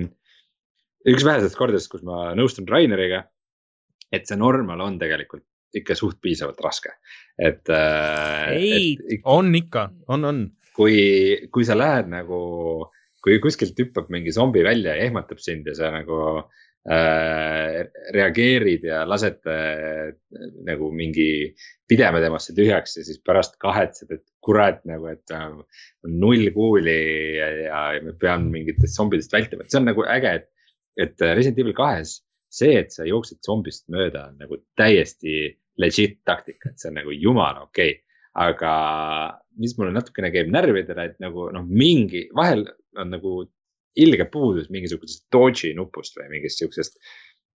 üks 1.08 1.26
vähesest 1.26 1.58
kordadest, 1.58 1.90
kus 1.92 2.04
ma 2.06 2.30
nõustun 2.38 2.68
Raineriga. 2.70 3.24
et 4.08 4.24
see 4.24 4.38
normal 4.40 4.80
on 4.80 4.94
tegelikult 4.96 5.44
ikka 5.76 5.92
suht 5.98 6.16
piisavalt 6.24 6.60
raske, 6.64 6.94
et 7.36 7.68
äh,. 7.68 8.54
ei, 8.56 9.18
on 9.28 9.52
ikka, 9.54 9.90
on, 10.08 10.24
on 10.24 10.38
kui, 10.78 11.00
kui 11.52 11.66
sa 11.66 11.76
lähed 11.78 12.10
nagu, 12.12 12.38
kui 13.24 13.40
kuskilt 13.42 13.78
hüppab 13.82 14.12
mingi 14.14 14.34
zombi 14.34 14.62
välja 14.66 14.94
ja 14.94 15.08
ehmatab 15.08 15.42
sind 15.42 15.66
ja 15.66 15.74
sa 15.74 15.90
nagu 15.90 16.18
äh, 16.38 17.80
reageerid 18.14 18.86
ja 18.86 19.02
lased 19.08 19.42
äh, 19.50 20.14
nagu 20.68 20.92
mingi 20.94 21.28
pideme 21.88 22.22
temasse 22.22 22.54
tühjaks 22.56 22.98
ja 23.00 23.06
siis 23.08 23.18
pärast 23.24 23.58
kahetsed, 23.62 24.14
et 24.14 24.24
kurat 24.44 24.84
nagu, 24.88 25.10
et 25.10 25.34
äh, 25.34 25.50
on 26.06 26.16
null 26.22 26.52
kuuli 26.54 26.98
ja, 27.40 27.50
ja, 27.64 27.82
ja 27.98 28.06
ma 28.06 28.14
pean 28.20 28.46
mingitest 28.54 28.94
zombidest 28.94 29.34
vältima, 29.34 29.66
et 29.66 29.74
see 29.74 29.82
on 29.82 29.90
nagu 29.90 30.06
äge, 30.06 30.34
et, 30.42 30.50
et 30.98 31.28
Resident 31.32 31.64
Evil 31.64 31.76
kahes 31.76 32.20
see, 32.48 32.78
et 32.78 32.94
sa 32.94 33.04
jooksed 33.04 33.42
zombist 33.44 33.88
mööda 33.92 34.28
on 34.30 34.38
nagu 34.40 34.62
täiesti 34.78 35.50
legit 35.78 36.22
taktika, 36.26 36.70
et 36.70 36.78
see 36.80 36.92
on 36.92 37.02
nagu 37.02 37.12
jumala 37.14 37.66
okei. 37.66 37.96
okay 37.96 38.04
aga 38.38 38.72
mis 39.58 39.74
mulle 39.78 39.94
natukene 39.94 40.30
käib 40.34 40.50
närvidele, 40.54 41.08
et 41.10 41.22
nagu 41.22 41.48
noh, 41.54 41.64
mingi 41.66 42.28
vahel 42.36 42.64
on 42.98 43.10
nagu 43.14 43.40
ilge 43.98 44.28
puudus 44.30 44.68
mingisugusest 44.70 45.26
dodge'i 45.34 45.74
nupust 45.74 46.18
või 46.18 46.30
mingist 46.36 46.62
siuksest. 46.62 46.98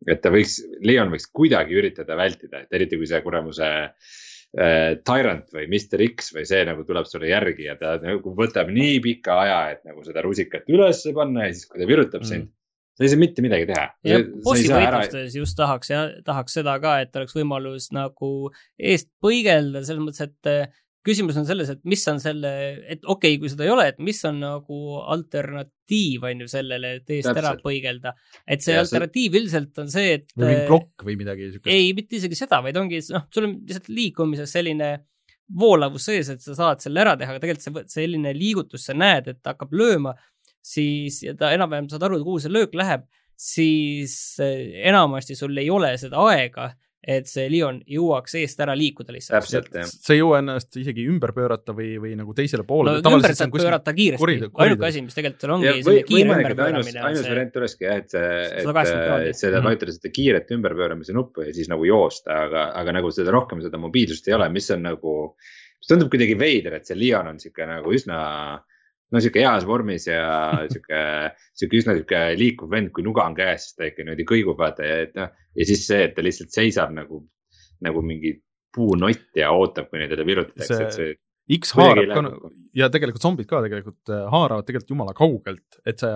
et 0.07 0.19
ta 0.19 0.31
võiks, 0.33 0.57
Leon 0.83 1.13
võiks 1.13 1.29
kuidagi 1.31 1.77
üritada 1.79 2.17
vältida, 2.19 2.65
et 2.65 2.75
eriti 2.75 2.97
kui 2.99 3.07
see 3.07 3.21
kuramuse 3.23 3.69
äh, 3.87 4.97
Tyrant 5.07 5.53
või 5.55 5.69
Mr 5.69 6.03
X 6.09 6.33
või 6.35 6.43
see 6.49 6.65
nagu 6.67 6.83
tuleb 6.83 7.07
sulle 7.07 7.29
järgi 7.31 7.69
ja 7.69 7.77
ta 7.79 7.95
nagu 8.03 8.33
võtab 8.35 8.73
nii 8.73 8.99
pika 9.05 9.37
aja, 9.45 9.61
et 9.77 9.87
nagu 9.87 10.03
seda 10.03 10.25
rusikat 10.25 10.67
ülesse 10.73 11.15
panna 11.15 11.47
ja 11.47 11.53
siis, 11.55 11.69
kui 11.69 11.79
ta 11.79 11.87
virutab 11.87 12.25
mm. 12.25 12.31
sind 12.33 12.51
sa 12.93 13.05
ei 13.05 13.11
saa 13.11 13.21
mitte 13.21 13.43
midagi 13.45 13.67
teha. 13.69 13.87
ja 14.05 14.21
bossi 14.45 14.69
võitlustes 14.69 15.33
ära... 15.33 15.41
just 15.41 15.57
tahaks 15.57 15.91
ja 15.93 16.05
tahaks 16.25 16.59
seda 16.59 16.77
ka, 16.83 16.99
et 17.05 17.15
oleks 17.19 17.35
võimalus 17.37 17.89
nagu 17.95 18.31
eest 18.77 19.09
põigelda 19.23 19.81
selles 19.85 20.03
mõttes, 20.03 20.27
et 20.27 20.51
äh, 20.51 20.79
küsimus 21.03 21.37
on 21.39 21.47
selles, 21.47 21.69
et 21.73 21.81
mis 21.89 22.03
on 22.07 22.19
selle, 22.23 22.51
et 22.87 23.01
okei 23.03 23.35
okay,, 23.35 23.39
kui 23.41 23.51
seda 23.51 23.65
ei 23.65 23.71
ole, 23.73 23.87
et 23.91 23.99
mis 24.03 24.19
on 24.29 24.39
nagu 24.43 24.81
alternatiiv 25.15 26.27
on 26.29 26.43
ju 26.45 26.51
sellele, 26.51 26.93
et 26.99 27.15
eest 27.17 27.27
Täpselt. 27.27 27.41
ära 27.43 27.53
põigelda. 27.63 28.13
et 28.47 28.63
see 28.63 28.77
ja 28.77 28.83
alternatiiv 28.85 29.31
see... 29.33 29.41
üldiselt 29.41 29.81
on 29.83 29.91
see, 29.91 30.19
et. 30.19 30.29
või 30.37 30.51
mingi 30.51 30.61
äh, 30.61 30.69
plokk 30.69 31.07
või 31.07 31.17
midagi 31.19 31.49
siukest. 31.49 31.71
ei, 31.73 31.89
mitte 31.97 32.19
isegi 32.19 32.39
seda, 32.39 32.61
vaid 32.63 32.79
ongi 32.79 33.01
noh, 33.15 33.25
sul 33.33 33.49
on 33.49 33.57
lihtsalt 33.67 33.89
liikumises 33.91 34.55
selline 34.55 34.93
voolavus 35.59 36.07
sees, 36.07 36.29
et 36.31 36.41
sa 36.41 36.55
saad 36.55 36.81
selle 36.81 37.03
ära 37.03 37.17
teha, 37.19 37.33
aga 37.33 37.43
tegelikult 37.43 37.91
see 37.91 38.05
selline 38.05 38.31
liigutus, 38.37 38.87
sa 38.87 38.95
näed, 38.97 39.27
et 39.33 39.41
ta 39.43 39.57
hakkab 39.57 39.75
lööma 39.75 40.15
siis 40.63 41.21
ja 41.25 41.35
ta 41.37 41.51
enam-vähem 41.55 41.89
saad 41.91 42.07
aru, 42.07 42.21
kuhu 42.23 42.39
see 42.41 42.53
löök 42.53 42.77
läheb, 42.79 43.05
siis 43.39 44.15
eh, 44.43 44.87
enamasti 44.89 45.35
sul 45.35 45.57
ei 45.59 45.69
ole 45.73 45.93
seda 45.99 46.23
aega, 46.29 46.71
et 47.03 47.27
see 47.27 47.49
Leon 47.51 47.81
jõuaks 47.89 48.37
eest 48.39 48.61
ära 48.63 48.73
liikuda 48.79 49.11
lihtsalt. 49.11 49.43
täpselt, 49.43 49.73
jah. 49.75 49.89
sa 49.91 50.13
ei 50.15 50.21
jõua 50.21 50.37
ennast 50.39 50.77
isegi 50.79 51.03
ümber 51.11 51.33
pöörata 51.35 51.75
või, 51.75 51.89
või 51.99 52.13
nagu 52.15 52.31
teisele 52.37 52.63
poole. 52.67 52.93
no 52.95 53.11
ümber 53.17 53.35
saad 53.35 53.51
pöörata 53.51 53.93
kiiresti, 53.97 54.47
ainuke 54.63 54.87
asi, 54.87 55.03
mis 55.03 55.17
tegelikult 55.17 55.43
seal 55.43 55.55
ongi 55.57 55.73
ainus 57.09 57.25
see... 57.25 57.33
variant 57.33 57.59
olekski 57.59 57.89
jah, 57.89 57.99
et 57.99 58.15
see, 58.15 58.29
et 58.47 59.41
seda 59.41 59.59
mhm. 59.59 59.67
vajutada 59.67 59.97
seda 59.97 60.13
kiiret 60.15 60.55
ümberpööramise 60.55 61.17
nuppu 61.17 61.43
ja 61.43 61.51
siis 61.57 61.67
nagu 61.71 61.83
joosta, 61.89 62.39
aga, 62.47 62.69
aga 62.79 62.95
nagu 63.01 63.11
seda 63.11 63.35
rohkem 63.35 63.65
seda 63.65 63.81
mobiilsust 63.83 64.31
ei 64.31 64.37
ole, 64.39 64.47
mis 64.55 64.71
on 64.71 64.87
nagu, 64.87 65.17
mis 65.75 65.91
tundub 65.91 66.13
kuidagi 66.13 66.39
veider, 66.39 66.79
et 66.79 66.87
see 66.87 66.95
Leon 66.95 67.33
on 67.33 67.43
sihuke 67.43 67.67
nagu 67.67 67.91
üsna 67.99 68.21
no 69.13 69.21
sihuke 69.21 69.43
heas 69.43 69.65
vormis 69.67 70.07
ja 70.09 70.23
sihuke, 70.71 71.01
sihuke 71.53 71.79
üsna 71.81 71.97
sihuke 71.97 72.23
liikuv 72.39 72.71
vend, 72.73 72.91
kui 72.95 73.05
nuga 73.05 73.27
on 73.29 73.37
käes, 73.37 73.69
siis 73.69 73.77
ta 73.77 73.89
ikka 73.89 74.03
niimoodi 74.05 74.27
kõigub 74.29 74.59
vaata 74.59 74.87
ja 74.87 75.01
et 75.07 75.17
noh. 75.19 75.33
ja 75.59 75.69
siis 75.69 75.85
see, 75.89 76.01
et 76.07 76.15
ta 76.17 76.25
lihtsalt 76.25 76.53
seisab 76.55 76.93
nagu, 76.95 77.23
nagu 77.85 78.05
mingi 78.05 78.35
puunott 78.73 79.37
ja 79.37 79.51
ootab, 79.53 79.91
kuni 79.91 80.09
teda 80.09 80.25
virutatakse, 80.25 80.79
et 80.81 80.97
see. 80.97 81.17
X 81.57 81.73
haarab 81.75 82.07
ka 82.07 82.21
nagu 82.23 82.49
ja 82.79 82.87
tegelikult 82.87 83.25
zombid 83.25 83.49
ka 83.49 83.59
tegelikult 83.65 84.11
äh, 84.15 84.21
haaravad 84.31 84.63
tegelikult 84.63 84.93
jumala 84.95 85.13
kaugelt, 85.17 85.81
et 85.83 85.99
sa 85.99 86.13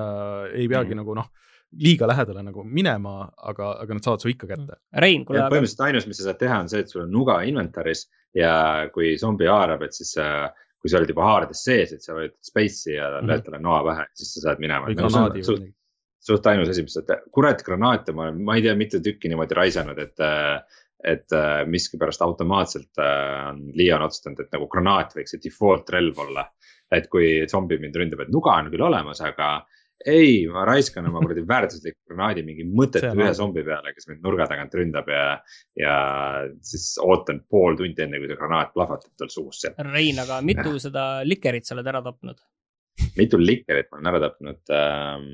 ei 0.53 0.69
peagi 0.71 0.95
mm. 0.95 1.01
nagu 1.03 1.17
noh 1.17 1.27
liiga 1.83 2.07
lähedale 2.07 2.45
nagu 2.45 2.63
minema, 2.63 3.25
aga, 3.51 3.73
aga 3.83 3.97
nad 3.97 4.05
saavad 4.05 4.23
su 4.23 4.29
ikka 4.31 4.47
kätte. 4.47 4.77
Rein, 5.03 5.25
kuule. 5.27 5.41
põhimõtteliselt 5.51 5.83
ainus, 5.83 6.05
mis 6.07 6.15
sa 6.21 6.29
saad 6.29 6.39
teha, 6.39 6.61
on 6.63 6.69
see, 6.71 6.79
et 6.79 6.93
sul 6.93 7.01
on 7.03 7.11
nuga 7.11 7.41
inventaris 7.43 8.05
ja 8.39 8.53
kui 8.93 9.17
zombi 9.19 9.49
haarab, 9.51 9.83
et 9.83 9.97
siis 9.97 10.13
sa 10.15 10.29
äh, 10.45 10.63
kui 10.81 10.91
sa 10.91 10.99
oled 10.99 11.09
juba 11.09 11.25
haardes 11.25 11.63
sees, 11.65 11.93
et 11.93 12.03
sa 12.03 12.15
vajutad 12.17 12.49
space'i 12.51 12.95
ja 12.95 13.09
mm 13.09 13.15
-hmm. 13.17 13.31
lööd 13.31 13.45
talle 13.45 13.59
noa 13.63 13.83
pähe, 13.83 14.07
siis 14.13 14.33
sa 14.33 14.43
saad 14.47 14.59
minema. 14.63 14.89
Nagu 14.93 15.43
suht, 15.43 15.63
suht 16.19 16.49
ainus 16.51 16.69
asi, 16.69 16.83
mis 16.85 16.97
teed, 16.99 17.23
kurat 17.33 17.63
granaate 17.63 18.13
ma 18.13 18.27
olen, 18.27 18.43
ma 18.43 18.55
ei 18.55 18.65
tea, 18.65 18.75
mitu 18.75 19.01
tükki 19.03 19.31
niimoodi 19.31 19.57
raisanud, 19.57 19.97
et 19.99 20.27
et 21.07 21.33
miskipärast 21.69 22.21
automaatselt 22.25 22.97
on 22.97 23.59
Leon 23.77 24.01
otsustanud, 24.01 24.39
et 24.39 24.51
nagu 24.51 24.67
granaat 24.67 25.13
võiks 25.15 25.35
see 25.35 25.43
default 25.43 25.89
relv 25.93 26.19
olla. 26.19 26.47
et 26.91 27.09
kui 27.11 27.45
zombi 27.51 27.77
mind 27.77 27.95
ründab, 27.99 28.21
et 28.21 28.29
nuga 28.31 28.53
on 28.55 28.69
küll 28.71 28.81
olemas, 28.81 29.19
aga 29.21 29.67
ei, 30.05 30.45
ma 30.51 30.65
raiskan 30.67 31.07
oma 31.09 31.21
kuradi 31.23 31.43
väärtusliku 31.53 32.11
granaadi 32.11 32.43
mingi 32.47 32.67
mõttetu 32.69 33.13
ühe 33.17 33.31
zombi 33.37 33.63
peale, 33.67 33.93
kes 33.95 34.09
mind 34.11 34.25
nurga 34.25 34.47
tagant 34.51 34.75
ründab 34.77 35.09
ja, 35.11 35.23
ja 35.79 35.95
siis 36.61 36.93
ootan 37.03 37.43
pool 37.49 37.79
tundi 37.79 38.05
enne, 38.05 38.21
kui 38.21 38.29
see 38.29 38.39
granaat 38.39 38.73
plahvatab 38.75 39.13
tal 39.17 39.31
suus 39.33 39.63
seal. 39.63 39.77
Rein, 39.89 40.19
aga 40.23 40.41
mitu 40.45 40.77
seda 40.85 41.07
likerit 41.27 41.67
sa 41.67 41.77
oled 41.77 41.93
ära 41.93 42.03
tapnud? 42.05 42.43
mitu 43.17 43.37
likerit 43.37 43.91
ma 43.91 43.99
olen 43.99 44.09
ära 44.09 44.19
tapnud 44.23 44.73
ähm,? 44.73 45.25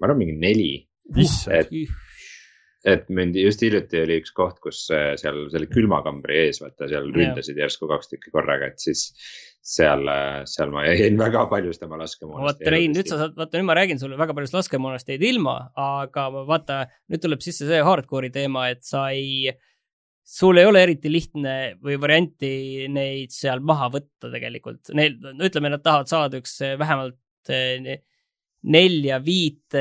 ma 0.00 0.08
arvan, 0.08 0.20
mingi 0.20 0.36
neli. 0.40 0.72
et, 1.52 1.72
et 2.88 3.08
mind 3.12 3.36
just 3.36 3.60
hiljuti 3.64 4.00
oli 4.00 4.18
üks 4.22 4.32
koht, 4.36 4.58
kus 4.64 4.86
äh, 4.94 5.12
seal 5.20 5.46
selle 5.52 5.68
külmakambri 5.70 6.38
ees, 6.46 6.60
vaata 6.62 6.88
seal 6.88 7.10
ründasid 7.12 7.58
järsku 7.60 7.88
kaks 7.90 8.12
tükki 8.12 8.32
korraga, 8.32 8.70
et 8.70 8.80
siis 8.80 9.10
seal, 9.60 10.08
seal 10.48 10.72
ma 10.72 10.86
jäin 10.88 11.18
väga 11.24 11.44
paljust 11.50 11.82
oma 11.84 11.98
laskemoonast. 12.00 12.62
vaata 12.62 12.72
Rein, 12.72 12.94
nüüd 12.96 13.10
sa 13.10 13.20
saad, 13.20 13.36
vaata 13.38 13.60
nüüd 13.60 13.68
ma 13.68 13.76
räägin 13.76 14.00
sulle 14.00 14.18
väga 14.20 14.36
paljust 14.36 14.56
laskemoonast 14.56 15.12
jäid 15.12 15.24
ilma, 15.28 15.58
aga 15.76 16.28
vaata, 16.38 16.84
nüüd 17.12 17.24
tuleb 17.24 17.44
sisse 17.44 17.68
see 17.68 17.82
hardcore'i 17.84 18.32
teema, 18.34 18.70
et 18.72 18.80
sa 18.86 19.10
ei, 19.12 19.52
sul 20.24 20.60
ei 20.62 20.68
ole 20.68 20.84
eriti 20.86 21.12
lihtne 21.12 21.56
või 21.84 21.98
varianti 22.00 22.52
neid 22.92 23.34
seal 23.34 23.60
maha 23.60 23.90
võtta 23.92 24.32
tegelikult. 24.32 24.94
Neil, 24.96 25.18
no 25.20 25.44
ütleme, 25.44 25.72
nad 25.74 25.84
tahavad 25.84 26.08
saada 26.08 26.40
üks 26.40 26.56
vähemalt 26.80 27.52
eh, 27.52 28.00
nelja-viit 28.60 29.76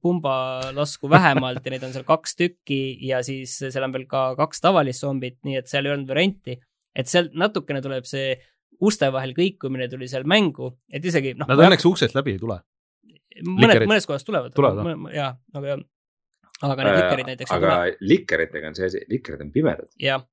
pumbalasku 0.00 1.10
vähemalt 1.12 1.66
ja 1.66 1.74
neid 1.74 1.82
on 1.84 1.92
seal 1.92 2.06
kaks 2.08 2.38
tükki 2.38 2.96
ja 3.04 3.20
siis 3.26 3.58
seal 3.60 3.84
on 3.84 3.92
veel 3.92 4.06
ka 4.08 4.30
kaks 4.38 4.64
tavalist 4.64 5.04
zombit, 5.04 5.36
nii 5.44 5.58
et 5.60 5.68
seal 5.68 5.84
ei 5.84 5.92
olnud 5.92 6.08
varianti. 6.08 6.56
et 6.96 7.10
seal 7.10 7.28
natukene 7.36 7.82
tuleb 7.84 8.06
see 8.08 8.32
uste 8.82 9.10
vahel 9.14 9.34
kõikumine 9.36 9.88
tuli 9.90 10.08
seal 10.10 10.26
mängu, 10.28 10.72
et 10.92 11.04
isegi 11.04 11.34
noh. 11.38 11.48
Nad 11.50 11.62
õnneks 11.66 11.86
uksest 11.88 12.16
läbi 12.16 12.36
ei 12.36 12.42
tule. 12.42 12.60
mõned, 13.44 13.86
mõnes 13.90 14.06
kohas 14.06 14.24
tulevad. 14.26 14.54
tulevad, 14.54 15.10
jah, 15.14 15.34
aga, 15.54 15.78
aga 16.62 16.86
need 16.86 17.00
likerid 17.00 17.30
näiteks. 17.32 17.54
aga 17.54 17.74
likeritega 18.00 18.70
on 18.70 18.78
see 18.78 18.88
asi, 18.90 19.02
likerid 19.10 19.42
on 19.44 19.50
pimedad. 19.54 19.90
jah, 20.00 20.24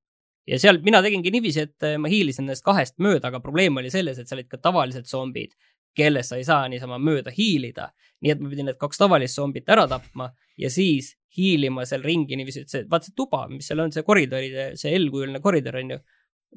ja 0.48 0.60
seal 0.62 0.82
mina 0.86 1.02
tegingi 1.06 1.34
niiviisi, 1.34 1.68
et 1.68 1.88
äh, 1.88 1.98
ma 2.02 2.12
hiilisin 2.12 2.48
nendest 2.48 2.66
kahest 2.66 2.98
mööda, 3.02 3.32
aga 3.32 3.42
probleem 3.44 3.78
oli 3.82 3.92
selles, 3.94 4.20
et 4.20 4.30
seal 4.30 4.42
olid 4.42 4.52
ka 4.52 4.62
tavalised 4.62 5.10
zombid, 5.10 5.56
kellest 5.96 6.34
sa 6.34 6.40
ei 6.40 6.48
saa 6.48 6.68
niisama 6.72 7.00
mööda 7.02 7.34
hiilida. 7.36 7.92
nii 8.22 8.32
et 8.32 8.42
ma 8.42 8.50
pidin 8.52 8.68
need 8.70 8.78
kaks 8.78 9.02
tavalist 9.02 9.40
zombit 9.40 9.70
ära 9.74 9.88
tapma 9.90 10.28
ja 10.58 10.70
siis 10.70 11.16
hiilima 11.38 11.88
seal 11.90 12.04
ringi 12.06 12.38
niiviisi, 12.38 12.66
et 12.66 12.70
see, 12.70 12.84
vaata 12.90 13.10
see 13.10 13.16
tuba, 13.18 13.48
mis 13.50 13.66
seal 13.68 13.82
on, 13.82 13.92
see 13.92 14.04
koridoride, 14.06 14.72
see 14.78 14.92
L-kujuline 15.00 15.42
koridor 15.42 15.80
on 15.80 15.96
ju 15.96 16.02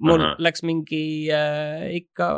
mul 0.03 0.23
Aha. 0.23 0.35
läks 0.43 0.65
mingi 0.67 1.31
äh, 1.33 1.87
ikka 2.01 2.29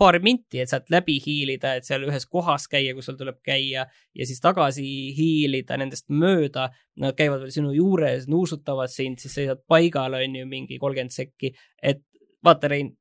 paar 0.00 0.18
minti, 0.24 0.60
et 0.62 0.70
sealt 0.70 0.88
läbi 0.92 1.18
hiilida, 1.20 1.74
et 1.76 1.86
seal 1.86 2.06
ühes 2.08 2.24
kohas 2.30 2.66
käia, 2.70 2.94
kus 2.96 3.10
sul 3.10 3.18
tuleb 3.20 3.42
käia 3.44 3.84
ja 3.86 4.26
siis 4.26 4.40
tagasi 4.44 4.86
hiilida 5.16 5.76
nendest 5.80 6.08
mööda. 6.08 6.70
Nad 7.00 7.16
käivad 7.18 7.42
veel 7.44 7.52
sinu 7.54 7.74
juures, 7.76 8.28
nuusutavad 8.30 8.92
sind, 8.92 9.20
siis 9.20 9.36
seisad 9.36 9.60
paigal, 9.68 10.16
on 10.16 10.38
ju, 10.40 10.48
mingi 10.48 10.80
kolmkümmend 10.80 11.14
sekki. 11.14 11.52
et 11.82 12.04
vaata, 12.44 12.72
Rein, 12.72 12.94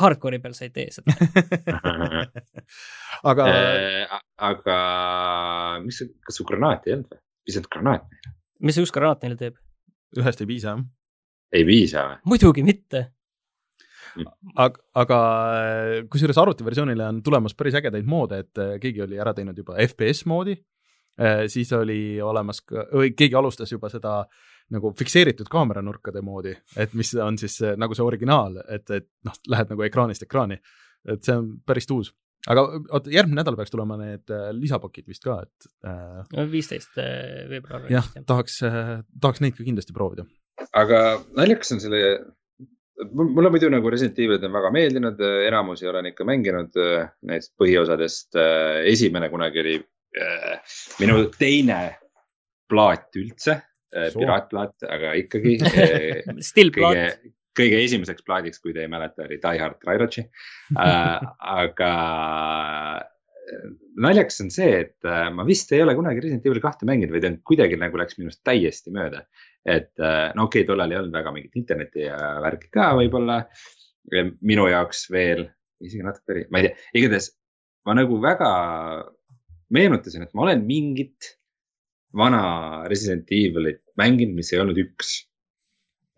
hardcore'i 0.00 0.42
peal 0.42 0.54
sa 0.56 0.66
ei 0.66 0.74
tee 0.74 0.88
seda 0.94 1.14
aga 3.30 3.48
äh,. 3.50 4.20
aga 4.50 4.78
mis, 5.84 6.02
kas 6.26 6.40
su 6.40 6.46
granaati 6.48 6.90
ei 6.90 6.98
olnud 6.98 7.12
või? 7.12 7.24
visanud 7.50 7.74
granaat 7.74 8.08
neile? 8.08 8.38
mis 8.60 8.78
see 8.78 8.86
üks 8.86 8.94
granaat 8.94 9.26
neile 9.26 9.38
teeb? 9.40 9.60
ühest 10.18 10.42
ei 10.42 10.50
piisa, 10.50 10.74
jah 10.74 10.88
ei 11.54 11.66
piisa 11.66 12.04
või? 12.06 12.18
muidugi 12.32 12.64
mitte. 12.66 13.04
aga, 14.54 14.80
aga 15.02 15.20
kusjuures 16.10 16.38
arvutiversioonile 16.42 17.06
on 17.06 17.22
tulemas 17.26 17.54
päris 17.58 17.78
ägedaid 17.80 18.08
moode, 18.10 18.42
et 18.44 18.62
keegi 18.82 19.04
oli 19.06 19.20
ära 19.22 19.34
teinud 19.36 19.58
juba 19.58 19.78
FPS 19.86 20.26
moodi, 20.30 20.56
siis 21.52 21.72
oli 21.76 22.20
olemas 22.24 22.62
ka, 22.64 22.86
või 22.96 23.10
keegi 23.12 23.36
alustas 23.36 23.72
juba 23.72 23.90
seda 23.92 24.22
nagu 24.70 24.92
fikseeritud 24.96 25.50
kaameranurkade 25.50 26.22
moodi, 26.24 26.54
et 26.78 26.94
mis 26.96 27.10
on 27.20 27.36
siis 27.38 27.58
nagu 27.76 27.96
see 27.96 28.06
originaal, 28.06 28.56
et, 28.68 28.86
et 28.94 29.08
noh, 29.26 29.36
lähed 29.52 29.74
nagu 29.74 29.84
ekraanist 29.84 30.24
ekraani. 30.24 30.60
et 31.08 31.24
see 31.24 31.36
on 31.36 31.52
päris 31.66 31.90
uus 31.90 32.12
aga 32.48 32.64
oota, 32.70 33.12
järgmine 33.12 33.40
nädal 33.40 33.56
peaks 33.58 33.72
tulema 33.72 33.98
need 34.00 34.32
äh, 34.32 34.48
lisapakid 34.56 35.08
vist 35.10 35.24
ka, 35.26 35.40
et 35.44 35.70
äh,. 35.86 36.44
viisteist 36.52 36.96
äh, 37.00 37.46
veebruar. 37.50 37.88
jah, 37.92 38.06
tahaks 38.28 38.60
äh,, 38.66 38.92
tahaks 39.20 39.42
neid 39.44 39.56
ka 39.58 39.66
kindlasti 39.66 39.96
proovida. 39.96 40.24
aga 40.76 41.02
naljakas 41.36 41.74
on 41.76 41.82
selle, 41.84 42.02
mulle 43.12 43.52
muidu 43.52 43.70
nagu 43.72 43.92
Resident 43.92 44.18
Evilid 44.18 44.44
on 44.48 44.56
väga 44.56 44.72
meeldinud, 44.76 45.22
enamusi 45.48 45.88
olen 45.88 46.10
ikka 46.12 46.26
mänginud 46.28 46.76
neist 47.28 47.54
põhiosadest. 47.60 48.36
esimene 48.88 49.30
kunagi 49.32 49.64
oli 49.64 49.76
äh, 49.80 49.88
minu 51.00 51.24
teine 51.38 51.80
plaat 52.70 53.18
üldse, 53.18 53.60
piraatplaat, 53.90 54.86
aga 54.86 55.12
ikkagi 55.18 55.58
Still 56.50 56.74
plaat 56.74 57.20
kõige 57.60 57.80
esimeseks 57.84 58.24
plaadiks, 58.26 58.60
kui 58.62 58.74
te 58.74 58.84
ei 58.84 58.90
mäleta, 58.90 59.26
oli 59.26 59.38
Die 59.42 59.60
Hard 59.60 59.80
äh,. 59.90 61.30
aga 61.64 61.92
äh, 63.00 63.64
naljakas 64.00 64.40
on 64.44 64.50
see, 64.54 64.70
et 64.84 65.08
äh, 65.08 65.28
ma 65.34 65.46
vist 65.48 65.72
ei 65.74 65.82
ole 65.84 65.96
kunagi 65.98 66.22
Resident 66.22 66.46
Evil 66.46 66.62
kahte 66.62 66.88
mänginud, 66.88 67.14
vaid 67.16 67.28
on 67.28 67.38
kuidagi 67.46 67.78
nagu 67.80 68.00
läks 68.00 68.18
minust 68.20 68.42
täiesti 68.46 68.94
mööda. 68.94 69.24
et 69.64 69.92
äh, 70.00 70.30
no 70.36 70.48
okei 70.48 70.62
okay,, 70.62 70.68
tollal 70.68 70.92
ei 70.92 71.00
olnud 71.00 71.16
väga 71.16 71.32
mingit 71.34 71.56
interneti 71.60 72.06
ja 72.06 72.36
värki 72.40 72.70
ka 72.72 72.92
võib-olla. 73.00 73.42
minu 74.40 74.64
jaoks 74.66 75.04
veel, 75.12 75.44
isegi 75.84 76.02
natuke 76.02 76.46
ma 76.50 76.62
ei 76.62 76.68
tea, 76.68 76.76
igatahes 76.96 77.34
ma 77.86 77.94
nagu 77.98 78.16
väga 78.22 78.48
meenutasin, 79.74 80.26
et 80.26 80.34
ma 80.34 80.46
olen 80.48 80.64
mingit 80.66 81.34
vana 82.16 82.42
Resident 82.90 83.28
Evilit 83.30 83.82
mänginud, 84.00 84.34
mis 84.38 84.52
ei 84.52 84.62
olnud 84.62 84.78
üks 84.82 85.20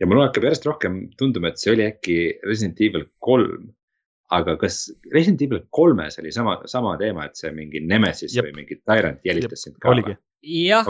ja 0.02 0.08
mul 0.10 0.22
hakkab 0.24 0.48
järjest 0.48 0.66
rohkem 0.66 0.98
tunduma, 1.20 1.52
et 1.52 1.62
see 1.62 1.72
oli 1.76 1.86
äkki 1.86 2.18
Resident 2.48 2.82
Evil 2.82 3.06
kolm. 3.22 3.70
aga 4.32 4.54
kas 4.56 4.86
Resident 5.12 5.42
Evil 5.44 5.58
kolmes 5.76 6.14
oli 6.22 6.30
sama, 6.32 6.54
sama 6.64 6.94
teema, 6.96 7.26
et 7.28 7.36
see 7.36 7.50
mingi 7.52 7.82
Nemesis 7.84 8.32
Jep. 8.32 8.46
või 8.46 8.62
mingi 8.62 8.78
Tyrant 8.80 9.26
jälitas 9.28 9.66
sind 9.66 9.76
ka? 9.82 9.92
jah, 10.42 10.88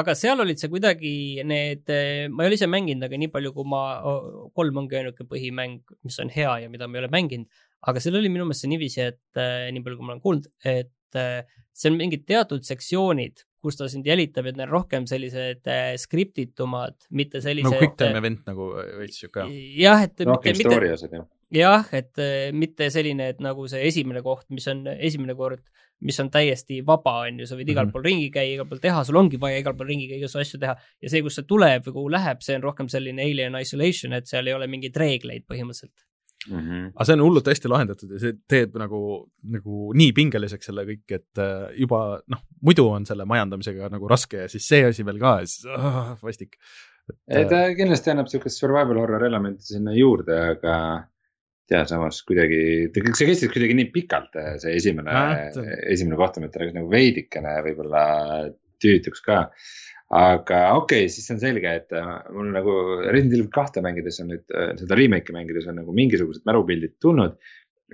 aga 0.00 0.14
seal 0.14 0.42
olid 0.44 0.60
see 0.60 0.68
kuidagi 0.70 1.14
need, 1.48 1.88
ma 2.30 2.44
ei 2.44 2.50
ole 2.50 2.58
ise 2.58 2.68
mänginud, 2.68 3.06
aga 3.08 3.18
nii 3.22 3.32
palju, 3.32 3.54
kui 3.56 3.66
ma, 3.72 3.80
kolm 4.54 4.82
ongi 4.82 5.00
ainuke 5.00 5.24
põhimäng, 5.30 5.80
mis 6.04 6.20
on 6.20 6.28
hea 6.34 6.52
ja 6.66 6.68
mida 6.70 6.86
ma 6.86 7.00
ei 7.00 7.06
ole 7.06 7.10
mänginud. 7.16 7.48
aga 7.88 8.02
seal 8.04 8.20
oli 8.20 8.28
minu 8.34 8.44
meelest 8.44 8.66
see 8.66 8.74
niiviisi, 8.74 9.08
et 9.08 9.42
nii 9.72 9.82
palju, 9.86 9.96
kui 9.96 10.06
ma 10.10 10.14
olen 10.14 10.22
kuulnud, 10.28 10.52
et 10.68 10.92
see 11.14 11.92
on 11.92 11.98
mingid 12.00 12.24
teatud 12.28 12.64
sektsioonid, 12.66 13.44
kus 13.66 13.78
ta 13.78 13.88
sind 13.90 14.06
jälitab, 14.06 14.48
et 14.48 14.56
need 14.56 14.68
on 14.68 14.74
rohkem 14.74 15.06
sellised 15.10 15.66
äh, 15.70 15.94
skriptitumad, 16.00 16.98
mitte 17.10 17.42
sellised. 17.44 17.70
nagu 17.72 17.82
quick 17.82 17.96
time 18.00 18.20
event 18.20 18.44
nagu 18.48 18.70
veits 19.00 19.22
sihuke. 19.22 19.46
jah, 19.80 20.04
et. 20.06 20.26
rohkem 20.28 20.58
story 20.58 20.92
osad 20.94 21.16
jah. 21.16 21.26
jah, 21.54 21.90
et 21.96 22.22
äh, 22.22 22.52
mitte 22.56 22.88
selline, 22.94 23.32
et 23.34 23.42
nagu 23.44 23.66
see 23.70 23.82
esimene 23.88 24.22
koht, 24.26 24.46
mis 24.54 24.68
on 24.72 24.86
esimene 24.96 25.36
kord, 25.38 25.64
mis 26.06 26.18
on 26.20 26.28
täiesti 26.32 26.82
vaba, 26.86 27.22
on 27.26 27.40
ju, 27.40 27.48
sa 27.48 27.56
võid 27.58 27.70
igal 27.72 27.86
-hmm. 27.86 27.94
pool 27.94 28.04
ringi 28.04 28.28
käia, 28.32 28.56
igal 28.58 28.68
pool 28.68 28.82
teha, 28.82 29.04
sul 29.04 29.16
ongi 29.16 29.40
vaja 29.40 29.62
igal 29.62 29.76
pool 29.76 29.88
ringi 29.88 30.10
käia, 30.10 30.20
igasugu 30.22 30.44
asju 30.44 30.60
teha. 30.62 30.76
ja 31.02 31.12
see, 31.12 31.22
kus 31.24 31.40
see 31.40 31.48
tuleb 31.48 31.86
või 31.88 31.96
kuhu 32.00 32.12
läheb, 32.16 32.44
see 32.44 32.58
on 32.58 32.66
rohkem 32.68 32.92
selline 32.92 33.24
alien 33.24 33.56
isolation, 33.60 34.12
et 34.12 34.28
seal 34.28 34.46
ei 34.46 34.54
ole 34.54 34.68
mingeid 34.70 34.96
reegleid 34.96 35.48
põhimõtteliselt 35.48 36.06
mm. 36.48 36.58
-hmm. 36.58 36.90
aga 36.94 37.08
see 37.08 37.16
on 37.18 37.24
hullult 37.26 37.50
hästi 37.52 37.72
lahendatud 37.72 38.12
ja 38.16 38.22
see 38.22 38.36
teeb 38.48 38.76
nagu, 38.80 39.00
nagu 39.56 39.92
nii 40.02 40.12
pingeliseks 40.16 40.70
selle 40.70 40.86
kõik, 40.88 41.06
et 41.18 41.42
äh, 41.42 41.70
juba 41.80 42.20
noh, 42.32 42.44
muidu 42.62 42.88
on 42.90 43.06
selle 43.08 43.28
majandamisega 43.28 43.90
nagu 43.92 44.08
raske 44.10 44.44
ja 44.44 44.52
siis 44.52 44.68
see 44.68 44.84
asi 44.88 45.06
veel 45.06 45.20
ka 45.22 45.38
ja 45.40 45.50
siis 45.50 45.66
ah, 45.76 46.14
vastik. 46.22 46.56
ta 47.26 47.62
äh, 47.62 47.74
kindlasti 47.78 48.14
annab 48.14 48.30
sihukest 48.32 48.62
survival 48.62 49.02
horror 49.02 49.26
elementi 49.26 49.74
sinna 49.74 49.94
juurde, 49.96 50.40
aga 50.56 50.76
tea, 51.66 51.82
samas 51.90 52.20
kuidagi, 52.26 52.60
see 52.94 53.28
kestis 53.28 53.50
kuidagi 53.52 53.74
nii 53.78 53.90
pikalt, 53.94 54.38
see 54.62 54.76
esimene 54.78 55.16
äh,, 55.18 55.72
esimene 55.94 56.18
kohtumine, 56.20 56.50
et 56.50 56.54
ta 56.54 56.62
läks 56.62 56.76
nagu 56.76 56.90
veidikene 56.92 57.58
võib-olla 57.66 58.04
tüütuks 58.82 59.22
ka 59.24 59.46
aga 60.14 60.60
okei 60.78 61.06
okay,, 61.06 61.10
siis 61.10 61.26
on 61.34 61.40
selge, 61.42 61.70
et 61.80 61.94
äh, 61.96 62.10
mul 62.34 62.52
nagu 62.54 62.74
Resident 63.08 63.34
Evil 63.34 63.48
kahte 63.54 63.82
mängides 63.82 64.20
on 64.22 64.30
nüüd, 64.30 64.44
äh, 64.54 64.74
seda 64.78 64.98
remake'i 64.98 65.34
mängides 65.34 65.66
on 65.70 65.80
nagu 65.80 65.94
mingisugused 65.96 66.46
mälupildid 66.46 66.94
tulnud. 67.02 67.38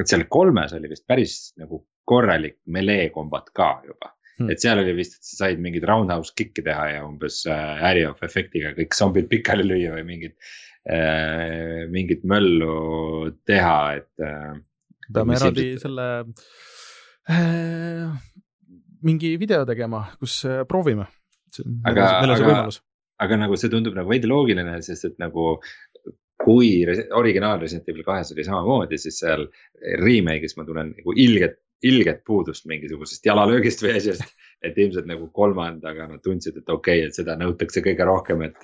et 0.01 0.09
seal 0.09 0.25
kolmes 0.33 0.73
oli 0.73 0.89
vist 0.89 1.07
päris 1.09 1.53
nagu 1.61 1.83
korralik 2.09 2.59
melee 2.73 3.11
kombat 3.13 3.51
ka 3.57 3.75
juba 3.85 4.11
hmm.. 4.39 4.51
et 4.53 4.61
seal 4.61 4.81
oli 4.81 4.95
vist, 4.97 5.19
et 5.19 5.29
sa 5.29 5.45
said 5.45 5.61
mingeid 5.61 5.87
roundhouse 5.89 6.35
kick'e 6.37 6.65
teha 6.65 6.87
ja 6.95 7.07
umbes 7.07 7.43
äh, 7.49 7.73
Harry 7.81 8.05
of 8.09 8.21
efektiga 8.25 8.75
kõik 8.77 8.97
zombid 8.97 9.31
pikali 9.33 9.65
lüüa 9.69 9.95
või 9.97 10.05
mingit 10.09 10.37
äh,, 10.85 11.89
mingit 11.93 12.27
möllu 12.29 13.33
teha, 13.49 13.79
et 14.03 14.25
äh,. 14.25 14.61
peame 15.09 15.39
eraldi 15.39 15.67
ilmselt... 15.71 15.87
selle 15.89 16.09
äh, 17.33 18.13
mingi 19.01 19.37
video 19.41 19.65
tegema, 19.69 20.07
kus 20.21 20.43
äh, 20.45 20.65
proovime 20.69 21.09
aga, 21.61 22.09
aga, 22.25 22.57
aga 23.23 23.39
nagu 23.45 23.59
see 23.61 23.73
tundub 23.73 23.97
nagu 23.99 24.11
veidi 24.11 24.31
loogiline, 24.31 24.79
sest 24.85 25.11
et 25.11 25.19
nagu 25.23 25.57
kui 26.43 26.71
originaal 27.15 27.61
Resident 27.61 27.91
Evil 27.91 28.07
kahes 28.07 28.33
oli 28.35 28.47
samamoodi, 28.47 28.99
siis 28.99 29.21
seal 29.23 29.45
remake'is 30.03 30.57
ma 30.59 30.67
tunnen 30.67 30.95
nagu 30.97 31.15
ilget, 31.25 31.61
ilget 31.87 32.23
puudust 32.27 32.67
mingisugusest 32.71 33.27
jalalöögist 33.27 33.83
või 33.85 33.99
asjast. 33.99 34.33
et 34.63 34.77
ilmselt 34.79 35.09
nagu 35.11 35.25
kolmandaga 35.35 36.05
nad 36.07 36.21
tundsid, 36.23 36.61
et 36.61 36.69
okei 36.71 37.01
okay,, 37.01 37.09
et 37.09 37.17
seda 37.19 37.35
nõutakse 37.35 37.83
kõige 37.83 38.05
rohkem, 38.07 38.45
et, 38.47 38.63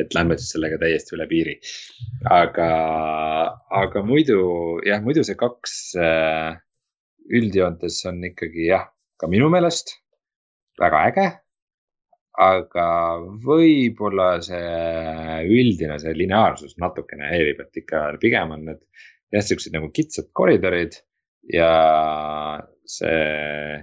et 0.00 0.14
lähme 0.16 0.38
siis 0.40 0.54
sellega 0.54 0.78
täiesti 0.80 1.12
üle 1.12 1.26
piiri. 1.28 1.58
aga, 2.32 2.68
aga 3.82 4.04
muidu 4.08 4.38
jah, 4.88 5.04
muidu 5.04 5.24
see 5.28 5.36
kaks 5.36 5.74
üldjoontes 7.36 8.00
on 8.08 8.24
ikkagi 8.30 8.70
jah, 8.70 8.88
ka 9.20 9.28
minu 9.28 9.52
meelest 9.52 9.98
väga 10.80 11.04
äge 11.10 11.28
aga 12.40 12.86
võib-olla 13.44 14.28
see 14.42 15.40
üldine, 15.46 15.98
see 16.02 16.14
lineaarsus 16.18 16.76
natukene 16.82 17.28
häirib, 17.30 17.60
et 17.62 17.82
ikka 17.84 18.06
pigem 18.22 18.54
on 18.56 18.64
need 18.70 18.80
jah, 19.34 19.44
siuksed 19.44 19.74
nagu 19.74 19.90
kitsad 19.94 20.30
koridorid 20.34 20.98
ja 21.52 21.70
see, 22.90 23.78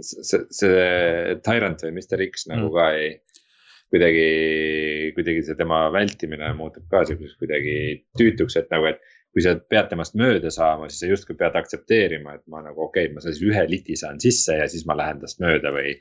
see, 0.00 0.42
see 0.52 1.36
Tyrant 1.44 1.84
või 1.86 1.94
Mr 1.96 2.24
X 2.28 2.48
nagu 2.52 2.68
mm. 2.68 2.76
ka 2.76 2.88
ei, 2.98 3.14
kuidagi, 3.92 4.28
kuidagi 5.16 5.46
see 5.48 5.58
tema 5.58 5.86
vältimine 5.94 6.52
muutub 6.58 6.84
ka 6.92 7.04
siukseks 7.08 7.36
kuidagi 7.40 7.76
tüütuks, 8.20 8.60
et 8.60 8.72
nagu, 8.72 8.92
et 8.92 9.00
kui 9.32 9.44
sa 9.44 9.54
pead 9.56 9.88
temast 9.88 10.16
mööda 10.18 10.50
saama, 10.52 10.90
siis 10.90 11.02
sa 11.02 11.08
justkui 11.08 11.36
pead 11.40 11.56
aktsepteerima, 11.56 12.36
et 12.36 12.44
ma 12.52 12.60
nagu 12.64 12.84
okei 12.84 13.06
okay,, 13.06 13.14
ma 13.14 13.22
siis 13.24 13.40
ühe 13.44 13.62
liti 13.70 13.96
saan 13.96 14.20
sisse 14.20 14.58
ja 14.58 14.66
siis 14.68 14.84
ma 14.88 14.96
lähen 14.98 15.22
tast 15.22 15.40
mööda 15.42 15.72
või. 15.72 15.94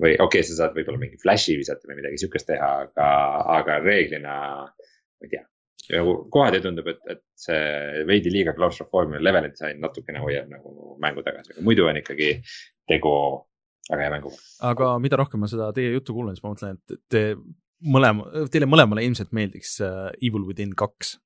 või 0.00 0.14
okei 0.16 0.24
okay,, 0.24 0.46
sa 0.48 0.56
saad 0.62 0.76
võib-olla 0.78 1.02
mingi 1.02 1.20
flash'i 1.20 1.58
visata 1.60 1.90
või 1.90 2.00
midagi 2.00 2.22
sihukest 2.22 2.48
teha, 2.48 2.70
aga, 2.86 3.10
aga 3.58 3.78
reeglina 3.84 4.38
ma 4.64 5.28
ei 5.28 5.34
tea. 5.34 5.44
nagu 5.92 6.16
kohati 6.32 6.62
tundub, 6.64 6.88
et, 6.94 7.04
et 7.12 7.22
see 7.36 8.02
veidi 8.08 8.32
liiga 8.32 8.56
klaustrofoobiline 8.56 9.24
level 9.24 9.50
disain 9.52 9.80
natukene 9.84 10.24
hoiab 10.24 10.48
nagu 10.52 10.96
mängu 11.04 11.24
tagasi, 11.26 11.54
aga 11.54 11.68
muidu 11.68 11.88
on 11.88 12.00
ikkagi 12.00 12.34
tegu 12.88 13.14
väga 13.90 14.04
hea 14.04 14.16
mänguga. 14.16 14.42
aga 14.72 14.92
mida 15.04 15.20
rohkem 15.20 15.44
ma 15.44 15.52
seda 15.52 15.70
teie 15.76 15.92
juttu 15.92 16.16
kuulen, 16.16 16.36
siis 16.36 16.44
ma 16.44 16.56
mõtlen, 16.56 16.80
et 16.80 17.00
te 17.12 17.24
mõlema, 17.84 18.48
teile 18.52 18.68
mõlemale 18.68 19.04
ilmselt 19.04 19.32
meeldiks 19.36 19.76
uh, 19.84 20.08
Evil 20.24 20.48
within 20.48 20.72
kaks 20.72 21.18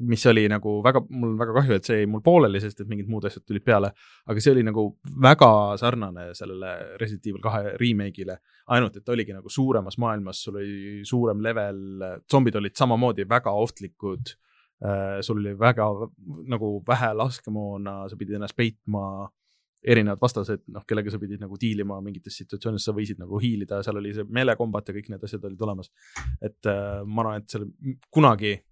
mis 0.00 0.26
oli 0.26 0.46
nagu 0.48 0.78
väga, 0.84 1.02
mul 1.10 1.32
on 1.32 1.38
väga 1.40 1.54
kahju, 1.56 1.76
et 1.76 1.88
see 1.88 1.98
jäi 2.00 2.08
mul 2.10 2.22
pooleli, 2.24 2.60
sest 2.62 2.80
et 2.80 2.88
mingid 2.88 3.10
muud 3.12 3.26
asjad 3.28 3.44
tulid 3.46 3.64
peale. 3.64 3.92
aga 4.26 4.40
see 4.40 4.52
oli 4.54 4.64
nagu 4.64 4.86
väga 5.22 5.50
sarnane 5.80 6.30
sellele 6.38 6.96
Resident 7.00 7.28
Evil 7.28 7.42
kahe 7.44 7.74
remake'ile, 7.80 8.38
ainult 8.76 8.96
et 8.96 9.12
oligi 9.12 9.36
nagu 9.36 9.52
suuremas 9.52 9.98
maailmas, 10.00 10.40
sul 10.44 10.56
oli 10.60 11.02
suurem 11.08 11.42
level, 11.44 11.82
zombid 12.30 12.56
olid 12.56 12.76
samamoodi 12.78 13.28
väga 13.28 13.52
ohtlikud. 13.52 14.34
Äh, 14.82 15.20
sul 15.22 15.38
oli 15.38 15.52
väga 15.58 15.86
nagu 16.50 16.74
vähe 16.88 17.12
laskemoona, 17.14 18.08
sa 18.10 18.18
pidid 18.18 18.40
ennast 18.40 18.56
peitma 18.58 19.28
erinevad 19.82 20.18
vastased, 20.22 20.62
noh, 20.70 20.82
kellega 20.86 21.10
sa 21.10 21.18
pidid 21.22 21.42
nagu 21.42 21.58
diilima 21.58 22.00
mingites 22.02 22.36
situatsioonides, 22.38 22.84
sa 22.86 22.94
võisid 22.94 23.18
nagu 23.18 23.38
hiilida, 23.42 23.80
seal 23.82 23.98
oli 23.98 24.12
see 24.14 24.26
meelekombat 24.30 24.90
ja 24.90 24.96
kõik 24.96 25.08
need 25.10 25.24
asjad 25.26 25.46
olid 25.46 25.62
olemas. 25.66 25.90
et 26.40 26.70
äh, 26.70 27.02
ma 27.06 27.24
arvan, 27.24 27.42
et 27.42 27.50
seal 27.50 27.66
kunagi 28.10 28.56
kuna 28.56 28.71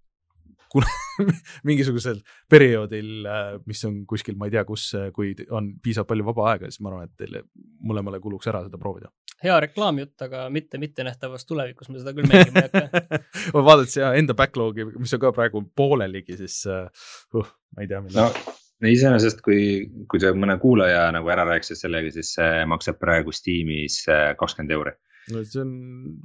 mingisugusel 1.67 2.21
perioodil, 2.49 3.27
mis 3.67 3.83
on 3.87 4.01
kuskil, 4.09 4.37
ma 4.39 4.47
ei 4.47 4.55
tea, 4.55 4.63
kus, 4.67 4.87
kui 5.15 5.33
on 5.49 5.73
piisavalt 5.83 6.11
palju 6.13 6.27
vaba 6.29 6.47
aega, 6.53 6.71
siis 6.71 6.83
ma 6.83 6.93
arvan, 6.93 7.09
et 7.09 7.17
teile 7.19 7.43
mõlemale 7.87 8.21
kuluks 8.23 8.47
ära 8.51 8.63
seda 8.67 8.79
proovida. 8.81 9.11
hea 9.43 9.59
reklaamjutt, 9.67 10.15
aga 10.21 10.47
mitte 10.53 10.79
mittenähtavas 10.81 11.45
tulevikus 11.49 11.89
me 11.89 11.99
seda 11.99 12.15
küll 12.15 12.29
mängima 12.29 12.63
ei 12.63 12.69
hakka 12.69 13.61
vaadates 13.67 13.97
ja 13.97 14.13
enda 14.17 14.37
backlog'i, 14.37 14.87
mis 14.95 15.13
on 15.17 15.23
ka 15.23 15.33
praegu 15.35 15.65
pooleligi, 15.75 16.37
siis 16.39 16.63
uh, 16.69 17.53
ma 17.75 17.85
ei 17.85 17.91
tea, 17.91 18.03
millal 18.05 18.29
no 18.29 18.57
no 18.81 18.89
iseenesest, 18.89 19.41
kui, 19.45 19.61
kui 20.09 20.21
sa 20.21 20.33
mõne 20.37 20.57
kuulaja 20.61 21.05
nagu 21.13 21.29
ära 21.33 21.45
rääkisid 21.49 21.79
sellega, 21.79 22.11
siis 22.13 22.33
see 22.37 22.65
maksab 22.69 22.99
praegu 23.01 23.33
Steamis 23.35 24.01
äh, 24.09 24.31
kakskümmend 24.39 24.75
euri. 24.77 24.95
See 25.39 25.61
on 25.63 25.71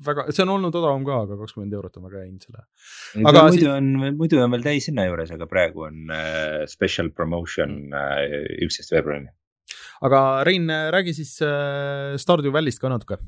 väga, 0.07 0.27
see 0.35 0.45
on 0.45 0.53
olnud 0.57 0.79
odavam 0.81 1.07
ka, 1.07 1.23
aga 1.27 1.39
kakskümmend 1.43 1.77
eurot 1.79 2.01
on 2.01 2.09
väga 2.09 2.23
hea 2.23 2.29
hind 2.29 2.47
selle. 2.47 2.67
aga 3.23 3.47
muidu 3.49 3.63
siis... 3.63 3.71
on, 3.75 3.93
muidu 4.21 4.43
on 4.43 4.57
veel 4.57 4.67
täis 4.67 4.91
hinna 4.91 5.07
juures, 5.09 5.33
aga 5.37 5.49
praegu 5.51 5.87
on 5.89 6.13
äh, 6.15 6.65
special 6.71 7.13
promotion 7.15 7.79
äh, 7.95 8.27
üksteist 8.67 8.93
äh, 8.93 8.99
veebruarini. 8.99 9.33
aga 10.07 10.27
Rein, 10.47 10.69
räägi 10.97 11.17
siis 11.21 11.39
äh, 11.45 12.19
Stardew 12.21 12.55
Valley'st 12.55 12.83
ka 12.83 12.93
natuke 12.93 13.21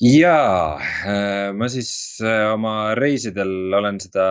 jaa, 0.00 0.76
äh, 1.08 1.52
ma 1.56 1.68
siis 1.72 2.20
äh, 2.20 2.52
oma 2.52 2.94
reisidel 2.98 3.72
olen 3.74 3.98
seda 4.02 4.26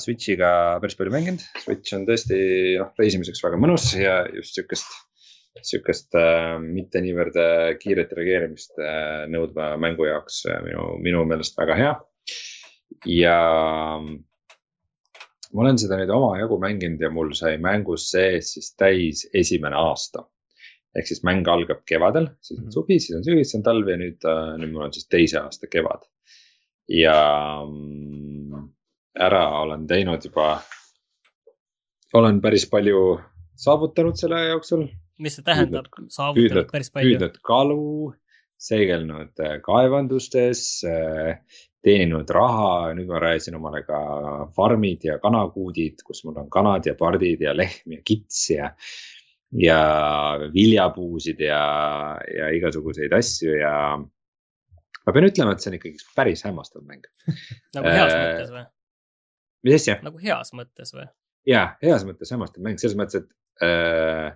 Switch'iga 0.00 0.80
päris 0.80 0.96
palju 0.96 1.12
mänginud. 1.12 1.44
Switch 1.60 1.92
on 1.96 2.06
tõesti 2.08 2.38
noh, 2.80 2.92
reisimiseks 2.98 3.44
väga 3.44 3.60
mõnus 3.60 3.90
ja 3.98 4.22
just 4.32 4.56
sihukest, 4.56 4.88
sihukest 5.60 6.16
äh, 6.18 6.56
mitte 6.62 7.02
niivõrd 7.04 7.36
äh, 7.38 7.68
kiiret 7.80 8.12
reageerimist 8.16 8.78
äh, 8.80 9.24
nõudva 9.30 9.74
mängu 9.80 10.08
jaoks 10.08 10.44
äh, 10.48 10.60
minu, 10.64 10.96
minu 11.04 11.24
meelest 11.28 11.58
väga 11.60 11.78
hea. 11.78 11.94
ja 13.08 13.38
ma 15.52 15.64
olen 15.64 15.78
seda 15.80 15.98
nüüd 16.00 16.12
omajagu 16.12 16.58
mänginud 16.60 17.00
ja 17.00 17.10
mul 17.12 17.32
sai 17.36 17.56
mängus 17.60 18.10
sees 18.12 18.54
siis 18.56 18.74
täis 18.78 19.26
esimene 19.34 19.76
aasta 19.76 20.26
ehk 20.98 21.08
siis 21.08 21.22
mäng 21.24 21.46
algab 21.48 21.82
kevadel, 21.88 22.28
siis 22.44 22.58
on 22.58 22.66
mhm. 22.66 22.74
suvi, 22.74 22.98
siis 23.00 23.16
on 23.16 23.24
sügis, 23.26 23.48
siis 23.50 23.60
on 23.60 23.66
talv 23.68 23.88
ja 23.88 23.98
nüüd, 24.00 24.20
äh, 24.28 24.54
nüüd 24.60 24.74
mul 24.74 24.86
on 24.88 24.94
siis 24.96 25.08
teise 25.08 25.40
aasta 25.40 25.70
kevad. 25.72 26.08
ja 26.92 27.14
mm, 27.64 28.64
ära 29.26 29.42
olen 29.62 29.86
teinud 29.88 30.24
juba, 30.26 30.46
olen 32.18 32.40
päris 32.44 32.66
palju 32.68 33.20
saavutanud 33.64 34.18
selle 34.18 34.40
jooksul. 34.50 34.88
Mis 35.18 35.36
see 35.38 35.46
tähendab, 35.46 35.90
saavutanud 36.12 36.70
päris 36.72 36.92
palju? 36.94 37.16
püüdnud 37.16 37.38
kalu, 37.46 38.12
seegelnud 38.62 39.42
äh, 39.42 39.58
kaevandustes, 39.64 40.64
äh, 40.88 41.40
teeninud 41.82 42.30
raha, 42.30 42.92
nüüd 42.96 43.10
ma 43.10 43.20
rajasin 43.22 43.58
omale 43.58 43.82
ka 43.86 44.02
farmid 44.56 45.08
ja 45.08 45.18
kanakuudid, 45.22 46.04
kus 46.06 46.22
mul 46.26 46.38
on 46.44 46.50
kanad 46.52 46.86
ja 46.86 46.94
pardid 46.98 47.42
ja 47.42 47.56
lehm 47.56 47.96
ja 47.98 48.04
kits 48.06 48.44
ja 48.54 48.70
ja 49.52 49.80
viljapuusid 50.54 51.40
ja, 51.44 51.62
ja 52.24 52.48
igasuguseid 52.56 53.12
asju 53.12 53.56
ja 53.58 53.74
ma 53.98 55.14
pean 55.14 55.26
ütlema, 55.28 55.52
et 55.52 55.64
see 55.64 55.72
on 55.72 55.76
ikkagi 55.76 56.06
päris 56.16 56.44
hämmastav 56.46 56.84
mäng 56.86 57.04
nagu 57.76 57.90
heas 57.90 58.14
äh, 58.14 58.22
mõttes 58.22 58.54
või? 58.54 58.64
mis 59.66 59.76
asja? 59.80 59.98
nagu 60.06 60.22
heas 60.22 60.54
mõttes 60.56 60.94
või? 60.96 61.04
ja, 61.50 61.66
heas 61.84 62.06
mõttes 62.08 62.32
hämmastav 62.32 62.64
mäng, 62.64 62.80
selles 62.80 62.96
mõttes, 62.98 63.26
et 63.26 63.66
äh, 63.66 64.32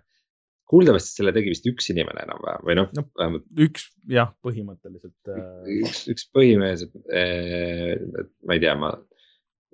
kuuldavasti 0.67 1.21
selle 1.21 1.33
tegi 1.35 1.53
vist 1.53 1.67
üks 1.71 1.91
inimene 1.93 2.25
enam-vähem 2.27 2.65
või 2.67 2.77
noh 2.79 2.89
no, 2.97 3.05
vähemalt. 3.19 3.45
üks 3.67 3.89
jah, 4.11 4.33
põhimõtteliselt 4.45 5.31
äh.... 5.33 5.45
üks, 5.81 6.07
üks 6.13 6.27
põhimees, 6.35 6.87
et 6.87 7.13
äh, 7.15 8.25
ma 8.47 8.57
ei 8.57 8.63
tea, 8.65 8.75
ma, 8.81 8.93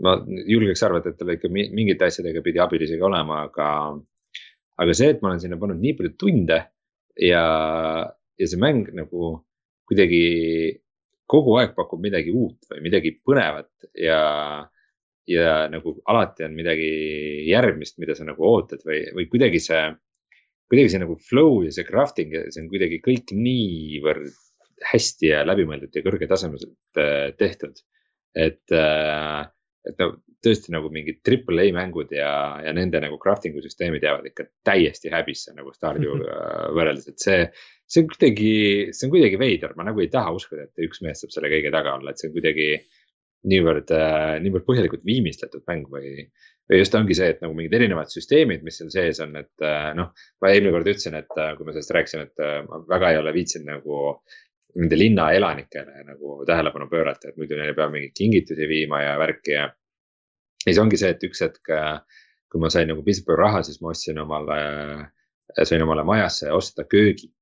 ma 0.05 0.16
julgeks 0.27 0.85
arvata, 0.86 1.12
et 1.12 1.20
tal 1.20 1.32
ikka 1.35 1.51
mingite 1.52 2.09
asjadega 2.09 2.44
pidi 2.44 2.60
abilisega 2.62 3.09
olema, 3.09 3.44
aga 3.48 3.70
aga 4.82 4.97
see, 4.97 5.14
et 5.14 5.23
ma 5.23 5.32
olen 5.32 5.43
sinna 5.43 5.59
pannud 5.60 5.81
nii 5.81 5.97
palju 5.98 6.14
tunde 6.20 6.59
ja, 7.20 7.43
ja 8.39 8.48
see 8.48 8.60
mäng 8.60 8.93
nagu 8.97 9.35
kuidagi 9.89 10.23
kogu 11.32 11.56
aeg 11.60 11.74
pakub 11.77 12.01
midagi 12.02 12.32
uut 12.35 12.69
või 12.70 12.85
midagi 12.85 13.14
põnevat 13.24 13.70
ja, 13.97 14.20
ja 15.28 15.52
nagu 15.73 15.97
alati 16.09 16.47
on 16.47 16.56
midagi 16.56 16.89
järgmist, 17.48 17.98
mida 18.02 18.16
sa 18.19 18.27
nagu 18.28 18.44
ootad 18.48 18.85
või, 18.89 19.05
või 19.16 19.28
kuidagi 19.32 19.60
see, 19.62 19.85
kuidagi 20.73 20.94
see 20.94 21.03
nagu 21.03 21.19
flow 21.20 21.61
ja 21.66 21.73
see 21.74 21.85
crafting 21.85 22.32
ja 22.32 22.47
see 22.49 22.65
on 22.65 22.70
kuidagi 22.73 23.03
kõik 23.05 23.35
niivõrd 23.36 24.32
hästi 24.89 25.28
ja 25.31 25.43
läbimõeldud 25.47 25.94
ja 25.94 26.03
kõrgetasemeliselt 26.05 27.01
äh, 27.01 27.27
tehtud. 27.39 27.82
et, 28.32 28.65
äh, 28.73 29.43
et 29.85 29.99
no 30.01 30.15
tõesti 30.43 30.73
nagu 30.74 30.89
mingid 30.93 31.20
triple 31.27 31.62
A 31.62 31.74
mängud 31.77 32.11
ja, 32.15 32.32
ja 32.65 32.73
nende 32.74 33.01
nagu 33.03 33.19
crafting'u 33.23 33.62
süsteemid 33.62 34.03
jäävad 34.03 34.27
ikka 34.31 34.49
täiesti 34.66 35.12
häbisse 35.12 35.55
nagu 35.55 35.74
Stardew'ga 35.74 36.39
võrreldes, 36.77 37.12
et 37.12 37.23
see. 37.23 37.44
see 37.93 38.03
on 38.03 38.09
kuidagi, 38.09 38.55
see 38.97 39.07
on 39.07 39.12
kuidagi 39.12 39.39
veider, 39.39 39.77
ma 39.77 39.85
nagu 39.85 40.01
ei 40.01 40.09
taha 40.11 40.32
uskuda, 40.35 40.65
et 40.65 40.86
üks 40.89 41.03
mees 41.05 41.20
saab 41.23 41.35
selle 41.35 41.53
kõige 41.53 41.70
taga 41.74 41.99
olla, 41.99 42.11
et 42.11 42.23
see 42.23 42.31
on 42.31 42.35
kuidagi 42.39 42.69
niivõrd, 43.51 43.90
niivõrd 44.44 44.66
põhjalikult 44.69 45.02
viimistletud 45.06 45.64
mäng 45.66 45.89
või. 45.90 46.28
või 46.70 46.78
just 46.78 46.94
ongi 46.94 47.16
see, 47.19 47.32
et 47.35 47.40
nagu 47.43 47.56
mingid 47.59 47.74
erinevad 47.74 48.12
süsteemid, 48.12 48.62
mis 48.62 48.78
seal 48.78 48.90
sees 48.94 49.19
on, 49.20 49.35
et 49.36 49.64
noh, 49.98 50.12
ma 50.40 50.52
eelmine 50.52 50.73
kord 50.73 50.89
ütlesin, 50.93 51.19
et 51.19 51.35
kui 51.59 51.66
ma 51.66 51.74
sellest 51.74 51.94
rääkisin, 51.97 52.23
et 52.28 52.44
ma 52.69 52.78
väga 52.89 53.10
ei 53.12 53.19
ole 53.19 53.35
viitsinud 53.35 53.69
nagu 53.73 53.98
nende 54.78 54.97
linna 54.97 55.32
elanikele 55.36 56.06
nagu 56.06 56.39
tähelepanu 56.48 56.86
pöörata, 56.89 57.28
et 57.28 57.36
muidu 57.36 57.59
neile 57.59 57.74
peab 57.77 57.93
mingeid 57.93 58.14
kingitusi 58.16 58.69
viima 58.70 59.02
ja 59.02 59.19
värki 59.20 59.56
ja 59.59 59.66
ja 60.66 60.70
siis 60.70 60.81
ongi 60.82 60.98
see, 61.01 61.10
et 61.14 61.24
üks 61.27 61.43
hetk, 61.43 61.70
äh, 61.74 62.24
kui 62.52 62.62
ma 62.62 62.70
sain 62.73 62.90
nagu 62.90 63.02
piisavalt 63.06 63.31
palju 63.31 63.40
raha, 63.40 63.62
siis 63.66 63.81
ma 63.82 63.93
ostsin 63.93 64.20
omale, 64.23 64.59
äh, 65.02 65.64
sain 65.66 65.82
omale 65.82 66.05
majasse 66.06 66.52
osta 66.55 66.86
köögi. 66.89 67.32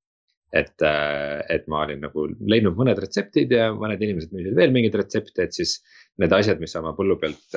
Et, 0.53 0.83
äh, 0.83 1.41
et 1.49 1.69
ma 1.71 1.85
olin 1.85 2.01
nagu 2.03 2.27
leidnud 2.27 2.79
mõned 2.79 2.99
retseptid 2.99 3.53
ja 3.55 3.71
mõned 3.77 4.01
inimesed 4.03 4.33
müüsid 4.35 4.57
veel 4.59 4.73
mingeid 4.75 4.97
retsepte, 4.99 5.47
et 5.47 5.55
siis 5.55 5.79
need 6.21 6.33
asjad, 6.35 6.59
mis 6.63 6.75
sa 6.75 6.83
oma 6.83 6.93
põllu 6.97 7.17
pealt 7.21 7.55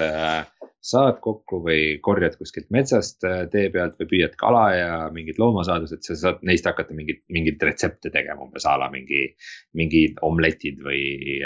saad 0.84 1.20
kokku 1.24 1.62
või 1.64 1.98
korjad 2.04 2.36
kuskilt 2.38 2.68
metsast 2.76 3.24
tee 3.52 3.70
pealt 3.72 3.96
või 4.02 4.10
püüad 4.12 4.34
kala 4.40 4.64
ja 4.76 4.94
mingid 5.16 5.40
loomasaadused, 5.40 6.04
sa 6.04 6.18
saad 6.20 6.44
neist 6.46 6.68
hakata 6.68 6.96
mingeid, 6.96 7.22
mingeid 7.32 7.64
retsepte 7.64 8.12
tegema, 8.12 8.44
umbes 8.44 8.68
a 8.68 8.76
la 8.82 8.90
mingi, 8.92 9.26
mingid 9.80 10.20
omletid 10.28 10.84
või, 10.84 11.40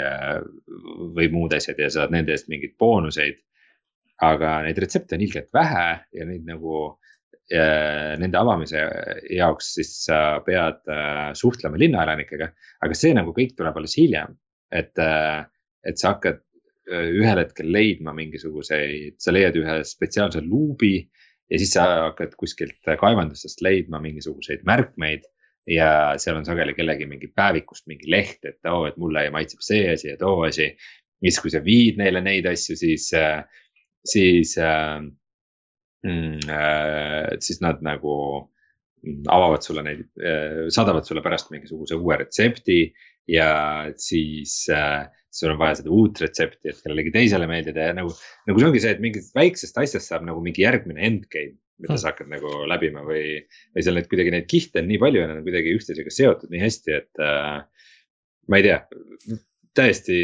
või 1.14 1.30
muud 1.34 1.54
asjad 1.54 1.78
ja 1.78 1.90
saad 1.94 2.14
nende 2.14 2.34
eest 2.34 2.50
mingeid 2.50 2.74
boonuseid. 2.82 3.38
Aga 4.26 4.64
neid 4.66 4.78
retsepte 4.82 5.14
on 5.14 5.22
ilgelt 5.22 5.52
vähe 5.54 5.86
ja 6.18 6.24
neid 6.26 6.42
nagu 6.42 6.80
äh, 6.88 6.97
nende 7.48 8.36
avamise 8.36 8.82
jaoks 9.32 9.70
siis 9.78 9.94
sa 10.04 10.18
pead 10.44 10.82
äh, 10.92 11.30
suhtlema 11.38 11.80
linnaelanikega, 11.80 12.50
aga 12.84 12.98
see 12.98 13.14
nagu 13.16 13.32
kõik 13.36 13.54
tuleb 13.56 13.78
alles 13.80 13.96
hiljem. 13.96 14.36
et, 14.68 14.92
äh, 15.00 15.46
et 15.88 15.96
sa 15.96 16.12
hakkad 16.12 16.42
ühel 16.88 17.40
hetkel 17.40 17.70
leidma 17.72 18.12
mingisuguseid, 18.16 19.16
sa 19.20 19.32
leiad 19.32 19.56
ühe 19.60 19.78
spetsiaalse 19.84 20.40
luubi 20.44 20.98
ja 21.48 21.58
siis 21.60 21.72
sa 21.76 21.84
hakkad 22.08 22.36
kuskilt 22.36 22.80
kaevandustest 23.00 23.60
leidma 23.64 24.00
mingisuguseid 24.00 24.64
märkmeid 24.68 25.24
ja 25.68 25.90
seal 26.20 26.38
on 26.40 26.46
sageli 26.48 26.74
kellegi 26.76 27.06
mingi 27.08 27.28
päevikust 27.36 27.88
mingi 27.88 28.08
leht, 28.10 28.40
et 28.48 28.60
oo 28.68 28.82
oh,, 28.82 28.88
et 28.88 28.96
mulle 29.00 29.26
maitseb 29.32 29.64
see 29.64 29.84
asi 29.92 30.12
ja 30.12 30.16
too 30.20 30.42
asi. 30.46 30.70
ja 30.72 31.30
siis, 31.30 31.40
kui 31.44 31.52
sa 31.52 31.60
viid 31.64 31.98
neile 32.00 32.22
neid 32.24 32.46
asju, 32.48 32.76
siis 32.78 33.10
äh, 33.16 33.42
siis 34.04 34.56
äh,, 34.62 35.00
mm, 36.06 36.48
äh, 36.52 37.36
siis 37.44 37.62
nad 37.64 37.82
nagu 37.86 38.14
avavad 39.30 39.62
sulle 39.64 39.84
neid 39.86 40.06
äh,, 40.18 40.66
saadavad 40.74 41.06
sulle 41.06 41.22
pärast 41.24 41.52
mingisuguse 41.54 41.98
uue 41.98 42.18
retsepti 42.22 42.80
ja 43.30 43.52
siis 44.00 44.64
äh, 44.74 45.06
sul 45.30 45.52
on 45.52 45.60
vaja 45.60 45.78
seda 45.80 45.92
uut 45.94 46.20
retsepti, 46.22 46.70
et 46.70 46.82
kellelegi 46.82 47.12
teisele 47.14 47.48
meeldida 47.50 47.90
ja 47.90 47.96
nagu, 47.96 48.12
nagu 48.48 48.60
see 48.60 48.68
ongi 48.70 48.82
see, 48.82 48.94
et 48.96 49.02
mingist 49.04 49.34
väiksest 49.36 49.80
asjast 49.80 50.10
saab 50.10 50.24
nagu 50.26 50.42
mingi 50.44 50.64
järgmine 50.64 51.04
endgame, 51.04 51.58
mida 51.78 51.92
hmm. 51.92 52.00
sa 52.00 52.12
hakkad 52.12 52.30
nagu 52.32 52.64
läbima 52.70 53.04
või, 53.06 53.42
või 53.76 53.84
seal 53.84 53.98
neid 53.98 54.08
kuidagi 54.10 54.34
neid 54.34 54.48
kihte 54.50 54.82
on 54.82 54.88
nii 54.90 55.00
palju 55.02 55.22
ja 55.22 55.28
nad 55.30 55.40
on 55.40 55.46
kuidagi 55.46 55.76
üksteisega 55.78 56.14
seotud 56.14 56.54
nii 56.54 56.64
hästi, 56.64 56.96
et 56.96 57.22
äh, 57.22 57.58
ma 58.48 58.60
ei 58.60 58.66
tea, 58.66 58.80
täiesti 59.78 60.18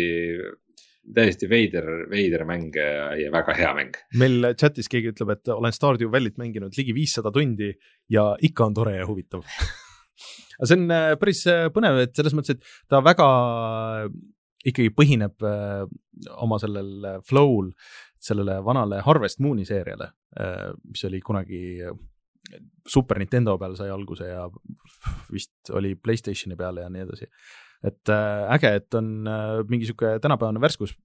täiesti 1.14 1.48
veider, 1.50 1.86
veider 2.10 2.44
mäng 2.48 2.74
ja, 2.76 3.30
väga 3.32 3.56
hea 3.58 3.72
mäng. 3.76 3.96
meil 4.20 4.52
chat'is 4.56 4.88
keegi 4.90 5.12
ütleb, 5.12 5.34
et 5.36 5.52
olen 5.52 5.74
Stardew 5.74 6.12
Valley't 6.12 6.40
mänginud 6.40 6.76
ligi 6.78 6.94
viissada 6.96 7.32
tundi 7.34 7.72
ja 8.12 8.30
ikka 8.42 8.70
on 8.70 8.76
tore 8.76 8.96
ja 8.96 9.08
huvitav 9.08 9.44
aga 10.58 10.70
see 10.70 10.78
on 10.78 10.94
äh, 10.94 11.10
päris 11.20 11.42
äh, 11.50 11.66
põnev, 11.74 12.00
et 12.04 12.14
selles 12.16 12.34
mõttes, 12.36 12.56
et 12.56 12.90
ta 12.90 13.02
väga 13.04 13.28
äh, 13.28 14.08
ikkagi 14.64 14.94
põhineb 14.96 15.44
oma 16.40 16.56
sellel 16.62 17.20
flow'l 17.28 17.68
sellele 18.24 18.56
vanale 18.64 19.02
Harvest 19.04 19.42
Moon'i 19.44 19.66
seeriale, 19.68 20.06
mis 20.88 21.02
oli 21.04 21.18
kunagi 21.20 21.58
Super 22.88 23.20
Nintendo 23.20 23.58
peal 23.60 23.74
sai 23.76 23.90
alguse 23.92 24.30
ja 24.30 24.46
vist 25.28 25.68
oli 25.76 25.92
Playstationi 26.00 26.56
peale 26.56 26.86
ja 26.86 26.88
nii 26.88 27.04
edasi 27.04 27.28
et 27.84 28.12
äh, 28.12 28.54
äge, 28.56 28.72
et 28.80 28.96
on 28.98 29.28
äh, 29.28 29.58
mingi 29.68 29.88
sihuke 29.88 30.16
tänapäevane 30.24 30.62
värskus 30.62 30.96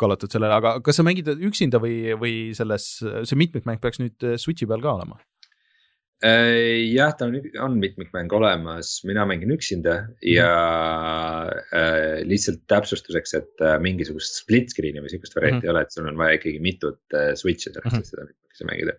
kallatud 0.00 0.32
sellele, 0.32 0.56
aga 0.58 0.78
kas 0.82 0.98
sa 0.98 1.04
mängid 1.06 1.28
üksinda 1.34 1.78
või, 1.82 2.16
või 2.18 2.34
selles, 2.58 2.88
see 2.98 3.38
mitmikmäng 3.38 3.78
peaks 3.82 4.02
nüüd 4.02 4.26
Switch'i 4.42 4.66
peal 4.66 4.82
ka 4.82 4.96
olema? 4.96 5.20
Äh, 6.24 6.80
jah, 6.94 7.10
ta 7.18 7.26
on, 7.26 7.34
on 7.60 7.74
mitmikmäng 7.82 8.32
olemas, 8.32 8.96
mina 9.04 9.26
mängin 9.28 9.50
üksinda 9.52 9.96
ja 10.24 10.50
äh, 11.74 12.22
lihtsalt 12.24 12.62
täpsustuseks, 12.70 13.34
et 13.36 13.64
äh, 13.64 13.74
mingisugust 13.82 14.38
split 14.38 14.72
screen'i 14.72 15.02
või 15.04 15.12
sihukest 15.12 15.36
varianti 15.36 15.66
mm 15.66 15.68
ei 15.68 15.72
ole, 15.74 15.82
et 15.84 15.92
sul 15.92 16.08
on 16.08 16.16
vaja 16.20 16.38
ikkagi 16.38 16.62
mitut 16.64 17.16
äh, 17.18 17.34
switch'i 17.36 17.68
selleks 17.68 17.90
mm, 17.90 17.98
-hmm. 17.98 18.06
et 18.06 18.12
seda 18.12 18.26
mitmikesi 18.30 18.68
mängida. 18.70 18.96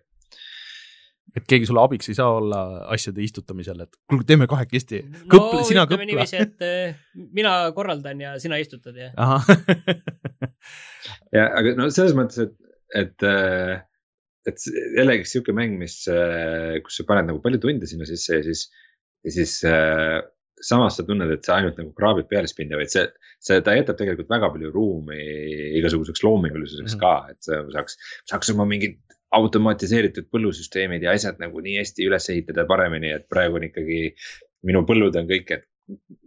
Et 1.36 1.44
keegi 1.48 1.68
sulle 1.68 1.82
abiks 1.82 2.10
ei 2.10 2.16
saa 2.18 2.28
olla 2.38 2.60
asjade 2.94 3.20
istutamisel, 3.24 3.82
et 3.84 3.98
kuule, 4.08 4.24
teeme 4.28 4.46
kahekesti. 4.50 5.02
no 5.32 5.40
sina 5.68 5.84
ütleme 5.88 6.06
niiviisi, 6.08 6.36
et 6.44 6.58
äh, 6.64 6.96
mina 7.38 7.52
korraldan 7.76 8.22
ja 8.22 8.30
sina 8.42 8.60
istutad 8.62 8.96
ja. 9.00 9.10
ja, 11.36 11.50
aga 11.50 11.74
no 11.78 11.90
selles 11.90 12.14
mõttes, 12.18 12.38
et, 12.46 12.54
et 13.02 13.26
äh, 13.26 13.76
et 14.46 14.62
jällegi 14.94 15.26
sihuke 15.26 15.52
mäng, 15.56 15.74
mis, 15.80 16.04
äh, 16.10 16.78
kus 16.86 17.00
sa 17.00 17.06
paned 17.08 17.26
nagu 17.30 17.42
palju 17.42 17.58
tunde 17.62 17.86
sinna 17.90 18.06
sisse 18.08 18.38
ja 18.38 18.42
siis, 18.46 18.60
ja 19.26 19.30
siis 19.34 19.58
äh, 19.66 20.20
samas 20.62 20.96
sa 20.96 21.04
tunned, 21.06 21.30
et 21.32 21.44
sa 21.44 21.58
ainult 21.58 21.78
nagu 21.80 21.92
kraabid 21.96 22.28
pealispinda, 22.30 22.78
vaid 22.78 22.90
see, 22.92 23.04
see, 23.42 23.58
ta 23.64 23.74
jätab 23.76 23.96
tegelikult 23.98 24.30
väga 24.32 24.50
palju 24.54 24.68
ruumi 24.72 25.18
igasuguseks 25.80 26.22
loomingulisuseks 26.24 26.94
mm 26.94 26.96
-hmm. 26.96 27.02
ka, 27.02 27.12
et 27.34 27.40
sa 27.42 27.52
saaks, 27.74 27.92
saaks 28.30 28.48
oma 28.54 28.64
mingid 28.68 28.96
automatiseeritud 29.34 30.28
põllusüsteemid 30.32 31.02
ja 31.02 31.14
asjad 31.16 31.40
nagu 31.42 31.62
nii 31.62 31.80
hästi 31.80 32.06
üles 32.06 32.28
ehitada 32.32 32.66
paremini, 32.68 33.10
et 33.16 33.26
praegu 33.30 33.58
on 33.58 33.66
ikkagi 33.66 34.12
minu 34.66 34.84
põllud 34.86 35.16
on 35.18 35.26
kõik, 35.30 35.50
et 35.54 35.66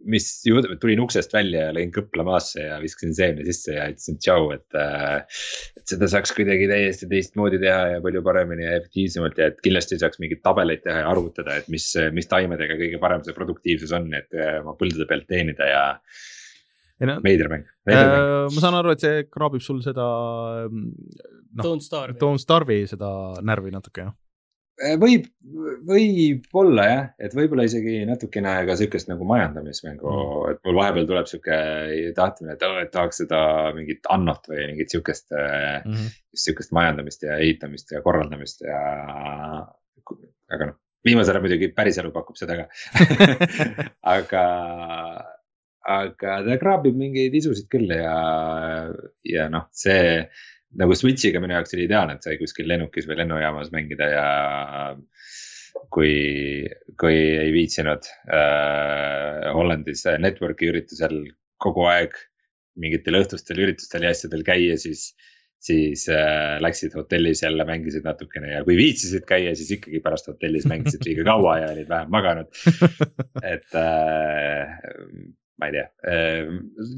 mis 0.09 0.25
juhtub, 0.47 0.71
et 0.71 0.79
tulin 0.79 1.01
uksest 1.03 1.33
välja 1.35 1.65
ja 1.67 1.73
lõin 1.75 1.91
kõpla 1.91 2.23
maasse 2.27 2.63
ja 2.63 2.77
viskasin 2.79 3.11
seemne 3.15 3.43
sisse 3.47 3.73
ja 3.75 3.89
ütlesin 3.91 4.19
tšau, 4.21 4.53
et 4.55 4.77
äh,. 4.79 5.41
et 5.75 5.91
seda 5.91 6.07
saaks 6.11 6.31
kuidagi 6.37 6.69
täiesti 6.71 7.09
teistmoodi 7.11 7.59
teha 7.61 7.81
ja 7.95 7.99
palju 8.03 8.23
paremini 8.25 8.65
ja 8.65 8.77
efektiivsemalt 8.79 9.41
ja 9.41 9.49
et 9.51 9.59
kindlasti 9.65 9.99
saaks 9.99 10.21
mingeid 10.23 10.41
tabeleid 10.45 10.85
teha 10.85 11.03
ja 11.03 11.11
arvutada, 11.11 11.59
et 11.59 11.67
mis, 11.73 11.89
mis 12.15 12.31
taimedega 12.31 12.79
kõige 12.79 13.01
parem 13.03 13.25
see 13.25 13.35
produktiivsus 13.35 13.93
on, 13.99 14.07
et 14.15 14.31
äh, 14.37 14.61
oma 14.63 14.77
põldude 14.79 15.09
pealt 15.09 15.27
teenida 15.31 15.67
ja. 15.67 15.83
No, 16.99 17.15
veider 17.23 17.47
mäng, 17.51 17.67
veider 17.87 18.09
mäng 18.11 18.23
äh,. 18.23 18.47
ma 18.55 18.63
saan 18.63 18.79
aru, 18.79 18.95
et 18.95 19.03
see 19.03 19.27
kraabib 19.27 19.63
sul 19.63 19.83
seda 19.83 20.07
noh, 21.53 21.63
Don't 21.63 21.85
Starve'i, 21.85 22.19
Don't 22.21 22.41
Starve'i 22.41 22.87
seda 22.89 23.11
närvi 23.45 23.73
natuke 23.75 24.07
jah 24.07 24.17
Äh, 24.79 24.95
võib, 24.99 25.25
võib-olla 25.87 26.83
jah, 26.87 27.01
et 27.19 27.33
võib-olla 27.35 27.65
isegi 27.67 27.97
natukene 28.07 28.53
ka 28.67 28.77
sihukest 28.79 29.09
nagu 29.09 29.25
majandamismängu 29.27 30.07
mm., 30.07 30.53
et 30.53 30.61
mul 30.67 30.77
vahepeal 30.77 31.07
tuleb 31.09 31.27
sihuke 31.27 31.57
tahtmine, 32.15 32.55
et, 32.55 32.63
et 32.85 32.91
tahaks 32.93 33.19
seda 33.25 33.41
mingit 33.75 34.07
annot 34.13 34.47
või 34.47 34.69
mingit 34.71 34.93
sihukest 34.93 35.33
mm, 35.35 35.89
-hmm. 35.89 36.13
sihukest 36.45 36.71
majandamist 36.75 37.25
ja 37.27 37.35
ehitamist 37.43 37.91
ja 37.91 37.99
korraldamist 38.05 38.63
ja. 38.63 38.79
aga 40.55 40.69
noh, 40.69 40.77
viimasel 41.03 41.35
ajal 41.35 41.47
muidugi 41.47 41.71
päriselu 41.75 42.13
pakub 42.15 42.39
seda 42.39 42.61
ka 42.61 42.69
aga, 44.15 44.45
aga 45.97 46.37
ta 46.47 46.59
kraabib 46.61 46.95
mingeid 46.95 47.35
isusid 47.35 47.67
küll 47.73 47.91
ja, 47.97 48.15
ja 49.27 49.51
noh, 49.51 49.67
see 49.75 50.23
nagu 50.77 50.95
Switch'iga 50.97 51.41
minu 51.41 51.55
jaoks 51.57 51.73
oli 51.75 51.87
ideaalne, 51.87 52.17
et 52.17 52.25
sai 52.25 52.37
kuskil 52.41 52.69
lennukis 52.69 53.07
või 53.09 53.17
lennujaamas 53.23 53.71
mängida 53.73 54.09
ja 54.11 54.27
kui, 55.93 56.13
kui 56.99 57.17
ei 57.17 57.51
viitsinud 57.55 58.09
äh, 58.29 59.49
Hollandis 59.55 60.05
network'i 60.21 60.69
üritusel 60.69 61.23
kogu 61.59 61.87
aeg 61.89 62.15
mingitel 62.79 63.19
õhtustel 63.19 63.59
üritustel 63.65 64.05
ja 64.05 64.13
asjadel 64.13 64.45
käia, 64.47 64.77
siis, 64.79 65.09
siis 65.63 66.05
äh, 66.13 66.57
läksid 66.63 66.95
hotellis 66.95 67.43
jälle 67.43 67.65
mängisid 67.67 68.05
natukene 68.07 68.53
ja 68.53 68.63
kui 68.67 68.77
viitsisid 68.79 69.25
käia, 69.29 69.55
siis 69.57 69.73
ikkagi 69.79 70.01
pärast 70.05 70.29
hotellis 70.31 70.67
mängisid 70.69 71.03
liiga 71.07 71.25
kaua 71.31 71.57
ja 71.63 71.73
olid 71.73 71.89
vähem 71.89 72.13
maganud. 72.13 72.53
et 73.53 73.79
äh, 73.79 74.77
ma 75.59 75.69
ei 75.69 75.75
tea 75.75 75.85
äh,, 76.07 76.49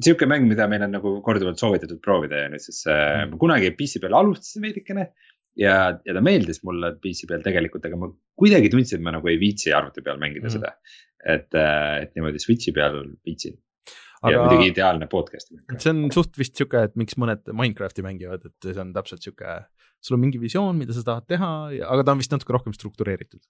sihuke 0.03 0.29
mäng, 0.29 0.47
mida 0.49 0.67
meil 0.71 0.85
on 0.85 0.93
nagu 0.95 1.17
korduvalt 1.25 1.61
soovitatud 1.61 2.01
proovida 2.03 2.45
ja 2.45 2.51
nüüd 2.53 2.63
siis 2.63 2.83
äh, 2.87 3.25
mm. 3.25 3.39
kunagi 3.41 3.73
PC 3.77 4.03
peal 4.03 4.17
alustasin 4.19 4.65
veidikene. 4.67 5.09
ja, 5.59 5.75
ja 6.05 6.15
ta 6.15 6.21
meeldis 6.23 6.61
mulle 6.67 6.93
PC 7.01 7.27
peal 7.29 7.43
tegelikult, 7.45 7.85
aga 7.87 7.99
ma 7.99 8.11
kuidagi 8.39 8.71
tundsin, 8.71 9.01
et 9.01 9.07
ma 9.07 9.15
nagu 9.17 9.31
ei 9.31 9.39
viitsi 9.41 9.73
arvuti 9.75 10.05
peal 10.05 10.21
mängida 10.21 10.47
mm. 10.47 10.55
seda. 10.55 10.75
et 11.35 11.57
äh,, 11.57 12.05
et 12.05 12.15
niimoodi 12.17 12.41
Switch'i 12.41 12.73
peal 12.75 13.03
viitsin. 13.27 13.57
Aga... 14.21 14.35
ja 14.35 14.41
muidugi 14.45 14.69
ideaalne 14.69 15.07
podcast'i 15.09 15.57
mäng. 15.57 15.81
see 15.81 15.93
on 15.95 16.05
suht 16.13 16.37
vist 16.37 16.57
sihuke, 16.57 16.85
et 16.89 16.93
miks 16.99 17.17
mõned 17.17 17.41
Minecraft'i 17.49 18.05
mängivad, 18.05 18.45
et 18.45 18.69
see 18.69 18.81
on 18.83 18.93
täpselt 18.93 19.25
sihuke, 19.25 19.57
sul 20.01 20.17
on 20.17 20.21
mingi 20.21 20.41
visioon, 20.41 20.77
mida 20.77 20.93
sa 20.93 21.01
tahad 21.07 21.25
teha, 21.29 21.49
aga 21.89 22.05
ta 22.05 22.13
on 22.13 22.21
vist 22.21 22.33
natuke 22.33 22.53
rohkem 22.53 22.75
struktureeritud. 22.77 23.41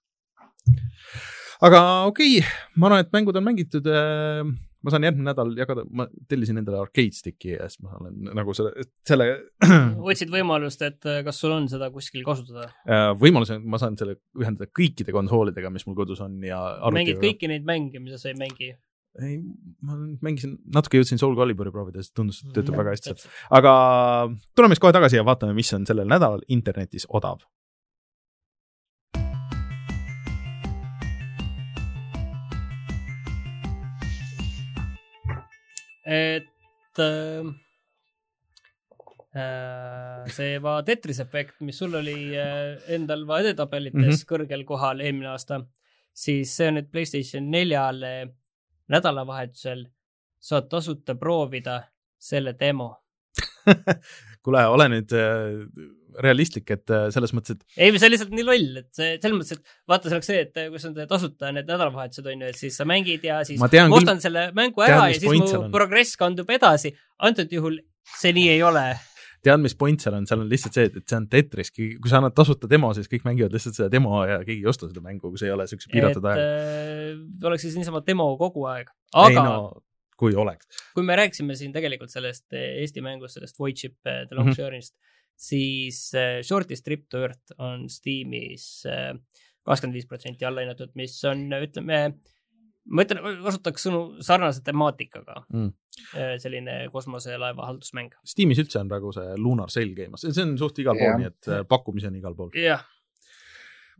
aga 1.68 1.82
okei 2.08 2.38
okay,, 2.40 2.60
ma 2.80 2.88
arvan, 2.88 3.04
et 3.04 3.12
mängud 3.12 3.36
on 3.36 3.44
mängitud 3.50 3.88
äh, 3.92 4.48
ma 4.82 4.92
saan 4.92 5.06
järgmine 5.06 5.30
nädal 5.30 5.52
jagada, 5.58 5.84
ma 5.94 6.06
tellisin 6.30 6.60
endale 6.60 6.80
arcade 6.82 7.16
stick'i 7.16 7.54
ja 7.54 7.68
siis 7.70 7.82
ma 7.84 7.96
olen 8.00 8.30
nagu 8.38 8.54
selle, 8.56 8.86
selle. 9.08 9.28
otsid 10.12 10.32
võimalust, 10.32 10.82
et 10.86 11.08
äh, 11.08 11.20
kas 11.26 11.40
sul 11.42 11.54
on 11.54 11.68
seda 11.70 11.90
kuskil 11.94 12.24
kasutada? 12.26 12.68
Äh, 12.86 13.10
võimaluse, 13.18 13.58
ma 13.62 13.80
saan 13.82 13.98
selle 14.00 14.18
ühendada 14.38 14.70
kõikide 14.70 15.14
konsoolidega, 15.14 15.72
mis 15.74 15.86
mul 15.88 15.98
kodus 15.98 16.22
on 16.24 16.40
ja. 16.46 16.62
mängid 16.94 17.22
kõiki 17.22 17.50
neid 17.50 17.68
mänge, 17.68 18.02
mida 18.02 18.20
sa 18.20 18.32
ei 18.32 18.38
mängi? 18.38 18.74
ei, 19.20 19.36
ma 19.84 19.96
mängisin, 20.24 20.54
natuke 20.72 20.96
jõudsin 20.96 21.20
Soul 21.20 21.34
Caliburi 21.36 21.72
proovida, 21.72 22.00
siis 22.00 22.14
tundus, 22.16 22.38
et 22.46 22.54
töötab 22.56 22.72
mm, 22.72 22.80
väga 22.80 22.94
hästi 22.94 23.28
aga 23.58 23.72
tuleme 24.56 24.72
siis 24.72 24.80
kohe 24.80 24.94
tagasi 24.96 25.18
ja 25.18 25.26
vaatame, 25.28 25.52
mis 25.56 25.68
on 25.76 25.84
sellel 25.88 26.08
nädalal 26.08 26.40
internetis 26.52 27.04
odav 27.12 27.42
et 36.12 37.00
äh, 37.00 37.48
äh, 39.38 40.30
see 40.32 40.58
va 40.62 40.78
Tetris 40.86 41.22
efekt, 41.24 41.60
mis 41.64 41.78
sul 41.80 41.96
oli 42.00 42.34
äh, 42.36 42.76
endal 42.94 43.24
va 43.28 43.40
edetabelites 43.40 44.00
mm 44.00 44.10
-hmm. 44.10 44.28
kõrgel 44.32 44.64
kohal 44.68 45.00
eelmine 45.00 45.32
aasta, 45.32 45.62
siis 46.12 46.56
see 46.56 46.68
on 46.68 46.78
nüüd 46.80 46.90
Playstation 46.92 47.50
neljale 47.50 48.12
nädalavahetusel 48.92 49.86
saad 50.42 50.68
tasuta 50.68 51.14
proovida 51.14 51.82
selle 52.18 52.54
demo 52.58 52.90
kuule, 54.42 54.66
ole 54.66 54.88
nüüd 54.88 55.12
äh, 55.16 55.62
realistlik, 56.24 56.70
et 56.74 56.92
äh, 56.92 57.06
selles 57.14 57.34
mõttes, 57.36 57.56
et. 57.56 57.62
ei, 57.76 57.92
see 57.96 58.08
on 58.08 58.14
lihtsalt 58.14 58.34
nii 58.36 58.46
loll, 58.48 58.80
et 58.82 58.90
see 58.96 59.14
selles 59.16 59.38
mõttes, 59.38 59.60
et 59.60 59.78
vaata, 59.92 60.08
see 60.08 60.18
oleks 60.18 60.30
see, 60.32 60.42
et 60.46 60.60
kui 60.72 60.82
on 60.88 60.98
tasuta 61.14 61.52
need 61.54 61.70
nädalavahetused 61.70 62.28
on 62.32 62.44
ju, 62.44 62.50
et 62.52 62.58
siis 62.58 62.76
sa 62.80 62.88
mängid 62.88 63.24
ja 63.28 63.40
siis 63.48 63.60
ma, 63.62 63.70
ma 63.70 64.00
ostan 64.00 64.18
küll, 64.18 64.26
selle 64.26 64.48
mängu 64.56 64.84
ära 64.84 65.06
tean, 65.06 65.14
ja 65.14 65.22
siis 65.22 65.56
mu 65.56 65.70
progress 65.74 66.18
kandub 66.20 66.50
edasi. 66.52 66.94
antud 67.22 67.52
juhul 67.52 67.80
see 68.18 68.34
nii 68.34 68.50
ei 68.56 68.62
ole 68.66 68.86
tead, 69.42 69.62
mis 69.62 69.74
point 69.78 70.02
seal 70.02 70.16
on, 70.16 70.26
seal 70.28 70.42
on 70.44 70.50
lihtsalt 70.50 70.76
see, 70.78 70.88
et 70.90 71.06
see 71.08 71.18
on 71.18 71.24
Tetris, 71.30 71.72
kui 71.74 72.10
sa 72.10 72.20
annad 72.20 72.34
tasuta 72.36 72.68
demo, 72.70 72.92
siis 72.94 73.10
kõik 73.10 73.24
mängivad 73.26 73.54
lihtsalt 73.54 73.78
seda 73.78 73.88
demo 73.92 74.20
ja 74.28 74.38
keegi 74.44 74.60
ei 74.62 74.68
osta 74.70 74.88
seda 74.90 75.02
mängu, 75.04 75.32
kui 75.32 75.40
see 75.40 75.48
ei 75.50 75.54
ole 75.54 75.66
siukse 75.70 75.90
piiratud 75.92 76.28
ajaga 76.30 76.44
äh,. 76.44 77.16
oleks 77.50 77.66
siis 77.66 77.78
niisama 77.78 78.04
demo 78.06 78.28
kogu 78.40 78.68
aeg, 78.70 78.92
aga. 79.24 79.46
No, 79.48 79.82
kui 80.22 80.36
oleks. 80.38 80.84
kui 80.94 81.06
me 81.06 81.16
rääkisime 81.18 81.56
siin 81.58 81.74
tegelikult 81.74 82.12
sellest 82.12 82.54
Eesti 82.54 83.02
mängust, 83.04 83.38
sellest 83.38 83.58
Void 83.58 83.80
Ship 83.80 83.96
The 84.04 84.28
Long 84.30 84.52
mm 84.52 84.54
-hmm. 84.54 84.92
Siis 85.38 86.12
äh, 86.14 86.40
Shortest 86.46 86.84
Trip 86.86 87.08
to 87.10 87.24
Earth 87.24 87.54
on 87.58 87.88
Steamis 87.90 88.84
äh, 88.86 89.14
kakskümmend 89.66 89.98
viis 89.98 90.08
protsenti 90.10 90.46
alla 90.46 90.62
hinnatud, 90.62 90.92
mis 90.98 91.16
on, 91.28 91.44
ütleme, 91.62 91.98
ma 92.90 93.04
ütlen, 93.06 93.22
kasutaks 93.44 93.86
sõnu 93.88 94.02
sarnase 94.24 94.62
temaatikaga 94.66 95.44
mm.. 95.48 95.72
Äh, 96.16 96.36
selline 96.40 96.76
kosmoselaeva 96.92 97.66
haldusmäng. 97.68 98.14
Steamis 98.26 98.62
üldse 98.62 98.80
on 98.80 98.88
praegu 98.90 99.10
see 99.14 99.34
Lunar 99.38 99.70
Sail 99.70 99.90
käimas, 99.96 100.24
see 100.24 100.46
on 100.46 100.54
suht 100.60 100.78
igal 100.82 100.96
pool, 100.98 101.18
nii 101.20 101.28
et 101.28 101.50
pakkumisi 101.68 102.08
on 102.08 102.16
igal 102.18 102.38
pool. 102.38 102.54
jah. 102.56 102.86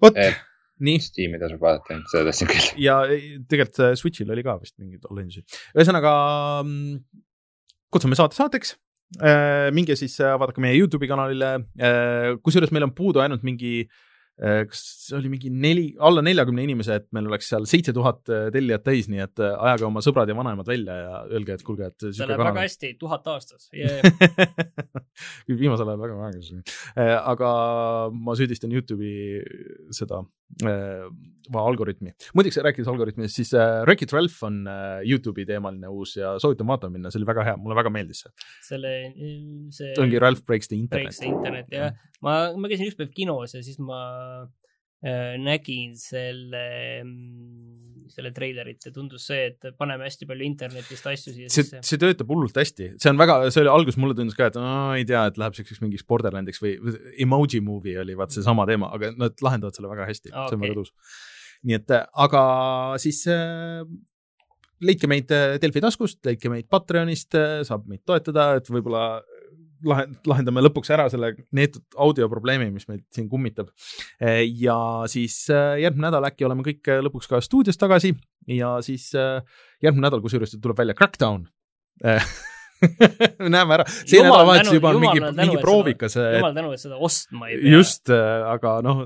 vot 0.02 0.16
eh,, 0.18 0.38
nii. 0.82 1.02
Steam'i 1.04 1.42
tasub 1.42 1.60
vaadata, 1.62 2.00
seda 2.10 2.30
tahtsin 2.30 2.50
küll. 2.50 2.70
ja 2.80 3.02
tegelikult 3.50 3.98
Switch'il 4.00 4.32
oli 4.32 4.46
ka 4.46 4.56
vist 4.62 4.78
mingeid 4.80 5.04
allahindusi. 5.10 5.44
ühesõnaga 5.76 6.14
mm, 6.64 7.04
kutsume 7.92 8.18
saate 8.18 8.40
saateks 8.40 8.76
minge 9.74 9.98
siis 9.98 10.14
äh, 10.22 10.36
vaadake 10.40 10.62
meie 10.64 10.78
Youtube'i 10.78 11.10
kanalile, 11.10 11.58
äh, 11.80 12.32
kusjuures 12.44 12.72
meil 12.72 12.88
on 12.88 12.96
puudu 12.96 13.24
ainult 13.24 13.44
mingi 13.46 13.82
kas 14.42 14.80
see 14.80 15.14
oli 15.18 15.28
mingi 15.30 15.50
neli, 15.52 15.82
alla 16.02 16.22
neljakümne 16.24 16.62
inimese, 16.64 16.96
et 16.98 17.04
meil 17.14 17.28
oleks 17.28 17.50
seal 17.52 17.66
seitse 17.68 17.92
tuhat 17.94 18.24
tellijat 18.50 18.82
täis, 18.82 19.06
nii 19.12 19.20
et 19.22 19.42
ajage 19.44 19.84
oma 19.86 20.00
sõbrad 20.02 20.32
ja 20.32 20.34
vanaemad 20.34 20.66
välja 20.66 20.96
ja 20.98 21.18
öelge, 21.28 21.54
et 21.54 21.62
kuulge, 21.62 21.90
et. 21.92 22.06
see 22.08 22.26
läheb 22.26 22.40
väga 22.40 22.64
hästi, 22.64 22.94
tuhat 22.98 23.28
aastas 23.28 23.68
yeah. 23.76 24.00
viimasel 25.60 25.92
ajal 25.92 26.00
väga 26.00 26.16
vähe. 26.16 26.64
aga 27.20 27.52
ma 28.16 28.34
süüdistan 28.40 28.72
Youtube'i 28.72 29.44
seda 29.94 30.24
äh, 30.24 30.30
algoritmi. 31.52 32.12
muideks 32.36 32.58
rääkides 32.64 32.88
algoritmist, 32.88 33.36
siis 33.36 33.52
äh, 33.54 33.82
Wreck-It 33.86 34.12
Ralph 34.12 34.42
on 34.46 34.62
äh, 34.66 35.02
Youtube'i 35.08 35.46
teemaline 35.48 35.88
uus 35.88 36.16
ja 36.16 36.38
soovitan 36.42 36.68
vaatama 36.70 36.96
minna, 36.96 37.10
see 37.10 37.20
oli 37.20 37.28
väga 37.28 37.46
hea, 37.50 37.56
mulle 37.60 37.76
väga 37.78 37.92
meeldis 37.94 38.24
see. 38.24 38.34
selle, 38.68 38.92
see. 39.74 39.92
ongi 40.02 40.20
Ralph 40.22 40.44
Breaks 40.46 40.70
the 40.70 40.78
Internet. 40.78 41.10
Breaks 41.10 41.22
the 41.22 41.30
Internet 41.30 41.72
jah, 41.72 41.96
ma, 42.24 42.36
ma 42.56 42.70
käisin 42.70 42.90
üks 42.90 42.98
päev 42.98 43.12
kinos 43.16 43.56
ja 43.56 43.62
siis 43.64 43.80
ma 43.82 44.02
äh, 45.04 45.34
nägin 45.42 45.96
selle 46.00 46.64
mm, 47.02 47.81
selle 48.12 48.32
treilerit 48.36 48.86
ja 48.86 48.92
tundus 48.94 49.26
see, 49.30 49.48
et 49.50 49.72
paneme 49.78 50.06
hästi 50.08 50.28
palju 50.28 50.46
internetist 50.46 51.08
asju 51.12 51.34
siia 51.34 51.52
sisse. 51.52 51.82
see 51.86 52.00
töötab 52.02 52.30
hullult 52.32 52.56
hästi, 52.58 52.92
see 53.02 53.12
on 53.12 53.20
väga, 53.20 53.38
see 53.54 53.64
oli 53.64 53.72
alguses 53.72 54.00
mulle 54.02 54.16
tundus 54.18 54.38
ka, 54.38 54.50
et 54.52 54.60
no, 54.60 54.68
ei 54.98 55.06
tea, 55.08 55.24
et 55.30 55.40
läheb 55.40 55.58
siukseks 55.58 55.82
mingiks 55.84 56.06
Borderlandiks 56.08 56.62
või 56.62 56.76
emoji 57.26 57.62
movie 57.64 57.98
oli 58.02 58.16
vaat 58.18 58.34
seesama 58.36 58.68
teema, 58.68 58.92
aga 58.94 59.12
nad 59.16 59.44
lahendavad 59.44 59.78
selle 59.78 59.92
väga 59.92 60.08
hästi 60.10 60.32
okay., 60.32 60.48
see 60.48 60.58
on 60.58 60.64
väga 60.66 60.78
tuus. 60.80 60.94
nii 61.62 61.78
et, 61.78 61.94
aga 62.26 62.42
siis 63.02 63.22
äh, 63.30 63.84
leidke 64.82 65.10
meid 65.10 65.30
äh, 65.34 65.56
Delfi 65.62 65.82
taskust, 65.82 66.20
leidke 66.26 66.50
meid 66.52 66.68
Patreonist, 66.72 67.36
äh, 67.38 67.60
saab 67.66 67.86
meid 67.90 68.02
toetada, 68.08 68.52
et 68.58 68.70
võib-olla 68.72 69.22
lahendame 69.84 70.62
lõpuks 70.64 70.92
ära 70.94 71.08
selle 71.12 71.32
neetud 71.56 71.84
audio 72.00 72.28
probleemi, 72.32 72.70
mis 72.74 72.86
meid 72.90 73.04
siin 73.14 73.28
kummitab. 73.30 73.72
ja 74.20 74.76
siis 75.10 75.44
äh, 75.50 75.80
järgmine 75.82 76.08
nädal 76.08 76.28
äkki 76.28 76.46
oleme 76.48 76.64
kõik 76.66 76.92
äh, 76.92 77.02
lõpuks 77.04 77.30
ka 77.30 77.42
stuudios 77.44 77.80
tagasi 77.80 78.14
ja 78.50 78.76
siis 78.84 79.10
äh, 79.18 79.42
järgmine 79.82 80.08
nädal, 80.08 80.22
kusjuures 80.24 80.56
tuleb 80.58 80.78
välja 80.78 80.96
Crackdown 80.98 81.46
näeme 83.54 83.76
ära, 83.76 83.86
see 83.86 84.18
nädalavahetus 84.18 84.74
juba 84.74 84.90
on 84.90 85.02
mingi, 85.02 85.22
mingi 85.38 85.58
proovikas. 85.62 86.16
jumal 86.18 86.54
tänu, 86.56 86.72
et 86.74 86.82
seda 86.82 86.98
ostma 86.98 87.50
ei 87.50 87.60
pea. 87.60 87.74
just, 87.76 88.10
aga 88.10 88.78
noh, 88.82 89.04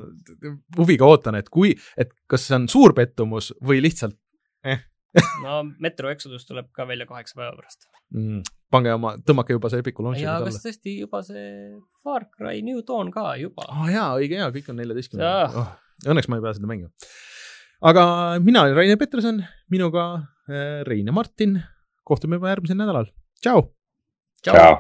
huviga 0.79 1.09
ootan, 1.09 1.37
et 1.37 1.51
kui, 1.53 1.75
et 2.01 2.15
kas 2.31 2.49
see 2.49 2.57
on 2.57 2.71
suur 2.73 2.97
pettumus 2.97 3.53
või 3.61 3.83
lihtsalt 3.85 4.17
eh. 4.65 4.81
no 5.45 5.63
Metro 5.83 6.11
Exodus 6.13 6.47
tuleb 6.49 6.71
ka 6.77 6.89
välja 6.89 7.09
kaheksa 7.09 7.41
päeva 7.41 7.57
pärast 7.59 7.89
mm 8.15 8.45
pange 8.73 8.93
oma, 8.97 9.15
tõmmake 9.27 9.57
juba 9.57 9.71
see 9.73 9.83
Epiku 9.85 10.07
launch. 10.07 10.23
ja 10.23 10.39
kas 10.45 10.59
tõesti 10.65 10.97
juba 11.01 11.23
see 11.27 11.47
Far 12.05 12.27
Cry 12.35 12.63
New 12.67 12.83
Dawn 12.87 13.13
ka 13.15 13.35
juba? 13.41 13.67
aa 13.69 13.85
oh, 13.85 13.93
jaa, 13.93 14.09
õige 14.19 14.41
jaa, 14.41 14.51
kõik 14.55 14.73
on 14.73 14.81
neljateistkümnendal 14.83 15.61
oh,. 15.63 15.75
Õnneks 16.05 16.29
ma 16.29 16.37
ei 16.37 16.43
pea 16.45 16.53
seda 16.59 16.69
mängima. 16.69 16.91
aga 17.89 18.03
mina 18.45 18.67
olen 18.67 18.77
Rainer 18.77 18.99
Peterson, 19.01 19.41
minuga 19.73 20.09
äh, 20.51 20.83
Rein 20.89 21.09
ja 21.09 21.15
Martin. 21.17 21.63
kohtume 22.05 22.41
juba 22.41 22.53
järgmisel 22.53 22.79
nädalal. 22.83 23.09
tšau. 23.41 23.65
tšau. 24.43 24.77